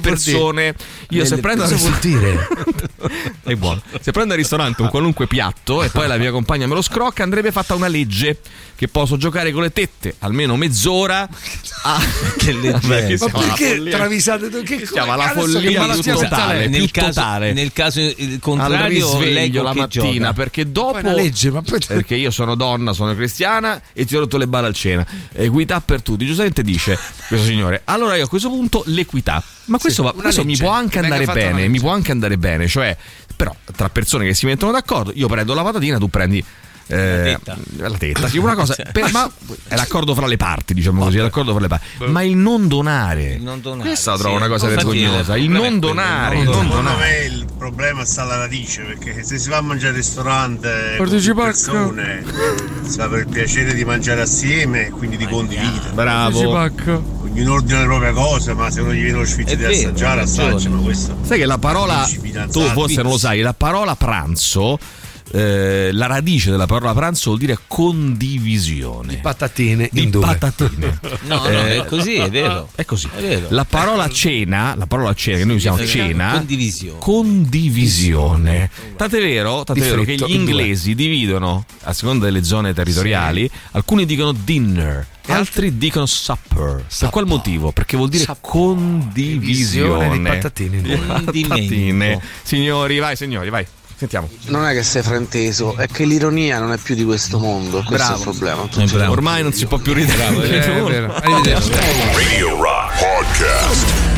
persone, 0.01 0.74
Ma. 0.76 0.86
Io 1.11 1.24
se 1.24 1.36
prendo 1.38 1.62
cosa 1.62 1.76
vuol 1.76 1.99
dire? 2.01 2.49
è 3.45 3.55
buono. 3.55 3.80
Se 4.01 4.11
prendo 4.11 4.32
al 4.32 4.40
ristorante 4.40 4.82
un 4.82 4.88
qualunque 4.88 5.28
piatto 5.28 5.84
e 5.84 5.88
poi 5.88 6.09
la 6.09 6.16
mia 6.16 6.32
compagna 6.32 6.66
me 6.66 6.74
lo 6.74 6.82
scrocca, 6.82 7.22
andrebbe 7.22 7.53
fatta 7.53 7.76
una 7.76 7.86
legge 7.86 8.40
che 8.74 8.88
posso 8.88 9.16
giocare 9.16 9.53
con 9.53 9.62
le 9.62 9.72
tette 9.85 10.14
almeno 10.20 10.57
mezz'ora. 10.57 11.28
A... 11.82 12.01
che 12.39 12.53
leggenda. 12.53 13.28
Ma 13.32 13.39
perché 13.39 13.82
travisate 13.91 14.62
che 14.62 14.82
chiama 14.82 15.16
la 15.16 15.30
follia 15.30 15.95
più 15.95 16.12
totale, 16.12 16.68
più 16.68 16.78
nel 16.78 16.91
caso, 16.91 17.09
totale. 17.09 17.53
nel 17.53 17.72
caso 17.72 18.01
il 18.01 18.32
al 18.35 18.39
contrario, 18.41 19.09
con 19.09 19.51
la 19.62 19.74
mattina 19.74 20.28
gioca? 20.28 20.32
perché 20.32 20.70
dopo 20.70 20.99
una 20.99 21.12
legge, 21.12 21.51
ma 21.51 21.62
poi 21.62 21.80
perché 21.87 22.14
io 22.14 22.30
sono 22.30 22.55
donna, 22.55 22.93
sono 22.93 23.14
cristiana 23.14 23.80
e 23.93 24.05
ti 24.05 24.16
ho 24.16 24.20
rotto 24.20 24.39
le 24.39 24.47
balle 24.47 24.68
al 24.68 24.74
cena. 24.74 25.07
Equità 25.32 25.80
per 25.80 26.03
tutti. 26.03 26.26
Giustamente 26.26 26.62
dice 26.62 26.99
questo 27.28 27.47
signore. 27.47 27.82
Allora 27.85 28.16
io 28.16 28.24
a 28.24 28.28
questo 28.28 28.49
punto 28.49 28.82
l'equità. 28.87 29.43
Ma 29.66 29.78
questo, 29.78 30.03
va- 30.03 30.12
una 30.12 30.22
questo 30.22 30.45
mi 30.45 30.57
può 30.57 30.70
anche 30.70 30.99
andare 30.99 31.24
bene, 31.26 31.68
mi 31.68 31.80
può 31.80 31.91
anche 31.91 32.12
andare 32.12 32.37
bene, 32.37 32.68
cioè 32.68 32.97
però 33.37 33.55
tra 33.74 33.89
persone 33.89 34.24
che 34.24 34.35
si 34.35 34.47
mettono 34.47 34.72
d'accordo, 34.72 35.12
io 35.14 35.26
prendo 35.26 35.55
la 35.55 35.62
patatina, 35.62 35.99
tu 35.99 36.09
prendi 36.09 36.45
eh, 36.87 37.39
la 37.76 37.91
tetta, 37.97 38.28
sì, 38.28 38.39
una 38.39 38.55
cosa, 38.55 38.74
per- 38.93 39.11
ma 39.12 39.30
è 39.68 39.74
l'accordo 39.74 40.14
fra 40.14 40.26
le 40.26 40.37
parti, 40.37 40.74
diciamo 40.74 41.05
così, 41.05 41.18
è 41.18 41.20
l'accordo 41.20 41.53
fra 41.53 41.61
le 41.61 41.68
parti. 41.68 41.87
Ma 42.07 42.22
il 42.22 42.37
non 42.37 42.68
donare, 42.68 43.39
non 43.39 43.61
donare, 43.61 43.89
questa 43.89 44.11
la 44.12 44.16
sì. 44.16 44.22
trovo 44.22 44.37
una 44.37 44.49
cosa 44.49 44.66
vergognosa. 44.68 45.37
Il 45.37 45.45
il 45.45 45.51
non 45.51 45.78
donare, 45.78 46.37
il 46.37 46.43
il 46.43 46.49
non 46.49 46.68
donare. 46.68 46.99
me 46.99 47.24
il 47.24 47.47
problema 47.57 48.05
sta 48.05 48.22
alla 48.22 48.37
radice 48.37 48.82
perché 48.82 49.22
se 49.22 49.39
si 49.39 49.49
va 49.49 49.59
a 49.59 49.61
mangiare 49.61 49.91
al 49.91 49.95
ristorante 49.97 50.95
Partecipacca. 50.97 51.47
persone 51.47 52.24
si 52.87 52.99
fa 52.99 53.09
per 53.09 53.20
il 53.20 53.28
piacere 53.28 53.74
di 53.74 53.85
mangiare 53.85 54.20
assieme 54.22 54.87
e 54.87 54.91
quindi 54.91 55.16
di 55.16 55.26
condividere. 55.26 55.93
Bravo. 55.93 56.70
Ognuno 57.35 57.55
ordina 57.55 57.80
le 57.80 57.87
proprie 57.87 58.12
cose, 58.12 58.55
ma 58.55 58.70
se 58.70 58.80
non 58.82 58.93
gli 58.93 59.03
viene 59.03 59.18
lo 59.18 59.24
sfizio 59.24 59.57
di 59.57 59.64
assaggiare, 59.64 60.20
assaggia, 60.20 60.68
ma 60.68 60.78
questo. 60.78 61.16
Sai 61.22 61.39
che 61.39 61.47
la 61.47 61.59
parola, 61.59 62.09
tu 62.51 62.61
forse 62.61 63.03
non 63.03 63.12
lo 63.12 63.18
sai, 63.18 63.41
la 63.41 63.55
parola 63.55 63.97
pranzo, 63.97 64.78
eh, 65.35 65.91
la 65.93 66.07
radice 66.07 66.51
della 66.53 66.66
parola 66.66 66.93
pranzo 66.95 67.30
vuol 67.30 67.39
dire 67.41 67.59
condivisione. 67.66 69.16
Patatine 69.16 69.89
Di 69.91 70.03
in 70.05 70.11
due. 70.11 70.22
patatine. 70.24 71.01
No, 71.24 71.37
no, 71.37 71.49
Eh, 71.49 71.80
è 71.80 71.85
così, 71.87 72.16
è 72.16 72.30
vero. 72.30 72.68
È 72.74 72.85
così. 72.85 73.09
È 73.14 73.20
vero. 73.20 73.47
La 73.51 73.64
parola 73.64 74.09
cena, 74.09 74.74
la 74.76 74.87
parola 74.87 75.12
cena 75.14 75.39
che 75.39 75.45
noi 75.45 75.57
usiamo 75.57 75.85
cena, 75.87 76.32
condivisione. 76.35 76.99
condivisione. 77.01 78.70
Tant'è 78.97 79.18
vero, 79.20 79.64
tant'è 79.64 79.80
Di 79.82 79.89
vero 79.89 80.03
che 80.05 80.14
gli 80.16 80.24
in 80.35 80.45
due. 80.45 80.95
dividono 80.95 81.64
a 81.82 81.93
seconda 81.93 82.26
delle 82.26 82.45
zone 82.45 82.72
territoriali, 82.74 83.49
alcuni 83.72 84.05
dicono 84.07 84.32
dinner, 84.32 85.07
altri 85.26 85.76
dicono 85.78 86.07
supper. 86.07 86.85
Per 86.99 87.11
qual 87.11 87.26
motivo? 87.26 87.72
Perché 87.72 87.97
vuol 87.97 88.09
dire 88.11 88.24
condivisione 88.41 90.09
Divisione 90.09 90.11
di 90.18 90.22
patatine. 90.22 90.80
Di 91.32 91.43
patatine. 91.47 92.20
Signori, 92.43 92.99
vai 92.99 93.16
signori, 93.16 93.49
vai. 93.51 93.66
Sentiamo. 93.97 94.28
Non 94.47 94.66
è 94.66 94.72
che 94.72 94.82
sei 94.82 95.03
frainteso, 95.03 95.76
è 95.76 95.86
che 95.86 96.05
l'ironia 96.05 96.59
non 96.59 96.72
è 96.72 96.78
più 96.78 96.95
di 96.95 97.05
questo 97.05 97.38
mondo. 97.38 97.82
Questo 97.84 97.95
Bravo. 97.95 98.14
è 98.14 98.18
il 98.18 98.22
problema. 98.22 98.68
Eh, 98.76 98.86
bravo. 98.86 99.12
Ormai 99.12 99.42
non 99.42 99.53
si 99.53 99.66
può 99.66 99.78
più 99.78 99.92
ridere. 99.92 100.16
Bravo, 100.16 100.40
è 100.42 100.49
vero, 100.49 100.86
è 100.86 100.90
vero. 100.90 101.14
Arrivederci. 101.14 101.70
Radio 102.14 102.61
Rock 102.61 102.99
Podcast. 102.99 104.13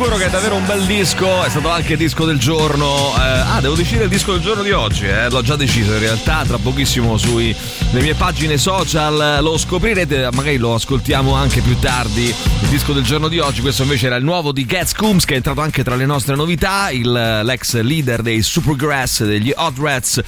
Vi 0.00 0.06
assicuro 0.06 0.24
che 0.24 0.30
è 0.30 0.32
davvero 0.32 0.56
un 0.56 0.64
bel 0.64 0.86
disco, 0.86 1.44
è 1.44 1.50
stato 1.50 1.68
anche 1.68 1.94
disco 1.94 2.24
del 2.24 2.38
giorno. 2.38 3.12
eh, 3.18 3.20
ah, 3.20 3.60
devo 3.60 3.74
decidere 3.74 4.04
il 4.04 4.10
disco 4.10 4.32
del 4.32 4.40
giorno 4.40 4.62
di 4.62 4.70
oggi, 4.70 5.04
eh, 5.04 5.28
l'ho 5.28 5.42
già 5.42 5.56
deciso 5.56 5.92
in 5.92 5.98
realtà, 5.98 6.42
tra 6.46 6.56
pochissimo 6.56 7.18
sulle 7.18 7.54
mie 7.90 8.14
pagine 8.14 8.56
social 8.56 9.40
lo 9.42 9.58
scoprirete, 9.58 10.30
magari 10.32 10.56
lo 10.56 10.72
ascoltiamo 10.72 11.34
anche 11.34 11.60
più 11.60 11.78
tardi, 11.78 12.34
il 12.62 12.68
disco 12.68 12.94
del 12.94 13.02
giorno 13.02 13.28
di 13.28 13.40
oggi. 13.40 13.60
Questo 13.60 13.82
invece 13.82 14.06
era 14.06 14.16
il 14.16 14.24
nuovo 14.24 14.52
di 14.52 14.64
Gats 14.64 14.94
Coombs 14.94 15.26
che 15.26 15.34
è 15.34 15.36
entrato 15.36 15.60
anche 15.60 15.84
tra 15.84 15.96
le 15.96 16.06
nostre 16.06 16.34
novità, 16.34 16.88
il, 16.90 17.40
l'ex 17.44 17.78
leader 17.82 18.22
dei 18.22 18.40
Supergrass, 18.40 19.24
degli 19.24 19.52
Hot 19.54 19.78
Rats 19.78 20.22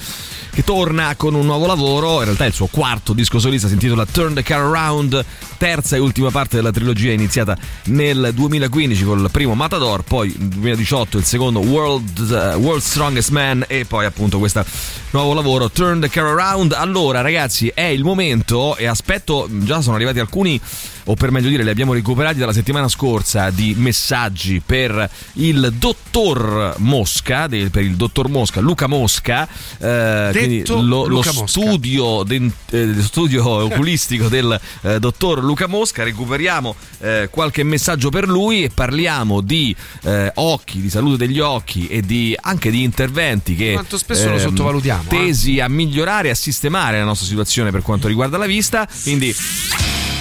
che 0.53 0.63
torna 0.63 1.15
con 1.15 1.33
un 1.33 1.45
nuovo 1.45 1.65
lavoro, 1.65 2.19
in 2.19 2.25
realtà 2.25 2.43
è 2.43 2.47
il 2.47 2.53
suo 2.53 2.67
quarto 2.67 3.13
disco 3.13 3.39
solista, 3.39 3.67
si 3.67 3.73
intitola 3.73 4.05
Turn 4.05 4.35
the 4.35 4.43
Car 4.43 4.61
Around, 4.61 5.25
terza 5.57 5.95
e 5.95 5.99
ultima 5.99 6.29
parte 6.29 6.57
della 6.57 6.71
trilogia 6.71 7.11
iniziata 7.11 7.57
nel 7.85 8.31
2015 8.33 9.03
col 9.03 9.29
primo 9.31 9.55
Matador, 9.55 10.03
poi 10.03 10.33
nel 10.37 10.49
2018 10.49 11.17
il 11.17 11.23
secondo 11.23 11.59
World, 11.59 12.31
eh, 12.31 12.53
World's 12.55 12.87
Strongest 12.89 13.31
Man 13.31 13.65
e 13.67 13.85
poi 13.85 14.05
appunto 14.05 14.37
questo 14.37 14.63
nuovo 15.11 15.33
lavoro 15.33 15.71
Turn 15.71 15.99
the 15.99 16.09
Car 16.09 16.25
Around. 16.25 16.73
Allora 16.73 17.21
ragazzi 17.21 17.71
è 17.73 17.85
il 17.85 18.03
momento 18.03 18.75
e 18.77 18.85
aspetto, 18.85 19.47
già 19.49 19.81
sono 19.81 19.95
arrivati 19.95 20.19
alcuni 20.19 20.59
o 21.05 21.15
per 21.15 21.31
meglio 21.31 21.49
dire 21.49 21.63
li 21.63 21.69
abbiamo 21.69 21.93
recuperati 21.93 22.39
dalla 22.39 22.53
settimana 22.53 22.87
scorsa 22.87 23.49
di 23.49 23.73
messaggi 23.77 24.61
per 24.65 25.09
il 25.33 25.73
dottor 25.77 26.75
Mosca, 26.77 27.47
del- 27.47 27.71
per 27.71 27.83
il 27.83 27.95
dottor 27.95 28.29
Mosca, 28.29 28.61
Luca 28.61 28.87
Mosca, 28.87 29.47
eh, 29.79 30.29
quindi 30.45 30.87
lo, 30.87 31.05
lo 31.07 31.21
studio, 31.21 32.23
den- 32.23 32.51
eh, 32.71 32.95
studio 33.01 33.47
oculistico 33.65 34.27
del 34.27 34.59
eh, 34.81 34.99
dottor 34.99 35.43
Luca 35.43 35.67
Mosca, 35.67 36.03
recuperiamo 36.03 36.75
eh, 36.99 37.27
qualche 37.31 37.63
messaggio 37.63 38.09
per 38.09 38.27
lui 38.27 38.63
e 38.63 38.69
parliamo 38.69 39.41
di 39.41 39.75
eh, 40.03 40.31
occhi, 40.35 40.81
di 40.81 40.89
salute 40.89 41.25
degli 41.25 41.39
occhi 41.39 41.87
e 41.87 42.01
di, 42.01 42.35
anche 42.39 42.69
di 42.71 42.83
interventi 42.83 43.55
che 43.55 43.73
Quanto 43.73 43.97
spesso 43.97 44.27
lo 44.29 44.35
ehm, 44.35 44.41
sottovalutiamo, 44.41 45.03
eh? 45.03 45.07
tesi 45.07 45.59
a 45.59 45.67
migliorare 45.67 46.27
e 46.27 46.31
a 46.31 46.35
sistemare 46.35 46.99
la 46.99 47.05
nostra 47.05 47.27
situazione 47.27 47.71
per 47.71 47.81
quanto 47.81 48.07
riguarda 48.07 48.37
la 48.37 48.45
vista. 48.45 48.87
Quindi 49.03 49.33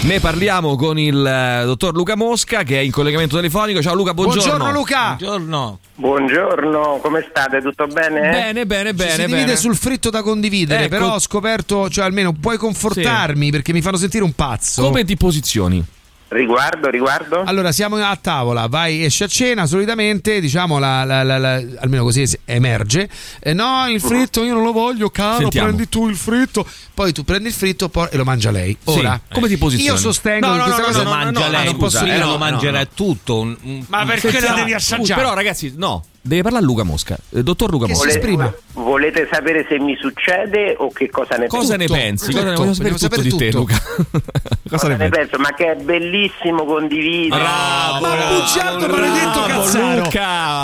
ne 0.05 0.19
parliamo 0.19 0.75
con 0.77 0.99
il 0.99 1.25
eh, 1.25 1.63
dottor 1.65 1.95
Luca 1.95 2.17
Mosca 2.17 2.65
che 2.65 2.79
è 2.79 2.83
in 2.83 2.91
collegamento 2.91 3.37
telefonico. 3.37 3.81
Ciao 3.81 3.95
Luca, 3.95 4.15
buongiorno. 4.15 4.43
Buongiorno 4.57 4.73
Luca. 4.73 5.17
Buongiorno. 5.19 5.79
Buongiorno, 5.95 6.99
come 7.01 7.27
state? 7.29 7.61
Tutto 7.63 7.87
bene? 7.87 8.21
Bene, 8.31 8.67
bene, 8.67 8.91
Ci 8.91 8.95
bene. 8.97 9.11
si 9.11 9.25
divide 9.27 9.45
bene. 9.45 9.57
sul 9.57 9.77
fritto 9.77 10.11
da 10.11 10.23
condividere, 10.23 10.85
Ecco. 10.85 10.97
però 10.97 11.15
ho 11.15 11.19
scoperto, 11.21 11.89
cioè 11.89 12.05
almeno 12.05 12.33
puoi 12.33 12.57
confortarmi 12.57 13.51
perché 13.51 13.73
mi 13.73 13.81
fanno 13.83 13.97
sentire 13.97 14.25
un 14.25 14.33
pazzo. 14.33 14.83
Come 14.83 15.05
ti 15.05 15.17
posizioni? 15.17 15.85
Riguardo, 16.33 16.89
riguardo? 16.89 17.43
Allora, 17.45 17.73
siamo 17.73 17.97
a 17.97 18.17
tavola, 18.17 18.67
vai, 18.67 19.05
esci 19.05 19.23
a 19.23 19.27
cena, 19.27 19.67
solitamente, 19.67 20.41
diciamo, 20.41 20.79
la- 20.79 21.05
la- 21.05 21.23
la- 21.23 21.37
la- 21.37 21.63
almeno 21.81 22.05
così 22.05 22.25
emerge. 22.47 23.07
Eh, 23.41 23.53
no, 23.53 23.87
il 23.89 24.01
fritto 24.01 24.43
io 24.43 24.55
non 24.55 24.63
lo 24.63 24.73
voglio, 24.73 25.11
caro, 25.11 25.41
Sentiamo. 25.41 25.67
prendi 25.69 25.89
tu 25.91 26.09
il 26.09 26.17
fritto. 26.17 26.67
Poi 26.95 27.13
tu 27.13 27.23
prendi 27.25 27.49
il 27.49 27.55
fritto 27.55 27.91
poi- 27.91 28.09
e 28.11 28.17
lo 28.17 28.25
mangia 28.25 28.51
lei. 28.51 28.75
Ora, 28.85 29.21
Sì. 29.29 29.35
Come 29.35 29.49
ti 29.49 29.59
posizioni? 29.59 29.91
Io 29.95 30.01
sostengo 30.01 30.47
No, 30.47 30.53
che 30.53 30.59
no, 30.59 30.65
questa 30.65 30.81
no, 30.81 30.87
cosa 30.87 31.03
no, 31.03 31.11
no, 31.11 31.17
mangia 31.17 31.41
no, 31.45 31.51
lei, 31.51 31.65
non 31.67 31.77
posso 31.77 32.03
dire, 32.05 32.17
eh, 32.17 32.19
lo 32.19 32.27
no, 32.27 32.39
mangerà 32.39 32.79
no. 32.79 32.89
tutto. 32.95 33.39
un- 33.41 33.57
un- 33.63 33.85
Ma 33.89 34.05
perché 34.07 34.41
la 34.41 34.53
devi 34.55 34.73
assaggiare? 34.73 35.21
Però 35.21 35.35
ragazzi, 35.35 35.75
no, 35.77 36.03
deve 36.23 36.43
parlare 36.43 36.65
Luca 36.65 36.83
Mosca. 36.85 37.17
Eh, 37.31 37.43
dottor 37.43 37.71
Luca 37.71 37.87
Che 37.87 37.95
si 37.95 38.05
Mosca. 38.05 38.19
esprima. 38.19 38.55
Volete 38.75 39.29
sapere 39.31 39.67
se 39.69 39.79
mi 39.79 39.97
succede 40.01 40.75
o 40.79 40.91
che 40.93 41.11
cosa 41.11 41.37
ne 41.37 41.47
Cosa 41.49 41.77
ne 41.77 41.87
pensi? 41.87 42.27
tutto, 42.31 42.39
Cosa 42.39 42.51
ne 42.51 42.57
voglio 42.57 42.73
sapere 42.75 42.91
vogliamo 42.95 42.99
tutto 42.99 43.15
sapere 43.15 43.23
di 43.23 43.37
te, 43.37 43.51
tutto. 43.51 43.59
Luca? 43.59 44.21
Cosa 44.73 44.89
ne 44.89 44.97
Ne 44.97 45.09
pensi? 45.09 45.19
penso, 45.29 45.39
ma 45.43 45.55
che 45.55 45.73
è 45.73 45.75
bellissimo 45.77 46.65
condividere. 46.65 47.43
Bravo, 47.43 48.07
Ma 48.07 48.39
bugiardo 48.41 48.89
maledetto 48.89 49.43
cazzaro! 49.47 50.03
Luca! 50.05 50.21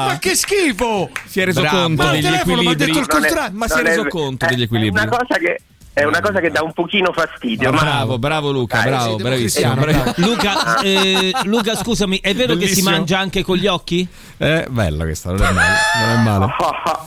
Ma 0.06 0.16
che 0.18 0.34
schifo! 0.34 1.10
Si 1.26 1.40
è 1.40 1.44
reso 1.44 1.60
Bravo. 1.60 1.76
conto 1.82 2.02
Ma 2.04 2.10
degli 2.12 2.22
telefono 2.22 2.62
mi 2.62 2.66
ha 2.68 2.70
equilibri. 2.72 2.86
detto 2.86 2.98
il 3.00 3.06
contrario. 3.06 3.58
Ma 3.58 3.68
si 3.68 3.78
è 3.78 3.82
reso 3.82 4.04
conto 4.06 4.46
degli 4.46 4.62
equilibri. 4.62 5.00
È 5.00 5.06
una 5.06 5.16
cosa 5.16 5.36
che, 5.38 5.60
è 6.00 6.04
una 6.04 6.20
cosa 6.20 6.40
che 6.40 6.50
dà 6.50 6.62
un 6.62 6.72
pochino 6.72 7.12
fastidio. 7.12 7.70
ma- 7.72 7.80
Bravo, 7.80 8.18
bravo 8.18 8.50
Luca, 8.52 8.78
Dai, 8.78 8.86
bravo, 8.88 9.16
sì, 9.16 9.22
bravissimo. 9.22 9.74
democristiano, 9.74 10.12
bravi- 10.14 10.22
Luca, 10.22 10.80
eh, 10.82 11.32
Luca, 11.44 11.74
scusami, 11.76 12.20
è 12.20 12.34
vero 12.34 12.54
che 12.54 12.60
si 12.66 12.66
Bellissimo. 12.82 12.90
mangia 12.90 13.18
anche 13.18 13.42
con 13.42 13.56
gli 13.56 13.66
occhi? 13.66 14.06
Eh, 14.38 14.66
bella 14.68 15.04
questa, 15.04 15.30
non 15.32 15.42
è 15.42 15.52
male. 15.52 15.68
Non 16.00 16.10
è 16.10 16.22
male. 16.22 16.54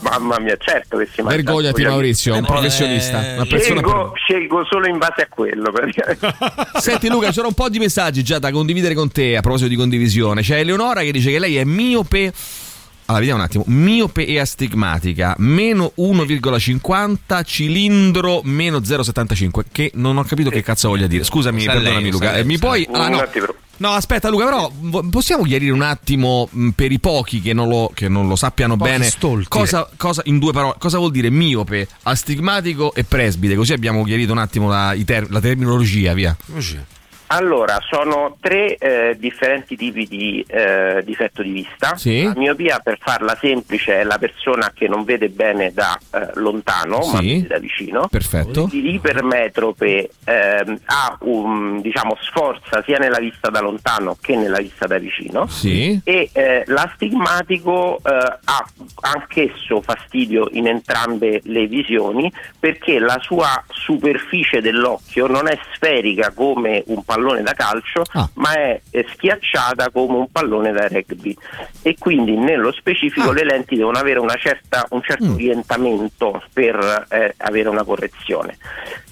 mamma 0.02 0.38
mia, 0.40 0.56
certo 0.58 0.98
che 0.98 1.08
si 1.12 1.22
mangia. 1.22 1.36
Vergognati 1.36 1.82
Maurizio, 1.84 2.34
un 2.34 2.42
Eh, 2.44 2.46
professionista, 2.46 3.18
una 3.18 3.46
persona 3.46 3.60
Scelgo, 3.80 4.12
scelgo 4.14 4.64
solo 4.68 4.86
in 4.88 4.98
base 4.98 5.22
a 5.22 5.26
quello. 5.28 5.72
Senti 6.78 7.08
Luca, 7.08 7.30
c'era 7.30 7.46
un 7.46 7.54
po' 7.54 7.68
di 7.68 7.78
messaggi 7.78 8.22
già 8.22 8.38
da 8.38 8.50
condividere 8.50 8.94
con 8.94 9.10
te 9.10 9.36
a 9.36 9.40
proposito 9.40 9.68
di 9.68 9.76
condivisione. 9.76 10.42
C'è 10.42 10.58
Eleonora 10.58 11.00
che 11.02 11.12
dice 11.12 11.30
che 11.30 11.38
lei 11.38 11.56
è 11.56 11.64
miope. 11.64 12.32
Allora, 13.12 13.18
vediamo 13.18 13.40
un 13.40 13.44
attimo. 13.46 13.64
Miope 13.66 14.26
e 14.26 14.38
astigmatica, 14.40 15.34
meno 15.38 15.92
1,50, 15.98 17.44
cilindro 17.44 18.40
meno 18.44 18.78
0,75. 18.78 19.64
Che 19.70 19.90
non 19.94 20.16
ho 20.16 20.24
capito 20.24 20.50
che 20.50 20.62
cazzo 20.62 20.88
voglia 20.88 21.06
dire. 21.06 21.24
Scusami, 21.24 21.62
Sa 21.62 21.72
perdonami 21.72 22.02
lei, 22.02 22.10
Luca. 22.10 22.26
sa 22.26 22.32
lei, 22.32 22.40
Eh, 22.40 22.44
mi 22.44 22.58
puoi. 22.58 22.88
Ah, 22.92 23.08
no. 23.08 23.16
Non 23.16 23.24
ti 23.24 23.30
preoccupare. 23.38 23.60
No, 23.78 23.88
aspetta 23.90 24.28
Luca, 24.28 24.44
però 24.44 24.70
possiamo 25.10 25.42
chiarire 25.42 25.72
un 25.72 25.82
attimo 25.82 26.48
mh, 26.50 26.68
per 26.70 26.92
i 26.92 27.00
pochi 27.00 27.40
che 27.40 27.52
non 27.52 27.68
lo, 27.68 27.90
che 27.92 28.08
non 28.08 28.28
lo 28.28 28.36
sappiano 28.36 28.76
Pochi 28.76 28.90
bene 28.90 29.04
stolti. 29.06 29.48
cosa, 29.48 29.88
cosa- 29.96 30.22
in 30.26 30.38
due 30.38 30.52
parole, 30.52 30.74
cosa 30.78 30.98
vuol 30.98 31.10
dire 31.10 31.30
miope, 31.30 31.88
astigmatico 32.02 32.94
e 32.94 33.02
presbite, 33.02 33.56
così 33.56 33.72
abbiamo 33.72 34.04
chiarito 34.04 34.30
un 34.30 34.38
attimo 34.38 34.68
la, 34.68 34.92
i 34.92 35.04
ter- 35.04 35.28
la 35.30 35.40
terminologia, 35.40 36.12
via. 36.14 36.36
Allora, 37.34 37.78
sono 37.80 38.36
tre 38.40 38.76
eh, 38.76 39.16
differenti 39.18 39.74
tipi 39.74 40.06
di 40.06 40.44
eh, 40.46 41.00
difetto 41.02 41.42
di 41.42 41.50
vista. 41.50 41.96
Sì. 41.96 42.24
La 42.24 42.34
miopia, 42.36 42.78
per 42.80 42.98
farla 43.00 43.34
semplice, 43.40 44.00
è 44.00 44.04
la 44.04 44.18
persona 44.18 44.70
che 44.74 44.86
non 44.86 45.04
vede 45.04 45.30
bene 45.30 45.72
da 45.72 45.98
eh, 46.12 46.28
lontano, 46.34 46.98
ma 46.98 47.20
Sì. 47.20 47.36
vede 47.36 47.46
da 47.46 47.58
vicino. 47.58 48.06
Perfetto. 48.10 48.68
L'ipermetrope 48.70 50.10
ehm, 50.24 50.78
ha 50.84 51.16
un, 51.20 51.80
diciamo, 51.80 52.18
sforza 52.20 52.82
sia 52.84 52.98
nella 52.98 53.18
vista 53.18 53.48
da 53.48 53.60
lontano 53.60 54.18
che 54.20 54.36
nella 54.36 54.58
vista 54.58 54.86
da 54.86 54.98
vicino. 54.98 55.46
Sì. 55.46 55.98
E 56.04 56.28
eh, 56.34 56.64
l'astigmatico 56.66 57.96
eh, 58.04 58.10
ha 58.10 58.66
anch'esso 59.00 59.80
fastidio 59.80 60.48
in 60.52 60.66
entrambe 60.66 61.40
le 61.44 61.66
visioni 61.66 62.30
perché 62.58 62.98
la 62.98 63.18
sua 63.22 63.64
superficie 63.68 64.60
dell'occhio 64.60 65.26
non 65.26 65.48
è 65.48 65.58
sferica 65.72 66.30
come 66.34 66.82
un 66.88 67.02
pallone 67.02 67.20
da 67.42 67.52
calcio, 67.54 68.02
ma 68.34 68.52
è 68.54 68.80
eh, 68.90 69.06
schiacciata 69.14 69.90
come 69.90 70.16
un 70.16 70.30
pallone 70.30 70.72
da 70.72 70.88
rugby. 70.88 71.34
E 71.82 71.96
quindi 71.98 72.36
nello 72.36 72.72
specifico 72.72 73.32
le 73.32 73.44
lenti 73.44 73.76
devono 73.76 73.98
avere 73.98 74.18
una 74.18 74.34
certa- 74.36 74.86
un 74.90 75.02
certo 75.02 75.32
orientamento 75.32 76.42
per 76.52 77.06
eh, 77.10 77.34
avere 77.38 77.68
una 77.68 77.84
correzione. 77.84 78.56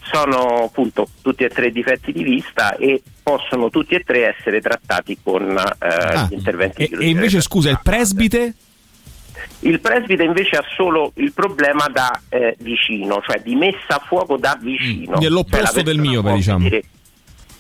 Sono 0.03 0.65
appunto 0.65 1.09
tutti 1.23 1.45
e 1.45 1.49
tre 1.49 1.71
difetti 1.71 2.11
di 2.13 2.25
vista 2.25 2.75
e 2.77 3.01
possono 3.23 3.71
tutti 3.71 3.95
e 3.95 4.01
tre 4.01 4.35
essere 4.37 4.61
trattati 4.61 5.17
con 5.23 5.43
eh, 5.57 6.27
gli 6.29 6.33
interventi 6.35 6.83
E, 6.83 6.87
chirurgici. 6.87 7.09
e 7.09 7.15
invece 7.15 7.41
scusa, 7.41 7.71
il 7.71 7.79
presbite? 7.83 8.55
Il 9.61 9.79
presbite 9.81 10.23
invece 10.25 10.57
ha 10.57 10.65
solo 10.75 11.13
il 11.17 11.33
problema 11.33 11.87
da 11.93 12.21
eh, 12.29 12.57
vicino, 12.61 13.23
cioè 13.25 13.41
di 13.41 13.55
messa 13.55 13.97
a 13.97 14.03
fuoco 14.05 14.37
da 14.37 14.59
vicino. 14.61 15.13
È 15.17 15.21
Cioè, 15.21 15.29
la 15.29 15.35
l'opposto 15.35 15.83
del 15.83 16.01
può 16.01 16.35
diciamo. 16.35 16.59
vedere- 16.65 16.85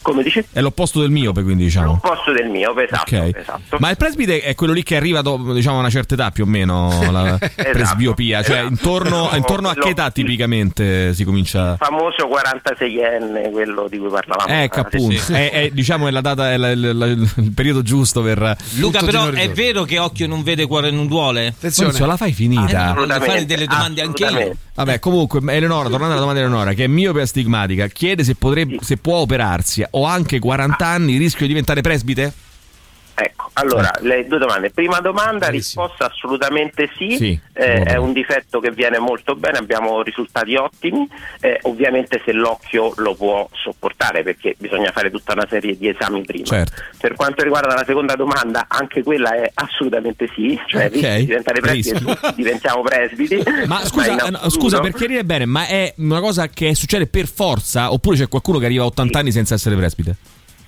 Come 0.03 0.23
dice? 0.23 0.47
È 0.51 0.61
l'opposto 0.61 1.01
del 1.01 1.11
miope, 1.11 1.43
quindi 1.43 1.65
diciamo. 1.65 1.93
L'opposto 2.03 2.33
del 2.33 2.49
miope, 2.49 2.85
esatto. 2.85 3.15
Ok. 3.17 3.37
esatto. 3.37 3.77
Ma 3.79 3.91
il 3.91 3.97
presbite 3.97 4.41
è 4.41 4.55
quello 4.55 4.73
lì 4.73 4.83
che 4.83 4.97
arriva 4.97 5.21
dopo, 5.21 5.53
diciamo, 5.53 5.77
a 5.77 5.81
una 5.81 5.91
certa 5.91 6.15
età 6.15 6.31
più 6.31 6.45
o 6.45 6.47
meno, 6.47 7.11
la 7.11 7.39
presbiopia. 7.55 8.43
Cioè, 8.43 8.57
esatto. 8.57 8.69
intorno, 8.71 9.31
intorno 9.35 9.69
a 9.69 9.75
che 9.75 9.89
età 9.91 10.11
tipicamente 10.11 11.13
si 11.15 11.25
comincia? 11.25 11.73
Il 11.73 11.77
famoso 11.79 12.29
46enne, 12.29 13.51
quello 13.51 13.89
di 13.89 13.99
cui 13.99 14.09
parlavamo. 14.09 14.49
Ecco, 14.63 14.83
prima, 14.85 14.89
sì, 14.91 14.97
appunto. 15.17 15.23
sì. 15.23 15.33
È, 15.33 15.51
è, 15.51 15.71
diciamo, 15.71 16.09
è 16.09 16.11
la 16.11 16.21
data, 16.21 16.51
è 16.53 16.57
la- 16.57 16.75
la- 16.75 16.93
la- 16.93 17.07
il 17.07 17.53
periodo 17.55 17.83
giusto 17.83 18.23
per. 18.23 18.57
Luca, 18.77 19.01
però 19.03 19.29
è 19.29 19.51
vero 19.51 19.85
che 19.85 19.99
occhio 19.99 20.27
non 20.27 20.43
vede, 20.43 20.67
cuore 20.67 20.91
non 20.91 21.07
duole? 21.07 21.55
Maurizio, 21.61 22.07
la 22.07 22.17
fai 22.17 22.33
finita. 22.33 22.91
Ah, 22.91 22.95
voglio 22.95 23.21
fare 23.21 23.45
delle 23.47 23.67
domande 23.67 24.01
anche 24.03 24.25
io. 24.25 24.57
Vabbè, 24.75 24.99
comunque, 24.99 25.41
Eleonora, 25.53 25.89
tornando 25.89 26.13
alla 26.15 26.21
domanda 26.21 26.41
di 26.41 26.47
Eleonora, 26.47 26.73
che 26.73 26.85
è 26.85 26.87
miope 26.87 27.21
astigmatica, 27.21 27.87
chiede 27.89 28.25
se, 28.25 28.35
potrebbe, 28.35 28.79
se 28.81 28.97
può 28.97 29.17
operarsi. 29.17 29.85
Ho 29.91 30.05
anche 30.05 30.39
40 30.39 30.87
anni, 30.87 31.17
rischio 31.17 31.43
di 31.43 31.49
diventare 31.49 31.81
presbite? 31.81 32.33
Ecco, 33.23 33.51
allora, 33.55 33.91
le 34.01 34.27
due 34.27 34.39
domande. 34.39 34.71
Prima 34.71 35.01
domanda, 35.01 35.49
risposta 35.49 36.07
assolutamente 36.07 36.91
sì, 36.97 37.17
Sì, 37.17 37.41
Eh, 37.53 37.83
è 37.83 37.97
un 37.97 38.13
difetto 38.15 38.61
che 38.61 38.71
viene 38.71 38.99
molto 38.99 39.35
bene, 39.35 39.59
abbiamo 39.59 40.01
risultati 40.03 40.55
ottimi, 40.55 41.07
Eh, 41.41 41.59
ovviamente 41.63 42.23
se 42.25 42.33
l'occhio 42.33 42.93
lo 42.97 43.15
può 43.15 43.47
sopportare 43.53 44.23
perché 44.23 44.55
bisogna 44.59 44.91
fare 44.91 45.11
tutta 45.11 45.35
una 45.35 45.47
serie 45.49 45.77
di 45.77 45.89
esami 45.89 46.23
prima. 46.23 46.47
Certo. 46.47 46.83
Per 46.99 47.15
quanto 47.15 47.43
riguarda 47.43 47.75
la 47.75 47.85
seconda 47.85 48.15
domanda, 48.15 48.65
anche 48.69 49.03
quella 49.03 49.35
è 49.35 49.51
assolutamente 49.55 50.29
sì, 50.35 50.59
cioè 50.67 50.87
Ok, 50.87 50.93
rischi 50.93 51.17
di 51.17 51.25
diventare 51.27 51.61
tutti 51.61 52.33
diventiamo 52.37 52.83
presbiti. 52.83 53.43
Ma 53.67 53.85
scusa, 53.85 54.15
assoluto- 54.15 54.51
scusa, 54.51 54.81
per 54.81 54.93
chiarire 54.93 55.25
bene, 55.25 55.45
ma 55.45 55.67
è 55.67 55.93
una 55.99 56.21
cosa 56.21 56.49
che 56.49 56.75
succede 56.75 57.07
per 57.07 57.27
forza? 57.27 57.93
Oppure 57.93 58.17
c'è 58.17 58.29
qualcuno 58.29 58.59
che 58.59 58.65
arriva 58.65 58.85
a 58.85 58.87
80 58.87 59.19
anni 59.19 59.33
senza 59.33 59.55
essere 59.55 59.77
presbite? 59.77 60.17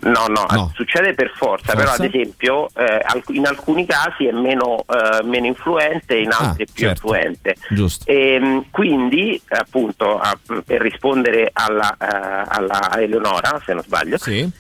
No, 0.03 0.27
no, 0.27 0.47
No. 0.51 0.71
succede 0.75 1.15
per 1.15 1.31
forza, 1.37 1.73
Forza? 1.73 1.77
però 1.77 1.93
ad 1.93 2.05
esempio 2.13 2.69
eh, 2.75 3.01
in 3.29 3.47
alcuni 3.47 3.87
casi 3.87 4.27
è 4.27 4.33
meno, 4.33 4.85
eh, 4.89 5.23
meno 5.25 5.47
influente, 5.47 6.17
in 6.17 6.31
altri 6.33 6.65
Ah, 6.65 6.67
è 6.67 6.73
più 6.73 6.87
certo. 6.87 7.07
influente. 7.07 7.55
Giusto. 7.71 8.05
Ehm, 8.11 8.65
quindi, 8.71 9.41
appunto, 9.49 10.19
a- 10.19 10.37
per 10.65 10.81
rispondere 10.81 11.51
alla, 11.53 11.93
eh, 12.01 12.45
alla 12.49 12.99
Eleonora, 12.99 13.63
se 13.65 13.75
non 13.75 13.83
sbaglio, 13.85 14.17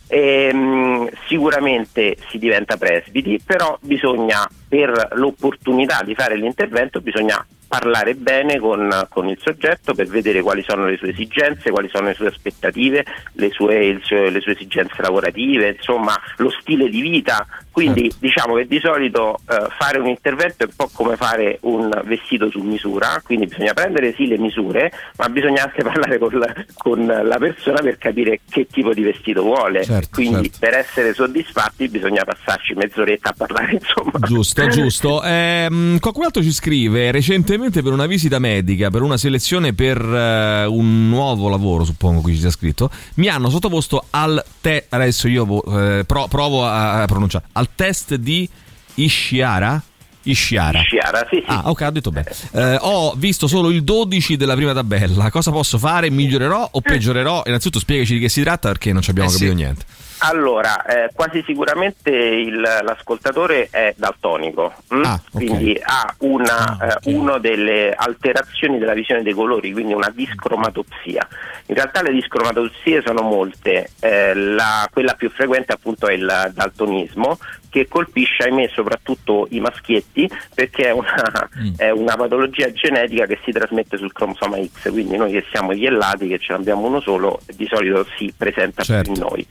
ehm, 0.07 1.09
sicuramente 1.26 2.16
si 2.30 2.38
diventa 2.38 2.76
presbiti, 2.76 3.40
però 3.45 3.76
bisogna, 3.80 4.49
per 4.68 5.09
l'opportunità 5.14 6.03
di 6.05 6.14
fare 6.14 6.36
l'intervento, 6.36 7.01
bisogna 7.01 7.45
parlare 7.72 8.14
bene 8.14 8.58
con, 8.58 9.06
con 9.08 9.28
il 9.28 9.38
soggetto 9.40 9.94
per 9.94 10.06
vedere 10.06 10.42
quali 10.42 10.62
sono 10.62 10.84
le 10.84 10.98
sue 10.98 11.08
esigenze, 11.08 11.70
quali 11.70 11.88
sono 11.90 12.08
le 12.08 12.14
sue 12.14 12.26
aspettative, 12.26 13.02
le 13.32 13.48
sue, 13.48 13.98
suo- 14.02 14.28
le 14.28 14.42
sue 14.42 14.52
esigenze 14.52 15.00
lavorative, 15.00 15.70
insomma 15.70 16.14
lo 16.36 16.50
stile 16.50 16.90
di 16.90 17.00
vita. 17.00 17.46
Quindi 17.72 18.12
diciamo 18.18 18.54
che 18.56 18.66
di 18.66 18.78
solito 18.80 19.38
eh, 19.48 19.66
fare 19.78 19.98
un 19.98 20.06
intervento 20.06 20.64
è 20.64 20.66
un 20.66 20.74
po' 20.76 20.90
come 20.92 21.16
fare 21.16 21.58
un 21.62 21.88
vestito 22.04 22.50
su 22.50 22.60
misura, 22.60 23.20
quindi 23.24 23.46
bisogna 23.46 23.72
prendere 23.72 24.12
sì 24.14 24.26
le 24.26 24.36
misure, 24.36 24.92
ma 25.16 25.28
bisogna 25.30 25.64
anche 25.64 25.82
parlare 25.82 26.18
con 26.18 26.38
la, 26.38 26.54
con 26.76 27.06
la 27.06 27.38
persona 27.38 27.80
per 27.80 27.96
capire 27.96 28.40
che 28.48 28.66
tipo 28.70 28.92
di 28.92 29.02
vestito 29.02 29.42
vuole. 29.42 29.84
Certo, 29.84 30.10
quindi 30.12 30.50
certo. 30.50 30.58
per 30.60 30.74
essere 30.74 31.14
soddisfatti 31.14 31.88
bisogna 31.88 32.24
passarci 32.24 32.74
mezz'oretta 32.74 33.30
a 33.30 33.34
parlare, 33.36 33.72
insomma. 33.80 34.18
Giusto, 34.20 34.66
giusto. 34.68 35.22
Ehm, 35.24 35.98
qualcun 35.98 36.24
altro 36.24 36.42
ci 36.42 36.52
scrive 36.52 37.10
recentemente 37.10 37.82
per 37.82 37.92
una 37.92 38.06
visita 38.06 38.38
medica, 38.38 38.90
per 38.90 39.00
una 39.00 39.16
selezione 39.16 39.72
per 39.72 39.98
eh, 39.98 40.66
un 40.66 41.08
nuovo 41.08 41.48
lavoro, 41.48 41.84
suppongo 41.84 42.20
qui 42.20 42.34
ci 42.34 42.40
sia 42.40 42.50
scritto, 42.50 42.90
mi 43.14 43.28
hanno 43.28 43.48
sottoposto 43.48 44.04
al 44.10 44.44
te 44.60 44.84
adesso 44.90 45.26
io 45.26 45.62
eh, 45.64 46.04
pro- 46.04 46.26
provo 46.28 46.64
a 46.64 47.04
pronunciare 47.06 47.44
al 47.62 47.68
test 47.74 48.14
di 48.16 48.48
Ishiara. 48.94 49.82
Ishiara. 50.24 50.80
Ishiara, 50.80 51.26
sì, 51.30 51.36
sì. 51.36 51.44
Ah, 51.46 51.62
ok, 51.70 51.80
ho 51.80 51.90
detto 51.90 52.10
bene. 52.12 52.30
Eh, 52.52 52.78
ho 52.80 53.14
visto 53.16 53.46
solo 53.48 53.70
il 53.70 53.82
12 53.82 54.36
della 54.36 54.54
prima 54.54 54.72
tabella. 54.72 55.30
Cosa 55.30 55.50
posso 55.50 55.78
fare? 55.78 56.10
Migliorerò 56.10 56.68
o 56.72 56.80
peggiorerò? 56.80 57.42
Innanzitutto 57.46 57.80
spiegaci 57.80 58.14
di 58.14 58.20
che 58.20 58.28
si 58.28 58.42
tratta 58.42 58.68
perché 58.68 58.92
non 58.92 59.02
ci 59.02 59.10
abbiamo 59.10 59.28
Eh, 59.28 59.32
sì. 59.32 59.38
capito 59.38 59.56
niente. 59.56 59.84
Allora, 60.24 60.84
eh, 60.84 61.10
quasi 61.14 61.42
sicuramente 61.44 62.10
il- 62.10 62.60
l'ascoltatore 62.60 63.68
è 63.70 63.92
daltonico, 63.96 64.72
mm? 64.94 65.04
Ah, 65.04 65.14
ok. 65.14 65.30
quindi 65.32 65.76
ha 65.82 66.14
una, 66.18 66.78
eh, 66.80 67.10
una 67.14 67.38
delle 67.38 67.92
alterazioni 67.92 68.78
della 68.78 68.92
visione 68.94 69.22
dei 69.22 69.32
colori, 69.32 69.72
quindi 69.72 69.92
una 69.94 70.10
discromatopsia. 70.14 71.26
In 71.66 71.74
realtà 71.74 72.02
le 72.02 72.12
discromatopsie 72.12 73.02
sono 73.04 73.22
molte, 73.22 73.90
eh, 74.00 74.32
la- 74.34 74.88
quella 74.92 75.14
più 75.14 75.28
frequente 75.30 75.72
appunto 75.72 76.06
è 76.06 76.12
il 76.12 76.50
daltonismo 76.54 77.38
che 77.72 77.88
colpisce 77.88 78.42
ahimè 78.42 78.68
soprattutto 78.68 79.46
i 79.50 79.58
maschietti 79.58 80.30
perché 80.54 80.88
è 80.88 80.90
una, 80.90 81.48
è 81.78 81.88
una 81.88 82.16
patologia 82.16 82.70
genetica 82.70 83.24
che 83.24 83.38
si 83.42 83.50
trasmette 83.50 83.96
sul 83.96 84.12
cromosoma 84.12 84.62
X, 84.62 84.90
quindi 84.90 85.16
noi 85.16 85.32
che 85.32 85.46
siamo 85.50 85.72
iellati, 85.72 86.28
che 86.28 86.38
ce 86.38 86.52
n'abbiamo 86.52 86.86
uno 86.86 87.00
solo, 87.00 87.40
di 87.56 87.66
solito 87.66 88.06
si 88.18 88.30
presenta 88.36 88.82
più 88.82 89.14
in 89.14 89.18
noi. 89.18 89.46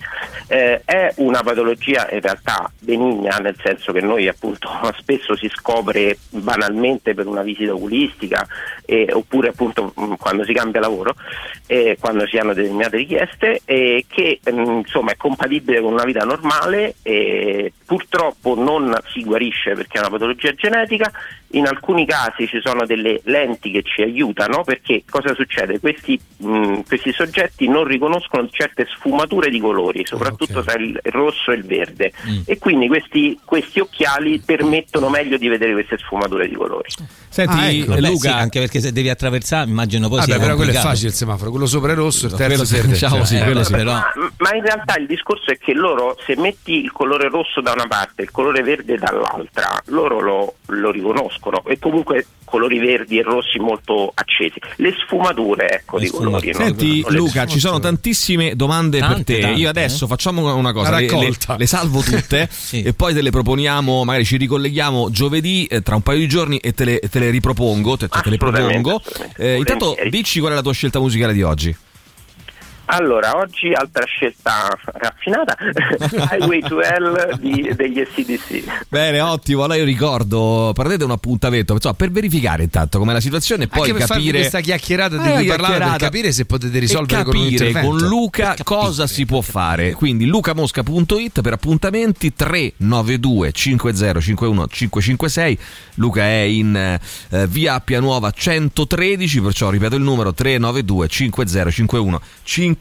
Eh, 0.48 0.82
è 0.86 1.12
una 1.18 1.42
patologia 1.42 2.08
in 2.12 2.22
realtà 2.22 2.72
benigna, 2.80 3.38
nel 3.38 3.56
senso 3.60 3.92
che 3.92 4.02
noi 4.02 4.28
appunto 4.28 4.70
spesso 5.00 5.36
si 5.36 5.50
scopre 5.52 6.20
banalmente 6.30 7.16
per 7.16 7.26
una 7.26 7.42
visita 7.42 7.74
oculistica 7.74 8.46
eh, 8.86 9.08
oppure 9.12 9.50
appunto 9.50 9.94
mh, 9.96 10.14
quando 10.18 10.46
si 10.46 10.54
cambia 10.54 10.80
lavoro, 10.80 11.16
eh, 11.66 11.98
quando 12.00 12.28
si 12.28 12.38
hanno 12.38 12.54
determinate 12.54 12.98
richieste, 12.98 13.62
che 13.66 14.40
mh, 14.44 14.82
insomma 14.86 15.12
è 15.12 15.18
compatibile 15.18 15.82
con 15.82 15.94
una 15.94 16.04
vita 16.04 16.24
normale 16.24 16.94
purtroppo 17.92 18.56
non 18.56 18.96
si 19.12 19.22
guarisce 19.22 19.74
perché 19.74 19.98
è 19.98 20.00
una 20.00 20.12
patologia 20.12 20.54
genetica. 20.54 21.12
In 21.54 21.68
alcuni 21.68 22.06
casi 22.06 22.48
ci 22.48 22.62
sono 22.64 22.86
delle 22.86 23.20
lenti 23.26 23.70
che 23.72 23.84
ci 23.84 24.02
aiutano 24.02 24.64
perché 24.64 25.04
cosa 25.10 25.34
succede? 25.34 25.82
Questi, 25.82 26.18
mh, 26.38 26.84
questi 26.88 27.12
soggetti 27.12 27.68
non 27.68 27.84
riconoscono 27.84 28.48
certe 28.50 28.88
sfumature 28.96 29.50
di 29.50 29.60
colori, 29.60 30.06
soprattutto 30.06 30.64
tra 30.64 30.80
il 30.80 30.98
rosso 31.04 31.52
e 31.52 31.56
il 31.56 31.66
verde, 31.66 32.14
e 32.46 32.58
quindi 32.58 32.88
questi, 32.88 33.38
questi 33.44 33.82
occhiali 33.82 34.40
permettono 34.40 35.10
meglio 35.10 35.36
di 35.36 35.50
vedere 35.50 35.74
queste 35.74 35.98
sfumature 35.98 36.48
di 36.48 36.56
colori. 36.56 36.88
Senti, 37.28 37.54
Ah, 37.58 37.70
ecco. 37.70 37.94
Beh, 37.94 38.02
Luca, 38.02 38.30
sì, 38.30 38.36
anche 38.36 38.60
perché 38.60 38.80
se 38.80 38.92
devi 38.94 39.10
attraversare, 39.10 39.70
immagino 39.70 40.08
poi 40.08 40.20
Vabbè, 40.20 40.32
sia 40.32 40.40
però 40.40 40.56
quello 40.56 40.72
è 40.72 40.76
facile 40.76 41.10
il 41.10 41.14
semaforo, 41.14 41.50
quello 41.50 41.66
sopra 41.66 41.92
è 41.92 41.96
rosso, 41.96 42.28
il 42.28 42.34
terzo 42.34 42.64
Quello 42.64 42.64
verde. 42.72 42.88
diciamo 42.94 43.26
sì, 43.26 43.38
eh, 43.38 43.44
quello 43.44 43.64
sì. 43.64 43.74
Però 43.74 43.92
Ma, 43.92 44.12
ma 44.38 44.56
in 44.56 44.64
realtà 44.64 44.96
il 44.98 45.06
discorso 45.06 45.52
è 45.52 45.58
che 45.58 45.74
loro, 45.74 46.18
se 46.26 46.36
metti 46.38 46.76
il 46.82 46.92
colore 46.94 47.28
rosso 47.30 47.60
da 47.60 47.72
una 47.74 47.81
parte 47.88 48.22
e 48.22 48.24
il 48.26 48.32
colore 48.32 48.62
verde 48.64 48.98
dall'altra, 48.98 49.82
loro 49.86 50.20
lo, 50.20 50.54
lo 50.68 50.92
riconoscono 50.92 51.64
e 51.66 51.78
comunque 51.80 52.26
colori 52.46 52.80
verdi 52.80 53.18
e 53.18 53.22
rossi 53.24 53.60
molto 53.60 54.12
accesi. 54.14 54.60
Le 54.76 54.94
sfumature, 55.06 55.70
ecco, 55.70 55.98
Le 55.98 56.04
di 56.04 56.10
colori. 56.10 56.48
no? 56.52 56.58
Senti 56.58 57.02
le- 57.08 57.16
Luca, 57.16 57.46
ci 57.46 57.60
sono 57.60 57.80
tantissime 57.80 58.56
domande 58.58 59.00
per 59.00 59.08
Tante, 59.08 59.36
te. 59.36 59.40
tante, 59.42 59.60
Io 59.60 59.70
adesso 59.70 60.04
eh. 60.04 60.08
facciamo 60.08 60.54
una 60.56 60.74
cosa, 60.74 60.90
Una 60.90 61.00
le, 61.00 61.08
le- 61.08 61.36
le 61.58 61.66
salvo 61.68 62.02
tutte 62.02 62.48
Sì. 62.52 62.82
e 62.84 62.94
poi 62.94 63.14
te 63.14 63.22
le 63.22 63.30
proponiamo, 63.30 64.04
magari 64.04 64.26
ci 64.26 64.36
ricolleghiamo 64.36 65.10
giovedì 65.12 65.66
eh, 65.68 65.82
tra 65.82 65.96
un 65.96 66.02
paio 66.02 66.20
di 66.20 66.28
giorni 66.28 66.58
e 66.58 66.74
te 66.74 66.84
le, 66.84 67.00
te 67.00 67.20
le 67.20 67.30
ripropongo, 67.30 67.96
te, 67.96 68.08
te 68.10 68.30
le 68.30 68.38
propongo. 68.38 69.02
Eh, 69.38 69.56
intanto 69.56 69.96
dici 70.10 70.40
qual 70.42 70.52
è 70.52 70.56
la 70.56 70.62
tua 70.62 70.74
scelta 70.74 71.00
musicale 71.00 71.32
di 71.34 71.44
oggi. 71.44 71.74
Allora, 72.94 73.38
oggi 73.38 73.72
altra 73.72 74.04
scelta 74.06 74.78
raffinata, 74.84 75.56
Highway 76.36 76.60
to 76.60 76.82
Hell 76.82 77.38
di- 77.40 77.72
degli 77.74 78.04
SCDC. 78.06 78.86
Bene, 78.90 79.22
ottimo. 79.22 79.64
Allora 79.64 79.78
io 79.80 79.86
ricordo, 79.86 80.72
prendete 80.74 81.06
un 81.06 81.12
appuntamento 81.12 81.72
insomma, 81.74 81.94
per 81.94 82.12
verificare 82.12 82.64
intanto 82.64 83.00
com'è 83.00 83.14
la 83.14 83.22
situazione 83.22 83.64
e 83.64 83.68
poi 83.68 83.90
Anche 83.92 83.94
per 83.94 84.08
capire 84.08 84.40
questa 84.40 84.60
chiacchierata 84.60 85.16
di 85.18 85.30
Eh, 85.30 85.34
cui 85.36 85.46
parlava 85.46 85.78
per 85.92 85.96
capire 86.00 86.32
se 86.34 86.44
potete 86.46 86.80
risolvere 86.80 87.24
con 87.24 87.32
capire 87.34 87.50
intervento. 87.50 87.88
con 87.88 87.98
Luca 88.00 88.56
cosa 88.62 89.08
si 89.08 89.26
può 89.26 89.40
fare. 89.40 89.94
Quindi 89.94 90.26
lucamosca.it 90.26 91.40
per 91.42 91.54
appuntamenti 91.54 92.34
392 92.34 93.52
5051 93.54 94.68
556. 94.68 95.60
Luca 95.96 96.24
è 96.24 96.40
in 96.42 96.76
eh, 96.76 97.48
via 97.48 97.76
Appia 97.76 98.02
Nuova 98.02 98.32
113, 98.32 99.40
perciò 99.40 99.70
ripeto 99.70 99.96
il 99.96 100.02
numero 100.02 100.34
392 100.34 101.08
5051 101.08 102.22
556. 102.44 102.80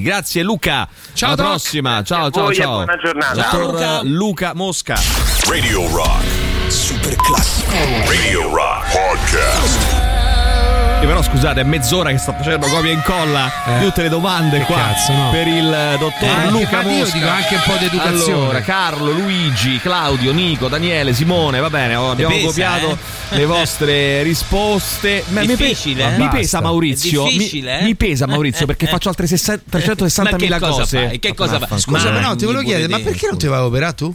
Grazie 0.00 0.42
Luca. 0.42 0.88
Ciao, 1.12 1.28
Alla 1.28 1.36
Doc. 1.36 1.46
prossima. 1.48 2.02
Ciao 2.02 2.26
a 2.26 2.30
ciao 2.30 2.52
ciao. 2.54 2.74
buona 2.84 2.96
giornata. 2.96 3.34
Dottor 3.34 3.72
Luca. 3.72 4.00
Luca 4.02 4.54
Mosca. 4.54 4.96
Radio 5.48 5.88
Rock. 5.94 6.24
Super 6.68 7.16
classico. 7.16 7.70
Radio 8.06 8.54
Rock 8.54 8.90
Podcast. 8.92 10.07
Però 11.08 11.22
scusate, 11.22 11.62
è 11.62 11.64
mezz'ora 11.64 12.10
che 12.10 12.18
sto 12.18 12.34
facendo 12.36 12.66
copia 12.66 12.90
e 12.90 12.92
incolla 12.92 13.50
di 13.78 13.86
tutte 13.86 14.02
le 14.02 14.08
domande 14.10 14.58
Che 14.58 14.64
qua 14.64 14.76
cazzo, 14.76 15.12
no? 15.14 15.30
per 15.30 15.46
il 15.46 15.72
eh, 15.72 15.96
dottor 15.98 16.28
Eh, 16.28 16.50
Luca 16.50 16.82
ma 16.82 16.90
io 16.92 16.98
Mosca. 16.98 17.12
dico 17.18 17.28
anche 17.28 17.54
un 17.54 17.60
po' 17.64 17.76
di 17.78 17.84
educazione. 17.86 18.32
Allora, 18.42 18.60
Carlo, 18.60 19.10
Luigi, 19.12 19.78
Claudio, 19.80 20.32
Nico, 20.34 20.68
Daniele, 20.68 21.14
Simone, 21.14 21.60
va 21.60 21.70
bene, 21.70 21.94
abbiamo 21.94 22.34
pesa, 22.34 22.46
copiato 22.46 22.98
eh? 23.30 23.36
le 23.36 23.46
vostre 23.46 24.22
risposte. 24.22 25.24
Ma 25.28 25.40
mi 25.40 25.46
pe- 25.46 25.56
Difficile, 25.56 26.14
eh? 26.14 26.18
Mi 26.18 26.28
pesa 26.28 26.60
Maurizio, 26.60 27.22
È 27.22 27.24
mi- 27.24 27.38
difficile, 27.38 27.78
eh? 27.80 27.82
mi, 27.84 27.94
pesa 27.94 28.26
Maurizio 28.26 28.66
perché 28.66 28.84
Eh, 28.84 28.88
faccio 28.88 29.08
altre 29.08 29.26
60 29.26 29.62
360 29.70 30.30
Ma 30.30 30.36
che 30.36 30.44
mila 30.44 30.58
cosa 30.58 30.80
cose. 30.82 31.06
fai? 31.06 31.18
Che 31.18 31.34
cosa 31.34 31.58
fai? 31.58 31.80
Scusa, 31.80 32.10
Ma 32.10 32.20
ma 32.20 32.26
no, 32.28 32.36
ti 32.36 32.44
volevo 32.44 32.62
chiedere, 32.64 32.86
ma 32.88 32.98
perché 32.98 33.28
non 33.28 33.38
ti 33.38 33.46
avevo 33.46 33.64
operato 33.64 34.10
tu? 34.10 34.12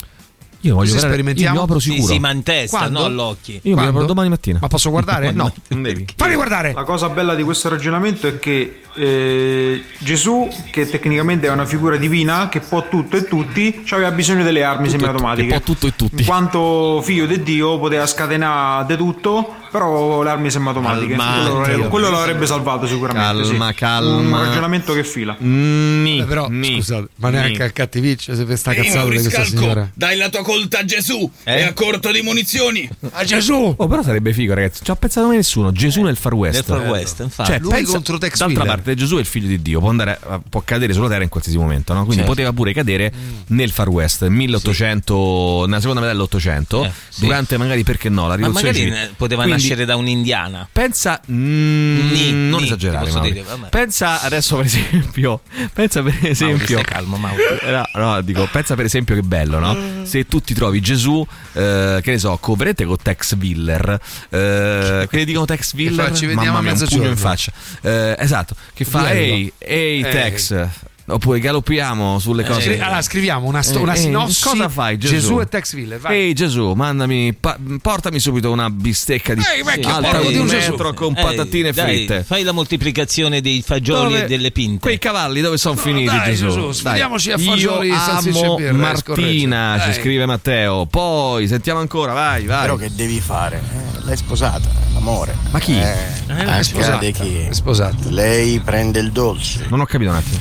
Io 0.65 0.75
voglio 0.75 0.91
Così 0.91 1.05
veramente- 1.05 1.07
sperimentiamo? 1.33 1.53
Io 1.55 1.59
mi 1.59 1.65
opero 1.65 1.79
Sì, 1.79 1.91
sicuro. 1.91 2.13
sì, 2.13 2.19
ma 2.19 2.31
in 2.31 2.43
testa, 2.43 2.77
Quando? 2.77 2.99
non 3.01 3.11
all'occhio. 3.11 3.53
Io 3.55 3.59
mi 3.63 3.73
Quando? 3.73 3.89
opero 3.91 4.05
domani 4.05 4.29
mattina. 4.29 4.59
Ma 4.61 4.67
posso 4.67 4.89
guardare? 4.89 5.31
No, 5.31 5.53
non 5.69 5.81
devi. 5.81 6.05
Fammi 6.15 6.35
guardare! 6.35 6.73
La 6.73 6.83
cosa 6.83 7.09
bella 7.09 7.35
di 7.35 7.43
questo 7.43 7.67
ragionamento 7.69 8.27
è 8.27 8.39
che 8.39 8.81
eh, 8.95 9.83
Gesù, 9.99 10.47
che 10.71 10.89
tecnicamente 10.89 11.47
è 11.47 11.51
una 11.51 11.65
figura 11.65 11.97
divina, 11.97 12.47
che 12.49 12.59
può 12.61 12.87
tutto 12.87 13.17
e 13.17 13.25
tutti, 13.25 13.83
aveva 13.89 14.11
bisogno 14.11 14.43
delle 14.43 14.63
armi 14.63 14.85
Tutto 14.87 14.99
semiautomatiche. 14.99 15.47
che 15.47 15.53
può 15.59 15.63
tutto 15.73 15.87
e 15.87 15.95
tutti. 15.95 16.19
In 16.21 16.25
quanto 16.25 17.01
figlio 17.03 17.25
di 17.25 17.43
Dio 17.43 17.77
poteva 17.79 18.05
scatenare 18.05 18.85
di 18.87 18.95
tutto, 18.95 19.55
però 19.73 20.21
le 20.21 20.29
armi 20.29 20.51
semiautomatiche. 20.51 21.15
Quello, 21.15 21.87
quello 21.89 22.09
lo 22.11 22.19
avrebbe 22.19 22.45
salvato 22.45 22.85
sicuramente. 22.85 23.41
Calma, 23.49 23.67
sì. 23.69 23.73
calma. 23.73 24.37
Un 24.37 24.45
ragionamento 24.45 24.93
che 24.93 25.03
fila. 25.03 25.35
Ni, 25.39 26.19
Eh, 26.19 26.25
però, 26.25 26.47
ni, 26.47 26.75
scusate, 26.75 27.07
ma 27.15 27.29
ni. 27.29 27.35
neanche 27.37 27.63
al 27.63 27.73
cattiviccio 27.73 28.35
se 28.35 28.43
per 28.45 28.55
sta 28.57 28.73
cazzata 28.75 29.09
di 29.09 29.17
questa 29.19 29.43
signora. 29.45 29.89
dai 29.95 30.15
la 30.17 30.29
tua 30.29 30.43
colta 30.43 30.79
a 30.79 30.85
Gesù, 30.85 31.29
Eh? 31.43 31.55
è 31.55 31.63
a 31.63 31.73
corto 31.73 32.11
di 32.11 32.21
munizioni. 32.21 32.87
A 33.13 33.23
Gesù! 33.23 33.73
Oh, 33.75 33.87
però 33.87 34.03
sarebbe 34.03 34.31
figo, 34.31 34.53
ragazzi. 34.53 34.83
Ci 34.83 34.91
ha 34.91 34.95
pensato 34.95 35.25
mai 35.27 35.37
nessuno. 35.37 35.71
Gesù 35.71 36.01
nel 36.03 36.17
Far 36.17 36.35
West. 36.35 36.67
Nel 36.69 36.79
Far 36.79 36.87
West, 36.89 37.19
infatti. 37.21 37.49
Cioè, 37.49 37.59
Lui 37.59 37.71
pensa- 37.71 37.91
contro 37.93 38.17
Tex 38.19 38.37
D'altra 38.37 38.59
Willer. 38.61 38.75
parte, 38.75 38.93
Gesù 38.95 39.15
è 39.15 39.19
il 39.19 39.25
figlio 39.25 39.47
di 39.47 39.59
Dio, 39.61 39.79
può, 39.79 39.89
andare, 39.89 40.19
può 40.49 40.61
cadere 40.63 40.93
sulla 40.93 41.07
terra 41.07 41.23
in 41.23 41.29
qualsiasi 41.29 41.57
momento, 41.57 41.93
no? 41.93 41.99
Quindi 42.01 42.17
Certo. 42.17 42.29
poteva 42.31 42.53
pure 42.53 42.73
cadere 42.73 43.11
nel 43.47 43.71
Far 43.71 43.89
West, 43.89 44.27
1800, 44.27 45.65
nella 45.65 45.79
seconda 45.79 46.01
metà 46.01 46.11
dell'Ottocento, 46.13 46.83
Eh, 46.85 46.91
sì. 47.09 47.21
durante 47.21 47.57
magari 47.57 47.83
perché 47.83 48.09
no, 48.09 48.23
la 48.23 48.27
Ma 48.29 48.35
rivoluzione 48.35 48.71
magari 48.71 48.85
civile. 48.89 49.05
ne- 49.07 49.13
poteva 49.15 49.43
Quindi, 49.43 49.61
nascere 49.69 49.85
da 49.85 49.95
un'indiana. 49.95 50.67
Pensa, 50.71 51.19
mm, 51.31 52.11
Ni, 52.11 52.31
non 52.31 52.59
ni, 52.61 52.65
esagerare, 52.67 53.11
dire, 53.21 53.43
pensa 53.69 54.21
adesso 54.21 54.57
per 54.57 54.65
esempio, 54.65 55.41
pensa 55.73 56.01
per 56.01 56.17
esempio, 56.21 56.79
stai 56.79 56.83
calmo, 56.83 57.17
Mauri. 57.17 57.41
Eh, 57.61 57.71
no, 57.71 57.87
no, 57.93 58.21
dico, 58.21 58.47
pensa 58.51 58.75
per 58.75 58.85
esempio 58.85 59.15
che 59.15 59.21
bello, 59.21 59.59
no? 59.59 60.05
Se 60.05 60.25
tu 60.25 60.41
ti 60.41 60.53
trovi 60.53 60.81
Gesù, 60.81 61.25
eh, 61.53 61.99
che 62.01 62.11
ne 62.11 62.17
so, 62.19 62.37
coprete 62.39 62.85
con 62.85 62.97
Tex 63.01 63.35
Willer, 63.35 63.99
eh, 64.29 65.05
quelli 65.09 65.25
dicono 65.25 65.45
Tex 65.45 65.73
Willer, 65.73 66.07
fa, 66.07 66.13
"Ci 66.13 66.25
vediamo 66.25 66.57
mamma 66.57 66.61
mia, 66.61 66.71
a 66.71 66.73
un 66.73 66.87
pugno 66.87 67.03
in 67.03 67.09
mezzogiorno." 67.09 67.15
faccia. 67.15 67.51
Eh, 67.81 68.15
esatto, 68.19 68.55
che 68.73 68.85
fa, 68.85 69.11
ehi, 69.11 69.51
ehi 69.57 70.01
Eh. 70.01 70.09
Tex, 70.09 70.67
oppure 71.05 71.39
galoppiamo 71.39 72.19
sulle 72.19 72.43
cose. 72.45 72.61
Scri- 72.61 72.79
allora 72.79 73.01
scriviamo 73.01 73.47
una, 73.47 73.61
sto- 73.61 73.79
Eh, 73.79 73.81
una 73.81 73.93
eh, 73.93 73.97
sinossi 73.97 74.41
cosa 74.43 74.69
fai 74.69 74.97
Gesù? 74.97 75.39
e 75.39 75.47
Tex 75.47 75.73
Willer 75.73 75.99
vai. 75.99 76.15
Ehi 76.17 76.33
Gesù, 76.33 76.73
mandami, 76.73 77.33
pa- 77.33 77.57
portami 77.81 78.19
subito 78.19 78.51
una 78.51 78.69
bistecca 78.69 79.33
di 79.33 79.41
Ehi, 79.55 79.63
vecchio, 79.63 79.89
alta 79.93 80.09
porco 80.09 80.27
di 80.29 80.37
un 80.37 80.47
Gesù. 80.47 80.71
metro 80.71 80.93
con 80.93 81.13
Eh, 81.17 81.21
patatine 81.21 81.71
dai, 81.71 81.85
fritte. 81.85 82.23
Fai 82.23 82.43
la 82.43 82.51
moltiplicazione 82.51 83.41
dei 83.41 83.61
fagioli 83.61 84.11
Dove- 84.13 84.23
e 84.23 84.27
delle 84.27 84.51
pinte. 84.51 84.79
Quei 84.79 84.97
cavalli 84.99 85.41
dove 85.41 85.57
sono 85.57 85.75
finiti 85.75 86.05
dai, 86.15 86.25
Gesù? 86.31 86.45
Gesù, 86.47 86.61
Dai. 86.65 86.73
sfidiamoci 86.73 87.31
a 87.31 87.37
fagioli, 87.37 87.87
Io 87.89 87.95
salsicce 87.97 88.39
e 88.39 88.45
amo 88.45 88.55
birra, 88.55 88.71
Martina, 88.73 88.95
scorreggia. 88.97 89.79
ci 89.79 89.89
Dai. 89.89 89.93
scrive 90.01 90.25
Matteo. 90.25 90.85
Poi 90.85 91.47
sentiamo 91.47 91.79
ancora, 91.79 92.13
vai, 92.13 92.45
vai. 92.45 92.61
Però 92.61 92.75
che 92.75 92.89
devi 92.93 93.19
fare? 93.19 93.61
Eh, 93.73 94.05
l'hai 94.05 94.17
sposata, 94.17 94.67
l'amore. 94.93 95.35
Ma 95.51 95.59
chi? 95.59 95.77
Eh, 95.77 96.25
è 96.27 96.63
sposata, 96.63 96.93
accade 96.95 97.11
che 97.11 97.47
è 97.49 97.53
sposata. 97.53 97.95
lei 98.09 98.59
prende 98.59 98.99
il 98.99 99.11
dolce. 99.11 99.65
Non 99.69 99.79
ho 99.81 99.85
capito 99.85 100.09
un 100.11 100.15
attimo. 100.17 100.39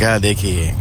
Accade 0.00 0.34
che 0.34 0.72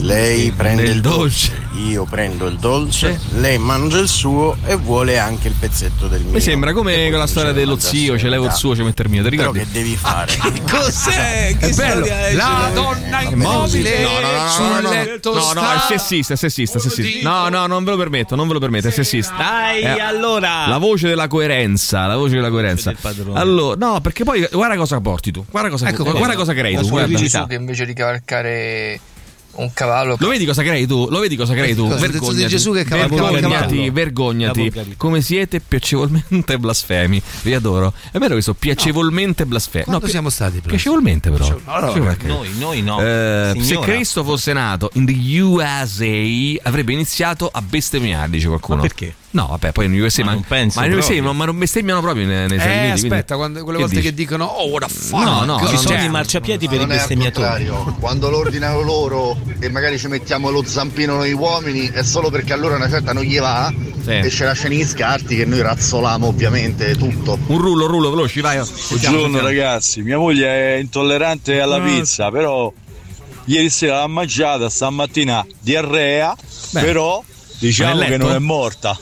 lei 0.00 0.50
prende 0.52 0.82
il 0.84 1.00
dolce. 1.00 1.66
Io 1.86 2.04
prendo 2.04 2.46
il 2.46 2.56
dolce, 2.56 3.20
lei 3.36 3.56
mangia 3.58 3.98
il 3.98 4.08
suo 4.08 4.56
e 4.64 4.74
vuole 4.76 5.18
anche 5.18 5.48
il 5.48 5.54
pezzetto 5.58 6.08
del 6.08 6.22
mio. 6.22 6.32
Mi 6.32 6.40
sembra 6.40 6.70
E 6.70 6.72
come 6.72 7.08
quella 7.08 7.26
storia 7.26 7.52
dello 7.52 7.78
zio, 7.78 8.18
ce 8.18 8.28
levo 8.28 8.46
il 8.46 8.52
suo, 8.52 8.74
ci 8.74 8.82
metto 8.82 9.02
il 9.02 9.08
mio, 9.10 9.22
ti 9.28 9.36
Però 9.36 9.52
che 9.52 9.66
devi 9.70 9.94
fare? 9.96 10.32
Cos'è? 10.68 11.56
Che 11.58 11.68
È 11.68 11.74
bello. 11.74 12.04
storia 12.04 12.26
è? 12.28 12.32
La 12.34 12.70
donna 12.74 13.20
immobile 13.22 14.00
No, 14.02 14.20
no, 14.20 14.32
no, 14.32 14.48
sul 14.48 14.82
no, 14.82 14.90
letto 14.90 15.34
No, 15.34 15.52
no, 15.52 15.60
è 15.72 15.78
sta. 15.78 15.86
sessista, 15.98 16.32
è 16.34 16.36
sessista, 16.36 16.78
è 16.78 16.80
sessista. 16.80 17.28
No, 17.28 17.48
no, 17.48 17.66
non 17.66 17.84
ve 17.84 17.90
lo 17.92 17.96
permetto, 17.96 18.34
non 18.34 18.46
ve 18.48 18.54
lo 18.54 18.60
permetto, 18.60 18.88
è 18.88 18.90
sessista. 18.90 19.34
Dai, 19.36 19.82
Eh, 19.82 20.00
allora. 20.00 20.66
La 20.66 20.78
voce 20.78 21.06
della 21.08 21.28
coerenza, 21.28 22.06
la 22.06 22.16
voce 22.16 22.34
della 22.34 22.50
coerenza. 22.50 22.92
Allora, 23.34 23.76
no, 23.86 24.00
perché 24.00 24.24
poi 24.24 24.46
guarda 24.50 24.76
cosa 24.76 25.00
porti 25.00 25.30
tu. 25.30 25.44
Guarda 25.48 25.70
cosa, 25.70 25.88
Ecco, 25.88 26.02
guarda 26.02 26.34
cosa 26.34 26.54
crei 26.54 26.76
tu, 26.76 26.88
guarda. 26.88 27.16
Che 27.46 27.54
invece 27.54 27.86
di 27.86 27.92
cavalcare 27.94 29.00
un 29.58 29.72
cavallo 29.72 30.16
Lo 30.18 30.28
vedi 30.28 30.44
cosa 30.44 30.62
crei 30.62 30.86
tu? 30.86 31.08
Lo 31.10 31.18
vedi 31.20 31.36
cosa 31.36 31.54
crei 31.54 31.74
tu? 31.74 31.88
Cosa, 31.88 31.96
Vergognati. 32.06 32.36
di 32.36 32.46
Gesù 32.48 32.72
che 32.72 32.80
il 32.80 32.86
vergognati, 32.86 33.40
cavallo? 33.40 33.92
vergognati. 33.92 34.60
Volgarità. 34.60 34.94
Come 34.96 35.20
siete 35.20 35.60
piacevolmente 35.60 36.56
blasfemi. 36.60 37.20
Vi 37.42 37.54
adoro. 37.54 37.92
È 38.10 38.18
vero 38.18 38.32
questo 38.32 38.54
piacevolmente 38.54 39.46
blasfemi. 39.46 39.84
Quando 39.84 40.04
pi- 40.04 40.10
siamo 40.10 40.30
stati? 40.30 40.56
però? 40.58 40.70
Piacevolmente 40.70 41.30
però. 41.30 41.58
Allora. 41.64 42.16
Noi, 42.22 42.48
noi 42.58 42.82
no. 42.82 43.00
Eh, 43.00 43.54
se. 43.60 43.78
Cristo 43.80 44.24
fosse 44.24 44.52
nato 44.52 44.90
in 44.94 45.06
the 45.06 45.40
USA 45.40 46.68
avrebbe 46.68 46.92
iniziato 46.92 47.48
a 47.52 47.60
bestemmiare, 47.62 48.30
dice 48.30 48.46
qualcuno. 48.48 48.76
Ma 48.76 48.82
perché? 48.82 49.14
No, 49.30 49.46
vabbè, 49.50 49.72
poi 49.72 49.84
in 49.84 50.00
USA, 50.00 50.22
Ma 50.24 50.28
ma, 50.30 50.32
non 50.36 50.44
penso 50.48 50.80
ma 50.80 50.86
in 50.86 50.94
USA 50.94 51.20
non, 51.20 51.36
ma 51.36 51.44
non 51.44 51.58
bestemmiano 51.58 52.00
proprio 52.00 52.24
nei, 52.26 52.48
nei 52.48 52.58
Stati 52.58 52.72
Eh, 52.72 52.78
Uniti. 52.78 52.90
quindi- 53.00 53.08
aspetta, 53.14 53.36
quando, 53.36 53.62
quelle 53.62 53.76
che 53.78 53.84
volte 53.84 53.96
dici? 54.00 54.08
che 54.08 54.14
dicono 54.14 54.44
Oh, 54.46 54.68
what 54.68 54.86
the 54.86 54.94
fuck? 54.94 55.22
No, 55.24 55.44
no, 55.44 55.58
Ci 55.66 55.72
no, 55.74 55.78
sono 55.80 55.96
no. 55.98 56.02
i 56.04 56.08
marciapiedi 56.08 56.66
per 56.68 56.80
i 56.80 56.86
bestemmiatori. 56.86 57.70
quando 58.00 58.30
lo 58.30 58.38
ordinano 58.38 58.80
loro 58.80 59.36
e 59.58 59.68
magari 59.68 59.98
ci 59.98 60.08
mettiamo 60.08 60.48
lo 60.50 60.64
zampino 60.64 61.16
noi 61.16 61.32
uomini 61.34 61.88
è 61.88 62.02
solo 62.02 62.30
perché 62.30 62.54
allora 62.54 62.76
una 62.76 62.88
certa 62.88 63.12
non 63.12 63.22
gli 63.22 63.38
va 63.38 63.70
Sì. 64.02 64.10
e 64.12 64.30
ce 64.30 64.44
lasciano 64.46 64.72
gli 64.74 64.84
scarti 64.86 65.36
che 65.36 65.44
noi 65.44 65.60
razzoliamo 65.60 66.26
ovviamente 66.26 66.96
tutto. 66.96 67.38
Un 67.48 67.58
rullo, 67.58 67.84
un 67.84 67.90
rullo, 67.90 68.08
veloci, 68.10 68.40
vai. 68.40 68.58
Buongiorno 68.88 69.40
ragazzi, 69.40 70.00
mia 70.00 70.16
moglie 70.16 70.46
è 70.48 70.78
intollerante 70.78 71.60
alla 71.60 71.78
pizza, 71.80 72.30
però 72.30 72.72
ieri 73.44 73.68
sera 73.68 73.98
l'ha 73.98 74.06
mangiata, 74.06 74.70
stamattina 74.70 75.44
diarrea, 75.60 76.34
Beh, 76.70 76.80
però 76.80 77.22
diciamo 77.58 78.00
che 78.00 78.16
non 78.16 78.32
è 78.32 78.38
morta. 78.38 78.98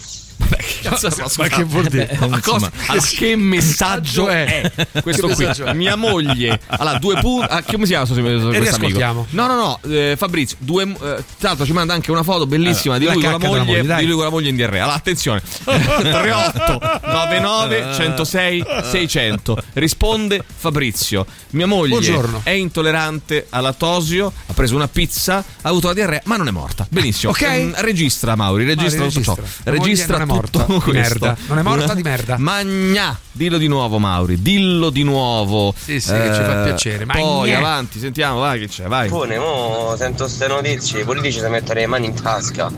Cazzo, 0.82 1.08
Ma 1.38 1.48
che 1.48 1.64
vuol 1.64 1.86
dire? 1.86 2.16
Ma 2.28 2.40
cosa- 2.40 2.70
allora, 2.86 3.06
che 3.06 3.36
messaggio 3.36 4.28
è 4.28 4.70
questo 5.02 5.28
qui? 5.28 5.46
Mia 5.74 5.96
moglie. 5.96 6.58
Allora, 6.66 6.98
due 6.98 7.18
punti. 7.20 7.46
ah, 7.50 7.62
come 7.62 7.86
si 7.86 7.92
chiama 7.92 8.06
questo. 8.06 9.26
No, 9.30 9.46
no, 9.46 9.54
no. 9.54 9.80
eh, 9.90 10.14
Fabrizio, 10.16 10.56
due, 10.60 10.84
eh, 10.84 10.94
tra 10.96 11.48
l'altro 11.48 11.64
ci 11.64 11.72
manda 11.72 11.92
anche 11.94 12.10
una 12.10 12.22
foto 12.22 12.46
bellissima 12.46 12.94
Allora, 12.94 13.14
di, 13.14 13.20
lui 13.20 13.30
la 13.30 13.38
moglie, 13.38 13.64
moglie, 13.64 13.82
dai. 13.82 14.00
di 14.00 14.06
lui 14.06 14.14
con 14.14 14.24
la 14.24 14.30
moglie 14.30 14.48
in 14.50 14.56
diarrea. 14.56 14.82
Allora, 14.82 14.96
attenzione. 14.96 15.42
38 15.64 17.00
99 17.04 17.94
106 17.94 18.64
600. 18.90 19.62
Risponde 19.74 20.44
Fabrizio. 20.56 21.26
Mia 21.50 21.66
moglie 21.66 21.88
Buongiorno. 21.88 22.40
è 22.44 22.50
intollerante 22.50 23.46
al 23.50 23.62
lattosio, 23.62 24.32
ha 24.46 24.52
preso 24.52 24.74
una 24.74 24.88
pizza, 24.88 25.36
ha 25.36 25.68
avuto 25.68 25.88
la 25.88 25.94
diarrea, 25.94 26.20
ma 26.24 26.36
non 26.36 26.48
è 26.48 26.50
morta. 26.50 26.86
Benissimo. 26.88 27.32
Ok. 27.32 27.46
Mm, 27.48 27.72
registra 27.76 28.34
Mauri, 28.36 28.64
registra 28.64 29.00
Mauri, 29.00 29.14
registra. 29.14 29.42
Registra 29.64 30.24
morta 30.36 30.64
di 30.66 30.80
questo. 30.80 31.24
merda. 31.24 31.36
Non 31.48 31.58
è 31.58 31.62
morta 31.62 31.94
di 31.94 32.02
merda. 32.02 32.36
Magna, 32.38 33.18
dillo 33.32 33.58
di 33.58 33.66
nuovo 33.66 33.98
Mauri, 33.98 34.40
dillo 34.40 34.90
di 34.90 35.02
nuovo. 35.02 35.74
Sì, 35.76 36.00
sì, 36.00 36.12
che 36.12 36.32
ci 36.34 36.42
fa 36.42 36.62
piacere. 36.62 37.06
Poi 37.06 37.50
Magna. 37.50 37.58
avanti, 37.58 37.98
sentiamo, 37.98 38.40
vai 38.40 38.60
che 38.60 38.68
c'è, 38.68 38.84
vai. 38.84 39.08
Pone, 39.08 39.38
mo 39.38 39.94
sento 39.96 40.24
queste 40.24 40.46
notizie, 40.46 41.00
i 41.00 41.04
politici 41.04 41.40
si 41.40 41.46
mettono 41.48 41.80
le 41.80 41.86
mani 41.86 42.06
in 42.06 42.20
tasca. 42.20 42.70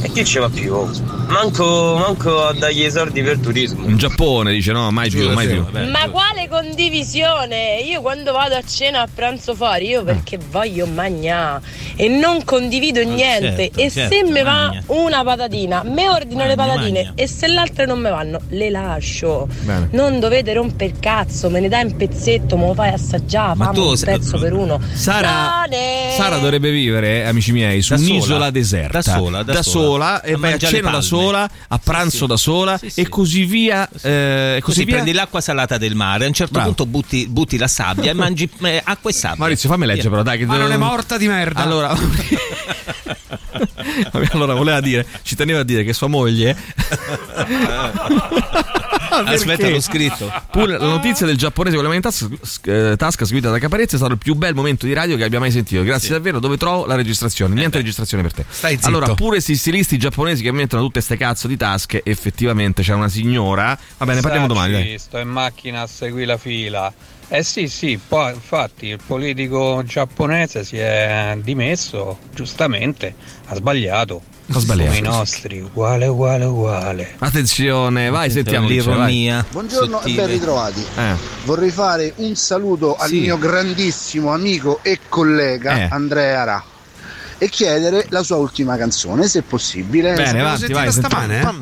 E 0.00 0.12
chi 0.12 0.24
ci 0.24 0.38
va 0.38 0.48
più? 0.48 0.88
Manco, 1.26 1.96
manco 1.98 2.44
a 2.44 2.52
dargli 2.52 2.84
i 2.84 2.90
soldi 2.90 3.20
per 3.20 3.38
turismo. 3.38 3.84
In 3.88 3.96
Giappone 3.96 4.52
dice 4.52 4.70
no, 4.70 4.92
mai 4.92 5.10
più, 5.10 5.28
mai 5.32 5.48
più. 5.48 5.66
Ma 5.90 6.08
quale 6.08 6.46
condivisione? 6.48 7.80
Io 7.80 8.00
quando 8.00 8.30
vado 8.30 8.54
a 8.54 8.62
cena 8.62 9.02
a 9.02 9.08
pranzo 9.12 9.56
fuori, 9.56 9.88
io 9.88 10.04
perché 10.04 10.38
voglio 10.50 10.86
mangiare 10.86 11.62
e 11.96 12.08
non 12.08 12.44
condivido 12.44 13.02
niente. 13.02 13.56
certo, 13.56 13.80
e 13.80 13.90
certo, 13.90 14.14
se 14.14 14.22
mi 14.22 14.42
va 14.42 14.72
una 14.86 15.24
patatina, 15.24 15.82
me 15.82 16.08
ordino 16.08 16.46
le 16.46 16.54
Magna, 16.54 16.74
patatine 16.74 16.87
magna. 16.92 17.12
e 17.14 17.26
se 17.28 17.46
le 17.48 17.58
altre 17.58 17.86
non 17.86 17.98
mi 18.00 18.10
vanno, 18.10 18.40
le 18.48 18.70
lascio. 18.70 19.48
Bene. 19.62 19.88
Non 19.92 20.20
dovete 20.20 20.52
rompere 20.52 20.90
il 20.90 20.98
cazzo, 21.00 21.48
me 21.50 21.60
ne 21.60 21.68
dai 21.68 21.84
un 21.84 21.96
pezzetto, 21.96 22.56
me 22.56 22.66
lo 22.66 22.74
fai 22.74 22.92
assaggiare, 22.92 23.56
Ma 23.56 23.68
tu 23.68 23.82
un 23.82 23.98
pezzo 24.00 24.38
per 24.38 24.52
uno. 24.52 24.80
Sara! 24.92 25.66
Sara 26.16 26.38
dovrebbe 26.38 26.70
vivere, 26.70 27.26
amici 27.26 27.52
miei, 27.52 27.82
su 27.82 27.92
Da 27.94 27.98
sola. 27.98 28.10
un'isola 28.12 28.50
deserta. 28.50 29.00
Da 29.00 29.02
sola, 29.02 29.42
da 29.42 29.62
sola. 29.62 30.22
e 30.22 30.32
A 30.32 30.38
vai 30.38 30.52
a 30.54 30.58
cena 30.58 30.90
da 30.90 31.00
sola, 31.00 31.48
a 31.68 31.78
pranzo 31.82 32.26
da 32.26 32.36
sola 32.36 32.78
e 32.94 33.08
così 33.08 33.44
via. 33.44 33.88
eh, 34.02 34.56
e 34.56 34.60
Così 34.60 34.78
così 34.78 34.84
via. 34.84 34.94
prendi 34.94 35.12
l'acqua 35.12 35.40
salata 35.40 35.78
del 35.78 35.94
mare, 35.94 36.24
a 36.24 36.28
un 36.28 36.34
certo 36.34 36.52
Bravo. 36.54 36.66
punto 36.68 36.86
butti, 36.86 37.26
butti 37.28 37.56
la 37.58 37.68
sabbia 37.68 38.10
e 38.10 38.14
mangi 38.14 38.48
eh, 38.62 38.80
acqua 38.84 39.10
e 39.10 39.12
sabbia. 39.12 39.36
Maurizio, 39.38 39.68
fammi 39.68 39.86
leggere 39.86 40.08
però, 40.10 40.22
dai. 40.22 40.38
Che 40.38 40.46
Ma 40.46 40.56
non 40.56 40.72
è 40.72 40.76
morta 40.76 41.16
di 41.18 41.26
merda. 41.28 41.62
Allora, 41.62 41.94
allora 44.32 44.54
voleva 44.54 44.80
dire, 44.80 45.06
ci 45.22 45.36
teneva 45.36 45.60
a 45.60 45.64
dire 45.64 45.84
che 45.84 45.92
sua 45.92 46.08
moglie. 46.08 46.56
Aspetta, 49.10 49.56
Perché? 49.56 49.70
l'ho 49.70 49.80
scritto. 49.80 50.32
Pure 50.50 50.78
la 50.78 50.86
notizia 50.86 51.26
del 51.26 51.36
giapponese 51.36 51.74
con 51.76 51.84
la 51.84 51.90
mano 51.90 52.04
in 52.04 52.10
tasca, 52.10 52.28
eh, 52.64 52.96
tasca 52.96 53.24
scritta 53.24 53.50
da 53.50 53.58
Caparezza 53.58 53.94
è 53.94 53.98
stato 53.98 54.12
il 54.12 54.18
più 54.18 54.34
bel 54.34 54.54
momento 54.54 54.86
di 54.86 54.92
radio 54.92 55.16
che 55.16 55.24
abbia 55.24 55.38
mai 55.38 55.50
sentito. 55.50 55.82
Grazie 55.82 56.10
davvero. 56.10 56.38
Dove 56.38 56.56
trovo 56.56 56.86
la 56.86 56.94
registrazione? 56.94 57.54
Niente 57.54 57.78
registrazione 57.78 58.22
per 58.22 58.32
te. 58.32 58.44
Stai 58.48 58.74
zitto. 58.76 58.86
Allora, 58.88 59.14
pure 59.14 59.30
questi 59.30 59.56
stilisti 59.56 59.98
giapponesi 59.98 60.42
che 60.42 60.52
mettono 60.52 60.82
tutte 60.82 61.00
ste 61.00 61.16
cazzo 61.16 61.48
di 61.48 61.56
tasche, 61.56 62.02
effettivamente 62.04 62.82
c'è 62.82 62.94
una 62.94 63.08
signora. 63.08 63.78
Va 63.96 64.04
bene, 64.06 64.20
parliamo 64.20 64.46
domani. 64.46 64.72
Dai. 64.72 64.98
Sto 64.98 65.18
in 65.18 65.28
macchina 65.28 65.82
a 65.82 65.86
seguire 65.86 66.26
la 66.26 66.36
fila. 66.36 66.92
Eh 67.30 67.42
sì, 67.42 67.68
sì, 67.68 67.98
poi 68.08 68.32
infatti 68.32 68.86
il 68.86 69.00
politico 69.04 69.82
giapponese 69.84 70.64
si 70.64 70.78
è 70.78 71.36
dimesso, 71.42 72.18
giustamente, 72.34 73.14
ha 73.46 73.54
sbagliato. 73.54 74.22
Ha 74.50 74.58
sbagliato. 74.60 74.86
Come 74.88 74.98
i 74.98 75.02
nostri, 75.02 75.60
uguale, 75.60 76.06
uguale, 76.06 76.44
uguale. 76.46 77.14
Attenzione, 77.18 78.08
vai, 78.08 78.30
sentiamo. 78.30 78.66
L'ironia. 78.66 79.44
Buongiorno 79.50 79.96
e 79.98 80.00
sottile. 80.00 80.22
ben 80.22 80.26
ritrovati. 80.30 80.86
Eh. 80.96 81.14
Vorrei 81.44 81.70
fare 81.70 82.12
un 82.16 82.34
saluto 82.34 82.96
al 82.96 83.08
Sì. 83.08 83.20
mio 83.20 83.36
grandissimo 83.36 84.32
amico 84.32 84.80
e 84.82 85.00
collega 85.08 85.80
Eh. 85.80 85.88
Andrea 85.90 86.44
Ra 86.44 86.64
e 87.38 87.48
chiedere 87.48 88.06
la 88.10 88.22
sua 88.22 88.36
ultima 88.36 88.76
canzone, 88.76 89.28
se 89.28 89.42
possibile. 89.42 90.14
Bene, 90.14 90.40
avanti, 90.40 90.72
vai. 90.72 90.90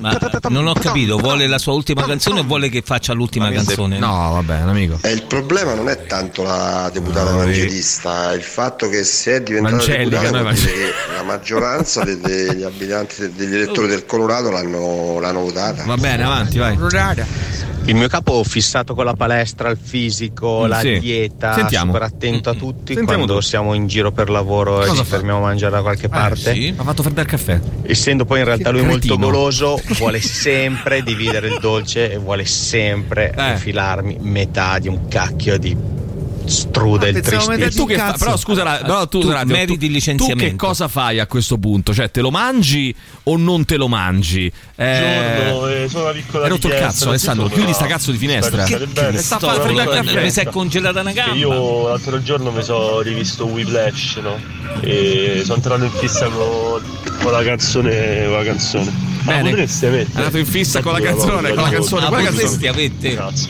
Ma 0.01 0.19
non 0.49 0.67
ho 0.67 0.73
capito, 0.73 1.19
vuole 1.19 1.47
la 1.47 1.59
sua 1.59 1.75
ultima 1.75 2.05
canzone 2.05 2.41
o 2.41 2.45
vuole 2.45 2.69
che 2.69 2.83
faccia 2.85 3.13
l'ultima 3.13 3.51
canzone? 3.51 3.99
No, 3.99 4.33
vabbè, 4.33 4.61
amico. 4.61 4.99
E 5.03 5.13
il 5.13 5.25
problema 5.25 5.75
non 5.75 5.89
è 5.89 6.07
tanto 6.07 6.43
la 6.43 6.91
deputata 6.93 7.31
No, 7.31 7.43
evangelista, 7.43 8.33
è 8.33 8.37
il 8.37 8.43
fatto 8.43 8.89
che 8.89 9.05
se 9.05 9.37
è 9.37 9.43
diventata 9.43 9.85
deputata 9.85 10.53
che 10.53 10.93
la 11.15 11.23
maggioranza 11.23 12.03
de- 12.05 12.21
degli 12.21 12.63
abitanti, 12.63 13.33
degli 13.33 13.55
elettori 13.55 13.89
del 13.89 14.07
Colorado 14.07 14.51
l'hanno, 14.51 15.19
l'hanno 15.21 15.41
votata. 15.41 15.85
Va 15.85 15.97
bene, 15.97 16.25
avanti, 16.25 16.59
vai. 16.59 16.77
Il 17.87 17.95
mio 17.95 18.09
capo 18.09 18.43
fissato 18.43 18.95
con 18.97 19.05
la 19.05 19.15
palestra, 19.15 19.71
il 19.71 19.79
fisico, 19.81 20.63
Mm, 20.65 20.69
la 20.69 20.81
sì. 20.81 20.99
dieta, 20.99 21.55
Sentiamo. 21.55 21.93
super 21.93 22.03
attento 22.03 22.51
a 22.51 22.55
tutti. 22.55 22.95
Sentiamo 22.95 23.07
Quando 23.25 23.35
tu. 23.37 23.41
siamo 23.41 23.75
in 23.75 23.87
giro 23.87 24.11
per 24.11 24.29
lavoro 24.29 24.83
e 24.83 24.87
Cosa 24.89 25.03
ci 25.05 25.09
fa? 25.09 25.17
fermiamo 25.17 25.39
a 25.39 25.43
mangiare 25.43 25.73
da 25.73 25.83
qualche 25.83 26.09
parte. 26.09 26.53
sì. 26.53 26.75
Ha 26.77 26.83
fatto 26.83 27.03
freddo 27.05 27.21
il 27.21 27.27
caffè. 27.29 27.61
Essendo 27.83 28.25
poi 28.25 28.41
in 28.41 28.45
realtà 28.45 28.71
Che 28.71 28.77
lui 28.77 28.85
molto 28.87 29.07
cretino. 29.07 29.27
goloso, 29.31 29.81
vuole 29.99 30.21
sempre 30.21 31.03
dividere 31.03 31.47
il 31.47 31.59
dolce 31.61 32.13
e 32.13 32.19
vuole 32.19 32.45
sempre 32.45 33.33
Eh. 33.37 33.51
infilarmi 33.53 34.17
metà 34.21 34.81
di 34.81 34.89
un 34.89 35.07
cacchio 35.07 35.57
di 35.57 35.77
strudel 36.47 37.13
Pensavo 37.21 37.53
tristissimo. 37.53 37.85
tu 37.85 37.91
che 37.91 37.97
fa- 37.99 38.15
però 38.19 38.37
scusa, 38.37 38.63
però 38.79 39.07
tu, 39.09 39.21
Tu 39.21 39.29
attimo, 39.31 39.53
meriti 39.53 39.79
tu- 39.79 39.85
il 39.87 39.93
licenziamento. 39.93 40.45
Tu 40.45 40.51
che 40.51 40.57
cosa 40.57 40.89
fai 40.89 41.19
a 41.19 41.27
questo 41.27 41.59
punto? 41.59 41.93
Cioè, 41.93 42.11
te 42.11 42.21
lo 42.21 42.31
mangi 42.31 42.95
o 43.25 43.37
non 43.37 43.65
te 43.65 43.77
lo 43.77 43.89
mangi? 43.89 44.51
Buongiorno, 44.77 45.69
eh, 45.69 45.89
sono 45.89 46.05
una 46.05 46.13
piccola 46.13 46.45
hai 46.45 46.51
rotto 46.51 46.67
il 46.69 46.75
cazzo, 46.75 47.09
Alessandro. 47.09 47.49
Chiudi 47.49 47.73
sta 47.73 47.87
cazzo 47.87 48.11
di 48.11 48.19
finestra. 48.19 48.65
Spero 48.65 48.85
state 48.87 49.01
bene. 49.01 49.17
Che 49.17 49.23
sta 49.23 49.37
Sto- 49.39 49.47
caffè? 49.47 50.23
Mi 50.23 50.31
si 50.31 50.41
è 50.41 50.47
congelata 50.47 51.01
una 51.01 51.11
Che 51.11 51.17
gamba. 51.17 51.35
Io 51.35 51.89
l'altro 51.89 52.23
giorno 52.23 52.51
mi 52.51 52.63
sono 52.63 53.01
rivisto 53.01 53.47
Whiplash, 53.47 54.17
no? 54.23 54.39
E 54.81 55.41
sono 55.43 55.57
entrato 55.57 55.85
in 55.85 55.91
fissa 55.91 56.29
con, 56.29 56.83
con 57.23 57.33
la 57.33 57.43
canzone. 57.43 58.25
Con 58.27 58.37
la 58.37 58.45
canzone. 58.45 59.15
Ma 59.27 59.43
Bene. 59.43 59.65
È 59.65 60.07
andato 60.15 60.39
in 60.39 60.47
fissa 60.47 60.83
con 60.83 60.93
la 60.93 61.01
canzone, 61.01 61.33
con 61.53 61.65
la 61.65 61.69
canzone, 61.71 62.07
con 62.07 62.23
la 62.23 62.31
canzone. 62.31 62.47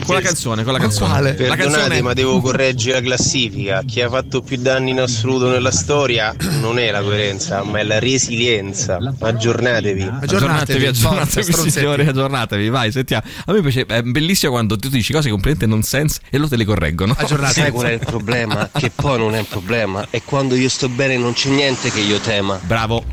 Con 0.05 0.15
la 0.15 0.21
canzone, 0.21 0.63
con 0.63 0.73
la 0.73 0.79
canzone. 0.79 1.21
La 1.21 1.33
Perdonate, 1.33 1.61
canzone 1.61 2.01
ma 2.01 2.13
devo 2.13 2.41
correggere 2.41 2.86
la 2.91 3.01
classifica. 3.01 3.83
Chi 3.85 4.01
ha 4.01 4.09
fatto 4.09 4.41
più 4.41 4.57
danni 4.57 4.91
in 4.91 4.99
assoluto 4.99 5.49
nella 5.49 5.71
storia 5.71 6.35
non 6.61 6.79
è 6.79 6.91
la 6.91 7.01
coerenza, 7.01 7.63
ma 7.63 7.79
è 7.79 7.83
la 7.83 7.99
resilienza. 7.99 8.97
Aggiornatevi. 9.19 10.09
Aggiornatevi, 10.21 10.85
aggiornatevi, 10.85 11.69
signori, 11.69 12.05
aggiornatevi, 12.07 12.69
vai, 12.69 12.91
sentiamo. 12.91 13.23
A 13.45 13.53
me 13.53 13.61
piace, 13.61 13.85
è 13.85 14.01
bellissimo 14.01 14.51
quando 14.51 14.77
tu 14.77 14.89
dici 14.89 15.13
cose 15.13 15.29
completamente 15.29 15.73
nonsense 15.73 16.19
e 16.29 16.37
loro 16.37 16.49
te 16.49 16.55
le 16.55 16.65
correggono. 16.65 17.15
Sai 17.51 17.71
qual 17.71 17.87
è 17.87 17.91
il 17.93 17.99
problema? 17.99 18.69
che 18.73 18.91
poi 18.93 19.17
non 19.17 19.35
è 19.35 19.39
un 19.39 19.47
problema. 19.47 20.07
È 20.09 20.21
quando 20.23 20.55
io 20.55 20.69
sto 20.69 20.89
bene 20.89 21.17
non 21.17 21.33
c'è 21.33 21.49
niente 21.49 21.91
che 21.91 21.99
io 21.99 22.19
tema. 22.19 22.59
Bravo. 22.63 23.03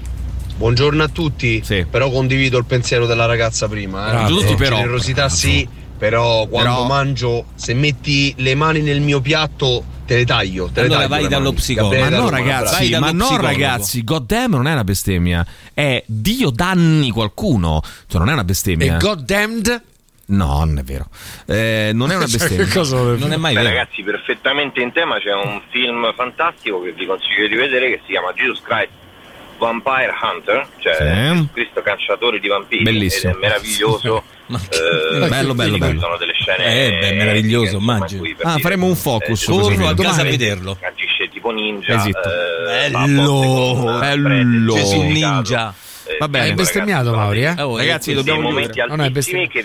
Buongiorno 0.57 1.03
a 1.03 1.09
tutti, 1.09 1.63
però 1.91 2.11
condivido 2.11 2.59
il 2.59 2.65
pensiero 2.65 3.07
della 3.07 3.27
ragazza 3.27 3.67
prima. 3.67 4.07
Eh. 4.07 4.11
Bravo. 4.11 4.29
Tutti 4.29 4.55
però. 4.55 4.77
Generosità 4.77 5.29
sì, 5.29 5.67
però 6.09 6.47
quando 6.49 6.71
Però- 6.75 6.87
mangio, 6.87 7.45
se 7.55 7.73
metti 7.73 8.35
le 8.39 8.55
mani 8.55 8.83
nel 8.83 9.01
mio 9.01 9.23
piatto, 9.23 9.83
te 10.05 10.17
le 10.17 10.25
taglio. 10.27 10.67
Te 10.67 10.81
le 10.83 10.87
Allora 10.89 10.97
taglio 11.01 11.09
vai 11.15 11.23
le 11.23 11.29
dallo 11.29 11.53
psicologo. 11.55 11.99
Ma 11.99 12.09
no, 12.11 12.29
ragazzi, 12.29 12.75
Vai 12.75 12.89
dallo 12.91 13.05
ma 13.07 13.11
no, 13.13 13.19
psicologo. 13.25 13.47
ragazzi, 13.47 14.05
goddamn 14.05 14.51
non 14.51 14.67
è 14.67 14.73
una 14.73 14.85
bestemmia. 14.85 15.47
È 15.73 16.03
Dio 16.07 16.51
danni 16.51 17.09
qualcuno. 17.11 17.81
Cioè, 18.07 18.19
non 18.19 18.29
è 18.29 18.33
una 18.35 18.45
bestemmia. 18.45 18.97
E 18.97 18.99
goddamned? 18.99 19.83
No, 20.27 20.59
non 20.65 20.79
è 20.79 20.83
vero. 20.83 21.09
Eh, 21.47 21.93
non 21.95 22.11
è 22.11 22.17
una 22.17 22.27
Cioè, 22.29 22.39
bestemmia. 22.39 22.65
che 22.67 22.71
cosa 22.79 22.97
vuole 22.97 23.17
non 23.17 23.33
è 23.33 23.37
mai 23.39 23.55
Beh, 23.55 23.63
vero. 23.63 23.75
ragazzi, 23.75 24.03
perfettamente 24.03 24.81
in 24.83 24.93
tema 24.93 25.19
c'è 25.21 25.33
un 25.33 25.63
film 25.71 26.13
fantastico 26.15 26.83
che 26.83 26.93
vi 26.93 27.07
consiglio 27.07 27.49
di 27.49 27.55
vedere 27.55 27.89
che 27.89 28.01
si 28.05 28.11
chiama 28.13 28.31
Jesus 28.35 28.61
Christ 28.63 28.91
Vampire 29.59 30.13
Hunter, 30.23 30.67
cioè 30.79 31.33
Sì. 31.35 31.49
Cristo 31.53 31.83
cacciatore 31.83 32.39
di 32.41 32.49
vampiri 32.49 32.83
Bellissimo. 32.83 33.33
ed 33.33 33.39
è 33.39 33.41
meraviglioso. 33.41 34.23
Eh, 34.47 35.27
Bello, 35.27 35.55
bello, 35.55 35.79
bello. 35.79 35.99
Sono 36.01 36.19
delle 36.19 36.35
scene 36.35 36.67
Eh, 36.87 36.99
beh, 37.01 37.13
meraviglioso, 37.15 37.79
immagino. 37.79 38.23
Ah, 38.43 38.59
faremo 38.59 38.85
un 38.85 38.95
focus. 38.95 39.31
eh, 39.31 39.37
su 39.37 39.55
questo 39.55 39.73
Corro 39.73 39.89
a 39.89 39.95
casa 39.95 40.21
a 40.21 40.25
vederlo. 40.25 40.77
agisce 40.83 41.31
tipo 41.31 41.51
ninja. 41.51 41.95
Esatto. 41.95 42.29
eh, 42.29 42.91
Bello, 42.91 43.97
bello. 43.99 44.75
Gesù 44.75 44.97
certificato. 44.99 45.35
ninja. 45.35 45.75
Eh, 46.07 46.17
Va 46.19 46.29
bene. 46.29 46.45
Hai 46.47 46.55
bestemmiato, 46.55 47.11
ragazzi, 47.11 47.25
Mauri, 47.25 47.45
eh? 47.45 47.63
Oh, 47.63 47.77
Ragazzi, 47.77 48.13
dobbiamo 48.13 48.53
chiudere. 48.53 49.09
È 49.09 49.21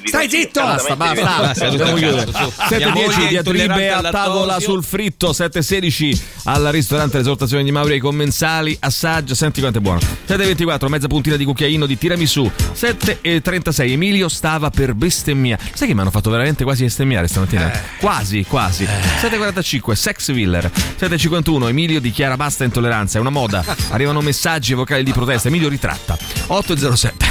Stai 0.05 0.29
zitto! 0.29 0.61
Basta, 0.61 0.95
basta, 0.95 1.23
basta, 1.23 1.69
dobbiamo 1.69 1.95
chiudere. 1.95 2.31
Su, 2.31 2.31
su. 2.31 2.53
7.10 2.61 2.77
Mia 2.79 2.89
moglie 2.89 3.25
è 3.25 3.27
diatribe 3.27 3.91
a 3.91 4.01
tavola 4.09 4.59
sul 4.59 4.83
fritto, 4.83 5.31
7.16 5.31 6.21
al 6.45 6.65
ristorante 6.71 7.17
L'esortazione 7.17 7.63
di 7.63 7.71
Mauri 7.71 7.93
ai 7.93 7.99
commensali, 7.99 8.75
assaggia, 8.79 9.35
senti 9.35 9.59
quanto 9.59 9.79
è 9.79 9.81
buono. 9.81 9.99
7.24, 9.99 10.87
mezza 10.87 11.07
puntina 11.07 11.35
di 11.35 11.43
cucchiaino 11.43 11.85
di 11.85 11.97
tiramisù, 11.97 12.49
7.36, 12.73 13.91
Emilio 13.91 14.29
stava 14.29 14.69
per 14.69 14.93
bestemmiare. 14.93 15.61
Sai 15.73 15.87
che 15.87 15.93
mi 15.93 15.99
hanno 15.99 16.11
fatto 16.11 16.29
veramente 16.29 16.63
quasi 16.63 16.83
bestemmiare 16.83 17.27
stamattina? 17.27 17.71
Quasi, 17.99 18.45
quasi. 18.45 18.85
7.45, 18.85 19.91
Sex 19.93 20.31
Viller, 20.31 20.71
7.51, 20.99 21.67
Emilio 21.67 21.99
dichiara 21.99 22.37
basta 22.37 22.63
intolleranza, 22.63 23.17
è 23.17 23.21
una 23.21 23.29
moda. 23.29 23.63
Arrivano 23.89 24.21
messaggi 24.21 24.71
e 24.71 24.75
vocali 24.75 25.03
di 25.03 25.11
protesta, 25.11 25.49
Emilio 25.49 25.67
ritratta. 25.67 26.17
8.07. 26.47 27.29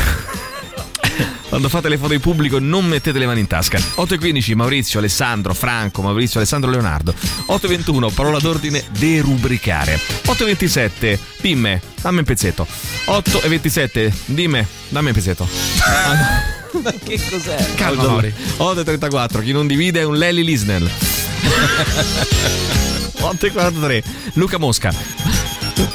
Quando 1.48 1.70
fate 1.70 1.88
le 1.88 1.96
foto 1.96 2.12
in 2.12 2.20
pubblico 2.20 2.58
non 2.58 2.84
mettete 2.84 3.18
le 3.18 3.24
mani 3.24 3.40
in 3.40 3.46
tasca. 3.46 3.78
8.15 3.78 4.54
Maurizio, 4.54 4.98
Alessandro, 4.98 5.54
Franco, 5.54 6.02
Maurizio, 6.02 6.38
Alessandro, 6.38 6.70
Leonardo. 6.70 7.14
8.21 7.48 8.12
parola 8.12 8.38
d'ordine 8.38 8.84
derubricare. 8.90 9.98
8.27 10.26 11.18
Dimme, 11.40 11.80
dammi 12.02 12.18
un 12.18 12.24
pezzetto. 12.24 12.66
8.27 13.06 14.12
Dimme, 14.26 14.66
dammi 14.88 15.08
un 15.08 15.14
pezzetto. 15.14 15.48
Ma 16.82 16.92
che 17.02 17.18
cos'è? 17.30 17.74
Calma, 17.74 18.02
Mauri. 18.02 18.32
8.34 18.58 19.42
chi 19.42 19.52
non 19.52 19.66
divide 19.66 20.00
è 20.00 20.04
un 20.04 20.16
Lely 20.16 20.44
Lisnell. 20.44 20.90
8.43 23.20 24.02
Luca 24.34 24.58
Mosca. 24.58 24.92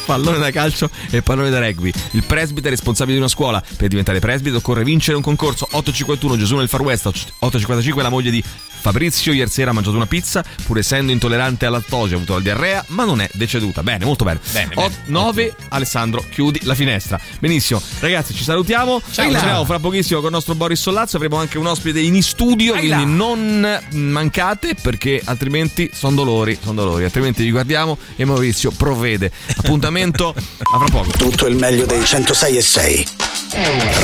Pallone 0.06 0.38
da 0.38 0.52
calcio 0.52 0.90
e 1.10 1.22
pallone 1.22 1.50
da 1.50 1.60
rugby. 1.60 1.92
Il 2.12 2.24
presbite 2.24 2.68
è 2.68 2.72
responsabile 2.72 3.16
di 3.16 3.22
una 3.22 3.30
scuola. 3.30 3.64
Per 3.78 3.88
diventare 3.88 4.20
presbite 4.20 4.58
occorre 4.58 4.84
vincere 4.84 5.16
un 5.18 5.24
concorso. 5.24 5.66
851 5.72 6.38
Gesù 6.38 6.56
nel 6.58 6.68
Far 6.68 6.82
West. 6.82 7.06
855 7.06 8.04
la 8.04 8.10
moglie 8.10 8.32
di 8.32 8.44
Fabrizio 8.84 9.32
ieri 9.32 9.50
sera 9.50 9.70
ha 9.70 9.74
mangiato 9.74 9.96
una 9.96 10.08
pizza, 10.08 10.44
pur 10.66 10.78
essendo 10.78 11.14
intollerante 11.14 11.66
al 11.66 11.72
lattosio, 11.72 12.16
ha 12.16 12.18
avuto 12.18 12.34
la 12.34 12.42
diarrea, 12.42 12.84
ma 12.90 13.06
non 13.06 13.22
è 13.22 13.30
deceduta. 13.32 13.82
Bene, 13.82 14.04
molto 14.04 14.26
bene. 14.26 14.42
Bene, 14.52 14.72
Ot- 14.76 14.92
9 15.06 15.56
Alessandro, 15.70 16.22
chiudi 16.30 16.60
la 16.64 16.76
finestra. 16.76 17.18
Benissimo. 17.40 17.82
Ragazzi, 18.00 18.34
ci 18.34 18.44
salutiamo. 18.44 19.00
Ciao, 19.00 19.26
Ci 19.26 19.32
ciao. 19.32 19.40
vediamo 19.42 19.64
fra 19.66 19.80
pochissimo 19.80 20.20
con 20.20 20.28
il 20.28 20.34
nostro 20.36 20.54
Boris 20.56 20.82
Sollazzo. 20.82 21.16
Avremo 21.16 21.38
anche 21.38 21.58
un 21.58 21.66
ospite 21.68 22.02
in 22.02 22.22
studio, 22.22 22.74
quindi 22.76 23.06
non 23.06 23.80
mancate 23.92 24.76
perché 24.76 25.22
altrimenti 25.24 25.90
sono 25.94 26.16
dolori, 26.18 26.58
sono 26.62 26.74
dolori. 26.84 27.06
Altrimenti 27.06 27.42
vi 27.44 27.52
guardiamo 27.52 27.98
e 28.18 28.26
Maurizio 28.26 28.72
provvede. 28.72 29.32
Appuntamento 29.56 30.34
a 30.36 30.78
fra 30.78 30.88
poco. 30.92 31.12
Tutto 31.12 31.48
il 31.48 31.56
meglio 31.56 31.86
dei 31.86 32.04
106 32.04 32.58
e 32.58 32.62
6. 32.62 33.08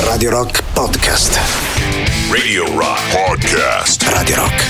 Radio 0.04 0.30
Rock 0.30 0.62
Podcast. 0.72 1.38
Radio 2.30 2.64
Rock 2.78 3.00
Podcast. 3.26 4.02
Radio 4.04 4.36
Rock. 4.36 4.69